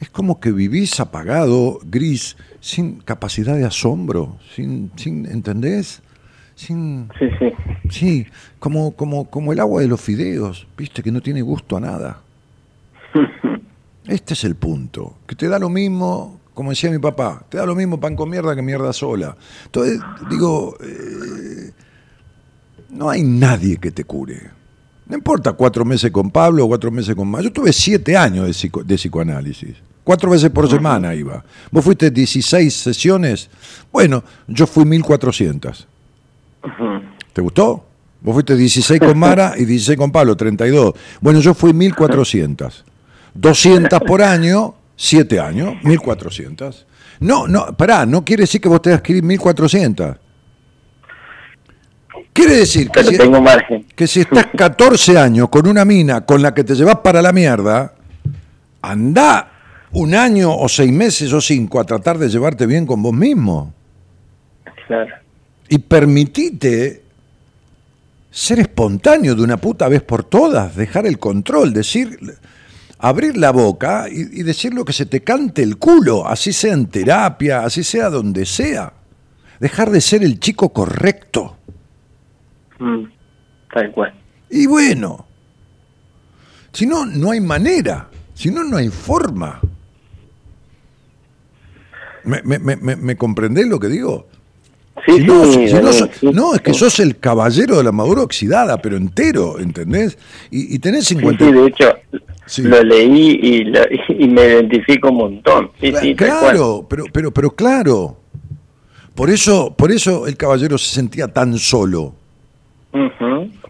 es 0.00 0.10
como 0.10 0.40
que 0.40 0.50
vivís 0.52 0.98
apagado, 1.00 1.78
gris, 1.84 2.36
sin 2.60 2.96
capacidad 3.00 3.56
de 3.56 3.64
asombro, 3.64 4.38
sin, 4.54 4.90
sin 4.96 5.26
¿entendés? 5.26 6.02
Sin, 6.56 7.08
Sí, 7.18 7.26
sí. 7.38 7.88
sí, 7.90 8.26
como, 8.58 8.92
como, 8.92 9.24
como 9.28 9.52
el 9.52 9.60
agua 9.60 9.80
de 9.80 9.88
los 9.88 10.00
fideos, 10.00 10.66
viste, 10.76 11.02
que 11.02 11.10
no 11.10 11.20
tiene 11.20 11.42
gusto 11.42 11.76
a 11.76 11.80
nada. 11.80 12.20
Este 14.06 14.34
es 14.34 14.44
el 14.44 14.54
punto, 14.56 15.18
que 15.26 15.34
te 15.34 15.48
da 15.48 15.58
lo 15.58 15.68
mismo, 15.70 16.40
como 16.52 16.70
decía 16.70 16.90
mi 16.90 16.98
papá, 16.98 17.44
te 17.48 17.56
da 17.58 17.64
lo 17.66 17.74
mismo 17.74 17.98
pan 17.98 18.14
con 18.16 18.28
mierda 18.28 18.54
que 18.54 18.62
mierda 18.62 18.92
sola. 18.92 19.36
Entonces, 19.64 19.98
digo, 20.28 20.76
eh, 20.80 21.72
no 22.90 23.08
hay 23.10 23.22
nadie 23.22 23.78
que 23.78 23.90
te 23.90 24.04
cure. 24.04 24.50
No 25.06 25.16
importa 25.16 25.52
cuatro 25.52 25.84
meses 25.84 26.10
con 26.10 26.30
Pablo 26.30 26.64
o 26.64 26.68
cuatro 26.68 26.90
meses 26.90 27.14
con 27.14 27.28
más. 27.28 27.42
Yo 27.44 27.52
tuve 27.52 27.72
siete 27.72 28.16
años 28.16 28.46
de, 28.46 28.52
psico- 28.52 28.82
de 28.84 28.94
psicoanálisis. 28.96 29.76
Cuatro 30.02 30.30
veces 30.30 30.50
por 30.50 30.68
semana 30.68 31.14
iba. 31.14 31.42
Vos 31.70 31.82
fuiste 31.84 32.10
16 32.10 32.72
sesiones. 32.74 33.48
Bueno, 33.90 34.22
yo 34.46 34.66
fui 34.66 34.84
1400. 34.84 35.88
¿Te 37.32 37.40
gustó? 37.42 37.86
Vos 38.20 38.34
fuiste 38.34 38.54
16 38.56 39.00
con 39.00 39.18
Mara 39.18 39.54
y 39.56 39.64
16 39.64 39.98
con 39.98 40.10
Pablo, 40.12 40.36
32. 40.36 40.94
Bueno, 41.20 41.40
yo 41.40 41.52
fui 41.54 41.72
1400. 41.72 42.84
200 43.34 44.00
por 44.00 44.22
año, 44.22 44.74
7 44.96 45.40
años, 45.40 45.74
1400. 45.82 46.86
No, 47.20 47.46
no, 47.46 47.76
pará, 47.76 48.06
no 48.06 48.24
quiere 48.24 48.42
decir 48.42 48.60
que 48.60 48.68
vos 48.68 48.82
tengas 48.82 49.02
que 49.02 49.14
ir 49.14 49.22
1400. 49.22 50.16
Quiere 52.32 52.56
decir 52.56 52.90
que 52.90 53.04
si, 53.04 53.16
tengo 53.16 53.40
margen. 53.40 53.86
que 53.94 54.08
si 54.08 54.20
estás 54.20 54.46
14 54.56 55.18
años 55.18 55.48
con 55.48 55.68
una 55.68 55.84
mina 55.84 56.26
con 56.26 56.42
la 56.42 56.52
que 56.52 56.64
te 56.64 56.74
llevas 56.74 56.96
para 56.96 57.22
la 57.22 57.32
mierda, 57.32 57.94
anda 58.82 59.52
un 59.92 60.14
año 60.14 60.52
o 60.54 60.68
seis 60.68 60.90
meses 60.90 61.32
o 61.32 61.40
cinco 61.40 61.78
a 61.78 61.84
tratar 61.84 62.18
de 62.18 62.28
llevarte 62.28 62.66
bien 62.66 62.86
con 62.86 63.02
vos 63.02 63.12
mismo. 63.12 63.72
Claro. 64.88 65.14
Y 65.68 65.78
permitite 65.78 67.04
ser 68.30 68.58
espontáneo 68.58 69.36
de 69.36 69.42
una 69.42 69.56
puta 69.56 69.88
vez 69.88 70.02
por 70.02 70.24
todas, 70.24 70.74
dejar 70.74 71.06
el 71.06 71.20
control, 71.20 71.72
decir, 71.72 72.18
abrir 72.98 73.36
la 73.36 73.50
boca 73.52 74.06
y, 74.10 74.40
y 74.40 74.42
decir 74.42 74.72
lo 74.74 74.84
que 74.84 74.92
se 74.92 75.06
te 75.06 75.22
cante 75.22 75.62
el 75.62 75.76
culo, 75.78 76.26
así 76.26 76.52
sea 76.52 76.72
en 76.74 76.86
terapia, 76.86 77.64
así 77.64 77.82
sea 77.84 78.10
donde 78.10 78.46
sea. 78.46 78.92
Dejar 79.60 79.90
de 79.90 80.00
ser 80.00 80.22
el 80.24 80.40
chico 80.40 80.72
correcto. 80.72 81.56
Mm, 82.78 83.04
Tal 83.72 83.90
cual. 83.92 84.14
Y 84.50 84.66
bueno, 84.66 85.26
si 86.72 86.86
no, 86.86 87.04
no 87.06 87.30
hay 87.32 87.40
manera, 87.40 88.08
si 88.34 88.50
no, 88.50 88.62
no 88.64 88.76
hay 88.76 88.88
forma. 88.88 89.60
¿Me, 92.24 92.40
me, 92.42 92.58
me, 92.58 92.76
me- 92.76 92.96
me 92.96 93.16
comprendés 93.16 93.66
lo 93.68 93.78
que 93.78 93.88
digo? 93.88 94.28
Sí, 95.06 95.12
Si 95.18 95.24
no, 95.24 95.44
sí, 95.46 95.52
si- 95.52 95.68
si 96.20 96.26
no, 96.26 96.32
no, 96.32 96.54
es 96.54 96.60
que 96.62 96.72
sos 96.72 96.98
el 97.00 97.18
caballero 97.18 97.76
de 97.78 97.84
la 97.84 97.92
madura 97.92 98.22
oxidada, 98.22 98.78
pero 98.78 98.96
entero, 98.96 99.58
¿entendés? 99.58 100.16
Y, 100.50 100.74
y 100.74 100.78
tenés 100.78 101.04
Sí, 101.06 101.14
50... 101.16 101.44
sí, 101.44 101.52
de 101.52 101.66
hecho, 101.66 101.94
Sí. 102.46 102.62
lo 102.62 102.82
leí 102.82 103.38
y, 103.42 103.64
lo- 103.64 103.80
y 104.08 104.28
me 104.28 104.42
identifico 104.46 105.08
un 105.10 105.16
montón. 105.16 105.70
Sí, 105.80 106.14
claro, 106.14 106.86
pero, 106.88 107.04
pero, 107.12 107.30
pero 107.32 107.50
claro. 107.50 108.18
Por 109.14 109.30
eso, 109.30 109.74
por 109.76 109.92
eso 109.92 110.26
el 110.26 110.36
caballero 110.36 110.76
se 110.78 110.94
sentía 110.94 111.28
tan 111.28 111.58
solo. 111.58 112.14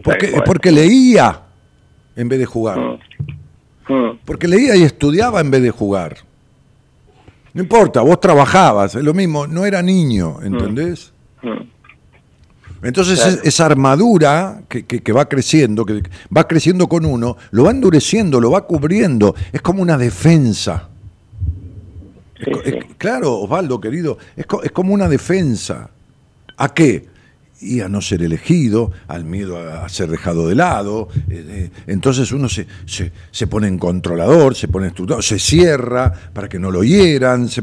Porque, 0.03 0.39
porque 0.45 0.71
leía 0.71 1.41
en 2.15 2.29
vez 2.29 2.39
de 2.39 2.45
jugar. 2.45 2.77
Mm, 2.79 3.93
mm, 3.93 4.19
Porque 4.25 4.47
leía 4.47 4.75
y 4.75 4.83
estudiaba 4.83 5.41
en 5.41 5.49
vez 5.51 5.61
de 5.63 5.71
jugar. 5.71 6.17
No 7.53 7.61
importa, 7.61 8.01
vos 8.01 8.19
trabajabas, 8.19 8.95
es 8.95 9.03
lo 9.03 9.13
mismo, 9.13 9.47
no 9.47 9.65
era 9.65 9.81
niño, 9.81 10.37
¿entendés? 10.43 11.11
mm. 11.11 11.14
Entonces 12.83 13.19
Claro. 13.19 13.35
es- 13.41 13.45
esa 13.45 13.65
armadura 13.65 14.61
que, 14.69 14.85
que- 14.85 15.01
que 15.01 15.11
va 15.11 15.27
creciendo, 15.27 15.85
que 15.85 16.03
va 16.35 16.47
creciendo 16.47 16.87
con 16.87 17.05
uno, 17.05 17.37
lo 17.51 17.63
va 17.63 17.71
endureciendo, 17.71 18.39
lo 18.39 18.51
va 18.51 18.65
cubriendo, 18.67 19.33
es 19.51 19.61
como 19.61 19.81
una 19.81 19.97
defensa. 19.97 20.89
Es 22.37 22.45
Sí, 22.45 22.51
co- 22.51 22.61
es- 22.61 22.73
sí. 22.73 22.79
claro, 22.97 23.39
Osvaldo, 23.39 23.79
querido, 23.79 24.17
es, 24.35 24.45
es 24.63 24.71
como 24.71 24.93
una 24.93 25.07
defensa. 25.07 25.89
¿A 26.57 26.73
qué? 26.73 27.05
Y 27.61 27.79
a 27.79 27.87
no 27.87 28.01
ser 28.01 28.21
elegido, 28.21 28.91
al 29.07 29.23
miedo 29.23 29.57
a, 29.57 29.87
ser 29.87 30.09
dejado 30.09 30.47
de 30.47 30.55
lado. 30.55 31.07
eh, 31.29 31.45
eh, 31.47 31.69
entonces 31.87 32.31
uno 32.31 32.49
se, 32.49 32.67
se, 32.85 33.11
se 33.31 33.47
pone 33.47 33.67
en 33.67 33.77
controlador, 33.77 34.55
se 34.55 34.67
pone 34.67 34.87
estructurado, 34.87 35.21
se 35.21 35.39
cierra 35.39 36.11
para 36.33 36.49
que 36.49 36.59
no 36.59 36.69
lo 36.69 36.83
hieran, 36.83 37.47
se 37.47 37.61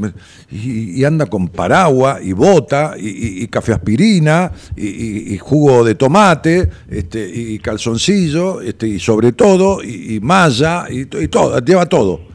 y, 0.50 1.04
anda 1.04 1.26
con 1.26 1.48
paraguas 1.48 2.20
y 2.22 2.32
bota 2.32 2.94
y, 2.98 3.42
y- 3.42 3.48
café 3.48 3.72
aspirina 3.74 4.50
y, 4.76 5.36
jugo 5.38 5.84
de 5.84 5.94
tomate 5.94 6.70
este, 6.88 7.28
y 7.28 7.58
calzoncillo 7.58 8.60
este, 8.62 8.88
y 8.88 8.98
sobre 8.98 9.32
todo 9.32 9.82
y, 9.82 10.20
malla 10.20 10.86
y 10.90 11.04
todo, 11.28 11.58
lleva 11.60 11.86
todo. 11.86 12.31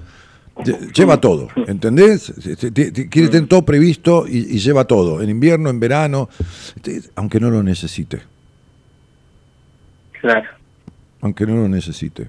Lle- 0.59 0.91
Lleva 0.93 1.21
todo, 1.21 1.49
¿entendés? 1.67 2.33
Quiere 3.09 3.29
tener 3.29 3.47
todo 3.47 3.63
previsto 3.63 4.25
y, 4.27 4.37
y 4.55 4.59
lleva 4.59 4.85
todo, 4.85 5.21
en 5.21 5.29
invierno, 5.29 5.69
en 5.69 5.79
verano, 5.79 6.29
este, 6.75 7.01
aunque 7.15 7.39
no 7.39 7.49
lo 7.51 7.61
necesite, 7.63 8.21
Claro. 10.19 10.49
aunque 11.21 11.45
no 11.45 11.55
lo 11.55 11.67
necesite. 11.69 12.27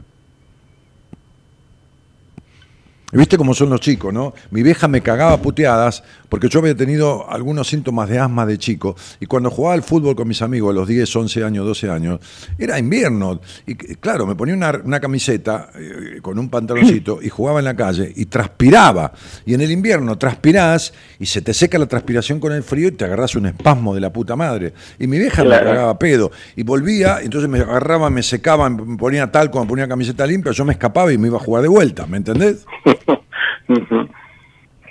¿Viste 3.10 3.38
cómo 3.38 3.54
son 3.54 3.70
los 3.70 3.80
chicos, 3.80 4.12
no? 4.12 4.34
Mi 4.50 4.62
vieja 4.62 4.86
me 4.86 5.00
cagaba 5.00 5.38
puteadas 5.40 6.04
porque 6.28 6.48
yo 6.48 6.60
había 6.60 6.76
tenido 6.76 7.30
algunos 7.30 7.68
síntomas 7.68 8.08
de 8.08 8.18
asma 8.18 8.46
de 8.46 8.58
chico 8.58 8.96
y 9.20 9.26
cuando 9.26 9.50
jugaba 9.50 9.74
al 9.74 9.82
fútbol 9.82 10.14
con 10.14 10.28
mis 10.28 10.42
amigos 10.42 10.70
a 10.70 10.74
los 10.74 10.88
10, 10.88 11.16
11 11.16 11.44
años, 11.44 11.66
12 11.66 11.90
años, 11.90 12.20
era 12.58 12.78
invierno 12.78 13.40
y 13.66 13.74
claro, 13.74 14.26
me 14.26 14.34
ponía 14.34 14.54
una, 14.54 14.80
una 14.84 15.00
camiseta 15.00 15.70
eh, 15.74 16.18
con 16.22 16.38
un 16.38 16.48
pantaloncito 16.48 17.20
y 17.22 17.28
jugaba 17.28 17.58
en 17.58 17.66
la 17.66 17.76
calle 17.76 18.12
y 18.14 18.26
transpiraba. 18.26 19.12
Y 19.46 19.54
en 19.54 19.60
el 19.60 19.70
invierno 19.70 20.16
transpirás 20.18 20.92
y 21.18 21.26
se 21.26 21.42
te 21.42 21.54
seca 21.54 21.78
la 21.78 21.86
transpiración 21.86 22.40
con 22.40 22.52
el 22.52 22.62
frío 22.62 22.88
y 22.88 22.92
te 22.92 23.04
agarras 23.04 23.34
un 23.34 23.46
espasmo 23.46 23.94
de 23.94 24.00
la 24.00 24.12
puta 24.12 24.36
madre. 24.36 24.72
Y 24.98 25.06
mi 25.06 25.18
vieja 25.18 25.44
me 25.44 25.50
cagaba 25.50 25.98
pedo 25.98 26.30
y 26.56 26.62
volvía, 26.62 27.20
entonces 27.22 27.48
me 27.48 27.60
agarraba, 27.60 28.10
me 28.10 28.22
secaba, 28.22 28.68
me 28.68 28.96
ponía 28.96 29.30
talco, 29.30 29.60
me 29.60 29.66
ponía 29.66 29.88
camiseta 29.88 30.26
limpia, 30.26 30.52
yo 30.52 30.64
me 30.64 30.72
escapaba 30.72 31.12
y 31.12 31.18
me 31.18 31.28
iba 31.28 31.36
a 31.36 31.40
jugar 31.40 31.62
de 31.62 31.68
vuelta, 31.68 32.06
¿me 32.06 32.18
entendés? 32.18 32.66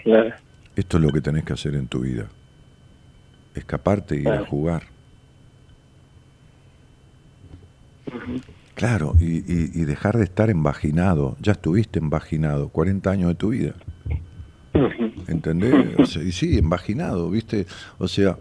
Claro. 0.03 0.34
Esto 0.78 0.98
es 0.98 1.04
lo 1.04 1.12
que 1.12 1.20
tenés 1.22 1.44
que 1.44 1.54
hacer 1.54 1.76
en 1.76 1.88
tu 1.88 2.02
vida. 2.02 2.28
Escaparte 3.56 4.16
y 4.16 4.20
ir 4.22 4.30
a 4.30 4.45
jugar. 4.45 4.84
Claro, 8.76 9.16
y, 9.20 9.38
y- 9.38 9.72
y 9.74 9.86
dejar 9.86 10.18
de 10.18 10.24
estar 10.24 10.49
embaginado. 10.52 11.36
Ya 11.41 11.54
estuviste 11.54 11.98
embaginado 11.99 12.70
40 12.70 13.10
años 13.10 13.30
de 13.30 13.36
tu 13.36 13.49
vida. 13.49 13.74
¿Entendés? 15.28 15.98
O 15.98 16.06
sea, 16.06 16.22
y 16.22 16.32
sí, 16.32 16.58
embaginado, 16.60 17.30
¿viste? 17.32 17.66
O 17.98 18.08
sea, 18.08 18.38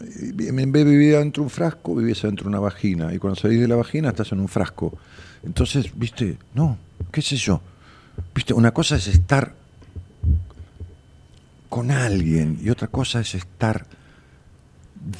en 0.00 0.72
vez 0.72 0.84
de 0.84 0.90
vivir 0.90 1.16
dentro 1.16 1.42
de 1.42 1.44
un 1.44 1.50
frasco, 1.50 1.94
vivís 1.94 2.22
dentro 2.22 2.44
de 2.44 2.48
una 2.48 2.60
vagina. 2.60 3.12
Y 3.12 3.18
cuando 3.18 3.36
salís 3.38 3.60
de 3.60 3.68
la 3.68 3.76
vagina, 3.76 4.08
estás 4.08 4.32
en 4.32 4.40
un 4.40 4.48
frasco. 4.48 4.96
Entonces, 5.44 5.92
¿viste? 5.94 6.38
No, 6.54 6.78
qué 7.12 7.20
sé 7.20 7.36
yo. 7.36 7.60
¿Viste? 8.34 8.54
Una 8.54 8.72
cosa 8.72 8.96
es 8.96 9.06
estar 9.06 9.54
con 11.78 11.92
alguien 11.92 12.58
y 12.60 12.70
otra 12.70 12.88
cosa 12.88 13.20
es 13.20 13.36
estar 13.36 13.86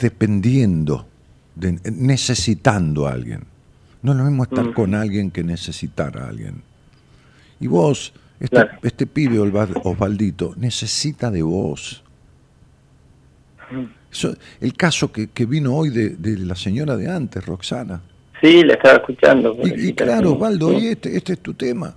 dependiendo, 0.01 1.07
de- 1.55 1.79
necesitando 1.93 3.07
a 3.07 3.13
alguien. 3.13 3.45
No 4.03 4.11
es 4.11 4.19
lo 4.19 4.25
mismo 4.25 4.43
estar 4.43 4.73
con 4.75 4.97
alguien 4.97 5.31
que 5.31 5.45
necesitar 5.45 6.19
a 6.19 6.27
alguien. 6.29 6.63
Y 7.61 7.69
vos, 7.69 8.13
este, 8.41 8.57
Claro. 8.57 8.79
este 8.83 9.07
pibe 9.07 9.39
Osva- 9.39 9.81
Osvaldito, 9.85 10.55
necesita 10.57 11.31
de 11.31 11.43
vos. 11.43 12.03
Eso- 14.11 14.35
el 14.61 14.75
caso 14.75 15.13
que, 15.13 15.29
que 15.29 15.47
vino 15.47 15.77
hoy 15.77 15.91
de, 15.91 16.11
de 16.11 16.39
la 16.39 16.57
señora 16.57 16.97
de 16.97 17.09
antes, 17.09 17.47
Roxana. 17.47 18.01
Sí, 18.43 18.65
la 18.65 18.75
estaba 18.75 18.97
escuchando. 18.97 19.57
Y, 19.65 19.93
claro. 19.93 20.33
Osvaldo, 20.33 20.71
Sí, 20.71 20.77
y 20.79 20.87
este, 20.89 21.17
este 21.17 21.35
es 21.35 21.39
tu 21.41 21.55
tema. 21.55 21.95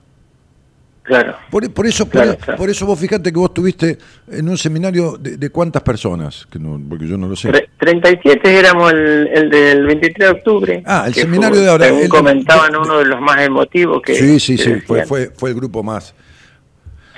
Claro. 1.11 1.35
Por, 1.49 1.69
por 1.73 1.85
eso, 1.85 2.05
por, 2.05 2.11
Claro, 2.21 2.37
claro. 2.37 2.57
por 2.57 2.69
eso 2.69 2.85
vos 2.85 2.97
fijate 2.97 3.33
que 3.33 3.37
vos 3.37 3.53
tuviste 3.53 3.97
en 4.31 4.47
un 4.47 4.57
seminario 4.57 5.17
de, 5.19 5.35
de 5.35 5.49
cuántas 5.49 5.81
personas, 5.83 6.47
que 6.49 6.57
no, 6.57 6.79
porque 6.87 7.05
yo 7.05 7.17
no 7.17 7.27
lo 7.27 7.35
sé. 7.35 7.49
Tre- 7.51 7.67
37 7.77 8.57
éramos 8.59 8.93
el, 8.93 9.27
el 9.27 9.49
del 9.49 9.85
23 9.87 10.29
de 10.29 10.33
octubre. 10.37 10.83
Ah, 10.85 11.03
el 11.07 11.13
seminario 11.13 11.55
fue, 11.55 11.63
de 11.65 11.69
ahora, 11.69 11.85
según 11.87 12.01
el- 12.03 12.07
comentaban 12.09 12.71
de- 12.71 12.77
uno 12.77 12.97
de 12.99 13.05
los 13.05 13.19
más 13.19 13.41
emotivos 13.41 14.01
que. 14.01 14.15
sí, 14.15 14.39
sí, 14.39 14.55
que 14.55 14.63
sí, 14.63 14.73
fue, 14.87 15.05
fue, 15.05 15.31
fue 15.35 15.49
el 15.49 15.55
grupo 15.57 15.83
más. 15.83 16.15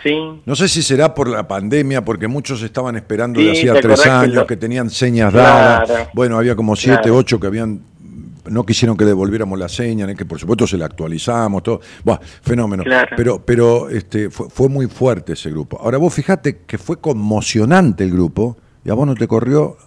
Sí, 0.01 0.17
No 0.45 0.53
sé 0.55 0.67
si 0.67 0.81
será 0.81 1.13
por 1.13 1.29
la 1.29 1.47
pandemia, 1.47 2.03
porque 2.03 2.27
muchos 2.27 2.61
estaban 2.61 2.95
esperando 2.97 3.39
Sí, 3.39 3.45
de 3.45 3.51
hacía 3.53 3.73
¿te 3.73 3.81
tres 3.81 4.01
que 4.01 4.09
años, 4.09 4.33
lo- 4.35 4.47
que 4.47 4.57
tenían 4.57 4.89
señas 4.89 5.31
Claro. 5.31 5.87
dadas. 5.87 6.09
Bueno, 6.13 6.37
había 6.37 6.55
como 6.57 6.75
siete, 6.75 7.03
Claro. 7.03 7.17
ocho 7.17 7.39
que 7.39 7.47
habían 7.47 7.79
no 8.45 8.65
quisieron 8.65 8.97
que 8.97 9.05
devolviéramos 9.05 9.57
la 9.57 9.69
seña, 9.69 10.05
ni 10.05 10.15
que 10.15 10.25
por 10.25 10.39
supuesto 10.39 10.67
se 10.67 10.77
la 10.77 10.85
actualizamos, 10.85 11.63
todo. 11.63 11.81
Buah, 12.03 12.19
fenómeno. 12.41 12.83
Claro. 12.83 13.15
Pero, 13.15 13.45
pero 13.45 13.89
este, 13.89 14.29
fue, 14.29 14.49
fue 14.49 14.69
muy 14.69 14.87
fuerte 14.87 15.33
ese 15.33 15.49
grupo. 15.49 15.79
Ahora 15.81 15.97
vos 15.97 16.13
fijate 16.13 16.59
que 16.67 16.77
fue 16.77 16.99
conmocionante 16.99 18.03
el 18.03 18.11
grupo 18.11 18.57
y 18.83 18.89
a 18.89 18.93
vos 18.93 19.07
no 19.07 19.15
te 19.15 19.27
corrió 19.27 19.77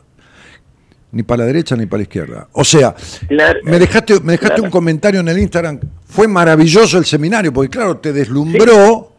ni 1.12 1.22
para 1.22 1.38
la 1.40 1.44
derecha 1.46 1.76
ni 1.76 1.86
para 1.86 1.98
la 1.98 2.02
izquierda. 2.02 2.48
O 2.52 2.64
sea, 2.64 2.94
Claro. 3.28 3.60
me 3.64 3.78
dejaste, 3.78 4.20
me 4.20 4.32
dejaste 4.32 4.54
Claro. 4.56 4.64
un 4.64 4.70
comentario 4.70 5.20
en 5.20 5.28
el 5.28 5.38
Instagram. 5.38 5.80
Fue 6.06 6.28
maravilloso 6.28 6.98
el 6.98 7.04
seminario, 7.06 7.52
porque 7.52 7.70
claro, 7.70 7.96
te 7.98 8.12
deslumbró, 8.12 8.58
pero, 8.64 9.12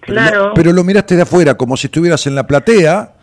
Claro. 0.00 0.48
lo, 0.48 0.54
pero 0.54 0.72
lo 0.72 0.84
miraste 0.84 1.16
de 1.16 1.22
afuera, 1.22 1.54
como 1.56 1.76
si 1.76 1.88
estuvieras 1.88 2.26
en 2.26 2.34
la 2.34 2.46
platea 2.46 3.14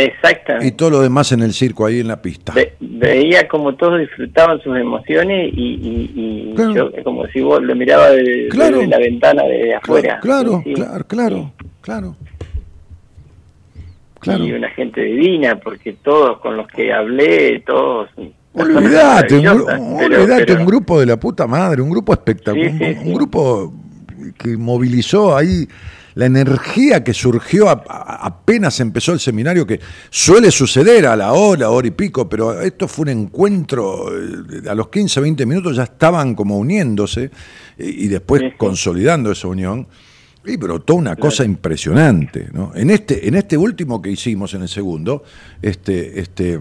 y 0.00 0.04
exactamente. 0.04 0.70
todo 0.72 0.90
lo 0.90 1.00
demás 1.00 1.32
en 1.32 1.42
el 1.42 1.52
circo, 1.52 1.86
ahí 1.86 2.00
en 2.00 2.08
la 2.08 2.20
pista. 2.20 2.52
Ve- 2.54 2.74
veía 2.80 3.46
como 3.48 3.74
todos 3.74 3.98
disfrutaban 4.00 4.60
sus 4.62 4.76
emociones 4.76 5.50
y, 5.52 5.62
y, 5.74 6.12
y 6.50 6.54
Claro. 6.54 6.90
yo 6.92 7.04
como 7.04 7.26
si 7.28 7.40
vos 7.40 7.62
lo 7.62 7.74
miraba 7.74 8.08
Claro. 8.50 8.76
desde 8.78 8.88
la 8.90 8.98
ventana 8.98 9.42
de 9.44 9.74
afuera. 9.74 10.18
Claro, 10.20 10.62
Sí, 10.64 10.70
sí. 10.70 10.74
claro, 10.74 11.04
claro, 11.06 11.52
claro. 11.80 12.16
Claro. 14.20 14.44
Y 14.44 14.52
una 14.52 14.70
gente 14.70 15.02
divina, 15.02 15.56
porque 15.60 15.92
todos 16.02 16.38
con 16.40 16.56
los 16.56 16.66
que 16.68 16.92
hablé, 16.92 17.60
todos... 17.60 18.08
Olvídate, 18.54 19.38
un, 19.38 20.60
un 20.60 20.66
grupo 20.66 20.98
de 20.98 21.06
la 21.06 21.18
puta 21.20 21.46
madre, 21.46 21.82
un 21.82 21.90
grupo 21.90 22.12
espectacular, 22.14 22.72
un, 23.04 23.12
grupo 23.14 23.72
que 24.38 24.56
movilizó 24.56 25.36
ahí 25.36 25.68
la 26.16 26.24
energía 26.24 27.04
que 27.04 27.12
surgió 27.12 27.68
apenas 27.68 28.80
empezó 28.80 29.12
el 29.12 29.20
seminario, 29.20 29.66
que 29.66 29.78
suele 30.08 30.50
suceder 30.50 31.04
a 31.06 31.14
la 31.14 31.34
hora, 31.34 31.68
hora 31.68 31.88
y 31.88 31.90
pico, 31.90 32.26
pero 32.26 32.58
esto 32.62 32.88
fue 32.88 33.02
un 33.02 33.08
encuentro, 33.10 34.08
eh, 34.10 34.66
a 34.66 34.74
los 34.74 34.88
15, 34.88 35.20
20 35.20 35.44
minutos 35.44 35.76
ya 35.76 35.82
estaban 35.82 36.34
como 36.34 36.56
uniéndose 36.56 37.30
y 37.76 38.08
después 38.08 38.42
consolidando 38.56 39.30
esa 39.30 39.46
unión. 39.48 39.86
Y 40.46 40.56
brotó 40.56 40.94
una 40.94 41.16
cosa 41.16 41.44
impresionante, 41.44 42.48
¿no? 42.52 42.72
En 42.74 42.90
este, 42.90 43.28
en 43.28 43.34
este 43.34 43.58
último 43.58 44.00
que 44.00 44.10
hicimos, 44.10 44.54
en 44.54 44.62
el 44.62 44.68
segundo, 44.68 45.22
este, 45.60 46.20
este, 46.20 46.60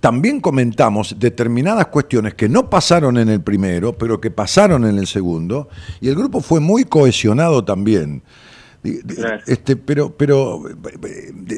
también 0.00 0.40
comentamos 0.40 1.16
determinadas 1.18 1.86
cuestiones 1.86 2.34
que 2.34 2.48
no 2.48 2.70
pasaron 2.70 3.18
en 3.18 3.28
el 3.28 3.40
primero, 3.40 3.92
pero 3.92 4.20
que 4.20 4.30
pasaron 4.30 4.84
en 4.84 4.98
el 4.98 5.06
segundo, 5.06 5.68
y 6.00 6.08
el 6.08 6.14
grupo 6.14 6.40
fue 6.40 6.60
muy 6.60 6.84
cohesionado 6.84 7.64
también. 7.64 8.22
Este, 9.46 9.76
pero, 9.76 10.16
pero 10.16 10.62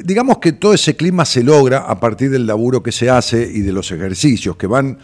digamos 0.03 0.39
que 0.39 0.53
todo 0.53 0.73
ese 0.73 0.95
clima 0.95 1.23
se 1.23 1.43
logra 1.43 1.79
a 1.79 1.99
partir 1.99 2.31
del 2.31 2.47
laburo 2.47 2.81
que 2.81 2.91
se 2.91 3.09
hace 3.09 3.43
y 3.43 3.61
de 3.61 3.71
los 3.71 3.91
ejercicios 3.91 4.55
que 4.57 4.65
van 4.65 4.97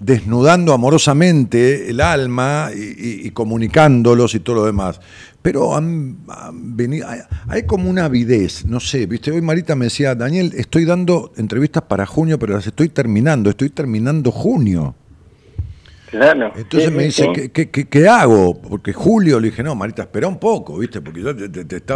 desnudando 0.00 0.72
amorosamente 0.72 1.90
el 1.90 2.00
alma 2.00 2.70
y, 2.74 3.30
comunicándolos 3.30 4.34
y 4.34 4.40
todo 4.40 4.56
lo 4.56 4.64
demás. 4.64 5.00
Pero 5.42 5.76
han, 5.76 6.18
venido, 6.52 7.06
hay, 7.48 7.62
como 7.64 7.88
una 7.88 8.06
avidez, 8.06 8.64
no 8.66 8.80
sé, 8.80 9.06
viste, 9.06 9.30
hoy 9.30 9.40
Marita 9.40 9.74
me 9.74 9.86
decía, 9.86 10.14
Daniel, 10.14 10.52
estoy 10.56 10.84
dando 10.84 11.32
entrevistas 11.36 11.84
para 11.84 12.04
junio, 12.04 12.38
pero 12.38 12.54
las 12.54 12.66
estoy 12.66 12.88
terminando, 12.88 13.50
estoy 13.50 13.70
terminando 13.70 14.30
junio. 14.30 14.96
Claro. 16.10 16.52
Entonces 16.56 16.90
me 16.90 17.04
dice, 17.04 17.50
¿qué, 17.52 17.70
qué, 17.70 18.08
hago? 18.08 18.60
Porque 18.60 18.92
julio, 18.92 19.38
le 19.38 19.50
dije, 19.50 19.62
no, 19.62 19.74
Marita, 19.76 20.02
espera 20.02 20.26
un 20.26 20.38
poco, 20.38 20.78
¿viste? 20.78 21.00
Porque 21.00 21.22
yo 21.22 21.30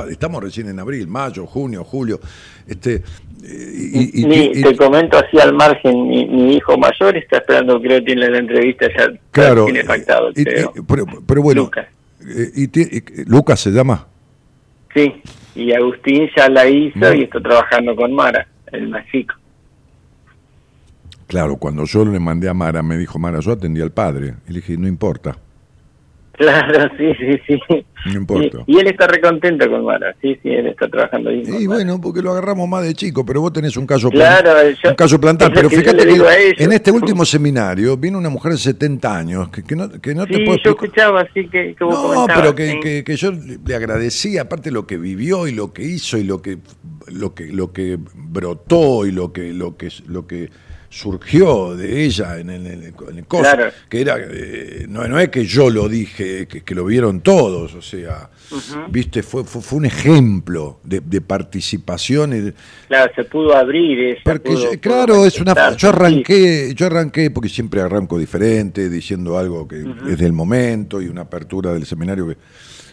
estamos 0.08 0.42
recién 0.42 0.68
en 0.68 0.78
abril, 0.78 1.08
mayo, 1.08 1.46
junio, 1.46 1.82
julio. 1.82 2.20
Este, 2.66 3.02
y, 3.42 4.62
te 4.62 4.76
comento 4.76 5.18
así 5.18 5.38
al 5.38 5.52
margen, 5.52 6.08
mi, 6.08 6.54
hijo 6.54 6.78
mayor 6.78 7.16
está 7.16 7.38
esperando, 7.38 7.80
creo 7.80 7.98
que 7.98 8.06
tiene 8.06 8.30
la 8.30 8.38
entrevista 8.38 8.86
ya 8.96 9.08
claro, 9.32 9.64
tiene 9.64 9.84
pactado. 9.84 10.30
Pero, 11.26 11.42
bueno, 11.42 11.62
Lucas. 11.62 11.86
Eh, 12.20 12.50
y, 12.54 13.24
Lucas 13.28 13.60
se 13.60 13.70
llama. 13.70 14.06
Sí, 14.94 15.12
y 15.56 15.72
Agustín 15.72 16.30
ya 16.36 16.48
la 16.48 16.66
hizo 16.68 17.12
y 17.14 17.24
está 17.24 17.40
trabajando 17.40 17.96
con 17.96 18.12
Mara, 18.12 18.46
el 18.70 18.88
más 18.88 19.04
chico. 19.10 19.34
Claro, 21.26 21.56
cuando 21.56 21.84
yo 21.84 22.04
le 22.04 22.20
mandé 22.20 22.48
a 22.48 22.54
Mara, 22.54 22.82
me 22.82 22.96
dijo 22.96 23.18
Mara, 23.18 23.40
yo 23.40 23.52
atendí 23.52 23.80
al 23.80 23.92
padre. 23.92 24.34
Y 24.48 24.52
le 24.52 24.60
dije, 24.60 24.76
no 24.76 24.86
importa. 24.86 25.36
Claro, 26.36 26.90
sí, 26.98 27.12
sí, 27.46 27.58
sí. 27.68 27.86
No 28.06 28.12
importa. 28.12 28.58
Y, 28.66 28.78
él 28.78 28.88
está 28.88 29.06
recontento 29.06 29.68
con 29.70 29.84
Mara, 29.84 30.14
sí, 30.20 30.36
sí, 30.42 30.50
él 30.50 30.66
está 30.66 30.88
trabajando 30.88 31.30
ahí. 31.30 31.42
Y 31.46 31.66
bueno, 31.66 32.00
porque 32.00 32.20
lo 32.20 32.32
agarramos 32.32 32.68
más 32.68 32.84
de 32.84 32.94
chico, 32.94 33.24
pero 33.24 33.40
vos 33.40 33.52
tenés 33.52 33.76
un 33.76 33.86
caso, 33.86 34.10
claro, 34.10 34.50
un 34.84 34.94
caso 34.94 35.20
plantar. 35.20 35.52
Pero 35.54 35.70
fíjate 35.70 36.04
que, 36.04 36.54
en 36.58 36.72
este 36.72 36.90
último 36.90 37.24
seminario 37.24 37.96
vino 37.96 38.18
una 38.18 38.30
mujer 38.30 38.52
de 38.52 38.58
70 38.58 39.16
años 39.16 39.48
que, 39.48 39.62
que 39.62 39.76
no, 39.76 39.88
que 39.88 40.14
no 40.14 40.26
te 40.26 40.44
puedo 40.44 40.58
yo 40.62 40.70
escuchaba 40.70 41.22
así 41.22 41.48
que, 41.48 41.74
que 41.74 41.84
No, 41.84 42.26
pero 42.26 42.54
que, 42.54 43.04
que, 43.04 43.16
yo 43.16 43.32
le 43.32 43.74
agradecía, 43.74 44.42
aparte 44.42 44.70
lo 44.70 44.86
que 44.86 44.98
vivió 44.98 45.46
y 45.46 45.52
lo 45.52 45.72
que 45.72 45.84
hizo 45.84 46.18
y 46.18 46.24
lo 46.24 46.42
que 46.42 46.58
lo 47.08 47.34
que 47.34 47.46
lo 47.46 47.72
que 47.72 47.98
brotó 48.14 49.06
y 49.06 49.12
lo 49.12 49.32
que 49.32 49.52
lo 49.52 49.76
que 49.76 49.90
lo 50.06 50.26
que 50.26 50.50
surgió 50.94 51.74
de 51.74 52.04
ella 52.04 52.38
en 52.38 52.50
el, 52.50 52.66
en 52.66 53.26
que 53.88 54.00
era, 54.00 54.16
eh, 54.16 54.86
no, 54.88 55.08
no, 55.08 55.18
es 55.18 55.28
que 55.28 55.44
yo 55.44 55.68
lo 55.68 55.88
dije, 55.88 56.46
que, 56.46 56.74
lo 56.74 56.84
vieron 56.84 57.20
todos, 57.20 57.74
o 57.74 57.82
sea, 57.82 58.30
viste, 58.90 59.24
fue, 59.24 59.42
fue, 59.42 59.78
un 59.78 59.86
ejemplo 59.86 60.78
de, 60.84 61.20
participación. 61.20 62.54
claro, 62.86 63.12
se 63.16 63.24
pudo 63.24 63.56
abrir. 63.56 64.18
Porque, 64.22 64.78
claro, 64.80 65.26
es 65.26 65.40
una, 65.40 65.76
yo 65.76 65.88
arranqué, 65.88 66.72
yo 66.76 66.86
arranqué, 66.86 67.32
porque 67.32 67.48
siempre 67.48 67.80
arranco 67.80 68.16
diferente, 68.16 68.88
diciendo 68.88 69.36
algo 69.36 69.66
que 69.66 69.84
es 70.08 70.18
del 70.18 70.32
momento 70.32 71.02
y 71.02 71.08
una 71.08 71.22
apertura 71.22 71.72
del 71.72 71.86
seminario 71.86 72.28
que, 72.28 72.36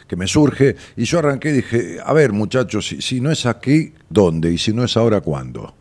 que 0.07 0.15
me 0.15 0.26
surge, 0.26 0.76
y 0.98 1.03
yo 1.03 1.19
arranqué 1.19 1.49
y 1.49 1.53
dije, 1.53 1.98
a 2.03 2.14
ver 2.14 2.32
muchachos, 2.32 2.88
si, 2.88 2.99
si 2.99 3.22
no 3.22 3.30
es 3.30 3.45
aquí, 3.45 3.94
¿dónde? 4.10 4.52
Y 4.52 4.57
si 4.57 4.73
no 4.73 4.84
es 4.84 4.98
ahora, 4.98 5.22
¿cuándo? 5.22 5.76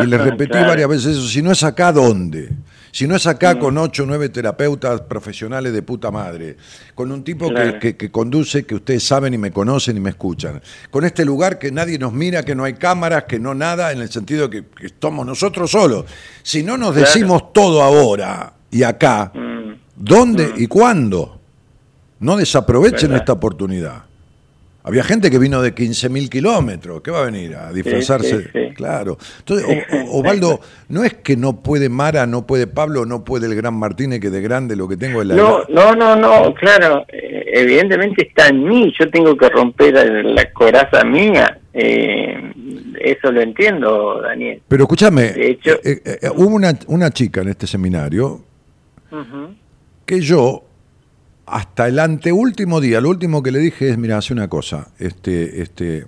Y 0.00 0.06
le 0.06 0.18
repetí 0.18 0.58
varias 0.58 0.88
veces 0.88 1.16
eso, 1.18 1.28
si 1.28 1.42
no 1.42 1.52
es 1.52 1.62
acá, 1.62 1.92
¿dónde? 1.92 2.50
Si 2.92 3.08
no 3.08 3.16
es 3.16 3.26
acá 3.26 3.54
mm. 3.54 3.58
con 3.58 3.78
ocho 3.78 4.02
o 4.02 4.06
nueve 4.06 4.28
terapeutas 4.28 5.00
profesionales 5.00 5.72
de 5.72 5.82
puta 5.82 6.10
madre, 6.10 6.56
con 6.94 7.10
un 7.10 7.24
tipo 7.24 7.48
que, 7.80 7.96
que, 7.96 8.10
conduce, 8.10 8.66
que 8.66 8.74
ustedes 8.74 9.02
saben 9.02 9.32
y 9.32 9.38
me 9.38 9.50
conocen 9.50 9.96
y 9.96 10.00
me 10.00 10.10
escuchan, 10.10 10.60
con 10.90 11.04
este 11.04 11.24
lugar 11.24 11.58
que 11.58 11.72
nadie 11.72 11.98
nos 11.98 12.12
mira, 12.12 12.42
que 12.44 12.54
no 12.54 12.64
hay 12.64 12.74
cámaras, 12.74 13.24
que 13.24 13.38
no 13.38 13.54
nada, 13.54 13.92
en 13.92 14.02
el 14.02 14.10
sentido 14.10 14.50
que, 14.50 14.66
que 14.66 14.86
estamos 14.86 15.24
nosotros 15.24 15.70
solos. 15.70 16.04
Si 16.42 16.62
no 16.62 16.76
nos 16.76 16.94
decimos 16.94 17.52
todo 17.54 17.82
ahora 17.82 18.52
y 18.70 18.82
acá, 18.82 19.32
mm. 19.34 19.72
¿dónde 19.96 20.48
mm. 20.48 20.54
y 20.58 20.66
cuándo? 20.66 21.40
No 22.20 22.36
desaprovechen 22.36 23.14
esta 23.14 23.32
oportunidad. 23.32 24.04
Había 24.84 25.04
gente 25.04 25.30
que 25.30 25.38
vino 25.38 25.62
de 25.62 25.74
15.000 25.74 26.28
kilómetros, 26.28 27.02
¿qué 27.02 27.12
va 27.12 27.22
a 27.22 27.24
venir? 27.26 27.54
A 27.54 27.72
disfrazarse. 27.72 28.72
Claro. 28.74 29.16
Entonces, 29.38 29.84
Osvaldo, 30.10 30.60
no 30.88 31.04
es 31.04 31.14
que 31.14 31.36
no 31.36 31.62
puede 31.62 31.88
Mara, 31.88 32.26
no 32.26 32.46
puede 32.46 32.66
Pablo, 32.66 33.06
no 33.06 33.24
puede 33.24 33.46
el 33.46 33.54
gran 33.54 33.74
Martínez, 33.74 34.18
que 34.18 34.30
de 34.30 34.40
grande 34.40 34.74
lo 34.74 34.88
que 34.88 34.96
tengo 34.96 35.22
es 35.22 35.28
la. 35.28 35.34
No, 35.36 35.64
no, 35.68 35.94
no, 35.94 36.16
no, 36.16 36.52
claro. 36.54 37.04
Eh, 37.08 37.44
evidentemente 37.52 38.26
está 38.26 38.48
en 38.48 38.64
mí, 38.64 38.92
yo 38.98 39.08
tengo 39.08 39.36
que 39.36 39.48
romper 39.50 39.94
la 40.24 40.52
coraza 40.52 41.04
mía. 41.04 41.58
Eh, 41.72 42.52
eso 43.00 43.30
lo 43.30 43.40
entiendo, 43.40 44.20
Daniel. 44.20 44.62
Pero 44.66 44.84
escúchame, 44.84 45.32
eh, 45.36 45.58
hubo 46.34 46.54
una, 46.54 46.76
una 46.88 47.10
chica 47.10 47.42
en 47.42 47.48
este 47.48 47.66
seminario 47.66 48.40
que 50.06 50.20
yo 50.20 50.64
hasta 51.52 51.86
el 51.86 51.98
anteúltimo 51.98 52.80
día, 52.80 53.02
lo 53.02 53.10
último 53.10 53.42
que 53.42 53.52
le 53.52 53.58
dije 53.58 53.90
es, 53.90 53.98
mira, 53.98 54.16
hace 54.16 54.32
una 54.32 54.48
cosa, 54.48 54.88
este, 54.98 55.60
este, 55.60 56.06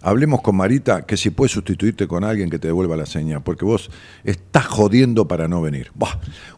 hablemos 0.00 0.42
con 0.42 0.54
Marita 0.54 1.02
que 1.04 1.16
si 1.16 1.30
puede 1.30 1.48
sustituirte 1.48 2.06
con 2.06 2.22
alguien 2.22 2.48
que 2.48 2.60
te 2.60 2.68
devuelva 2.68 2.96
la 2.96 3.04
seña, 3.04 3.40
porque 3.40 3.64
vos 3.64 3.90
estás 4.22 4.64
jodiendo 4.66 5.26
para 5.26 5.48
no 5.48 5.60
venir. 5.60 5.90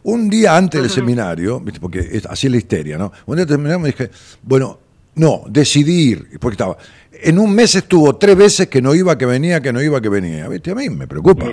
Un 0.03 0.29
día 0.29 0.55
antes 0.55 0.79
del 0.79 0.91
seminario, 0.91 1.63
porque 1.81 1.99
es, 1.99 2.27
así 2.27 2.45
es 2.45 2.51
la 2.51 2.57
histeria, 2.57 2.99
¿no? 2.99 3.11
Un 3.25 3.37
día 3.37 3.47
terminamos 3.47 3.89
y 3.89 3.91
dije, 3.93 4.11
bueno, 4.43 4.79
no, 5.15 5.41
decidí 5.49 6.11
ir, 6.11 6.27
porque 6.39 6.53
estaba. 6.53 6.77
En 7.11 7.39
un 7.39 7.53
mes 7.53 7.73
estuvo 7.73 8.15
tres 8.15 8.37
veces 8.37 8.67
que 8.67 8.79
no 8.79 8.93
iba, 8.93 9.17
que 9.17 9.25
venía, 9.25 9.59
que 9.59 9.73
no 9.73 9.81
iba, 9.81 9.99
que 9.99 10.09
venía. 10.09 10.47
¿Viste? 10.47 10.69
A 10.69 10.75
mí 10.75 10.87
me 10.89 11.07
preocupa 11.07 11.45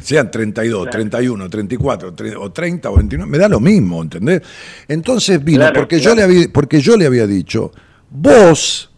sean 0.00 0.30
32, 0.30 0.90
31, 0.90 1.50
34 1.50 2.14
o 2.38 2.52
30 2.52 2.90
o 2.90 2.96
29, 2.96 3.30
me 3.30 3.38
da 3.38 3.48
lo 3.48 3.60
mismo, 3.60 4.02
¿entendés? 4.02 4.42
Entonces 4.88 5.42
vino, 5.42 5.66
porque, 5.74 6.00
Yo 6.00 6.14
le 6.14 6.22
había, 6.22 6.48
porque 6.52 6.80
yo 6.80 6.96
le 6.96 7.06
había 7.06 7.26
dicho, 7.26 7.72
vos, 8.10 8.90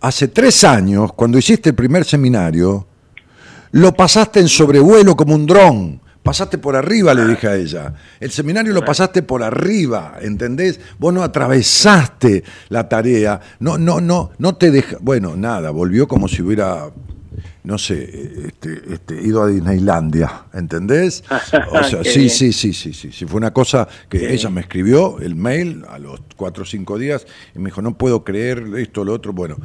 hace 0.00 0.28
tres 0.28 0.64
años, 0.64 1.12
cuando 1.14 1.38
hiciste 1.38 1.70
el 1.70 1.74
primer 1.74 2.04
seminario, 2.04 2.86
lo 3.72 3.94
pasaste 3.94 4.40
en 4.40 4.48
sobrevuelo 4.48 5.16
como 5.16 5.34
un 5.34 5.46
dron. 5.46 6.00
Pasaste 6.22 6.56
por 6.58 6.76
arriba, 6.76 7.14
le 7.14 7.26
dije 7.26 7.48
a 7.48 7.56
ella. 7.56 7.94
El 8.20 8.30
seminario 8.30 8.72
lo 8.72 8.84
pasaste 8.84 9.24
por 9.24 9.42
arriba, 9.42 10.18
¿entendés? 10.20 10.78
Vos 10.96 11.12
no 11.12 11.24
atravesaste 11.24 12.44
la 12.68 12.88
tarea, 12.88 13.40
no, 13.58 13.76
no, 13.76 14.00
no, 14.00 14.30
no 14.38 14.54
te 14.54 14.70
deja. 14.70 14.98
Bueno, 15.00 15.36
nada, 15.36 15.70
volvió 15.70 16.06
como 16.06 16.28
si 16.28 16.42
hubiera 16.42 16.92
no 17.64 17.78
sé, 17.78 18.48
este, 18.48 18.82
este, 18.92 19.22
ido 19.22 19.42
a 19.42 19.48
Disneylandia, 19.48 20.44
¿entendés? 20.52 21.24
O 21.72 21.84
sea, 21.84 22.04
sí, 22.04 22.28
sí, 22.28 22.52
sí, 22.52 22.72
sí, 22.72 22.92
sí, 22.92 23.12
sí, 23.12 23.26
fue 23.26 23.38
una 23.38 23.52
cosa 23.52 23.88
que 24.08 24.32
ella 24.32 24.50
me 24.50 24.60
escribió 24.62 25.18
el 25.20 25.34
mail 25.34 25.84
a 25.88 25.98
los 25.98 26.20
cuatro 26.36 26.64
o 26.64 26.66
cinco 26.66 26.98
días 26.98 27.26
y 27.54 27.58
me 27.58 27.66
dijo, 27.66 27.82
no 27.82 27.96
puedo 27.96 28.24
creer 28.24 28.64
esto, 28.76 29.04
lo 29.04 29.12
otro, 29.12 29.32
bueno, 29.32 29.56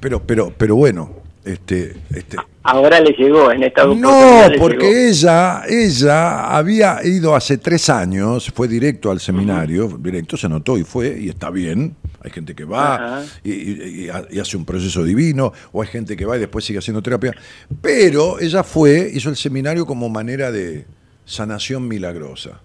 pero, 0.00 0.22
pero, 0.22 0.52
pero 0.56 0.76
bueno, 0.76 1.14
este, 1.52 1.96
este, 2.14 2.36
Ahora 2.62 3.00
le 3.00 3.12
llegó 3.12 3.50
en 3.50 3.62
esta 3.62 3.84
No, 3.86 4.42
porque 4.58 5.08
ella, 5.08 5.62
ella 5.66 6.54
había 6.54 7.00
ido 7.02 7.34
hace 7.34 7.56
tres 7.56 7.88
años, 7.88 8.52
fue 8.54 8.68
directo 8.68 9.10
al 9.10 9.18
seminario, 9.18 9.88
directo 9.98 10.36
se 10.36 10.48
notó 10.48 10.76
y 10.76 10.84
fue, 10.84 11.18
y 11.18 11.30
está 11.30 11.50
bien. 11.50 11.96
Hay 12.22 12.30
gente 12.30 12.54
que 12.54 12.64
va 12.64 13.24
y, 13.42 14.08
hace 14.10 14.58
un 14.58 14.66
proceso 14.66 15.02
divino, 15.02 15.54
o 15.72 15.80
hay 15.80 15.88
gente 15.88 16.18
que 16.18 16.26
va 16.26 16.36
y 16.36 16.40
después 16.40 16.62
sigue 16.64 16.78
haciendo 16.78 17.02
terapia. 17.02 17.34
Pero 17.80 18.38
ella 18.38 18.62
fue, 18.62 19.10
hizo 19.12 19.30
el 19.30 19.36
seminario 19.36 19.86
como 19.86 20.10
manera 20.10 20.52
de 20.52 20.84
sanación 21.24 21.88
milagrosa. 21.88 22.60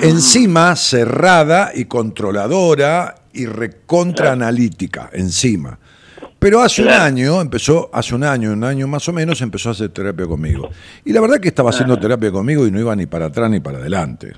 Encima 0.00 0.74
cerrada 0.76 1.72
y 1.74 1.84
controladora 1.84 3.16
y 3.34 3.44
recontra 3.44 4.32
analítica 4.32 5.10
encima. 5.12 5.78
Pero 6.44 6.60
hace 6.60 6.82
un 6.82 6.90
año, 6.90 7.40
empezó, 7.40 7.88
hace 7.90 8.14
un 8.14 8.22
año, 8.22 8.52
un 8.52 8.62
año 8.64 8.86
más 8.86 9.08
o 9.08 9.14
menos, 9.14 9.40
empezó 9.40 9.70
a 9.70 9.72
hacer 9.72 9.88
terapia 9.88 10.26
conmigo. 10.26 10.68
Y 11.02 11.10
la 11.14 11.22
verdad 11.22 11.40
que 11.40 11.48
estaba 11.48 11.70
haciendo 11.70 11.98
terapia 11.98 12.30
conmigo 12.30 12.66
y 12.66 12.70
no 12.70 12.78
iba 12.78 12.94
ni 12.94 13.06
para 13.06 13.24
atrás 13.26 13.50
ni 13.50 13.60
para 13.60 13.78
adelante. 13.78 14.34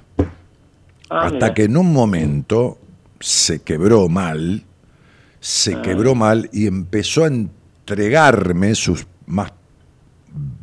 Ah, 1.10 1.22
Hasta 1.24 1.30
mira. 1.34 1.54
que 1.54 1.64
en 1.64 1.76
un 1.76 1.92
momento 1.92 2.78
se 3.18 3.58
quebró 3.62 4.08
mal, 4.08 4.62
se 5.40 5.74
Ah. 5.74 5.82
quebró 5.82 6.14
mal 6.14 6.48
y 6.52 6.68
empezó 6.68 7.24
a 7.24 7.26
entregarme 7.26 8.76
sus 8.76 9.04
más 9.26 9.50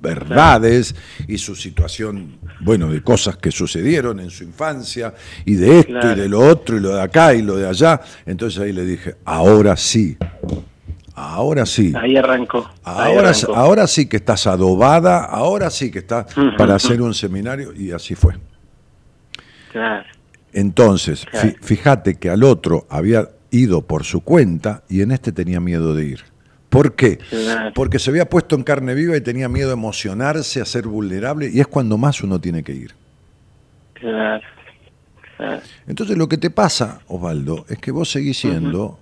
verdades 0.02 0.96
y 1.28 1.38
su 1.40 1.56
situación, 1.56 2.38
bueno, 2.62 2.90
de 2.90 3.04
cosas 3.04 3.36
que 3.36 3.52
sucedieron 3.52 4.22
en 4.22 4.30
su 4.30 4.46
infancia 4.46 5.14
y 5.44 5.56
de 5.56 5.80
esto 5.80 6.14
y 6.14 6.16
de 6.16 6.30
lo 6.30 6.40
otro 6.40 6.78
y 6.78 6.80
lo 6.80 6.96
de 6.96 7.02
acá 7.02 7.34
y 7.34 7.42
lo 7.42 7.58
de 7.58 7.68
allá. 7.68 8.00
Entonces 8.26 8.62
ahí 8.62 8.72
le 8.72 8.86
dije, 8.86 9.16
ahora 9.26 9.76
sí, 9.76 10.16
ahora 11.16 11.66
sí. 11.66 11.94
Ahí 11.96 12.16
arrancó. 12.18 12.70
ahí 12.84 13.14
Ahora, 13.16 13.30
arrancó. 13.30 13.56
ahora 13.56 13.88
sí 13.88 14.08
que 14.08 14.18
estás 14.18 14.48
adobada, 14.48 15.24
ahora 15.26 15.70
sí 15.70 15.92
que 15.92 16.00
estás 16.00 16.28
para 16.58 16.76
hacer 16.76 17.02
un 17.02 17.14
seminario 17.14 17.74
y 17.74 17.92
así 17.92 18.16
fue. 18.16 18.36
Claro. 19.72 20.06
Entonces, 20.52 21.26
Claro. 21.32 21.50
fíjate 21.62 22.16
que 22.16 22.30
al 22.30 22.44
otro 22.44 22.86
había 22.90 23.30
ido 23.52 23.82
por 23.82 24.04
su 24.04 24.22
cuenta 24.22 24.84
y 24.90 25.02
en 25.02 25.12
este 25.12 25.32
tenía 25.32 25.60
miedo 25.60 25.96
de 25.96 26.06
ir. 26.06 26.24
¿Por 26.70 26.96
qué? 26.96 27.18
Claro. 27.18 27.72
Porque 27.76 28.00
se 28.00 28.10
había 28.10 28.30
puesto 28.30 28.56
en 28.56 28.64
carne 28.64 28.94
viva 28.96 29.16
y 29.16 29.22
tenía 29.22 29.48
miedo 29.50 29.70
a 29.72 29.74
emocionarse, 29.74 30.60
a 30.62 30.66
ser 30.66 30.88
vulnerable 30.88 31.50
y 31.52 31.60
es 31.60 31.68
cuando 31.68 31.98
más 31.98 32.22
uno 32.24 32.40
tiene 32.40 32.64
que 32.64 32.74
ir. 32.74 32.94
Claro. 33.94 34.42
claro. 35.38 35.62
Entonces 35.88 36.18
lo 36.18 36.28
que 36.28 36.38
te 36.38 36.50
pasa, 36.50 37.02
Osvaldo, 37.08 37.66
es 37.70 37.78
que 37.78 37.92
vos 37.92 38.10
seguís 38.12 38.38
siendo 38.40 39.00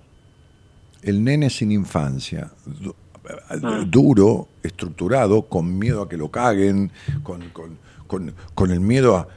el 1.02 1.22
nene 1.24 1.50
sin 1.50 1.72
infancia, 1.72 2.50
du- 2.64 2.94
Ah. 3.50 3.84
duro, 3.86 4.48
estructurado, 4.64 5.42
con 5.42 5.78
miedo 5.78 6.02
a 6.02 6.08
que 6.08 6.16
lo 6.16 6.28
caguen, 6.30 6.90
con, 7.22 7.50
con- 7.50 7.78
con- 8.08 8.34
con 8.54 8.70
el 8.72 8.80
miedo 8.80 9.16
a, 9.16 9.28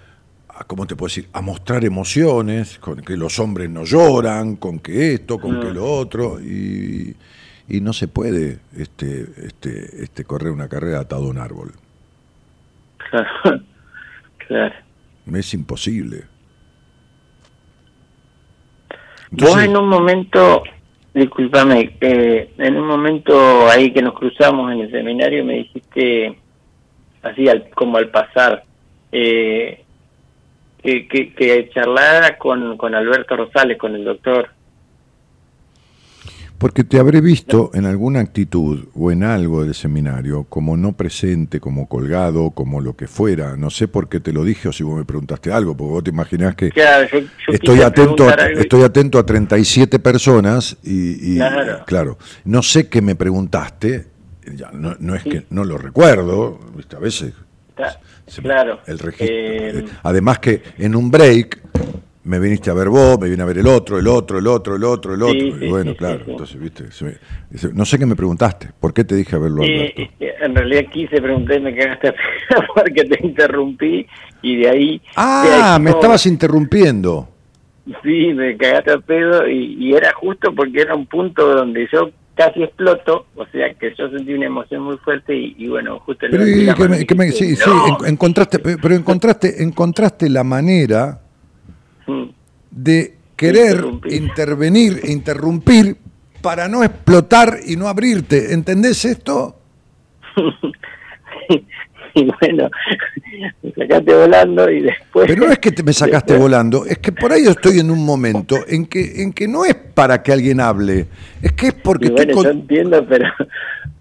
a, 0.50 0.64
¿cómo 0.64 0.88
te 0.88 0.96
puedo 0.96 1.08
decir?, 1.08 1.30
a 1.34 1.42
mostrar 1.42 1.86
emociones, 1.86 2.80
con 2.80 3.02
que 3.02 3.16
los 3.16 3.38
hombres 3.38 3.70
no 3.70 3.84
lloran, 3.84 4.56
con 4.56 4.80
que 4.80 5.14
esto, 5.14 5.40
con 5.40 5.60
que 5.62 5.72
lo 5.72 5.86
otro, 5.86 6.40
y, 6.42 7.16
y 7.68 7.80
no 7.82 7.94
se 7.94 8.08
puede 8.08 8.60
este, 8.76 9.28
este, 9.46 10.04
este, 10.04 10.24
correr 10.26 10.52
una 10.52 10.68
carrera 10.68 11.02
atado 11.02 11.26
a 11.26 11.30
un 11.30 11.38
árbol. 11.38 11.72
Claro. 13.10 13.62
claro. 14.48 14.76
Es 15.32 15.54
imposible. 15.54 16.24
Vos 19.32 19.42
Entonces- 19.50 19.66
en 19.66 19.78
un 19.78 19.90
momento, 19.90 20.64
discúlpame, 21.16 21.96
eh, 22.02 22.52
en 22.58 22.76
un 22.78 22.88
momento 22.88 23.68
ahí 23.70 23.92
que 23.92 24.02
nos 24.02 24.14
cruzamos 24.14 24.72
en 24.72 24.82
el 24.82 24.92
seminario 24.92 25.44
me 25.46 25.54
dijiste, 25.56 26.38
así 27.24 27.48
al- 27.50 27.70
como 27.72 27.98
al 27.98 28.10
pasar, 28.10 28.64
eh, 29.12 29.84
que, 30.84 31.08
que, 31.08 31.34
que 31.34 31.70
charlara 31.74 32.38
con, 32.38 32.78
con 32.78 32.94
Alberto 32.94 33.36
Rosales, 33.36 33.78
con 33.78 33.96
el 33.96 34.04
doctor. 34.04 34.50
Porque 36.58 36.86
te 36.86 37.00
habré 37.00 37.20
visto 37.20 37.70
en 37.74 37.86
alguna 37.86 38.22
actitud 38.22 38.86
o 38.96 39.12
en 39.12 39.24
algo 39.24 39.64
del 39.64 39.76
seminario, 39.76 40.46
como 40.46 40.78
no 40.78 40.94
presente, 40.94 41.60
como 41.60 41.88
colgado, 41.88 42.52
como 42.52 42.80
lo 42.80 42.96
que 42.96 43.08
fuera. 43.08 43.58
No 43.58 43.70
sé 43.70 43.90
por 43.90 44.08
qué 44.08 44.22
te 44.22 44.32
lo 44.32 44.44
dije 44.46 44.70
o 44.70 44.72
si 44.72 44.84
vos 44.84 44.98
me 44.98 45.04
preguntaste 45.04 45.52
algo, 45.52 45.76
porque 45.76 45.92
vos 45.92 46.04
te 46.06 46.10
imaginás 46.12 46.56
que 46.56 46.70
Claro, 46.72 47.08
yo- 47.12 47.20
yo 47.20 47.28
estoy 47.54 47.82
atento 47.82 48.30
a, 48.30 48.34
algo 48.34 48.60
y- 48.60 48.62
estoy 48.62 48.84
atento 48.84 49.20
a 49.20 49.26
37 49.26 50.00
personas 50.00 50.78
y, 50.82 51.34
y, 51.34 51.36
Claro. 51.38 51.84
claro, 51.86 52.18
no 52.46 52.64
sé 52.64 52.88
qué 52.88 53.02
me 53.02 53.16
preguntaste, 53.16 54.08
ya, 54.56 54.72
no, 54.72 54.96
no 55.00 55.14
es 55.14 55.24
que 55.24 55.46
no 55.50 55.66
lo 55.66 55.78
recuerdo, 55.78 56.58
¿viste? 56.76 56.96
a 56.96 57.00
veces 57.00 57.34
me- 58.38 58.44
claro. 58.44 58.80
el 58.88 59.00
registro. 59.00 59.28
Eh, 59.36 59.80
Eh, 59.80 59.86
Además 60.04 60.40
que 60.40 60.64
en 60.78 60.96
un 60.96 61.12
break 61.12 61.60
me 62.26 62.40
viniste 62.40 62.72
a 62.72 62.74
ver 62.74 62.90
vos, 62.90 63.20
me 63.20 63.30
vine 63.30 63.44
a 63.44 63.46
ver 63.46 63.60
el 63.60 63.68
otro, 63.68 64.00
el 64.00 64.08
otro, 64.08 64.40
el 64.40 64.48
otro, 64.48 64.76
el 64.76 64.84
otro, 64.84 65.14
el 65.14 65.22
otro. 65.22 65.40
Sí, 65.40 65.54
y 65.62 65.70
bueno, 65.70 65.92
sí, 65.92 65.98
claro, 65.98 66.26
sí, 66.26 66.32
entonces, 66.32 66.60
viste, 66.60 66.92
se 66.92 67.06
me- 67.06 67.58
se- 67.58 67.74
no 67.74 67.86
sé 67.86 68.00
qué 68.00 68.06
me 68.06 68.16
preguntaste, 68.16 68.70
¿por 68.80 68.94
qué 68.94 69.04
te 69.04 69.16
dije 69.16 69.36
a 69.36 69.40
verlo 69.40 69.64
Sí, 69.64 69.72
Alberto? 69.72 70.02
eh, 70.02 70.34
en 70.42 70.56
realidad 70.56 70.84
quise 70.92 71.22
preguntar 71.22 71.58
y 71.58 71.60
me 71.62 71.76
cagaste 71.76 72.08
a 72.10 72.12
pedo 72.14 72.64
porque 72.74 73.04
te 73.06 73.28
interrumpí 73.28 74.08
y 74.42 74.58
de 74.58 74.70
ahí... 74.70 75.02
Ah, 75.16 75.78
me 75.80 75.92
estabas 75.92 76.26
interrumpiendo. 76.26 77.30
Sí, 78.04 78.34
me 78.34 78.58
cagaste 78.58 78.92
a 78.94 78.98
pedo 78.98 79.48
y, 79.48 79.76
y 79.80 79.94
era 79.94 80.12
justo 80.14 80.54
porque 80.56 80.82
era 80.82 80.96
un 80.96 81.06
punto 81.06 81.48
donde 81.56 81.88
yo 81.94 82.10
casi 82.34 82.64
exploto, 82.64 83.28
o 83.36 83.46
sea 83.48 83.74
que 83.76 83.94
yo 83.98 84.10
sentí 84.10 84.34
una 84.34 84.48
emoción 84.48 84.82
muy 84.82 84.98
fuerte 84.98 85.36
y, 85.36 85.56
y 85.60 85.68
bueno, 85.68 86.00
justo 86.00 86.26
Pero, 86.30 86.44
que 86.44 88.08
encontraste, 88.08 88.60
pero 88.60 88.96
encontraste, 88.96 89.62
encontraste 89.64 90.30
la 90.30 90.44
manera. 90.44 91.22
De 92.72 93.16
querer 93.36 93.72
Interrumpir. 93.76 94.14
intervenir 94.14 95.00
e 95.04 95.12
interrumpir 95.12 95.98
para 96.42 96.68
no 96.68 96.84
explotar 96.84 97.58
y 97.66 97.76
no 97.76 97.88
abrirte. 97.88 98.54
¿Entendés 98.54 99.04
esto? 99.06 99.58
y 102.14 102.26
bueno, 102.40 102.70
me 103.62 103.72
sacaste 103.74 104.14
volando 104.16 104.70
y 104.70 104.82
después... 104.82 105.28
Pero 105.28 105.46
no 105.48 105.52
es 105.52 105.60
que 105.60 105.72
te 105.72 105.84
me 105.84 105.92
sacaste 105.94 106.34
después- 106.34 106.40
volando, 106.42 106.86
es 106.86 106.98
que 107.00 107.12
por 107.12 107.32
ahí 107.32 107.44
yo 107.44 107.52
estoy 107.52 107.80
en 107.80 107.92
un 107.92 108.06
momento 108.06 108.58
en 108.68 108.86
que, 108.86 109.22
en 109.22 109.34
que 109.34 109.48
no 109.48 109.66
es 109.66 109.76
para 109.76 110.24
que 110.24 110.32
alguien 110.32 110.60
hable, 110.62 111.08
es 111.42 111.52
que 111.54 111.68
es 111.68 111.74
porque 111.74 112.08
Y 112.08 112.12
bueno, 112.12 112.44
yo 112.44 112.50
entiendo, 112.50 113.06
pero... 113.08 113.26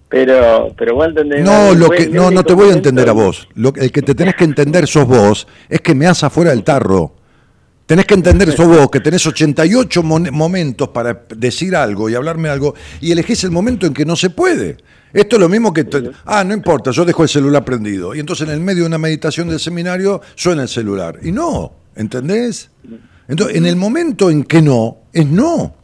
Pero, 0.06 0.72
pero 0.78 0.94
vos 0.94 1.08
entendés 1.08 1.44
No, 1.44 1.74
lo 1.74 1.90
que, 1.90 2.06
no, 2.08 2.30
no 2.30 2.44
te 2.44 2.52
voy 2.52 2.68
a 2.70 2.74
entender 2.74 3.08
a 3.08 3.12
vos. 3.12 3.48
Lo, 3.56 3.72
el 3.74 3.90
que 3.90 4.00
te 4.00 4.14
tenés 4.14 4.36
que 4.36 4.44
entender 4.44 4.86
sos 4.86 5.08
vos, 5.08 5.48
es 5.68 5.80
que 5.80 5.92
me 5.92 6.06
haces 6.06 6.22
afuera 6.24 6.50
del 6.52 6.62
tarro. 6.62 7.14
Tenés 7.86 8.06
que 8.06 8.14
entender 8.14 8.50
sos 8.52 8.66
vos, 8.66 8.88
que 8.90 9.00
tenés 9.00 9.26
88 9.26 10.02
mon- 10.02 10.28
momentos 10.32 10.88
para 10.88 11.26
decir 11.36 11.76
algo 11.76 12.08
y 12.08 12.14
hablarme 12.14 12.48
algo, 12.48 12.74
y 13.00 13.12
elegís 13.12 13.44
el 13.44 13.50
momento 13.50 13.86
en 13.86 13.92
que 13.92 14.06
no 14.06 14.16
se 14.16 14.30
puede. 14.30 14.78
Esto 15.12 15.36
es 15.36 15.40
lo 15.40 15.48
mismo 15.50 15.72
que... 15.72 15.84
te- 15.84 16.10
ah, 16.24 16.42
no 16.44 16.54
importa, 16.54 16.90
yo 16.92 17.04
dejo 17.04 17.22
el 17.22 17.28
celular 17.28 17.62
prendido. 17.64 18.14
Y 18.14 18.20
entonces 18.20 18.48
en 18.48 18.54
el 18.54 18.60
medio 18.60 18.84
de 18.84 18.88
una 18.88 18.98
meditación 18.98 19.48
del 19.48 19.60
seminario 19.60 20.22
suena 20.34 20.62
el 20.62 20.68
celular. 20.68 21.18
Y 21.22 21.30
no, 21.30 21.72
¿entendés? 21.94 22.70
Entonces, 23.28 23.56
en 23.56 23.66
el 23.66 23.76
momento 23.76 24.30
en 24.30 24.44
que 24.44 24.60
no, 24.62 24.98
es 25.12 25.26
no. 25.26 25.74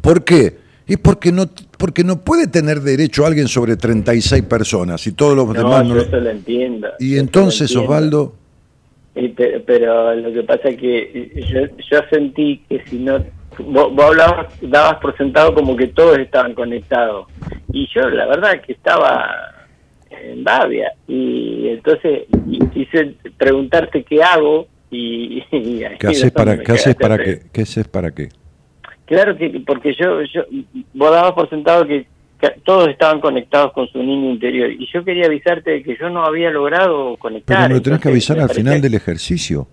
¿Por 0.00 0.24
qué? 0.24 0.58
Es 0.86 0.98
porque 0.98 1.30
no, 1.30 1.48
porque 1.78 2.02
no 2.02 2.20
puede 2.22 2.48
tener 2.48 2.80
derecho 2.80 3.24
alguien 3.24 3.46
sobre 3.46 3.76
36 3.76 4.42
personas 4.42 5.06
y 5.06 5.12
todos 5.12 5.36
los 5.36 5.46
No, 5.46 5.52
demás 5.54 5.86
no 5.86 5.94
yo 5.94 6.00
eso 6.02 6.16
lo 6.16 6.30
entiendo. 6.30 6.88
Y 6.98 7.12
eso 7.14 7.20
entonces. 7.20 7.74
Osvaldo, 7.76 8.34
Y 9.14 9.28
pe- 9.28 9.60
pero 9.60 10.14
lo 10.14 10.32
que 10.32 10.42
pasa 10.44 10.68
es 10.68 10.76
que 10.76 11.44
yo, 11.50 11.60
yo 11.90 12.00
sentí 12.10 12.62
que 12.68 12.80
si 12.86 12.98
no 12.98 13.18
vos, 13.58 13.92
vos 13.94 14.04
hablabas 14.06 14.46
dabas 14.62 14.96
por 15.00 15.16
sentado 15.16 15.52
como 15.54 15.76
que 15.76 15.88
todos 15.88 16.18
estaban 16.18 16.54
conectados 16.54 17.26
y 17.72 17.88
yo 17.94 18.08
la 18.08 18.26
verdad 18.26 18.60
que 18.60 18.72
estaba 18.72 19.28
en 20.10 20.44
Babia 20.44 20.92
y 21.08 21.68
entonces 21.68 22.26
quise 22.72 23.16
preguntarte 23.36 24.04
qué 24.04 24.22
hago 24.22 24.68
y, 24.90 25.42
y 25.50 25.82
¿qué 25.98 26.06
haces 26.08 26.30
para, 26.30 26.58
qué 26.62 26.72
haces 26.72 26.94
para 26.94 27.18
qué? 27.18 27.40
¿Qué 27.52 27.62
haces 27.62 27.88
para 27.88 28.10
qué? 28.12 28.28
Claro 29.06 29.36
que 29.36 29.60
porque 29.66 29.92
yo, 29.94 30.22
yo 30.22 30.42
vos 30.94 31.10
dabas 31.10 31.32
por 31.32 31.50
sentado 31.50 31.84
que 31.84 32.06
todos 32.64 32.88
estaban 32.88 33.20
conectados 33.20 33.72
con 33.72 33.88
su 33.88 33.98
niño 34.02 34.30
interior 34.30 34.70
y 34.70 34.88
yo 34.92 35.04
quería 35.04 35.26
avisarte 35.26 35.70
de 35.70 35.82
que 35.82 35.96
yo 35.96 36.08
no 36.08 36.24
había 36.24 36.50
logrado 36.50 37.16
conectar. 37.16 37.56
Pero 37.56 37.68
me 37.68 37.74
lo 37.74 37.82
tenés 37.82 38.00
que 38.00 38.08
avisar 38.08 38.40
al 38.40 38.50
final 38.50 38.80
del 38.80 38.94
ejercicio. 38.94 39.68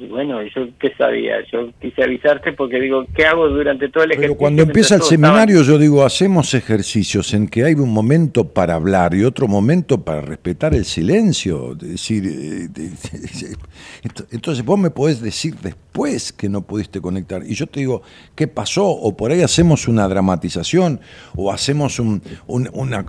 Y 0.00 0.06
bueno, 0.06 0.40
yo 0.54 0.68
qué 0.78 0.92
sabía, 0.96 1.38
yo 1.50 1.72
quise 1.80 2.04
avisarte 2.04 2.52
porque 2.52 2.78
digo, 2.80 3.04
¿qué 3.16 3.26
hago 3.26 3.48
durante 3.48 3.88
todo 3.88 4.04
el 4.04 4.12
ejercicio? 4.12 4.34
Pero 4.34 4.38
cuando 4.38 4.62
empieza 4.62 4.94
el 4.94 5.02
seminario 5.02 5.62
yo 5.62 5.76
digo, 5.76 6.04
hacemos 6.04 6.54
ejercicios 6.54 7.34
en 7.34 7.48
que 7.48 7.64
hay 7.64 7.74
un 7.74 7.92
momento 7.92 8.44
para 8.44 8.74
hablar 8.74 9.12
y 9.14 9.24
otro 9.24 9.48
momento 9.48 10.04
para 10.04 10.20
respetar 10.20 10.72
el 10.72 10.84
silencio. 10.84 11.72
Es 11.72 11.78
decir, 11.78 12.22
eh, 12.26 12.68
entonces 14.30 14.64
vos 14.64 14.78
me 14.78 14.90
podés 14.90 15.20
decir 15.20 15.56
después 15.60 16.32
que 16.32 16.48
no 16.48 16.62
pudiste 16.62 17.00
conectar. 17.00 17.42
Y 17.44 17.54
yo 17.54 17.66
te 17.66 17.80
digo, 17.80 18.02
¿qué 18.36 18.46
pasó? 18.46 18.86
O 18.88 19.16
por 19.16 19.32
ahí 19.32 19.42
hacemos 19.42 19.88
una 19.88 20.06
dramatización, 20.06 21.00
o 21.34 21.50
hacemos 21.52 21.98
un- 21.98 22.22
un- 22.46 22.70
una, 22.72 23.04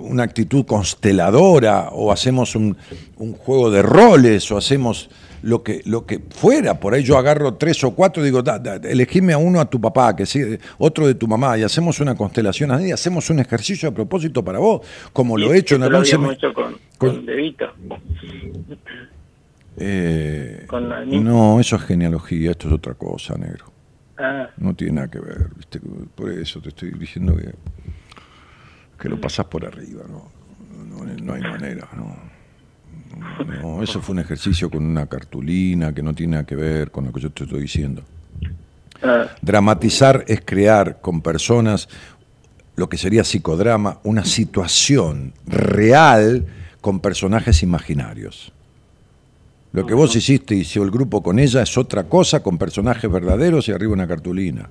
una 0.00 0.22
actitud 0.22 0.66
consteladora, 0.66 1.88
o 1.92 2.12
hacemos 2.12 2.54
un, 2.56 2.76
un 3.16 3.32
juego 3.32 3.70
de 3.70 3.80
roles, 3.82 4.50
o 4.52 4.58
hacemos 4.58 5.08
lo 5.44 5.62
que, 5.62 5.82
lo 5.84 6.06
que 6.06 6.20
fuera. 6.30 6.80
Por 6.80 6.94
ahí 6.94 7.02
yo 7.02 7.16
agarro 7.18 7.54
tres 7.54 7.82
o 7.84 7.90
cuatro 7.94 8.22
y 8.22 8.26
digo, 8.26 8.42
da, 8.42 8.58
da, 8.58 8.76
elegime 8.76 9.32
a 9.34 9.38
uno 9.38 9.60
a 9.60 9.66
tu 9.68 9.80
papá, 9.80 10.16
que 10.16 10.24
sí, 10.26 10.40
otro 10.78 11.06
de 11.06 11.14
tu 11.14 11.28
mamá, 11.28 11.56
y 11.58 11.62
hacemos 11.62 12.00
una 12.00 12.14
constelación 12.14 12.70
así, 12.70 12.90
hacemos 12.90 13.28
un 13.30 13.38
ejercicio 13.40 13.88
a 13.90 13.92
propósito 13.92 14.42
para 14.44 14.58
vos, 14.58 14.80
como 15.12 15.36
lo 15.36 15.52
he 15.52 15.58
hecho 15.58 15.74
en 15.76 15.82
lo 15.82 15.86
algún 15.98 16.32
hecho 16.32 16.52
con, 16.54 16.72
con- 16.98 17.16
con 17.16 17.26
De 17.26 17.34
Vito. 17.36 17.66
Eh, 19.76 20.64
con 20.68 20.88
la 20.88 21.04
niña. 21.04 21.20
no, 21.22 21.58
eso 21.60 21.76
es 21.76 21.82
genealogía, 21.82 22.52
esto 22.52 22.68
es 22.68 22.74
otra 22.74 22.94
cosa, 22.94 23.34
negro. 23.36 23.66
Ah, 24.16 24.48
No 24.58 24.74
tiene 24.74 24.94
nada 24.94 25.08
que 25.08 25.18
ver, 25.18 25.48
¿viste? 25.56 25.80
Por 26.14 26.30
eso 26.30 26.60
te 26.60 26.68
estoy 26.68 26.92
diciendo 26.92 27.36
que, 27.36 27.50
que 29.00 29.08
lo 29.08 29.20
pasás 29.20 29.46
por 29.46 29.64
arriba, 29.66 30.04
¿no? 30.08 30.30
No, 30.84 31.04
no 31.04 31.32
hay 31.34 31.40
manera, 31.42 31.88
¿no? 31.96 32.16
No, 33.62 33.82
eso 33.82 34.00
fue 34.00 34.14
un 34.14 34.20
ejercicio 34.20 34.70
con 34.70 34.84
una 34.84 35.06
cartulina 35.06 35.92
que 35.92 36.02
no 36.02 36.14
tiene 36.14 36.32
nada 36.32 36.44
que 36.44 36.56
ver 36.56 36.90
con 36.90 37.04
lo 37.04 37.12
que 37.12 37.20
yo 37.20 37.30
te 37.30 37.44
estoy 37.44 37.62
diciendo. 37.62 38.02
ah, 39.02 39.26
Dramatizar 39.42 40.24
es 40.26 40.42
crear 40.44 41.00
con 41.00 41.20
personas 41.20 41.88
lo 42.76 42.88
que 42.88 42.98
sería 42.98 43.24
psicodrama, 43.24 43.98
una 44.02 44.24
situación 44.24 45.32
real 45.46 46.46
con 46.80 47.00
personajes 47.00 47.62
imaginarios. 47.62 48.52
Lo 49.72 49.86
que 49.86 49.94
vos 49.94 50.14
hiciste 50.14 50.54
y 50.54 50.60
hizo 50.60 50.82
el 50.82 50.90
grupo 50.90 51.22
con 51.22 51.38
ella 51.38 51.62
es 51.62 51.76
otra 51.76 52.04
cosa 52.04 52.42
con 52.42 52.58
personajes 52.58 53.10
verdaderos 53.10 53.68
y 53.68 53.72
arriba 53.72 53.92
una 53.92 54.06
cartulina. 54.06 54.68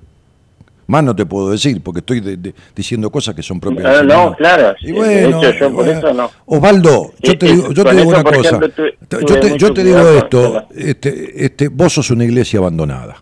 Más 0.86 1.02
no 1.02 1.16
te 1.16 1.24
puedo 1.24 1.50
decir 1.50 1.80
porque 1.82 2.00
estoy 2.00 2.20
de- 2.20 2.36
de- 2.36 2.54
diciendo 2.74 3.10
cosas 3.10 3.34
que 3.34 3.42
son 3.42 3.58
propias. 3.58 3.84
No, 3.84 3.96
del 3.96 4.06
no, 4.06 4.14
cinema. 4.14 4.36
claro, 4.36 4.74
Y 4.82 4.92
bueno, 4.92 5.40
de 5.40 5.48
hecho, 5.50 5.58
yo 5.60 5.74
por 5.74 5.88
eh, 5.88 5.92
eso 5.92 6.12
no. 6.14 6.30
Osvaldo, 6.46 7.12
yo 7.20 7.32
Eh, 7.32 7.36
te 7.36 7.46
eh, 7.46 7.52
digo, 7.54 7.72
yo 7.72 7.84
te 7.84 7.90
digo 7.96 8.12
eso, 8.12 8.20
una 8.20 8.22
cosa. 8.24 8.48
ejemplo, 8.56 8.84
Yo 9.26 9.40
te, 9.40 9.58
yo 9.58 9.72
te 9.72 9.84
digo 9.84 10.08
esto, 10.10 10.66
este, 10.74 11.44
este, 11.46 11.68
vos 11.68 11.92
sos 11.92 12.10
una 12.10 12.24
iglesia 12.24 12.58
abandonada. 12.58 13.16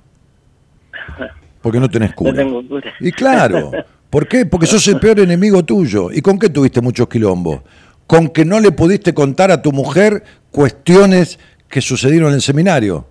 Porque 1.60 1.78
no 1.78 1.88
tenés 1.88 2.12
cura. 2.14 2.32
No 2.32 2.36
tengo 2.38 2.66
cura. 2.66 2.92
Y 2.98 3.12
claro, 3.12 3.70
¿por 4.10 4.26
qué? 4.26 4.44
Porque 4.46 4.66
sos 4.66 4.86
el 4.88 4.98
peor 4.98 5.20
enemigo 5.20 5.64
tuyo. 5.64 6.10
¿Y 6.12 6.20
con 6.20 6.38
qué 6.38 6.48
tuviste 6.48 6.80
muchos 6.80 7.08
quilombos? 7.08 7.60
Con 8.08 8.28
que 8.30 8.44
no 8.44 8.58
le 8.58 8.72
pudiste 8.72 9.14
contar 9.14 9.52
a 9.52 9.62
tu 9.62 9.70
mujer 9.70 10.24
cuestiones 10.50 11.38
que 11.68 11.80
sucedieron 11.80 12.30
en 12.30 12.34
el 12.34 12.42
seminario. 12.42 13.06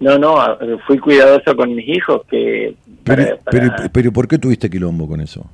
No, 0.00 0.18
no, 0.18 0.36
fui 0.86 0.98
cuidadoso 0.98 1.56
con 1.56 1.74
mis 1.74 1.88
hijos 1.88 2.20
que... 2.28 2.74
Pero, 3.06 3.22
para- 3.38 3.50
pero, 3.50 3.68
para- 3.76 3.88
pero 3.88 4.12
¿por 4.12 4.28
qué 4.28 4.38
tuviste 4.38 4.68
quilombo 4.68 5.08
con 5.08 5.20
eso? 5.20 5.46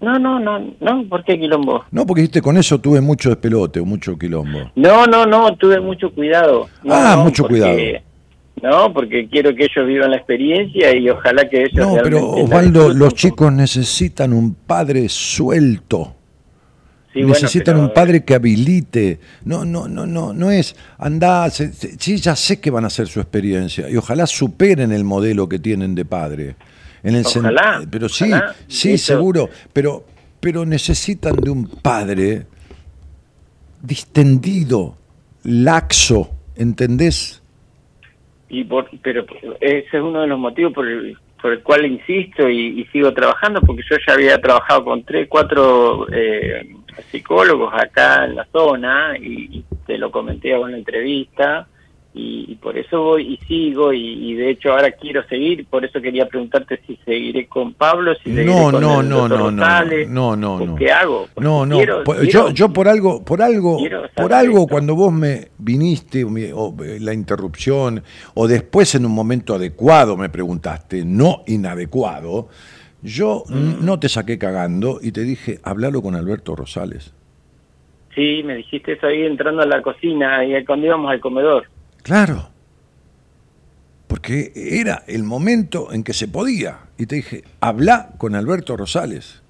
No, 0.00 0.18
no, 0.18 0.38
no, 0.38 0.58
no, 0.80 1.04
¿por 1.08 1.24
qué 1.24 1.38
quilombo? 1.38 1.84
No, 1.90 2.06
porque 2.06 2.20
dijiste 2.22 2.42
con 2.42 2.56
eso 2.58 2.78
tuve 2.78 3.00
mucho 3.00 3.30
despelote 3.30 3.80
o 3.80 3.84
mucho 3.86 4.18
quilombo. 4.18 4.70
No, 4.76 5.06
no, 5.06 5.24
no, 5.26 5.54
tuve 5.56 5.80
mucho 5.80 6.10
cuidado. 6.12 6.68
No, 6.84 6.94
Ah, 6.94 7.14
no, 7.16 7.24
mucho 7.24 7.44
porque- 7.44 7.60
cuidado. 7.60 8.02
No, 8.62 8.92
porque 8.92 9.28
quiero 9.28 9.54
que 9.54 9.64
ellos 9.64 9.86
vivan 9.86 10.10
la 10.12 10.16
experiencia 10.16 10.96
y 10.96 11.10
ojalá 11.10 11.46
que 11.48 11.62
ellos 11.64 11.74
No, 11.86 11.96
pero 12.02 12.26
Osvaldo, 12.30 12.88
los 12.94 13.14
chicos 13.14 13.52
necesitan 13.52 14.32
un 14.32 14.54
padre 14.54 15.08
suelto. 15.10 16.14
Sí, 17.16 17.22
bueno, 17.22 17.34
necesitan 17.34 17.74
pero- 17.76 17.86
un 17.86 17.94
padre 17.94 18.24
que 18.24 18.34
habilite. 18.34 19.18
No, 19.44 19.64
no, 19.64 19.88
no, 19.88 20.06
no, 20.06 20.32
no 20.34 20.50
es 20.50 20.76
andá, 20.98 21.48
se- 21.50 21.72
se- 21.72 21.96
sí, 21.98 22.18
ya 22.18 22.36
sé 22.36 22.60
que 22.60 22.70
van 22.70 22.84
a 22.84 22.88
hacer 22.88 23.06
su 23.08 23.20
experiencia 23.20 23.88
y 23.88 23.96
ojalá 23.96 24.26
superen 24.26 24.92
el 24.92 25.04
modelo 25.04 25.48
que 25.48 25.58
tienen 25.58 25.94
de 25.94 26.04
padre. 26.04 26.56
En 27.02 27.14
el 27.14 27.24
sen- 27.24 27.38
Ojalá, 27.40 27.82
pero 27.90 28.08
sí, 28.08 28.24
ojalá. 28.24 28.54
sí, 28.68 28.98
seguro, 28.98 29.48
pero 29.72 30.04
pero 30.40 30.64
necesitan 30.66 31.34
de 31.36 31.50
un 31.50 31.66
padre 31.66 32.46
distendido, 33.82 34.96
laxo, 35.44 36.30
¿entendés? 36.56 37.42
Y 38.48 38.64
por, 38.64 38.88
pero 39.02 39.24
ese 39.60 39.86
es 39.96 40.02
uno 40.02 40.20
de 40.20 40.26
los 40.28 40.38
motivos 40.38 40.72
por 40.72 40.86
el, 40.86 41.16
por 41.40 41.52
el 41.52 41.62
cual 41.62 41.86
insisto 41.86 42.48
y, 42.48 42.80
y 42.80 42.84
sigo 42.86 43.12
trabajando, 43.12 43.60
porque 43.60 43.82
yo 43.88 43.96
ya 44.06 44.14
había 44.14 44.40
trabajado 44.40 44.84
con 44.84 45.04
tres, 45.04 45.28
cuatro 45.28 46.06
eh, 46.12 46.74
psicólogos 47.10 47.72
acá 47.74 48.24
en 48.24 48.36
la 48.36 48.46
zona 48.46 49.16
y, 49.18 49.64
te 49.86 49.98
lo 49.98 50.10
comenté 50.10 50.50
en 50.50 50.58
una 50.58 50.76
entrevista 50.76 51.68
y, 52.18 52.46
y 52.52 52.54
por 52.54 52.78
eso 52.78 53.02
voy 53.02 53.34
y 53.34 53.46
sigo 53.46 53.92
y, 53.92 54.00
y 54.30 54.34
de 54.34 54.48
hecho 54.50 54.72
ahora 54.72 54.90
quiero 54.92 55.22
seguir, 55.28 55.66
por 55.66 55.84
eso 55.84 56.00
quería 56.00 56.26
preguntarte 56.26 56.80
si 56.86 56.96
seguiré 57.04 57.46
con 57.46 57.74
Pablo, 57.74 58.14
si 58.14 58.30
seguiré 58.30 58.46
No, 58.46 58.70
con 58.70 58.80
no, 58.80 59.00
el 59.02 59.08
no, 59.10 59.28
no, 59.28 59.36
no, 59.36 59.50
Rosales, 59.50 60.08
no, 60.08 60.34
no, 60.34 60.54
o 60.54 60.66
no. 60.66 60.76
¿Qué 60.76 60.90
hago? 60.90 61.28
Porque 61.34 61.46
No, 61.46 61.66
no. 61.66 61.76
quiero- 61.76 62.04
por- 62.04 62.16
quiero- 62.16 62.30
yo, 62.48 62.50
yo 62.54 62.72
por 62.72 62.88
algo, 62.88 63.22
por 63.22 63.42
algo, 63.42 63.78
por 64.14 64.32
algo 64.32 64.60
esto. 64.60 64.66
cuando 64.68 64.94
vos 64.96 65.12
me 65.12 65.48
viniste 65.58 66.24
o, 66.24 66.74
eh, 66.82 66.98
la 67.00 67.12
interrupción 67.12 68.02
o 68.34 68.48
después 68.48 68.94
en 68.94 69.04
un 69.04 69.12
momento 69.12 69.54
adecuado 69.54 70.16
me 70.16 70.30
preguntaste, 70.30 71.04
no 71.04 71.42
inadecuado, 71.46 72.48
yo 73.02 73.44
Mm. 73.48 73.84
no 73.84 74.00
te 74.00 74.08
saqué 74.08 74.38
cagando 74.38 74.98
y 75.02 75.12
te 75.12 75.20
dije, 75.22 75.58
hablalo 75.62 76.00
con 76.00 76.14
Alberto 76.14 76.56
Rosales. 76.56 77.12
Sí, 78.14 78.42
me 78.44 78.56
dijiste 78.56 78.92
eso 78.92 79.06
ahí 79.06 79.22
entrando 79.24 79.60
a 79.60 79.66
la 79.66 79.82
cocina 79.82 80.42
y 80.44 80.64
cuando 80.64 80.86
íbamos 80.86 81.10
al 81.10 81.20
comedor. 81.20 81.66
Claro. 82.06 82.48
Porque 84.06 84.52
era 84.54 85.02
el 85.08 85.24
momento 85.24 85.92
en 85.92 86.04
que 86.04 86.12
se 86.12 86.28
podía. 86.28 86.78
Y 86.96 87.06
te 87.06 87.16
dije, 87.16 87.42
habla 87.60 88.10
con 88.18 88.36
Alberto 88.36 88.76
Rosales. 88.76 89.42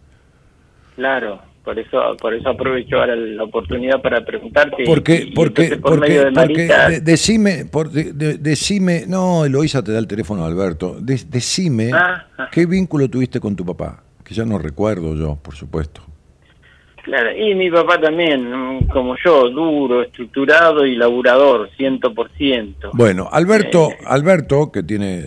Claro, 0.95 1.43
por 1.63 1.79
eso 1.79 2.17
por 2.19 2.33
eso 2.33 2.49
aprovecho 2.49 2.97
ahora 2.97 3.15
la 3.15 3.45
oportunidad 3.45 4.01
para 4.01 4.25
preguntarte. 4.25 4.85
Porque, 4.87 5.31
porque, 5.35 5.77
por 5.77 5.97
porque, 5.99 6.01
medio 6.09 6.25
de 6.25 6.33
porque 6.33 6.67
de- 6.69 7.01
decime, 7.01 7.67
por, 7.67 7.91
de- 7.91 8.15
de- 8.15 8.39
decime, 8.39 9.05
no, 9.07 9.45
Eloísa 9.45 9.83
te 9.83 9.93
da 9.93 9.99
el 9.99 10.07
teléfono 10.07 10.47
Alberto, 10.47 10.97
De- 10.99 11.21
decime 11.29 11.91
Ah, 11.93 12.27
ah. 12.39 12.49
qué 12.51 12.65
vínculo 12.65 13.11
tuviste 13.11 13.39
con 13.39 13.55
tu 13.55 13.67
papá, 13.67 14.03
que 14.25 14.33
ya 14.33 14.47
no 14.47 14.57
recuerdo 14.57 15.15
yo, 15.15 15.37
por 15.37 15.55
supuesto. 15.55 16.01
Claro, 17.07 17.31
y 17.35 17.55
mi 17.55 17.71
papá 17.71 17.99
también, 18.01 18.51
mm, 18.51 18.89
como 18.89 19.15
yo, 19.25 19.49
duro, 19.49 20.03
estructurado 20.03 20.85
y 20.85 20.97
laburador, 20.97 21.71
ciento 21.77 22.13
por 22.13 22.31
ciento. 22.33 22.91
Bueno, 22.93 23.29
Alberto, 23.33 23.91
Eh. 23.93 23.97
Alberto, 24.07 24.71
que 24.71 24.83
tiene 24.83 25.23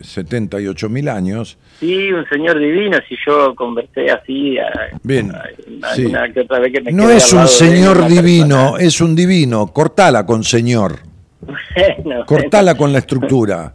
78 0.00 0.88
mil 0.88 1.08
años, 1.08 1.58
Sí, 1.80 2.10
un 2.10 2.24
señor 2.30 2.58
divino, 2.58 2.96
si 3.06 3.16
yo 3.26 3.54
conversé 3.54 4.10
así, 4.10 4.56
a- 4.58 4.96
Bien, 5.02 5.30
a- 5.34 5.94
sí. 5.94 6.02
alguna 6.04 6.32
que 6.32 6.40
otra 6.40 6.58
vez 6.60 6.72
que 6.72 6.80
me 6.80 6.92
no 6.92 7.10
es 7.10 7.30
un 7.34 7.46
señor 7.46 7.98
una 7.98 8.08
divino, 8.08 8.56
persona. 8.72 8.82
es 8.86 9.00
un 9.02 9.14
divino, 9.14 9.66
cortala 9.66 10.24
con 10.24 10.42
señor. 10.44 11.00
Bueno, 12.02 12.24
Cortala 12.24 12.74
con 12.76 12.92
la 12.92 12.98
estructura. 13.00 13.74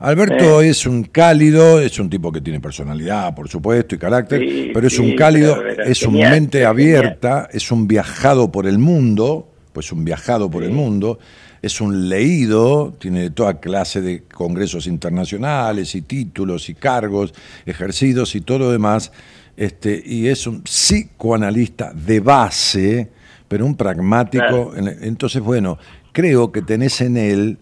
Alberto 0.00 0.62
es 0.62 0.86
un 0.86 1.04
cálido, 1.04 1.78
es 1.78 1.98
un 1.98 2.08
tipo 2.08 2.32
que 2.32 2.40
tiene 2.40 2.58
personalidad, 2.58 3.34
por 3.34 3.48
supuesto, 3.48 3.94
y 3.94 3.98
carácter, 3.98 4.40
Sí, 4.40 4.70
pero 4.72 4.86
es 4.86 4.94
sí, 4.94 5.02
un 5.02 5.14
cálido, 5.14 5.62
es 5.84 6.02
un 6.04 6.14
mente 6.14 6.58
genial. 6.58 6.70
abierta, 6.70 7.48
es 7.52 7.70
un 7.70 7.86
viajado 7.86 8.50
por 8.50 8.66
el 8.66 8.78
mundo, 8.78 9.52
pues 9.74 9.92
un 9.92 10.02
viajado 10.02 10.50
por 10.50 10.64
el 10.64 10.70
mundo, 10.70 11.18
es 11.60 11.82
un 11.82 12.08
leído, 12.08 12.94
tiene 12.98 13.28
toda 13.28 13.60
clase 13.60 14.00
de 14.00 14.22
congresos 14.22 14.86
internacionales 14.86 15.94
y 15.94 16.00
títulos 16.00 16.70
y 16.70 16.74
cargos 16.74 17.34
ejercidos 17.66 18.34
y 18.34 18.40
todo 18.40 18.60
lo 18.60 18.72
demás, 18.72 19.12
este, 19.54 20.02
y 20.02 20.28
es 20.28 20.46
un 20.46 20.62
psicoanalista 20.62 21.92
de 21.92 22.20
base, 22.20 23.10
pero 23.46 23.66
un 23.66 23.74
pragmático. 23.76 24.70
Claro. 24.70 24.96
Entonces, 25.02 25.42
bueno, 25.42 25.76
creo 26.12 26.50
que 26.50 26.62
tenés 26.62 27.02
en 27.02 27.18
él 27.18 27.58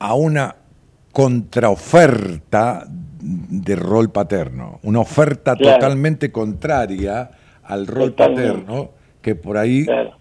a 0.00 0.14
una 0.14 0.56
contraoferta 1.68 2.84
de 3.20 3.74
rol 3.76 4.10
paterno, 4.10 4.78
una 4.84 5.00
oferta 5.00 5.56
Claro. 5.56 5.74
totalmente 5.78 6.30
contraria 6.30 7.28
al 7.64 7.86
rol 7.88 8.10
Totalmente. 8.14 8.52
paterno 8.52 8.90
que 9.20 9.34
por 9.34 9.56
ahí 9.58 9.84
Claro. 9.84 10.12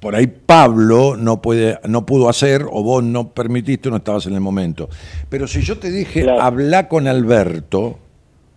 por 0.00 0.14
ahí 0.14 0.26
Pablo 0.26 1.16
no 1.16 1.40
puede 1.40 1.78
no 1.88 2.04
pudo 2.04 2.28
hacer 2.28 2.66
o 2.70 2.82
vos 2.82 3.02
no 3.02 3.30
permitiste 3.30 3.88
no 3.88 3.96
estabas 3.96 4.26
en 4.26 4.34
el 4.34 4.40
momento. 4.42 4.90
Pero 5.30 5.46
si 5.46 5.62
yo 5.62 5.78
te 5.78 5.90
dije 5.90 6.22
Claro. 6.24 6.42
habla 6.42 6.86
con 6.88 7.08
Alberto, 7.08 7.98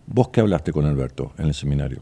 vos 0.08 0.28
qué 0.28 0.42
hablaste 0.42 0.74
con 0.74 0.86
Alberto 0.86 1.32
en 1.38 1.46
el 1.46 1.54
seminario? 1.54 2.00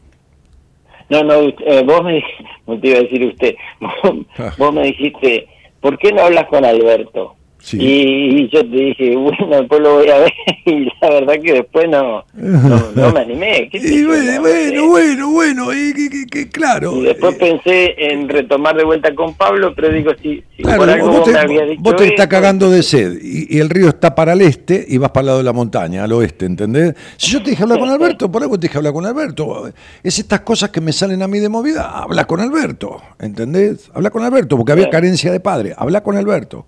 No, 1.08 1.22
no, 1.22 1.34
eh, 1.34 1.84
vos 1.86 2.02
me 2.02 2.20
no 2.66 2.80
te 2.80 2.88
iba 2.88 2.98
a 2.98 3.02
decir 3.02 3.24
usted, 3.24 3.54
vos, 3.80 4.26
Ah. 4.38 4.52
vos 4.58 4.74
me 4.74 4.82
dijiste, 4.82 5.46
¿por 5.80 5.96
qué 5.98 6.10
no 6.12 6.22
hablas 6.22 6.46
con 6.48 6.64
Alberto? 6.64 7.35
Sí. 7.58 7.78
Y, 7.80 8.42
y 8.42 8.48
yo 8.50 8.60
te 8.60 8.66
dije, 8.76 9.16
bueno, 9.16 9.48
después 9.48 9.80
lo 9.80 9.94
voy 9.96 10.08
a 10.08 10.18
ver, 10.18 10.32
y 10.66 10.84
la 11.00 11.10
verdad 11.10 11.34
que 11.42 11.52
después 11.54 11.88
no, 11.88 12.24
no, 12.34 12.92
no 12.94 13.12
me 13.12 13.20
animé. 13.20 13.68
¿qué 13.72 13.80
sé 13.80 13.92
Y 13.94 14.04
bueno, 14.04 14.32
no 14.34 14.40
bueno, 14.42 14.86
bueno, 14.88 15.30
bueno, 15.32 15.72
y, 15.74 15.92
que- 15.92 16.08
que- 16.10 16.26
que 16.26 16.48
claro. 16.48 16.94
Y 16.96 17.02
después 17.06 17.34
eh, 17.34 17.38
pensé 17.40 17.94
en 18.12 18.28
retomar 18.28 18.76
de 18.76 18.84
vuelta 18.84 19.12
con 19.16 19.34
Pablo, 19.34 19.72
pero 19.74 19.90
digo, 19.92 20.12
si, 20.22 20.44
si 20.56 20.62
Claro, 20.62 20.78
por 20.78 20.90
algo 20.90 21.06
vos, 21.08 21.16
vos, 21.18 21.24
te, 21.24 21.32
me 21.32 21.38
habías 21.40 21.68
dicho 21.70 21.82
vos 21.82 21.96
te 21.96 22.06
estás 22.06 22.26
cagando 22.28 22.70
de 22.70 22.82
sed 22.84 23.18
y, 23.20 23.56
y 23.56 23.58
el 23.58 23.68
río 23.68 23.88
está 23.88 24.14
para 24.14 24.34
el 24.34 24.42
este 24.42 24.84
y 24.88 24.98
vas 24.98 25.10
para 25.10 25.22
el 25.22 25.26
lado 25.26 25.38
de 25.38 25.44
la 25.44 25.52
montaña, 25.52 26.04
al 26.04 26.12
oeste, 26.12 26.46
¿entendés? 26.46 26.94
Si 27.16 27.32
yo 27.32 27.42
te 27.42 27.50
dije 27.50 27.62
hablar 27.64 27.80
con 27.80 27.88
Alberto, 27.88 28.30
por 28.30 28.42
algo 28.42 28.60
te 28.60 28.68
dije 28.68 28.78
hablar 28.78 28.92
con 28.92 29.06
Alberto. 29.06 29.68
Es 30.04 30.18
estas 30.20 30.40
cosas 30.42 30.70
que 30.70 30.80
me 30.80 30.92
salen 30.92 31.20
a 31.22 31.26
mí 31.28 31.40
de 31.40 31.48
movida, 31.48 31.98
habla 31.98 32.26
con 32.26 32.38
Alberto, 32.40 33.02
¿entendés? 33.18 33.90
Habla 33.92 34.10
con 34.10 34.22
Alberto, 34.22 34.56
porque 34.56 34.70
había 34.72 34.84
Claro. 34.84 34.92
carencia 35.02 35.32
de 35.32 35.40
padre, 35.40 35.72
habla 35.76 36.02
con 36.02 36.16
Alberto. 36.16 36.64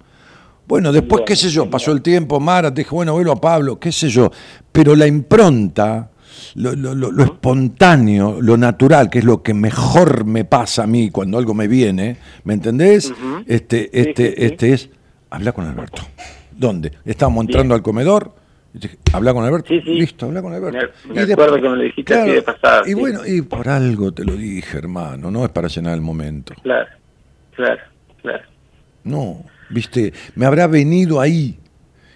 Bueno, 0.69 0.93
después, 0.93 1.23
qué 1.27 1.35
sé 1.35 1.49
yo, 1.49 1.69
pasó 1.71 1.93
el 1.93 2.03
tiempo, 2.03 2.39
Mara, 2.41 2.73
te 2.73 2.83
dije, 2.83 2.95
bueno, 2.95 3.15
vuelo 3.15 3.33
a 3.33 3.41
Pablo, 3.41 3.81
qué 3.81 3.91
sé 3.91 4.09
yo. 4.11 4.31
Pero 4.71 4.95
la 4.95 5.07
impronta, 5.07 6.11
lo, 6.57 6.75
lo- 6.77 6.95
lo- 6.95 7.11
lo 7.11 7.25
espontáneo, 7.25 8.39
lo 8.41 8.57
natural, 8.57 9.09
que 9.11 9.19
es 9.21 9.25
lo 9.25 9.43
que 9.43 9.55
mejor 9.55 10.25
me 10.27 10.45
pasa 10.45 10.85
a 10.85 10.87
mí 10.87 11.11
cuando 11.11 11.39
algo 11.39 11.55
me 11.55 11.69
viene, 11.69 12.19
¿me 12.45 12.55
entendés? 12.55 13.13
Este, 13.47 13.89
este, 13.99 14.29
sí, 14.29 14.35
sí. 14.37 14.45
este 14.45 14.73
es, 14.75 14.91
habla 15.31 15.53
con 15.53 15.67
Alberto. 15.67 16.03
¿Dónde? 16.53 16.93
Estábamos 17.05 17.47
entrando 17.47 17.75
al 17.75 17.83
comedor, 17.83 18.35
Habla 19.13 19.33
con 19.33 19.45
Alberto. 19.45 19.69
Sí, 19.69 19.81
sí. 19.81 19.95
Listo, 19.95 20.27
habla 20.27 20.43
con 20.43 20.53
Alberto. 20.53 20.79
Me- 21.09 21.25
me 21.27 21.33
acuerdo 21.33 21.57
que 21.57 21.63
me 21.69 21.77
lo 21.77 21.83
dijiste 21.83 22.15
así 22.15 22.31
de 22.33 22.43
pasada, 22.43 22.83
Y 22.87 22.93
bueno, 22.95 23.27
y 23.27 23.41
por 23.43 23.67
algo 23.69 24.13
te 24.13 24.25
lo 24.25 24.35
dije, 24.35 24.77
hermano, 24.79 25.31
no 25.31 25.45
es 25.45 25.51
para 25.51 25.67
llenar 25.69 25.95
el 25.95 26.03
momento. 26.03 26.55
Claro, 26.63 26.87
claro, 27.57 27.81
claro. 28.23 28.45
No, 29.05 29.43
viste, 29.71 30.13
me 30.35 30.47
habrá 30.47 30.67
venido 30.67 31.21
ahí. 31.21 31.59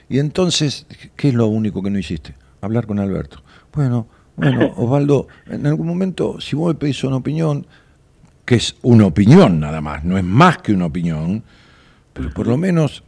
Y 0.09 0.19
entonces, 0.19 0.87
¿qué 1.17 1.29
es 1.29 1.35
lo 1.35 1.47
único 1.47 1.83
que 1.83 1.91
no 1.91 1.99
hiciste? 1.99 2.35
Hablar 2.61 2.87
con 2.87 2.99
Alberto. 2.99 3.43
Bueno, 3.73 4.07
bueno, 4.37 4.73
Osvaldo, 4.77 5.29
en 5.47 5.67
algún 5.67 5.87
momento, 5.87 6.41
si 6.41 6.57
vos 6.57 6.69
me 6.69 6.79
pedís 6.79 7.03
una 7.05 7.17
opinión, 7.17 7.67
que 8.45 8.57
es 8.57 8.77
una 8.83 9.07
opinión 9.07 9.61
nada 9.61 9.81
más, 9.81 10.05
no 10.05 10.19
es 10.19 10.25
más 10.25 10.59
que 10.59 10.73
una 10.73 10.87
opinión, 10.87 11.43
pero 12.13 12.31
por 12.31 12.47
lo 12.47 12.57
menos 12.57 13.05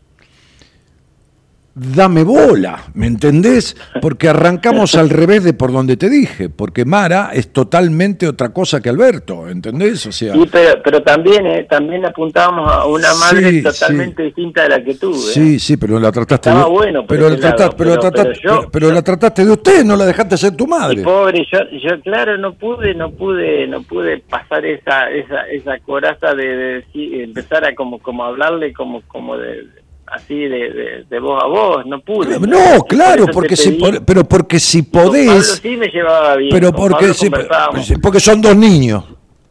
dame 1.75 2.23
bola, 2.23 2.85
¿me 2.95 3.07
entendés? 3.07 3.77
Porque 4.01 4.29
arrancamos 4.29 4.95
al 4.95 5.11
revés 5.11 5.43
de 5.43 5.55
por 5.55 5.73
donde 5.73 5.97
te 5.97 6.09
dije, 6.09 6.49
porque 6.49 6.85
Mara 6.85 7.31
es 7.33 7.53
totalmente 7.53 8.29
otra 8.29 8.51
cosa 8.51 8.81
que 8.81 8.89
Alberto, 8.91 9.49
¿entendés? 9.49 10.07
O 10.07 10.13
sea, 10.13 10.35
Sí, 10.35 10.49
pero, 10.53 10.81
pero 10.85 11.03
también 11.03 11.45
eh, 11.47 11.67
también 11.69 12.05
apuntábamos 12.07 12.71
a 12.71 12.87
una 12.87 13.13
madre 13.15 13.51
Sí, 13.51 13.63
totalmente 13.63 14.23
distinta 14.23 14.63
de 14.63 14.69
la 14.69 14.85
que 14.85 14.95
tuve. 14.95 15.17
Sí, 15.19 15.59
sí, 15.59 15.77
pero 15.77 15.99
la 15.99 16.13
trataste 16.13 16.51
Estaba 16.51 16.65
de 16.67 16.71
bueno 16.71 17.07
pero, 17.07 17.29
la 17.29 17.37
trataste, 17.37 17.75
pero, 17.77 17.91
la 17.91 17.97
pero- 18.01 18.11
trataste, 18.13 18.41
pero 18.41 18.55
yo- 18.55 18.59
pero- 18.61 18.71
pero 18.71 18.91
la 18.93 19.03
trataste 19.03 19.45
de 19.45 19.51
usted, 19.53 19.85
no 19.85 19.97
la 19.97 20.07
dejaste 20.07 20.37
ser 20.37 20.57
tu 20.57 20.65
Y 20.65 20.69
madre. 20.69 21.03
pobre, 21.03 21.45
yo, 21.53 21.59
yo 21.83 22.01
claro 22.03 22.39
no 22.39 22.55
pude, 22.55 22.95
no 22.95 23.11
pude, 23.11 23.67
no 23.67 23.83
pude 23.83 24.19
pasar 24.19 24.65
esa, 24.65 25.11
esa, 25.11 25.49
esa 25.51 25.79
coraza 25.81 26.35
de, 26.35 26.45
de 26.57 26.75
decir- 26.83 27.21
empezar 27.23 27.65
a 27.65 27.75
como, 27.75 27.99
como 27.99 28.25
hablarle 28.25 28.73
como, 28.73 29.01
como 29.09 29.37
de, 29.37 29.65
así 30.07 30.35
de, 30.35 30.49
de, 30.73 31.05
de 31.09 31.19
voz 31.21 31.43
a 31.43 31.47
voz, 31.47 31.87
no 31.87 32.01
pude. 32.01 32.39
No, 32.41 32.83
claro, 32.89 33.25
Por 33.27 33.35
porque 33.35 33.57
si, 33.57 33.71
pedí. 33.73 33.79
po- 33.99 34.05
pero 34.05 34.25
porque 34.25 34.59
si 34.61 34.83
Con 34.83 34.91
Pablo 34.93 35.11
podés, 35.13 35.61
sí 35.63 35.77
me 35.77 35.89
llevaba 35.89 36.37
bien. 36.37 36.51
pero 36.53 36.73
porque 36.73 37.13
si- 37.15 37.31
conversábamos. 37.31 37.93
porque 38.03 38.21
son 38.21 38.41
dos 38.41 38.57
niños 38.57 39.05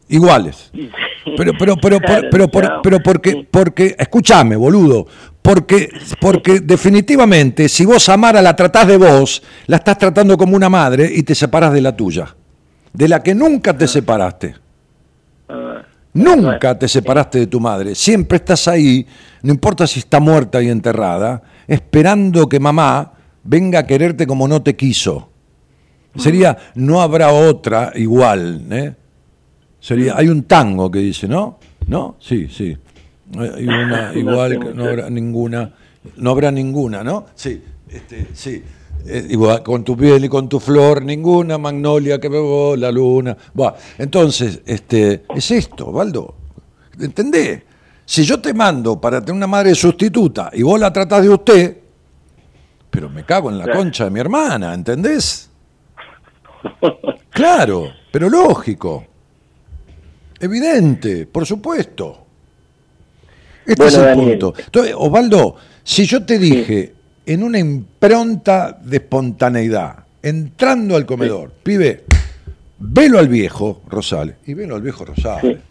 iguales. 0.08 0.70
Pero, 1.38 1.52
pero, 1.58 1.74
pero, 1.78 1.98
Claro, 2.00 2.28
pero, 2.30 2.48
pero, 2.48 2.68
pero 2.82 3.00
porque, 3.00 3.48
porque, 3.50 3.96
escúchame, 3.98 4.56
boludo, 4.56 5.06
porque, 5.40 5.88
porque 6.20 6.60
definitivamente 6.60 7.66
si 7.70 7.86
vos 7.86 8.06
a 8.10 8.16
Mara 8.18 8.42
la 8.42 8.54
tratás 8.54 8.86
de 8.86 8.98
vos, 8.98 9.42
la 9.66 9.76
estás 9.78 9.96
tratando 9.96 10.36
como 10.36 10.54
una 10.54 10.68
madre 10.68 11.10
y 11.10 11.22
te 11.22 11.34
separas 11.34 11.72
de 11.72 11.80
la 11.80 11.96
tuya, 11.96 12.36
de 12.92 13.08
la 13.08 13.22
que 13.22 13.34
nunca 13.34 13.76
te 13.76 13.88
separaste. 13.88 14.54
Ah, 15.48 15.80
Nunca 16.14 16.78
te 16.78 16.86
separaste 16.86 17.40
de 17.40 17.46
tu 17.48 17.60
madre, 17.60 17.94
siempre 17.94 18.36
estás 18.36 18.68
ahí, 18.68 19.04
no 19.42 19.52
importa 19.52 19.86
si 19.86 19.98
está 19.98 20.20
muerta 20.20 20.62
y 20.62 20.68
enterrada, 20.68 21.42
esperando 21.66 22.48
que 22.48 22.60
mamá 22.60 23.12
venga 23.42 23.80
a 23.80 23.86
quererte 23.86 24.26
como 24.26 24.46
no 24.46 24.62
te 24.62 24.76
quiso. 24.76 25.30
Sería, 26.16 26.56
no 26.76 27.00
habrá 27.02 27.32
otra 27.32 27.92
igual, 27.96 28.64
¿eh? 28.70 28.94
Sería, 29.80 30.16
hay 30.16 30.28
un 30.28 30.44
tango 30.44 30.88
que 30.90 31.00
dice, 31.00 31.26
¿no? 31.26 31.58
¿No? 31.88 32.16
Sí, 32.20 32.48
sí. 32.48 32.76
Hay 33.36 33.66
una 33.66 34.12
igual, 34.14 34.76
no 34.76 34.84
habrá 34.84 35.10
ninguna, 35.10 35.72
no 36.16 36.30
habrá 36.30 36.52
ninguna, 36.52 37.02
¿no? 37.02 37.26
Sí, 37.34 37.60
este, 37.88 38.28
sí. 38.32 38.62
Eh, 39.06 39.36
con 39.62 39.84
tu 39.84 39.96
piel 39.96 40.24
y 40.24 40.28
con 40.28 40.48
tu 40.48 40.58
flor, 40.58 41.02
ninguna 41.02 41.58
magnolia 41.58 42.18
que 42.18 42.28
bebo 42.28 42.74
la 42.76 42.90
luna. 42.90 43.36
Entonces, 43.98 44.60
este, 44.64 45.24
es 45.34 45.50
esto, 45.50 45.92
Valdo. 45.92 46.34
¿Entendés? 46.98 47.62
Si 48.06 48.24
yo 48.24 48.40
te 48.40 48.54
mando 48.54 49.00
para 49.00 49.20
tener 49.20 49.34
una 49.36 49.46
madre 49.46 49.74
sustituta 49.74 50.50
y 50.54 50.62
vos 50.62 50.78
la 50.80 50.92
tratás 50.92 51.22
de 51.22 51.28
usted, 51.28 51.78
pero 52.90 53.08
me 53.10 53.24
cago 53.24 53.50
en 53.50 53.58
la 53.58 53.64
Claro. 53.64 53.78
concha 53.80 54.04
de 54.04 54.10
mi 54.10 54.20
hermana, 54.20 54.72
¿entendés? 54.72 55.50
Claro, 57.30 57.88
pero 58.10 58.28
lógico. 58.30 59.04
Evidente, 60.40 61.26
por 61.26 61.44
supuesto. 61.46 62.18
Este 63.66 63.74
Bueno, 63.82 63.88
es 63.88 63.94
el 63.98 64.04
Daniel. 64.04 64.38
punto. 64.38 64.54
Entonces, 64.64 64.94
Osvaldo, 64.96 65.56
si 65.82 66.04
yo 66.06 66.24
te 66.24 66.38
dije 66.38 66.93
en 67.26 67.42
una 67.42 67.58
impronta 67.58 68.78
de 68.82 68.96
espontaneidad, 68.98 70.04
entrando 70.22 70.96
al 70.96 71.06
comedor, 71.06 71.50
pibe, 71.62 72.04
velo 72.78 73.18
al 73.18 73.28
viejo 73.28 73.82
Rosales, 73.88 74.36
y 74.46 74.54
velo 74.54 74.74
al 74.76 74.82
viejo 74.82 75.04
Rosales. 75.04 75.56
Sí. 75.56 75.62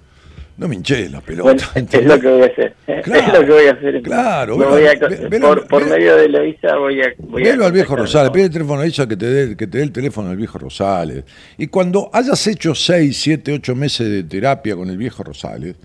No 0.56 0.68
me 0.68 0.76
hinché 0.76 1.10
la 1.10 1.20
pelota. 1.20 1.68
Bueno, 1.74 1.88
es 1.92 2.06
lo 2.06 2.20
que 2.20 2.28
voy 2.28 2.42
a 2.44 2.46
hacer. 2.46 2.76
Claro, 3.02 3.18
es 3.28 3.34
lo 3.34 3.40
que 3.46 3.52
voy 3.54 3.66
a 3.66 3.72
hacer. 3.72 4.02
claro, 4.04 4.56
velo- 4.58 4.70
voy 4.70 4.86
a- 4.86 4.94
ve- 5.08 5.28
velo- 5.28 5.48
por 5.48 5.68
por 5.68 5.84
velo- 5.84 5.96
medio 5.96 6.16
de 6.16 6.30
Loisa 6.30 6.76
voy 6.78 7.02
a. 7.02 7.08
Voy 7.18 7.42
a 7.42 7.52
Velo 7.52 7.66
al 7.66 7.72
viejo 7.72 7.96
Rosales, 7.96 8.30
pide 8.32 8.44
el 8.46 8.50
teléfono 8.52 8.82
a 8.82 8.86
ella 8.86 9.08
que 9.08 9.18
te, 9.18 9.26
dé, 9.26 9.58
que 9.58 9.66
te 9.66 9.80
dé 9.80 9.84
el 9.84 9.92
teléfono 9.92 10.30
al 10.30 10.38
viejo 10.38 10.60
Rosales. 10.60 11.24
Y 11.58 11.68
cuando 11.68 12.12
hayas 12.14 12.46
hecho 12.46 12.76
6, 12.76 13.18
7, 13.20 13.52
8 13.52 13.76
meses 13.76 14.08
de 14.08 14.24
terapia 14.26 14.76
con 14.76 14.92
el 14.92 14.98
viejo 14.98 15.24
Rosales, 15.24 15.76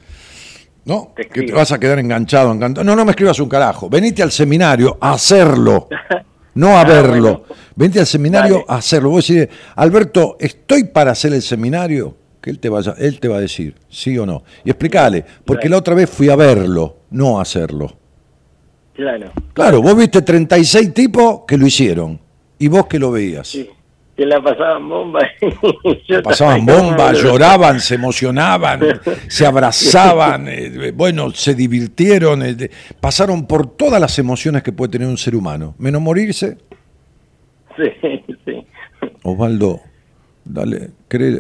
¿no? 0.84 1.12
Te 1.14 1.26
que 1.28 1.42
te 1.42 1.52
vas 1.52 1.70
a 1.72 1.78
quedar 1.78 1.98
enganchado, 1.98 2.52
encantado. 2.52 2.84
No, 2.84 2.96
no 2.96 3.05
me 3.05 3.12
escribas 3.12 3.38
un 3.40 3.48
carajo. 3.48 3.88
Venite 3.88 4.22
al 4.22 4.32
seminario 4.32 4.96
a 5.00 5.12
hacerlo, 5.12 5.88
no 6.55 6.76
a 6.76 6.80
Ah, 6.80 6.84
verlo. 6.84 7.44
Venite 7.76 8.00
al 8.00 8.06
seminario 8.06 8.64
a 8.68 8.76
hacerlo. 8.76 9.10
Vos 9.10 9.26
decís, 9.28 9.48
Alberto, 9.76 10.36
estoy 10.40 10.84
para 10.84 11.12
hacer 11.12 11.32
el 11.32 11.42
seminario. 11.42 12.16
Que 12.40 12.50
él 12.50 12.60
te, 12.60 12.68
vaya, 12.68 12.94
él 12.98 13.18
te 13.18 13.26
va 13.28 13.38
a 13.38 13.40
decir, 13.40 13.74
sí 13.88 14.16
o 14.16 14.24
no. 14.24 14.44
Y 14.64 14.70
explícale, 14.70 15.24
porque 15.44 15.68
la 15.68 15.76
otra 15.76 15.94
vez 15.94 16.09
fui 16.09 16.30
a 16.30 16.36
verlo, 16.36 16.98
no 17.10 17.38
a 17.38 17.42
hacerlo. 17.42 17.96
Claro. 18.94 19.32
Claro, 19.52 19.82
vos 19.82 19.96
viste 19.96 20.22
36 20.22 20.94
tipos 20.94 21.40
que 21.46 21.59
lo 21.59 21.66
hicieron 21.66 22.20
y 22.59 22.68
vos 22.68 22.86
que 22.86 22.98
lo 22.98 23.10
veías. 23.10 23.48
Sí. 23.48 23.68
Que 24.19 24.27
la 24.27 24.43
pasaban 24.43 24.89
bomba. 24.89 25.20
Yo 26.09 26.23
Pasaban 26.24 26.66
bombas, 26.66 27.23
lloraban, 27.23 27.78
se 27.78 27.95
emocionaban, 27.95 28.81
se 29.28 29.47
abrazaban, 29.47 30.49
eh, 30.49 30.90
bueno, 30.90 31.31
se 31.31 31.55
divirtieron, 31.55 32.43
eh, 32.43 32.69
pasaron 33.01 33.47
por 33.47 33.77
todas 33.77 34.01
las 34.01 34.19
emociones 34.19 34.65
que 34.65 34.73
puede 34.73 34.90
tener 34.90 35.07
un 35.07 35.19
ser 35.19 35.36
humano, 35.36 35.77
menos 35.78 36.03
morirse. 36.03 36.59
Sí, 37.77 38.24
sí. 38.45 38.66
Osvaldo, 39.23 39.82
dale, 40.45 40.90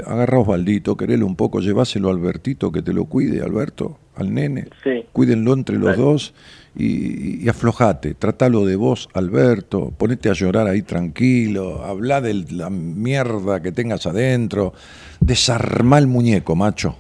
agarra 0.06 0.36
a 0.36 0.40
Osvaldito, 0.42 0.96
querele 0.96 1.24
un 1.24 1.34
poco, 1.34 1.58
lleváselo 1.58 2.10
a 2.10 2.12
Albertito, 2.12 2.70
que 2.70 2.82
te 2.82 2.92
lo 2.92 3.06
cuide, 3.06 3.42
Alberto, 3.42 3.98
al 4.14 4.32
nene. 4.32 4.68
Sí. 4.84 5.04
Cuídenlo 5.12 5.52
entre 5.52 5.74
los 5.78 5.96
Dale. 5.96 6.02
dos 6.02 6.32
y, 6.74 7.44
y 7.44 7.48
aflojate, 7.48 8.14
tratalo 8.14 8.64
de 8.64 8.76
vos, 8.76 9.08
Alberto, 9.14 9.92
ponete 9.96 10.28
a 10.30 10.32
llorar 10.32 10.66
ahí 10.66 10.82
tranquilo, 10.82 11.84
habla 11.84 12.20
de 12.20 12.34
la 12.50 12.70
mierda 12.70 13.60
que 13.60 13.72
tengas 13.72 14.06
adentro, 14.06 14.72
desarmá 15.20 15.98
el 15.98 16.06
muñeco, 16.06 16.54
macho. 16.54 16.96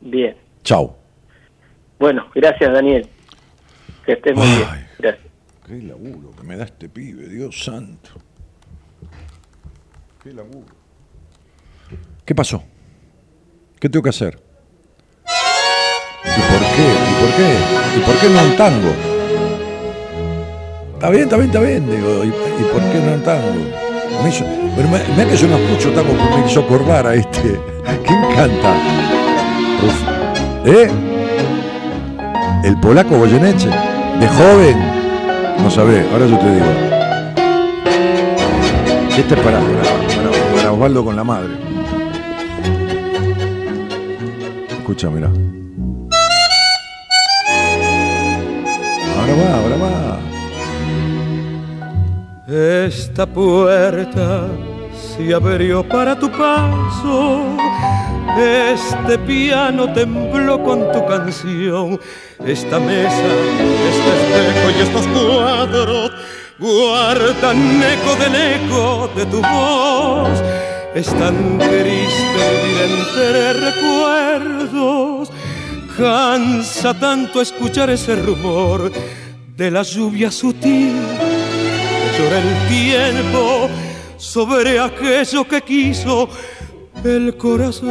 Bien. 0.00 0.36
Chau. 0.62 0.96
Bueno, 1.98 2.26
gracias, 2.34 2.72
Daniel. 2.72 3.08
Que 4.06 4.12
estés 4.12 4.34
muy 4.34 4.46
bien. 4.46 4.68
Gracias. 4.98 5.26
Qué 5.66 5.82
laburo 5.82 6.30
que 6.36 6.42
me 6.42 6.56
da 6.56 6.64
este 6.64 6.88
pibe, 6.88 7.28
Dios 7.28 7.62
santo. 7.62 8.10
Qué 10.22 10.32
laburo. 10.32 10.74
¿Qué 12.24 12.34
pasó? 12.34 12.62
¿Qué 13.78 13.88
tengo 13.88 14.02
que 14.02 14.10
hacer? 14.10 14.42
¿Y 16.24 16.40
por 16.40 16.60
qué? 16.76 16.99
¿Y 17.20 17.26
por 17.26 17.36
qué? 17.36 17.54
¿Y 17.96 18.00
por 18.00 18.14
qué 18.16 18.28
no 18.28 18.42
un 18.42 18.56
tango? 18.56 18.90
Está 20.94 21.10
bien, 21.10 21.22
está 21.24 21.36
bien, 21.36 21.46
está 21.48 21.60
bien. 21.60 21.90
Digo, 21.90 22.24
¿y, 22.24 22.28
por 22.72 22.82
qué 22.92 22.98
no 23.04 23.12
un 23.14 23.22
tango? 23.22 23.52
Me 24.22 24.82
me- 24.84 25.14
mira 25.16 25.28
que 25.30 25.36
yo 25.36 25.46
no 25.48 25.56
escucho 25.56 25.90
tango 25.92 26.12
porque 26.12 26.36
me 26.42 26.50
hizo 26.50 26.60
acordar 26.60 27.06
a 27.06 27.14
este. 27.14 27.58
¿Quién 28.06 28.20
canta? 28.36 28.72
Uf. 29.86 30.66
¿Eh? 30.66 30.90
El 32.64 32.76
polaco 32.80 33.16
Goyeneche. 33.18 33.68
De 33.68 34.28
joven. 34.28 34.78
No 35.62 35.70
sabés, 35.70 36.04
ahora 36.12 36.26
yo 36.26 36.38
te 36.38 36.54
digo. 36.54 36.66
Este 39.16 39.34
es 39.34 39.40
para, 39.40 39.58
para, 39.58 39.82
para- 39.82 40.54
para 40.56 40.72
Osvaldo 40.72 41.04
con 41.04 41.16
la 41.16 41.24
madre. 41.24 41.50
Escucha, 44.70 45.08
mira. 45.10 45.30
Esta 52.52 53.26
puerta 53.26 54.48
se 54.92 55.32
abrió 55.32 55.86
para 55.88 56.18
tu 56.18 56.28
paso. 56.30 57.56
Este 58.36 59.18
piano 59.18 59.92
tembló 59.92 60.62
con 60.62 60.90
tu 60.90 61.06
canción. 61.06 62.00
Esta 62.44 62.80
mesa, 62.80 63.22
este 63.90 64.10
espejo 64.16 64.70
y 64.76 64.82
estos 64.82 65.06
cuadros 65.06 66.12
guardan 66.58 67.82
eco 67.82 68.16
del 68.16 68.34
eco 68.34 69.10
de 69.14 69.26
tu 69.26 69.40
voz. 69.42 70.42
Es 70.94 71.06
tan 71.06 71.58
triste 71.58 72.40
vivir 72.64 72.98
entre 72.98 73.52
recuerdos. 73.52 75.30
Cansa 75.96 76.94
tanto 76.94 77.40
escuchar 77.40 77.90
ese 77.90 78.16
rumor 78.16 78.90
de 79.60 79.70
la 79.70 79.82
lluvia 79.82 80.30
sutil 80.30 80.94
llora 82.16 82.38
el 82.38 82.52
tiempo 82.66 83.68
sobre 84.16 84.80
aquello 84.80 85.46
que 85.46 85.60
quiso 85.60 86.30
el 87.04 87.36
corazón. 87.36 87.90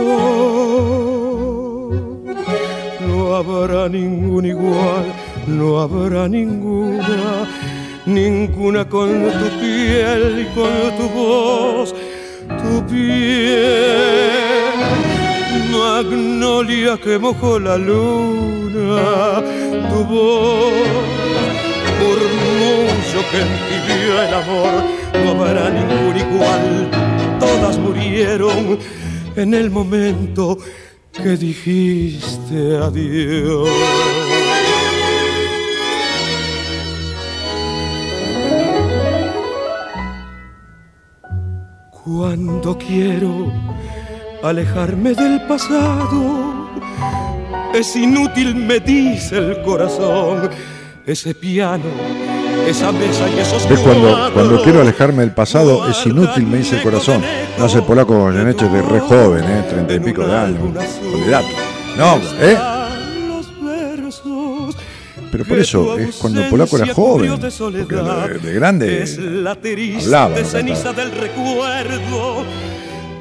No 3.07 3.35
habrá 3.35 3.87
ningún 3.87 4.47
igual, 4.47 5.05
no 5.45 5.79
habrá 5.79 6.27
ninguna, 6.27 7.47
ninguna 8.07 8.89
con 8.89 9.09
tu 9.39 9.47
piel 9.61 10.23
y 10.43 10.45
con 10.55 10.97
tu 10.97 11.07
voz, 11.09 11.93
tu 12.63 12.83
piel. 12.87 14.09
Magnolia 15.71 16.97
que 16.97 17.19
mojó 17.19 17.59
la 17.59 17.77
luna, 17.77 19.43
tu 19.91 20.03
voz, 20.05 21.38
murmullo 22.09 23.21
que 23.31 23.39
entibió 23.41 24.21
el 24.23 24.33
amor, 24.33 24.73
no 25.23 25.43
habrá 25.43 25.69
ningún 25.69 26.17
igual, 26.17 26.89
todas 27.39 27.77
murieron 27.77 28.79
en 29.35 29.53
el 29.53 29.69
momento 29.69 30.57
que 31.13 31.37
dijiste 31.37 32.77
adiós. 32.77 33.69
Cuando 42.03 42.77
quiero 42.77 43.51
alejarme 44.41 45.13
del 45.13 45.41
pasado, 45.41 46.69
es 47.73 47.95
inútil, 47.95 48.55
me 48.55 48.79
dice 48.79 49.37
el 49.37 49.61
corazón, 49.61 50.49
ese 51.05 51.33
piano, 51.33 51.83
esa 52.67 52.91
mesa 52.91 53.27
y 53.29 53.39
esos 53.39 53.65
Es 53.65 53.79
cuando, 53.79 54.61
quiero 54.63 54.81
alejarme 54.81 55.21
del 55.21 55.31
pasado, 55.31 55.89
es 55.89 56.05
inútil, 56.05 56.45
me 56.45 56.57
dice 56.57 56.77
el 56.77 56.83
corazón. 56.83 57.21
Lo 57.57 57.65
hace 57.65 57.77
el 57.79 57.83
polaco 57.83 58.17
Goyeneche 58.17 58.67
de 58.69 58.81
re 58.81 58.99
joven, 58.99 59.43
¿eh? 59.43 59.65
treinta 59.69 59.93
y 59.93 59.99
pico 59.99 60.25
de 60.25 60.35
años. 60.35 60.59
Olvidate. 61.13 61.47
No, 61.97 62.19
¿eh? 62.39 62.57
Pero 65.31 65.45
por 65.45 65.59
eso, 65.59 65.95
que 65.95 66.03
es 66.05 66.15
cuando 66.15 66.41
el 66.41 66.49
polaco 66.49 66.77
era 66.77 66.93
joven. 66.93 67.39
de 67.39 67.51
Porque 67.51 67.95
de, 67.95 68.39
de 68.39 68.53
grande 68.53 69.03
Es 69.03 69.19
hablaba, 69.19 70.35
no 70.39 70.45
ceniza 70.45 70.91
del 70.93 71.11
recuerdo, 71.11 72.43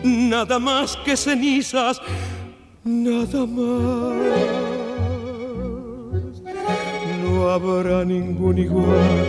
nada 0.02 0.58
más 0.58 0.96
que 1.04 1.16
cenizas, 1.16 2.00
nada 2.84 3.46
más. 3.46 4.77
No 7.38 7.50
habrá 7.50 8.04
ningún 8.04 8.58
igual, 8.58 9.28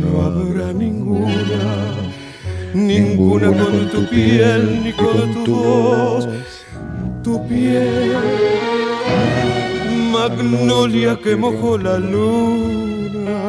no 0.00 0.22
habrá 0.22 0.72
ninguna, 0.72 1.64
ninguna 2.72 3.48
con 3.48 3.90
tu 3.90 4.08
piel 4.08 4.80
ni 4.84 4.92
con 4.92 5.42
tu 5.44 5.56
voz, 5.56 6.28
tu 7.24 7.44
piel. 7.48 8.14
Magnolia 10.12 11.18
que 11.20 11.34
mojó 11.34 11.76
la 11.78 11.98
luna, 11.98 13.40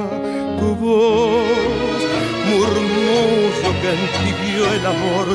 tu 0.59 0.69
voz, 0.83 2.01
murmullo 2.49 3.69
que 3.81 3.89
entibió 4.01 4.73
el 4.73 4.85
amor, 4.87 5.27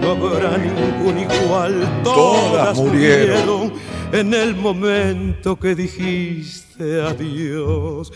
no 0.00 0.10
habrá 0.12 0.56
ningún 0.58 1.18
igual, 1.18 1.74
todas, 2.04 2.74
Todas 2.74 2.76
murieron. 2.78 3.95
En 4.12 4.34
el 4.34 4.54
momento 4.54 5.56
que 5.56 5.74
dijiste 5.74 7.02
adiós, 7.02 8.12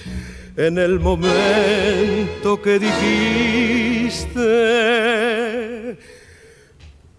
en 0.57 0.79
el 0.79 1.01
momento 1.01 2.61
que 2.63 2.79
dijiste 2.79 4.39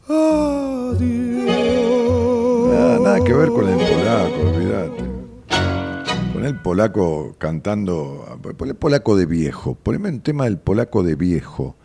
adiós. 0.08 1.12
Nada, 2.74 3.00
nada 3.00 3.24
que 3.24 3.34
ver 3.34 3.50
con 3.50 3.68
el 3.68 3.78
polaco, 3.78 4.40
olvídate. 4.56 5.04
Con 6.34 6.46
el 6.46 6.56
polaco 6.60 7.36
cantando. 7.38 8.40
Pon 8.58 8.70
el 8.70 8.76
polaco 8.76 9.16
de 9.16 9.26
viejo. 9.26 9.76
Poneme 9.76 10.10
un 10.10 10.22
tema 10.22 10.46
del 10.46 10.58
polaco 10.58 11.04
de 11.04 11.16
viejo. 11.16 11.76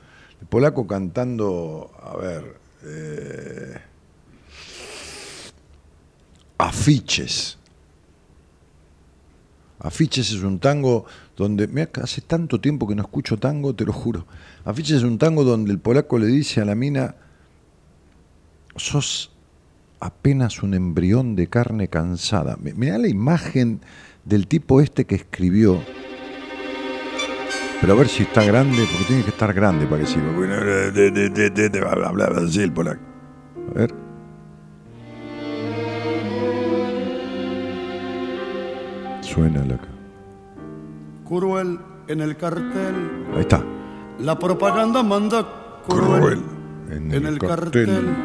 El 0.41 0.47
polaco 0.47 0.87
cantando. 0.87 1.91
A 2.03 2.17
ver. 2.17 2.57
eh, 2.85 3.75
afiches. 6.59 7.59
Afiches 9.79 10.33
es 10.33 10.43
un 10.43 10.59
tango 10.59 11.05
donde. 11.37 11.67
Mira, 11.69 11.91
hace 12.03 12.21
tanto 12.23 12.61
tiempo 12.61 12.87
que 12.89 12.95
no 12.95 13.03
escucho 13.03 13.37
tango, 13.37 13.75
te 13.75 13.85
lo 13.85 13.93
juro. 13.93 14.27
Afiches 14.65 14.99
es 14.99 15.03
un 15.03 15.19
tango 15.19 15.45
donde 15.45 15.71
el 15.71 15.79
polaco 15.79 16.19
le 16.19 16.27
dice 16.27 16.61
a 16.61 16.65
la 16.65 16.75
mina. 16.75 17.15
Sos 18.77 19.31
apenas 20.01 20.63
un 20.63 20.75
embrión 20.75 21.37
de 21.37 21.49
carne 21.49 21.89
cansada. 21.89 22.57
Da 22.61 22.99
la 22.99 23.09
imagen 23.09 23.81
del 24.25 24.47
tipo 24.47 24.81
este 24.81 25.05
que 25.05 25.15
escribió. 25.15 25.81
Pero 27.81 27.93
a 27.93 27.97
ver 27.97 28.09
si 28.09 28.23
está 28.23 28.43
grande, 28.43 28.85
porque 28.91 29.05
tiene 29.07 29.23
que 29.23 29.31
estar 29.31 29.53
grande 29.53 29.87
para 29.87 30.03
que 30.03 30.09
sirva. 30.09 30.33
Así 32.45 32.63
el 32.63 32.73
polaco. 32.73 33.03
A 33.75 33.79
ver. 33.79 34.06
Suena 39.37 39.63
la. 39.67 39.79
Cruel 41.29 41.79
en 42.09 42.21
el 42.23 42.37
cartel, 42.39 42.95
Ahí 43.35 43.41
está. 43.43 43.63
la 44.19 44.39
propaganda 44.39 45.03
manda 45.03 45.47
cruel, 45.87 46.21
Cruel 46.21 46.43
en, 46.91 47.13
en 47.15 47.27
el 47.27 47.39
cartel. 47.39 48.17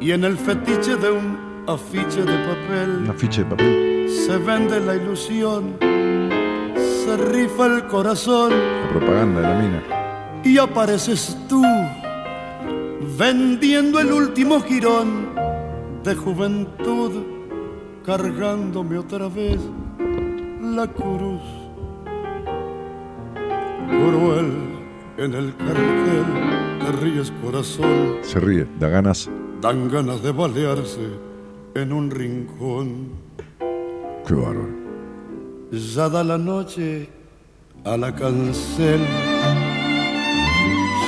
y 0.00 0.10
en 0.10 0.24
el 0.24 0.36
fetiche 0.36 0.96
de 0.96 1.10
un 1.10 1.38
afiche 1.66 2.20
de 2.22 2.36
papel 2.46 2.90
Un 3.04 3.10
afiche 3.10 3.42
de 3.42 3.50
papel. 3.50 4.08
se 4.10 4.36
vende 4.36 4.80
la 4.80 4.96
ilusión, 4.96 5.76
se 5.80 7.16
rifa 7.16 7.64
el 7.66 7.86
corazón 7.86 8.50
La 8.52 8.88
propaganda 8.98 9.40
de 9.40 9.46
la 9.48 9.62
mina. 9.62 9.82
y 10.44 10.58
apareces 10.58 11.38
tú 11.48 11.62
vendiendo 13.18 13.98
el 14.00 14.12
último 14.12 14.60
jirón 14.60 15.28
de 16.04 16.14
juventud, 16.14 17.12
cargándome 18.04 18.98
otra 18.98 19.28
vez 19.28 19.58
la 20.76 20.86
cruz. 20.86 21.40
Cruel 23.88 24.52
en 25.18 25.34
el 25.34 25.56
cartel, 25.56 26.26
te 26.80 26.92
ríes 27.00 27.32
corazón, 27.42 28.16
Se 28.22 28.38
ríe, 28.38 28.66
da 28.78 28.88
ganas. 28.88 29.30
dan 29.62 29.88
ganas 29.90 30.22
de 30.22 30.32
balearse 30.32 31.00
en 31.74 31.92
un 31.92 32.10
rincón. 32.10 33.08
Qué 34.26 34.34
bárbaro. 34.34 34.68
Ya 35.72 36.08
da 36.08 36.22
la 36.22 36.36
noche 36.38 37.08
a 37.84 37.96
la 37.96 38.14
cancel 38.14 39.00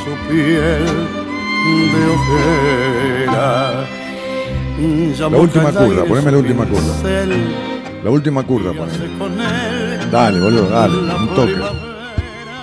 su 0.05 0.12
piel 0.28 0.86
de 1.93 2.03
ojera. 2.16 3.85
Ya 5.19 5.28
La 5.28 5.36
última 5.39 5.73
curva, 5.73 6.05
poneme 6.05 6.31
la 6.32 6.39
última 6.39 6.65
curva. 6.65 6.95
La 8.05 8.11
última 8.11 8.43
curva, 8.45 8.73
poneme. 8.73 9.57
Dale, 10.10 10.40
boludo, 10.40 10.68
dale. 10.70 10.97
Un 11.14 11.35
toque. 11.35 11.55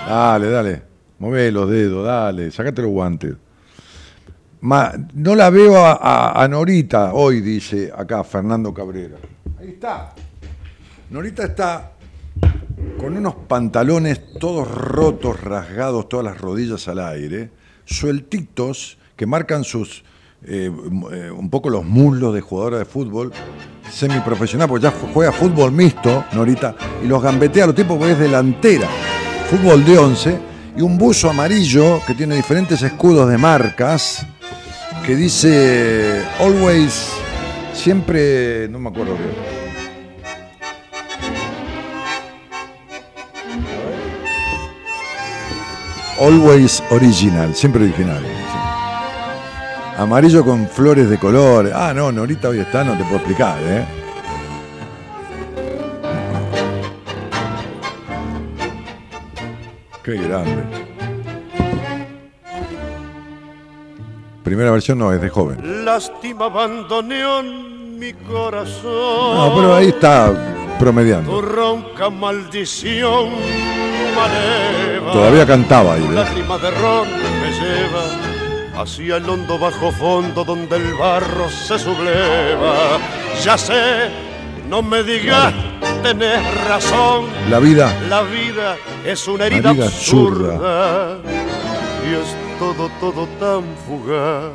Dale, 0.07 0.49
dale. 0.49 0.81
Mové 1.19 1.51
los 1.51 1.69
dedos, 1.69 2.05
dale. 2.05 2.51
Sacate 2.51 2.81
los 2.81 2.91
guantes. 2.91 3.35
Ma- 4.61 4.93
no 5.13 5.35
la 5.35 5.49
veo 5.49 5.77
a- 5.77 6.31
a 6.43 6.47
Norita 6.47 7.13
hoy, 7.13 7.41
dice 7.41 7.91
acá 7.95 8.23
Fernando 8.23 8.73
Cabrera. 8.73 9.17
Ahí 9.59 9.69
está. 9.69 10.13
Norita 11.11 11.43
está 11.45 11.91
con 12.97 13.15
unos 13.15 13.35
pantalones 13.47 14.33
todos 14.39 14.67
rotos, 14.69 15.39
rasgados, 15.39 16.09
todas 16.09 16.25
las 16.25 16.39
rodillas 16.39 16.87
al 16.87 16.99
aire, 16.99 17.51
sueltitos, 17.85 18.97
que 19.15 19.25
marcan 19.27 19.63
sus 19.63 20.03
eh, 20.47 20.71
eh, 21.13 21.31
un 21.31 21.49
poco 21.49 21.69
los 21.69 21.83
muslos 21.85 22.33
de 22.33 22.41
jugadora 22.41 22.77
de 22.79 22.85
fútbol, 22.85 23.31
semiprofesional, 23.91 24.67
porque 24.67 24.83
ya 24.83 24.91
ju- 24.91 25.11
juega 25.13 25.31
fútbol 25.31 25.71
mixto, 25.71 26.23
Norita, 26.33 26.75
y 27.03 27.07
los 27.07 27.21
gambetea 27.21 27.63
a 27.65 27.67
los 27.67 27.75
tipos 27.75 27.97
porque 27.97 28.13
es 28.13 28.19
delantera, 28.19 28.87
fútbol 29.49 29.83
de 29.85 29.97
11, 29.97 30.39
y 30.77 30.81
un 30.81 30.97
buzo 30.97 31.29
amarillo 31.29 31.99
que 32.05 32.13
tiene 32.13 32.35
diferentes 32.35 32.81
escudos 32.81 33.29
de 33.29 33.37
marcas, 33.37 34.25
que 35.05 35.15
dice 35.15 36.23
Always, 36.39 37.09
siempre, 37.73 38.67
no 38.69 38.79
me 38.79 38.89
acuerdo 38.89 39.13
bien. 39.15 39.55
Always 46.19 46.81
original, 46.91 47.53
siempre 47.55 47.83
original. 47.83 48.23
Amarillo 49.97 50.43
con 50.43 50.67
flores 50.67 51.09
de 51.09 51.17
color. 51.17 51.71
Ah, 51.73 51.93
no, 51.95 52.11
Norita 52.11 52.49
hoy 52.49 52.59
está, 52.59 52.83
no 52.83 52.97
te 52.97 53.03
puedo 53.03 53.17
explicar, 53.17 53.57
¿eh? 53.63 53.85
Qué 60.03 60.15
grande. 60.17 60.63
Primera 64.43 64.69
versión 64.69 64.99
no, 64.99 65.11
es 65.11 65.21
de 65.21 65.29
joven. 65.29 65.85
Lástima 65.85 66.45
abandoneón 66.45 67.97
mi 67.97 68.13
corazón. 68.13 69.37
No, 69.37 69.53
pero 69.55 69.75
ahí 69.75 69.87
está 69.87 70.31
promediando. 70.77 71.31
Tu 71.31 71.41
ronca 71.41 72.09
maldición 72.09 73.29
Todavía 75.11 75.45
cantaba 75.45 75.93
ahí. 75.93 76.03
¿eh? 76.03 76.13
Lágrima 76.13 76.57
de 76.57 76.71
ron 76.71 77.07
me 77.07 77.51
lleva 77.51 78.34
hacia 78.77 79.17
el 79.17 79.29
hondo 79.29 79.57
bajo 79.57 79.91
fondo 79.91 80.43
donde 80.43 80.75
el 80.77 80.93
barro 80.95 81.49
se 81.49 81.77
subleva. 81.79 82.97
Ya 83.43 83.57
sé, 83.57 84.09
no 84.69 84.81
me 84.81 85.03
digas, 85.03 85.53
tenés 86.03 86.41
razón. 86.65 87.25
La 87.49 87.59
vida 87.59 87.93
La 88.09 88.21
vida 88.23 88.75
es 89.05 89.27
una 89.27 89.45
herida 89.47 89.69
absurda 89.69 91.17
y 92.09 92.13
es 92.13 92.35
todo, 92.59 92.89
todo 92.99 93.27
tan 93.39 93.63
fugaz 93.87 94.51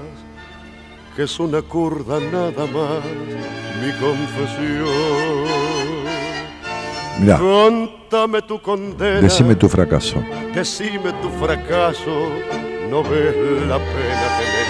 que 1.17 1.25
es 1.25 1.41
una 1.41 1.61
curda 1.63 2.19
nada 2.21 2.67
más 2.67 3.05
mi 3.83 3.93
confesión. 3.99 5.45
Mirá, 7.19 7.37
Contame 7.39 8.43
tu 8.43 8.61
condena, 8.63 9.21
decime 9.21 9.55
tu 9.55 9.69
fracaso. 9.69 10.23
decime 10.55 11.13
tu 11.21 11.29
fracaso, 11.39 12.31
no 12.91 13.05
ves 13.05 13.37
la 13.69 13.79
pena 13.79 14.27
que 14.37 14.45
me 14.53 14.63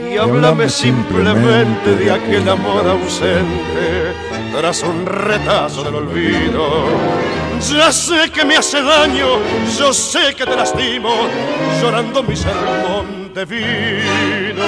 dio. 0.00 0.12
Y 0.12 0.18
háblame 0.18 0.68
simplemente 0.68 1.94
de 1.94 2.10
aquel 2.10 2.48
amor 2.48 2.86
ausente 2.88 4.12
tras 4.52 4.82
un 4.82 5.06
retazo 5.06 5.84
del 5.84 5.94
olvido. 5.94 6.86
Ya 7.72 7.92
sé 7.92 8.30
que 8.32 8.44
me 8.44 8.56
hace 8.56 8.82
daño, 8.82 9.38
yo 9.78 9.94
sé 9.94 10.34
que 10.34 10.44
te 10.44 10.56
lastimo, 10.56 11.10
llorando 11.80 12.24
mi 12.24 12.34
sermón 12.34 13.32
de 13.32 13.44
vino. 13.44 14.64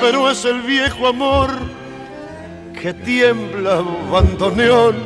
Pero 0.00 0.30
es 0.30 0.44
el 0.44 0.60
viejo 0.60 1.08
amor 1.08 1.50
que 2.80 2.92
tiembla 2.92 3.82
bandoneón 4.12 4.96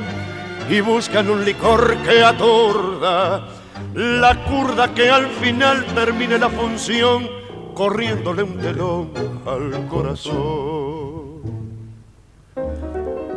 y 0.68 0.80
buscan 0.80 1.30
un 1.30 1.44
licor 1.44 1.96
que 1.98 2.24
atorda 2.24 3.57
la 3.94 4.44
curda 4.44 4.94
que 4.94 5.10
al 5.10 5.26
final 5.26 5.84
termine 5.94 6.38
la 6.38 6.48
función 6.48 7.28
corriéndole 7.74 8.42
un 8.42 8.58
telón 8.58 9.10
al 9.46 9.86
corazón. 9.86 11.38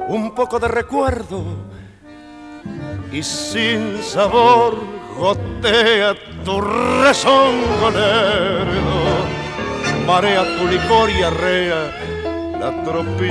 Un 0.07 0.33
poco 0.35 0.59
de 0.59 0.67
recuerdo 0.67 1.43
y 3.11 3.23
sin 3.23 4.01
sabor 4.03 4.77
gotea 5.17 6.15
tu 6.43 6.59
rezongo 6.59 7.89
lerdo, 7.91 9.25
marea 10.05 10.43
tu 10.57 10.67
licor 10.67 11.09
y 11.09 11.23
arrea 11.23 12.10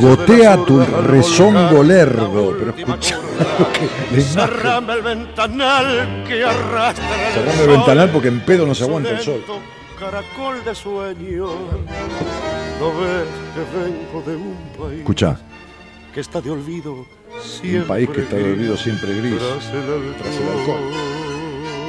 Gotea 0.00 0.56
tu 0.64 0.80
rezongo 0.80 1.82
lerdo, 1.82 2.56
pero 2.58 2.74
escucha. 2.76 3.18
Cerrame 4.20 4.94
el 4.94 5.02
ventanal 5.02 6.24
que 6.26 6.44
arrastra 6.44 7.04
Cerrame 7.34 7.62
el 7.62 7.68
ventanal 7.68 8.10
porque 8.10 8.28
en 8.28 8.40
pedo 8.40 8.66
no 8.66 8.74
se 8.74 8.84
aguanta 8.84 9.10
el 9.10 9.20
sol. 9.20 9.42
Caracol 9.98 10.64
de 10.64 10.74
sueño. 10.74 11.46
No 12.80 12.88
ves 12.98 13.26
que 13.54 13.78
vengo 13.78 14.22
de 14.26 14.36
un 14.36 14.56
país 14.78 15.00
Escucha, 15.00 15.38
que 16.14 16.20
está 16.20 16.40
de 16.40 16.50
olvido 16.50 17.04
siempre. 17.42 17.80
un 17.82 17.86
país 17.86 18.08
que 18.10 18.20
está 18.22 18.36
de 18.36 18.52
olvido 18.52 18.76
siempre 18.76 19.14
gris. 19.14 19.36
Tras 19.38 19.66
el 19.74 20.14
tras 20.16 20.36
el 20.36 20.58
alcohol. 20.58 20.90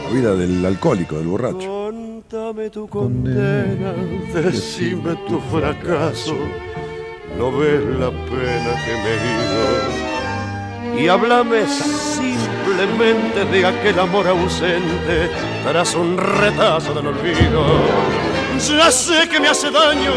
La 0.03 0.09
vida 0.11 0.35
del 0.35 0.65
alcohólico, 0.65 1.15
del 1.17 1.27
borracho. 1.27 1.57
Contame 1.67 2.69
tu 2.69 2.87
condena, 2.87 3.93
decime 4.33 5.15
tu 5.27 5.39
fracaso, 5.39 6.35
no 7.37 7.51
ves 7.51 7.83
la 7.99 8.09
pena 8.09 8.71
que 8.85 8.93
me 9.03 9.13
dio. 9.23 11.01
Y 11.01 11.07
háblame 11.07 11.65
simplemente 11.67 13.45
de 13.45 13.65
aquel 13.65 13.99
amor 13.99 14.27
ausente 14.27 15.29
tras 15.63 15.95
un 15.95 16.17
retazo 16.17 16.93
del 16.93 17.07
olvido. 17.07 17.65
Ya 18.57 18.91
sé 18.91 19.27
que 19.27 19.39
me 19.39 19.47
hace 19.47 19.71
daño, 19.71 20.13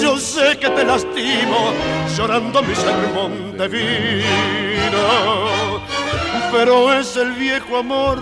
yo 0.00 0.18
sé 0.18 0.58
que 0.58 0.68
te 0.70 0.84
lastimo, 0.84 1.72
llorando 2.16 2.62
mi 2.62 2.74
sermón 2.74 3.56
de 3.56 3.68
vino. 3.68 4.98
Pero 6.50 6.92
es 6.92 7.16
el 7.16 7.32
viejo 7.32 7.76
amor 7.76 8.18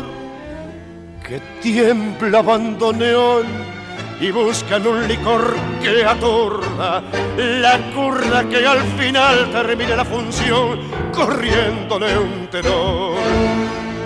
que 1.27 1.41
tiembla 1.63 2.43
bandoneón 2.43 3.74
y 4.21 4.31
buscan 4.31 4.87
un 4.87 5.09
licor 5.09 5.55
que 5.83 6.05
atorda 6.05 7.03
la 7.37 7.93
curda 7.95 8.49
que 8.49 8.67
al 8.67 8.81
final 8.99 9.51
termine 9.51 9.97
la 9.97 10.05
función 10.05 10.79
corriéndole 11.13 12.19
un 12.19 12.47
tenor 12.49 13.19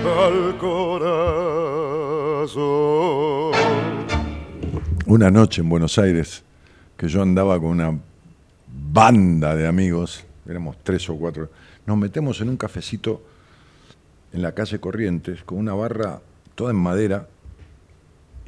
al 0.05 0.57
corazón. 0.57 1.89
Una 5.07 5.31
noche 5.31 5.61
en 5.61 5.69
Buenos 5.69 5.99
Aires 5.99 6.43
que 6.97 7.09
yo 7.09 7.23
andaba 7.23 7.59
con 7.61 7.71
una 7.71 7.99
banda 8.67 9.55
de 9.55 9.67
amigos, 9.67 10.25
éramos 10.49 10.77
tres 10.83 11.09
o 11.09 11.17
cuatro, 11.17 11.49
nos 11.87 11.97
metemos 11.97 12.41
en 12.41 12.49
un 12.49 12.57
cafecito 12.57 13.23
en 14.33 14.43
la 14.43 14.53
calle 14.53 14.81
Corrientes 14.81 15.43
con 15.45 15.59
una 15.59 15.75
barra 15.75 16.21
toda 16.55 16.73
en 16.73 16.77
madera 16.77 17.29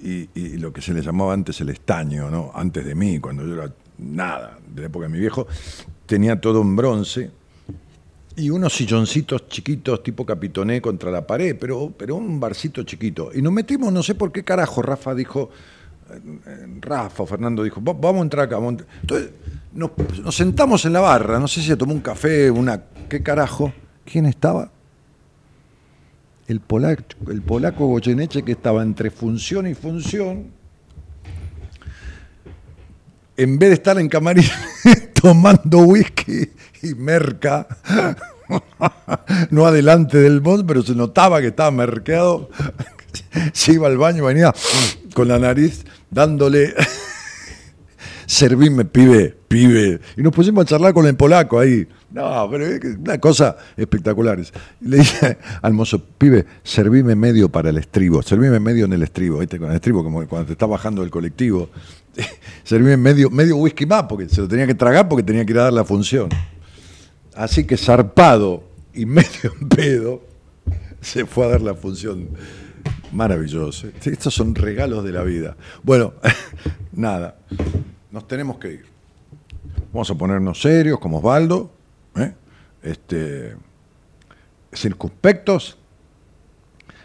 y, 0.02 0.30
y 0.34 0.56
lo 0.58 0.72
que 0.72 0.80
se 0.82 0.92
le 0.94 1.02
llamaba 1.02 1.32
antes 1.34 1.60
el 1.60 1.68
estaño, 1.70 2.30
¿no? 2.30 2.50
Antes 2.54 2.84
de 2.84 2.94
mí, 2.94 3.18
cuando 3.18 3.46
yo 3.46 3.54
era 3.54 3.72
nada, 3.98 4.58
de 4.74 4.80
la 4.82 4.86
época 4.88 5.06
de 5.06 5.12
mi 5.12 5.18
viejo, 5.18 5.46
tenía 6.06 6.40
todo 6.40 6.62
en 6.62 6.74
bronce 6.76 7.30
y 8.36 8.48
unos 8.50 8.72
silloncitos 8.74 9.48
chiquitos 9.48 10.02
tipo 10.02 10.24
capitoné 10.24 10.80
contra 10.80 11.10
la 11.10 11.26
pared, 11.26 11.56
pero, 11.60 11.92
pero 11.96 12.16
un 12.16 12.40
barcito 12.40 12.82
chiquito. 12.84 13.30
Y 13.34 13.42
nos 13.42 13.52
metimos, 13.52 13.92
no 13.92 14.02
sé 14.02 14.14
por 14.14 14.32
qué 14.32 14.42
carajo, 14.44 14.80
Rafa 14.82 15.14
dijo, 15.14 15.50
eh, 16.10 16.66
Rafa 16.80 17.26
Fernando 17.26 17.62
dijo, 17.62 17.82
"Va- 17.82 17.92
vamos 17.92 18.20
a 18.20 18.22
entrar 18.22 18.46
acá. 18.46 18.56
vamos 18.56 18.68
a 18.68 18.70
entrar". 18.72 18.88
Entonces 19.02 19.30
nos, 19.74 19.90
nos 20.22 20.34
sentamos 20.34 20.84
en 20.86 20.92
la 20.94 21.00
barra, 21.00 21.38
no 21.38 21.46
sé 21.48 21.60
si 21.60 21.66
se 21.68 21.76
tomó 21.76 21.92
un 21.92 22.00
café, 22.00 22.50
una... 22.50 22.82
¿Qué 23.08 23.22
carajo? 23.22 23.72
¿Quién 24.04 24.26
estaba? 24.26 24.70
El 26.50 26.58
polaco, 26.58 27.04
el 27.28 27.42
polaco 27.42 27.86
Goyeneche 27.86 28.42
que 28.42 28.50
estaba 28.50 28.82
entre 28.82 29.12
función 29.12 29.68
y 29.68 29.74
función, 29.74 30.50
en 33.36 33.56
vez 33.56 33.68
de 33.68 33.74
estar 33.74 34.00
en 34.00 34.08
camarín 34.08 34.46
tomando 35.22 35.78
whisky 35.78 36.50
y 36.82 36.94
merca, 36.96 37.68
no 39.50 39.64
adelante 39.64 40.18
del 40.18 40.40
bot, 40.40 40.66
pero 40.66 40.82
se 40.82 40.96
notaba 40.96 41.40
que 41.40 41.46
estaba 41.46 41.70
merqueado, 41.70 42.50
se 43.52 43.74
iba 43.74 43.86
al 43.86 43.96
baño, 43.96 44.24
venía 44.24 44.52
con 45.14 45.28
la 45.28 45.38
nariz 45.38 45.84
dándole, 46.10 46.74
servime, 48.30 48.84
pibe, 48.84 49.36
pibe, 49.48 50.00
y 50.16 50.22
nos 50.22 50.32
pusimos 50.32 50.62
a 50.62 50.64
charlar 50.64 50.94
con 50.94 51.04
el 51.04 51.16
polaco 51.16 51.58
ahí. 51.58 51.88
No, 52.12 52.48
pero 52.48 52.64
es 52.64 52.80
una 52.96 53.18
cosa 53.18 53.56
espectacular. 53.76 54.38
Le 54.80 54.98
dije 54.98 55.36
al 55.62 55.72
mozo, 55.72 56.00
pibe, 56.16 56.46
servime 56.62 57.16
medio 57.16 57.48
para 57.48 57.70
el 57.70 57.78
estribo, 57.78 58.22
servime 58.22 58.60
medio 58.60 58.84
en 58.84 58.92
el 58.92 59.02
estribo, 59.02 59.40
¿viste? 59.40 59.58
Con 59.58 59.70
el 59.70 59.74
estribo, 59.74 60.04
como 60.04 60.24
cuando 60.28 60.46
te 60.46 60.52
está 60.52 60.66
bajando 60.66 61.02
del 61.02 61.10
colectivo. 61.10 61.70
servime 62.62 62.96
medio, 62.96 63.30
medio 63.30 63.56
whisky 63.56 63.84
más, 63.84 64.04
porque 64.04 64.28
se 64.28 64.40
lo 64.40 64.46
tenía 64.46 64.66
que 64.66 64.76
tragar 64.76 65.08
porque 65.08 65.24
tenía 65.24 65.44
que 65.44 65.50
ir 65.50 65.58
a 65.58 65.64
dar 65.64 65.72
la 65.72 65.84
función. 65.84 66.28
Así 67.34 67.64
que 67.64 67.76
zarpado 67.76 68.62
y 68.94 69.06
medio 69.06 69.52
en 69.60 69.68
pedo, 69.68 70.22
se 71.00 71.26
fue 71.26 71.46
a 71.46 71.48
dar 71.48 71.62
la 71.62 71.74
función. 71.74 72.28
Maravilloso. 73.10 73.88
Estos 74.04 74.32
son 74.32 74.54
regalos 74.54 75.02
de 75.02 75.10
la 75.10 75.24
vida. 75.24 75.56
Bueno, 75.82 76.14
nada, 76.92 77.36
nos 78.10 78.26
tenemos 78.26 78.58
que 78.58 78.72
ir. 78.72 78.86
Vamos 79.92 80.10
a 80.10 80.14
ponernos 80.14 80.60
serios 80.60 80.98
como 80.98 81.18
Osvaldo, 81.18 81.70
¿eh? 82.16 82.32
este, 82.82 83.54
circunspectos. 84.72 85.78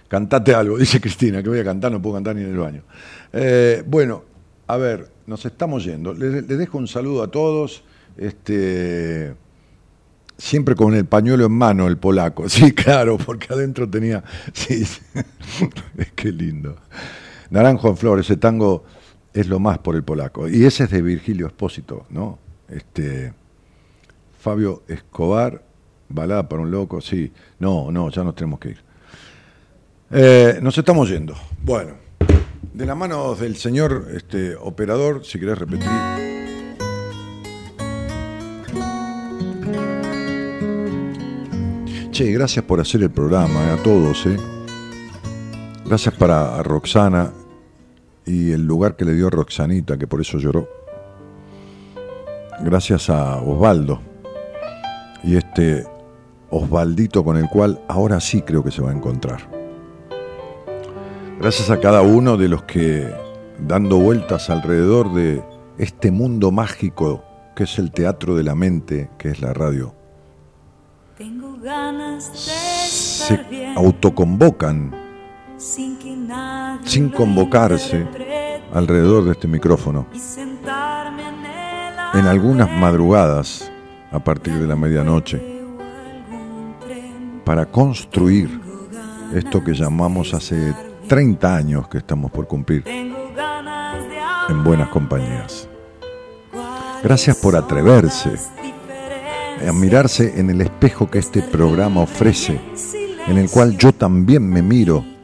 Cantate 0.08 0.54
algo, 0.54 0.78
dice 0.80 1.02
Cristina, 1.02 1.42
que 1.42 1.50
voy 1.50 1.60
a 1.60 1.64
cantar, 1.64 1.92
no 1.92 2.02
puedo 2.02 2.16
cantar 2.16 2.36
ni 2.36 2.44
en 2.44 2.52
el 2.52 2.58
baño. 2.58 2.84
Eh, 3.34 3.84
bueno, 3.86 4.24
a 4.68 4.78
ver, 4.78 5.10
nos 5.28 5.46
estamos 5.46 5.84
yendo. 5.84 6.14
Les, 6.14 6.48
dejo 6.48 6.78
un 6.78 6.88
saludo 6.88 7.24
a 7.24 7.30
todos. 7.30 7.84
Este, 8.18 9.36
siempre 10.38 10.76
con 10.76 10.94
el 10.96 11.06
pañuelo 11.06 11.46
en 11.46 11.52
mano, 11.52 11.88
el 11.88 11.98
polaco. 11.98 12.48
Sí, 12.50 12.72
claro, 12.72 13.18
porque 13.18 13.54
adentro 13.54 13.90
tenía. 13.90 14.24
Sí, 14.54 14.86
sí. 14.86 15.02
qué 16.16 16.32
lindo. 16.32 16.78
Naranjo 17.50 17.90
en 17.90 17.98
flor, 17.98 18.20
ese 18.20 18.38
tango 18.38 18.84
es 19.36 19.48
lo 19.48 19.60
más 19.60 19.80
por 19.80 19.96
el 19.96 20.04
polaco. 20.04 20.48
Y 20.48 20.64
ese 20.64 20.86
es 20.86 20.90
de 20.90 21.02
Virgilio 21.02 21.48
Espósito, 21.48 22.06
¿no? 22.10 22.40
Este, 22.70 23.34
Fabio 24.40 24.84
Escobar, 24.88 25.62
balada 26.08 26.48
para 26.48 26.62
un 26.62 26.72
loco, 26.72 27.02
sí. 27.02 27.32
No, 27.60 27.92
no, 27.92 28.10
ya 28.10 28.24
nos 28.24 28.34
tenemos 28.34 28.60
que 28.60 28.70
ir. 28.70 28.78
Eh, 30.12 30.60
nos 30.62 30.78
estamos 30.78 31.10
yendo. 31.10 31.36
Bueno, 31.62 32.06
De 32.74 32.86
la 32.86 32.96
mano 32.96 33.36
del 33.36 33.58
señor 33.58 34.08
este, 34.14 34.56
operador, 34.56 35.26
si 35.26 35.38
querés 35.38 35.58
repetir. 35.58 35.90
Che, 42.12 42.32
gracias 42.32 42.64
por 42.64 42.80
hacer 42.80 43.04
el 43.04 43.12
programa, 43.12 43.66
eh, 43.66 43.72
a 43.72 43.84
todos, 43.84 44.26
¿eh? 44.28 44.38
Gracias 45.86 46.16
para 46.16 46.64
Roxana 46.64 47.32
y 48.26 48.52
el 48.52 48.66
lugar 48.66 48.96
que 48.96 49.06
le 49.06 49.14
dio 49.14 49.30
Roxanita, 49.30 49.98
que 49.98 50.08
por 50.08 50.22
eso 50.22 50.38
lloró. 50.38 50.68
Gracias 52.62 53.10
a 53.10 53.38
Osvaldo 53.42 54.00
y 55.24 55.36
este 55.36 55.86
Osvaldito 56.50 57.24
con 57.24 57.38
el 57.38 57.50
cual 57.50 57.82
ahora 57.88 58.20
sí 58.20 58.42
creo 58.42 58.64
que 58.64 58.72
se 58.72 58.82
va 58.82 58.92
a 58.92 58.94
encontrar. 58.94 59.50
Gracias 61.40 61.70
a 61.70 61.80
cada 61.80 62.02
uno 62.02 62.38
de 62.38 62.48
los 62.48 62.64
que, 62.64 63.14
dando 63.60 63.98
vueltas 63.98 64.50
alrededor 64.50 65.14
de 65.14 65.44
este 65.78 66.12
mundo 66.12 66.52
mágico 66.52 67.24
que 67.56 67.64
es 67.64 67.80
el 67.80 67.92
teatro 67.92 68.36
de 68.36 68.44
la 68.44 68.56
mente, 68.56 69.10
que 69.18 69.30
es 69.30 69.42
la 69.42 69.54
radio, 69.54 69.94
se 72.22 73.74
autoconvocan 73.76 75.05
sin 76.84 77.10
convocarse 77.10 78.06
alrededor 78.72 79.26
de 79.26 79.32
este 79.32 79.48
micrófono. 79.48 80.06
En 82.14 82.26
algunas 82.28 82.70
madrugadas, 82.70 83.72
a 84.12 84.20
partir 84.20 84.54
de 84.54 84.68
la 84.68 84.76
medianoche, 84.76 85.42
para 87.44 87.66
construir 87.66 88.62
esto 89.34 89.64
que 89.64 89.74
llamamos 89.74 90.36
hace 90.36 90.74
30 91.08 91.56
años 91.56 91.88
que 91.88 91.98
estamos 91.98 92.32
por 92.32 92.48
cumplir 92.48 92.84
en 92.88 94.64
buenas 94.64 94.90
compañías. 94.90 95.68
Gracias 97.04 97.38
por 97.38 97.56
atreverse 97.56 98.36
a 99.68 99.74
mirarse 99.74 100.40
en 100.40 100.52
el 100.52 100.62
espejo 100.62 101.10
que 101.10 101.20
este 101.20 101.42
programa 101.42 102.02
ofrece, 102.02 102.62
en 103.28 103.38
el 103.38 103.50
cual 103.50 103.76
yo 103.78 103.92
también 103.94 104.48
me 104.48 104.62
miro 104.62 105.15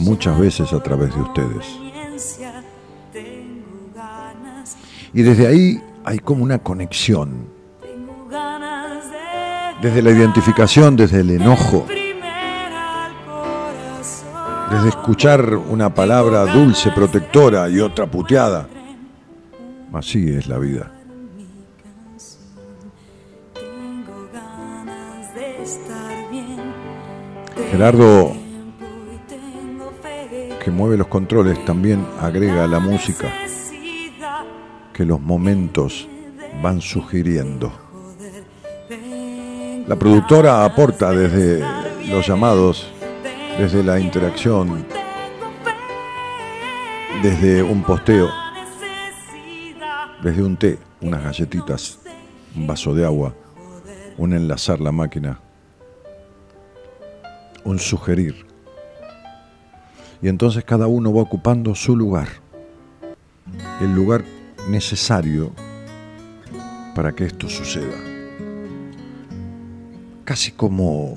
muchas 0.00 0.38
veces 0.38 0.72
a 0.72 0.82
través 0.82 1.14
de 1.14 1.20
ustedes. 1.20 1.78
Y 5.12 5.22
desde 5.22 5.46
ahí 5.46 5.82
hay 6.04 6.18
como 6.18 6.44
una 6.44 6.58
conexión. 6.58 7.48
Desde 9.82 10.02
la 10.02 10.10
identificación, 10.10 10.94
desde 10.96 11.20
el 11.20 11.30
enojo, 11.30 11.86
desde 14.70 14.88
escuchar 14.90 15.54
una 15.54 15.92
palabra 15.94 16.44
dulce, 16.44 16.90
protectora 16.92 17.68
y 17.68 17.80
otra 17.80 18.06
puteada. 18.06 18.68
Así 19.92 20.28
es 20.28 20.46
la 20.46 20.58
vida. 20.58 20.92
Gerardo, 27.70 28.34
mueve 30.70 30.96
los 30.96 31.06
controles, 31.08 31.64
también 31.64 32.06
agrega 32.20 32.66
la 32.66 32.80
música 32.80 33.32
que 34.92 35.04
los 35.04 35.20
momentos 35.20 36.08
van 36.62 36.80
sugiriendo. 36.80 37.72
La 39.86 39.96
productora 39.96 40.64
aporta 40.64 41.10
desde 41.10 41.64
los 42.08 42.26
llamados, 42.26 42.90
desde 43.58 43.82
la 43.82 43.98
interacción, 43.98 44.84
desde 47.22 47.62
un 47.62 47.82
posteo, 47.82 48.28
desde 50.22 50.42
un 50.42 50.56
té, 50.56 50.78
unas 51.00 51.22
galletitas, 51.22 51.98
un 52.54 52.66
vaso 52.66 52.94
de 52.94 53.04
agua, 53.04 53.34
un 54.16 54.32
enlazar 54.32 54.80
la 54.80 54.92
máquina 54.92 55.40
un 57.64 57.78
sugerir. 57.78 58.49
Y 60.22 60.28
entonces 60.28 60.64
cada 60.64 60.86
uno 60.86 61.12
va 61.12 61.22
ocupando 61.22 61.74
su 61.74 61.96
lugar, 61.96 62.28
el 63.80 63.94
lugar 63.94 64.24
necesario 64.68 65.52
para 66.94 67.12
que 67.12 67.24
esto 67.24 67.48
suceda. 67.48 67.96
Casi 70.24 70.52
como 70.52 71.14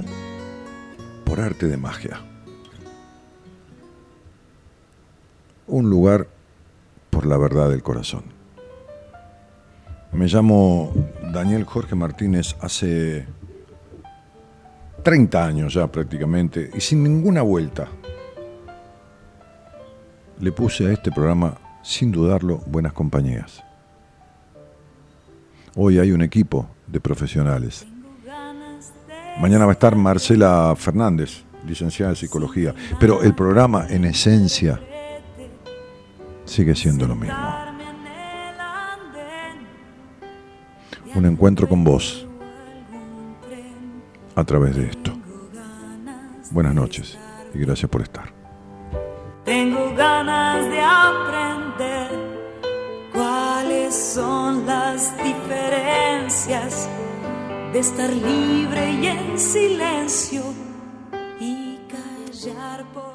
por 1.25 1.41
arte 1.41 1.67
de 1.67 1.77
magia. 1.77 2.21
Un 5.67 5.89
lugar 5.89 6.27
por 7.09 7.25
la 7.25 7.37
verdad 7.37 7.69
del 7.69 7.83
corazón. 7.83 8.23
Me 10.11 10.27
llamo 10.27 10.93
Daniel 11.33 11.63
Jorge 11.63 11.95
Martínez 11.95 12.55
hace 12.61 13.25
30 15.03 15.45
años 15.45 15.73
ya 15.73 15.87
prácticamente, 15.87 16.69
y 16.73 16.79
sin 16.79 17.03
ninguna 17.03 17.41
vuelta, 17.41 17.87
le 20.43 20.51
puse 20.51 20.85
a 20.85 20.91
este 20.91 21.09
programa, 21.09 21.55
sin 21.81 22.11
dudarlo, 22.11 22.57
buenas 22.67 22.91
compañías. 22.91 23.63
Hoy 25.73 25.99
hay 25.99 26.11
un 26.11 26.21
equipo 26.21 26.67
de 26.85 26.99
profesionales. 26.99 27.87
Mañana 29.39 29.65
va 29.65 29.71
a 29.71 29.73
estar 29.73 29.95
Marcela 29.95 30.75
Fernández, 30.77 31.45
licenciada 31.65 32.11
en 32.11 32.17
psicología, 32.17 32.75
pero 32.99 33.23
el 33.23 33.33
programa 33.33 33.87
en 33.89 34.03
esencia 34.03 34.81
sigue 36.43 36.75
siendo 36.75 37.07
lo 37.07 37.15
mismo. 37.15 37.37
Un 41.15 41.25
encuentro 41.25 41.69
con 41.69 41.85
vos 41.85 42.27
a 44.35 44.43
través 44.43 44.75
de 44.75 44.87
esto. 44.87 45.13
Buenas 46.51 46.75
noches 46.75 47.17
y 47.53 47.59
gracias 47.59 47.89
por 47.89 48.01
estar. 48.01 48.32
Tengo 49.45 49.93
ganas 49.93 50.69
de 50.69 50.79
aprender 50.79 52.09
cuáles 53.11 53.93
son 53.93 54.65
las 54.65 55.13
diferencias 55.21 56.89
de 57.73 57.79
estar 57.79 58.09
libre 58.09 58.91
y 58.91 59.07
en 59.07 59.37
silencio 59.37 60.43
y 61.41 61.77
callar 61.89 62.85
por... 62.93 63.12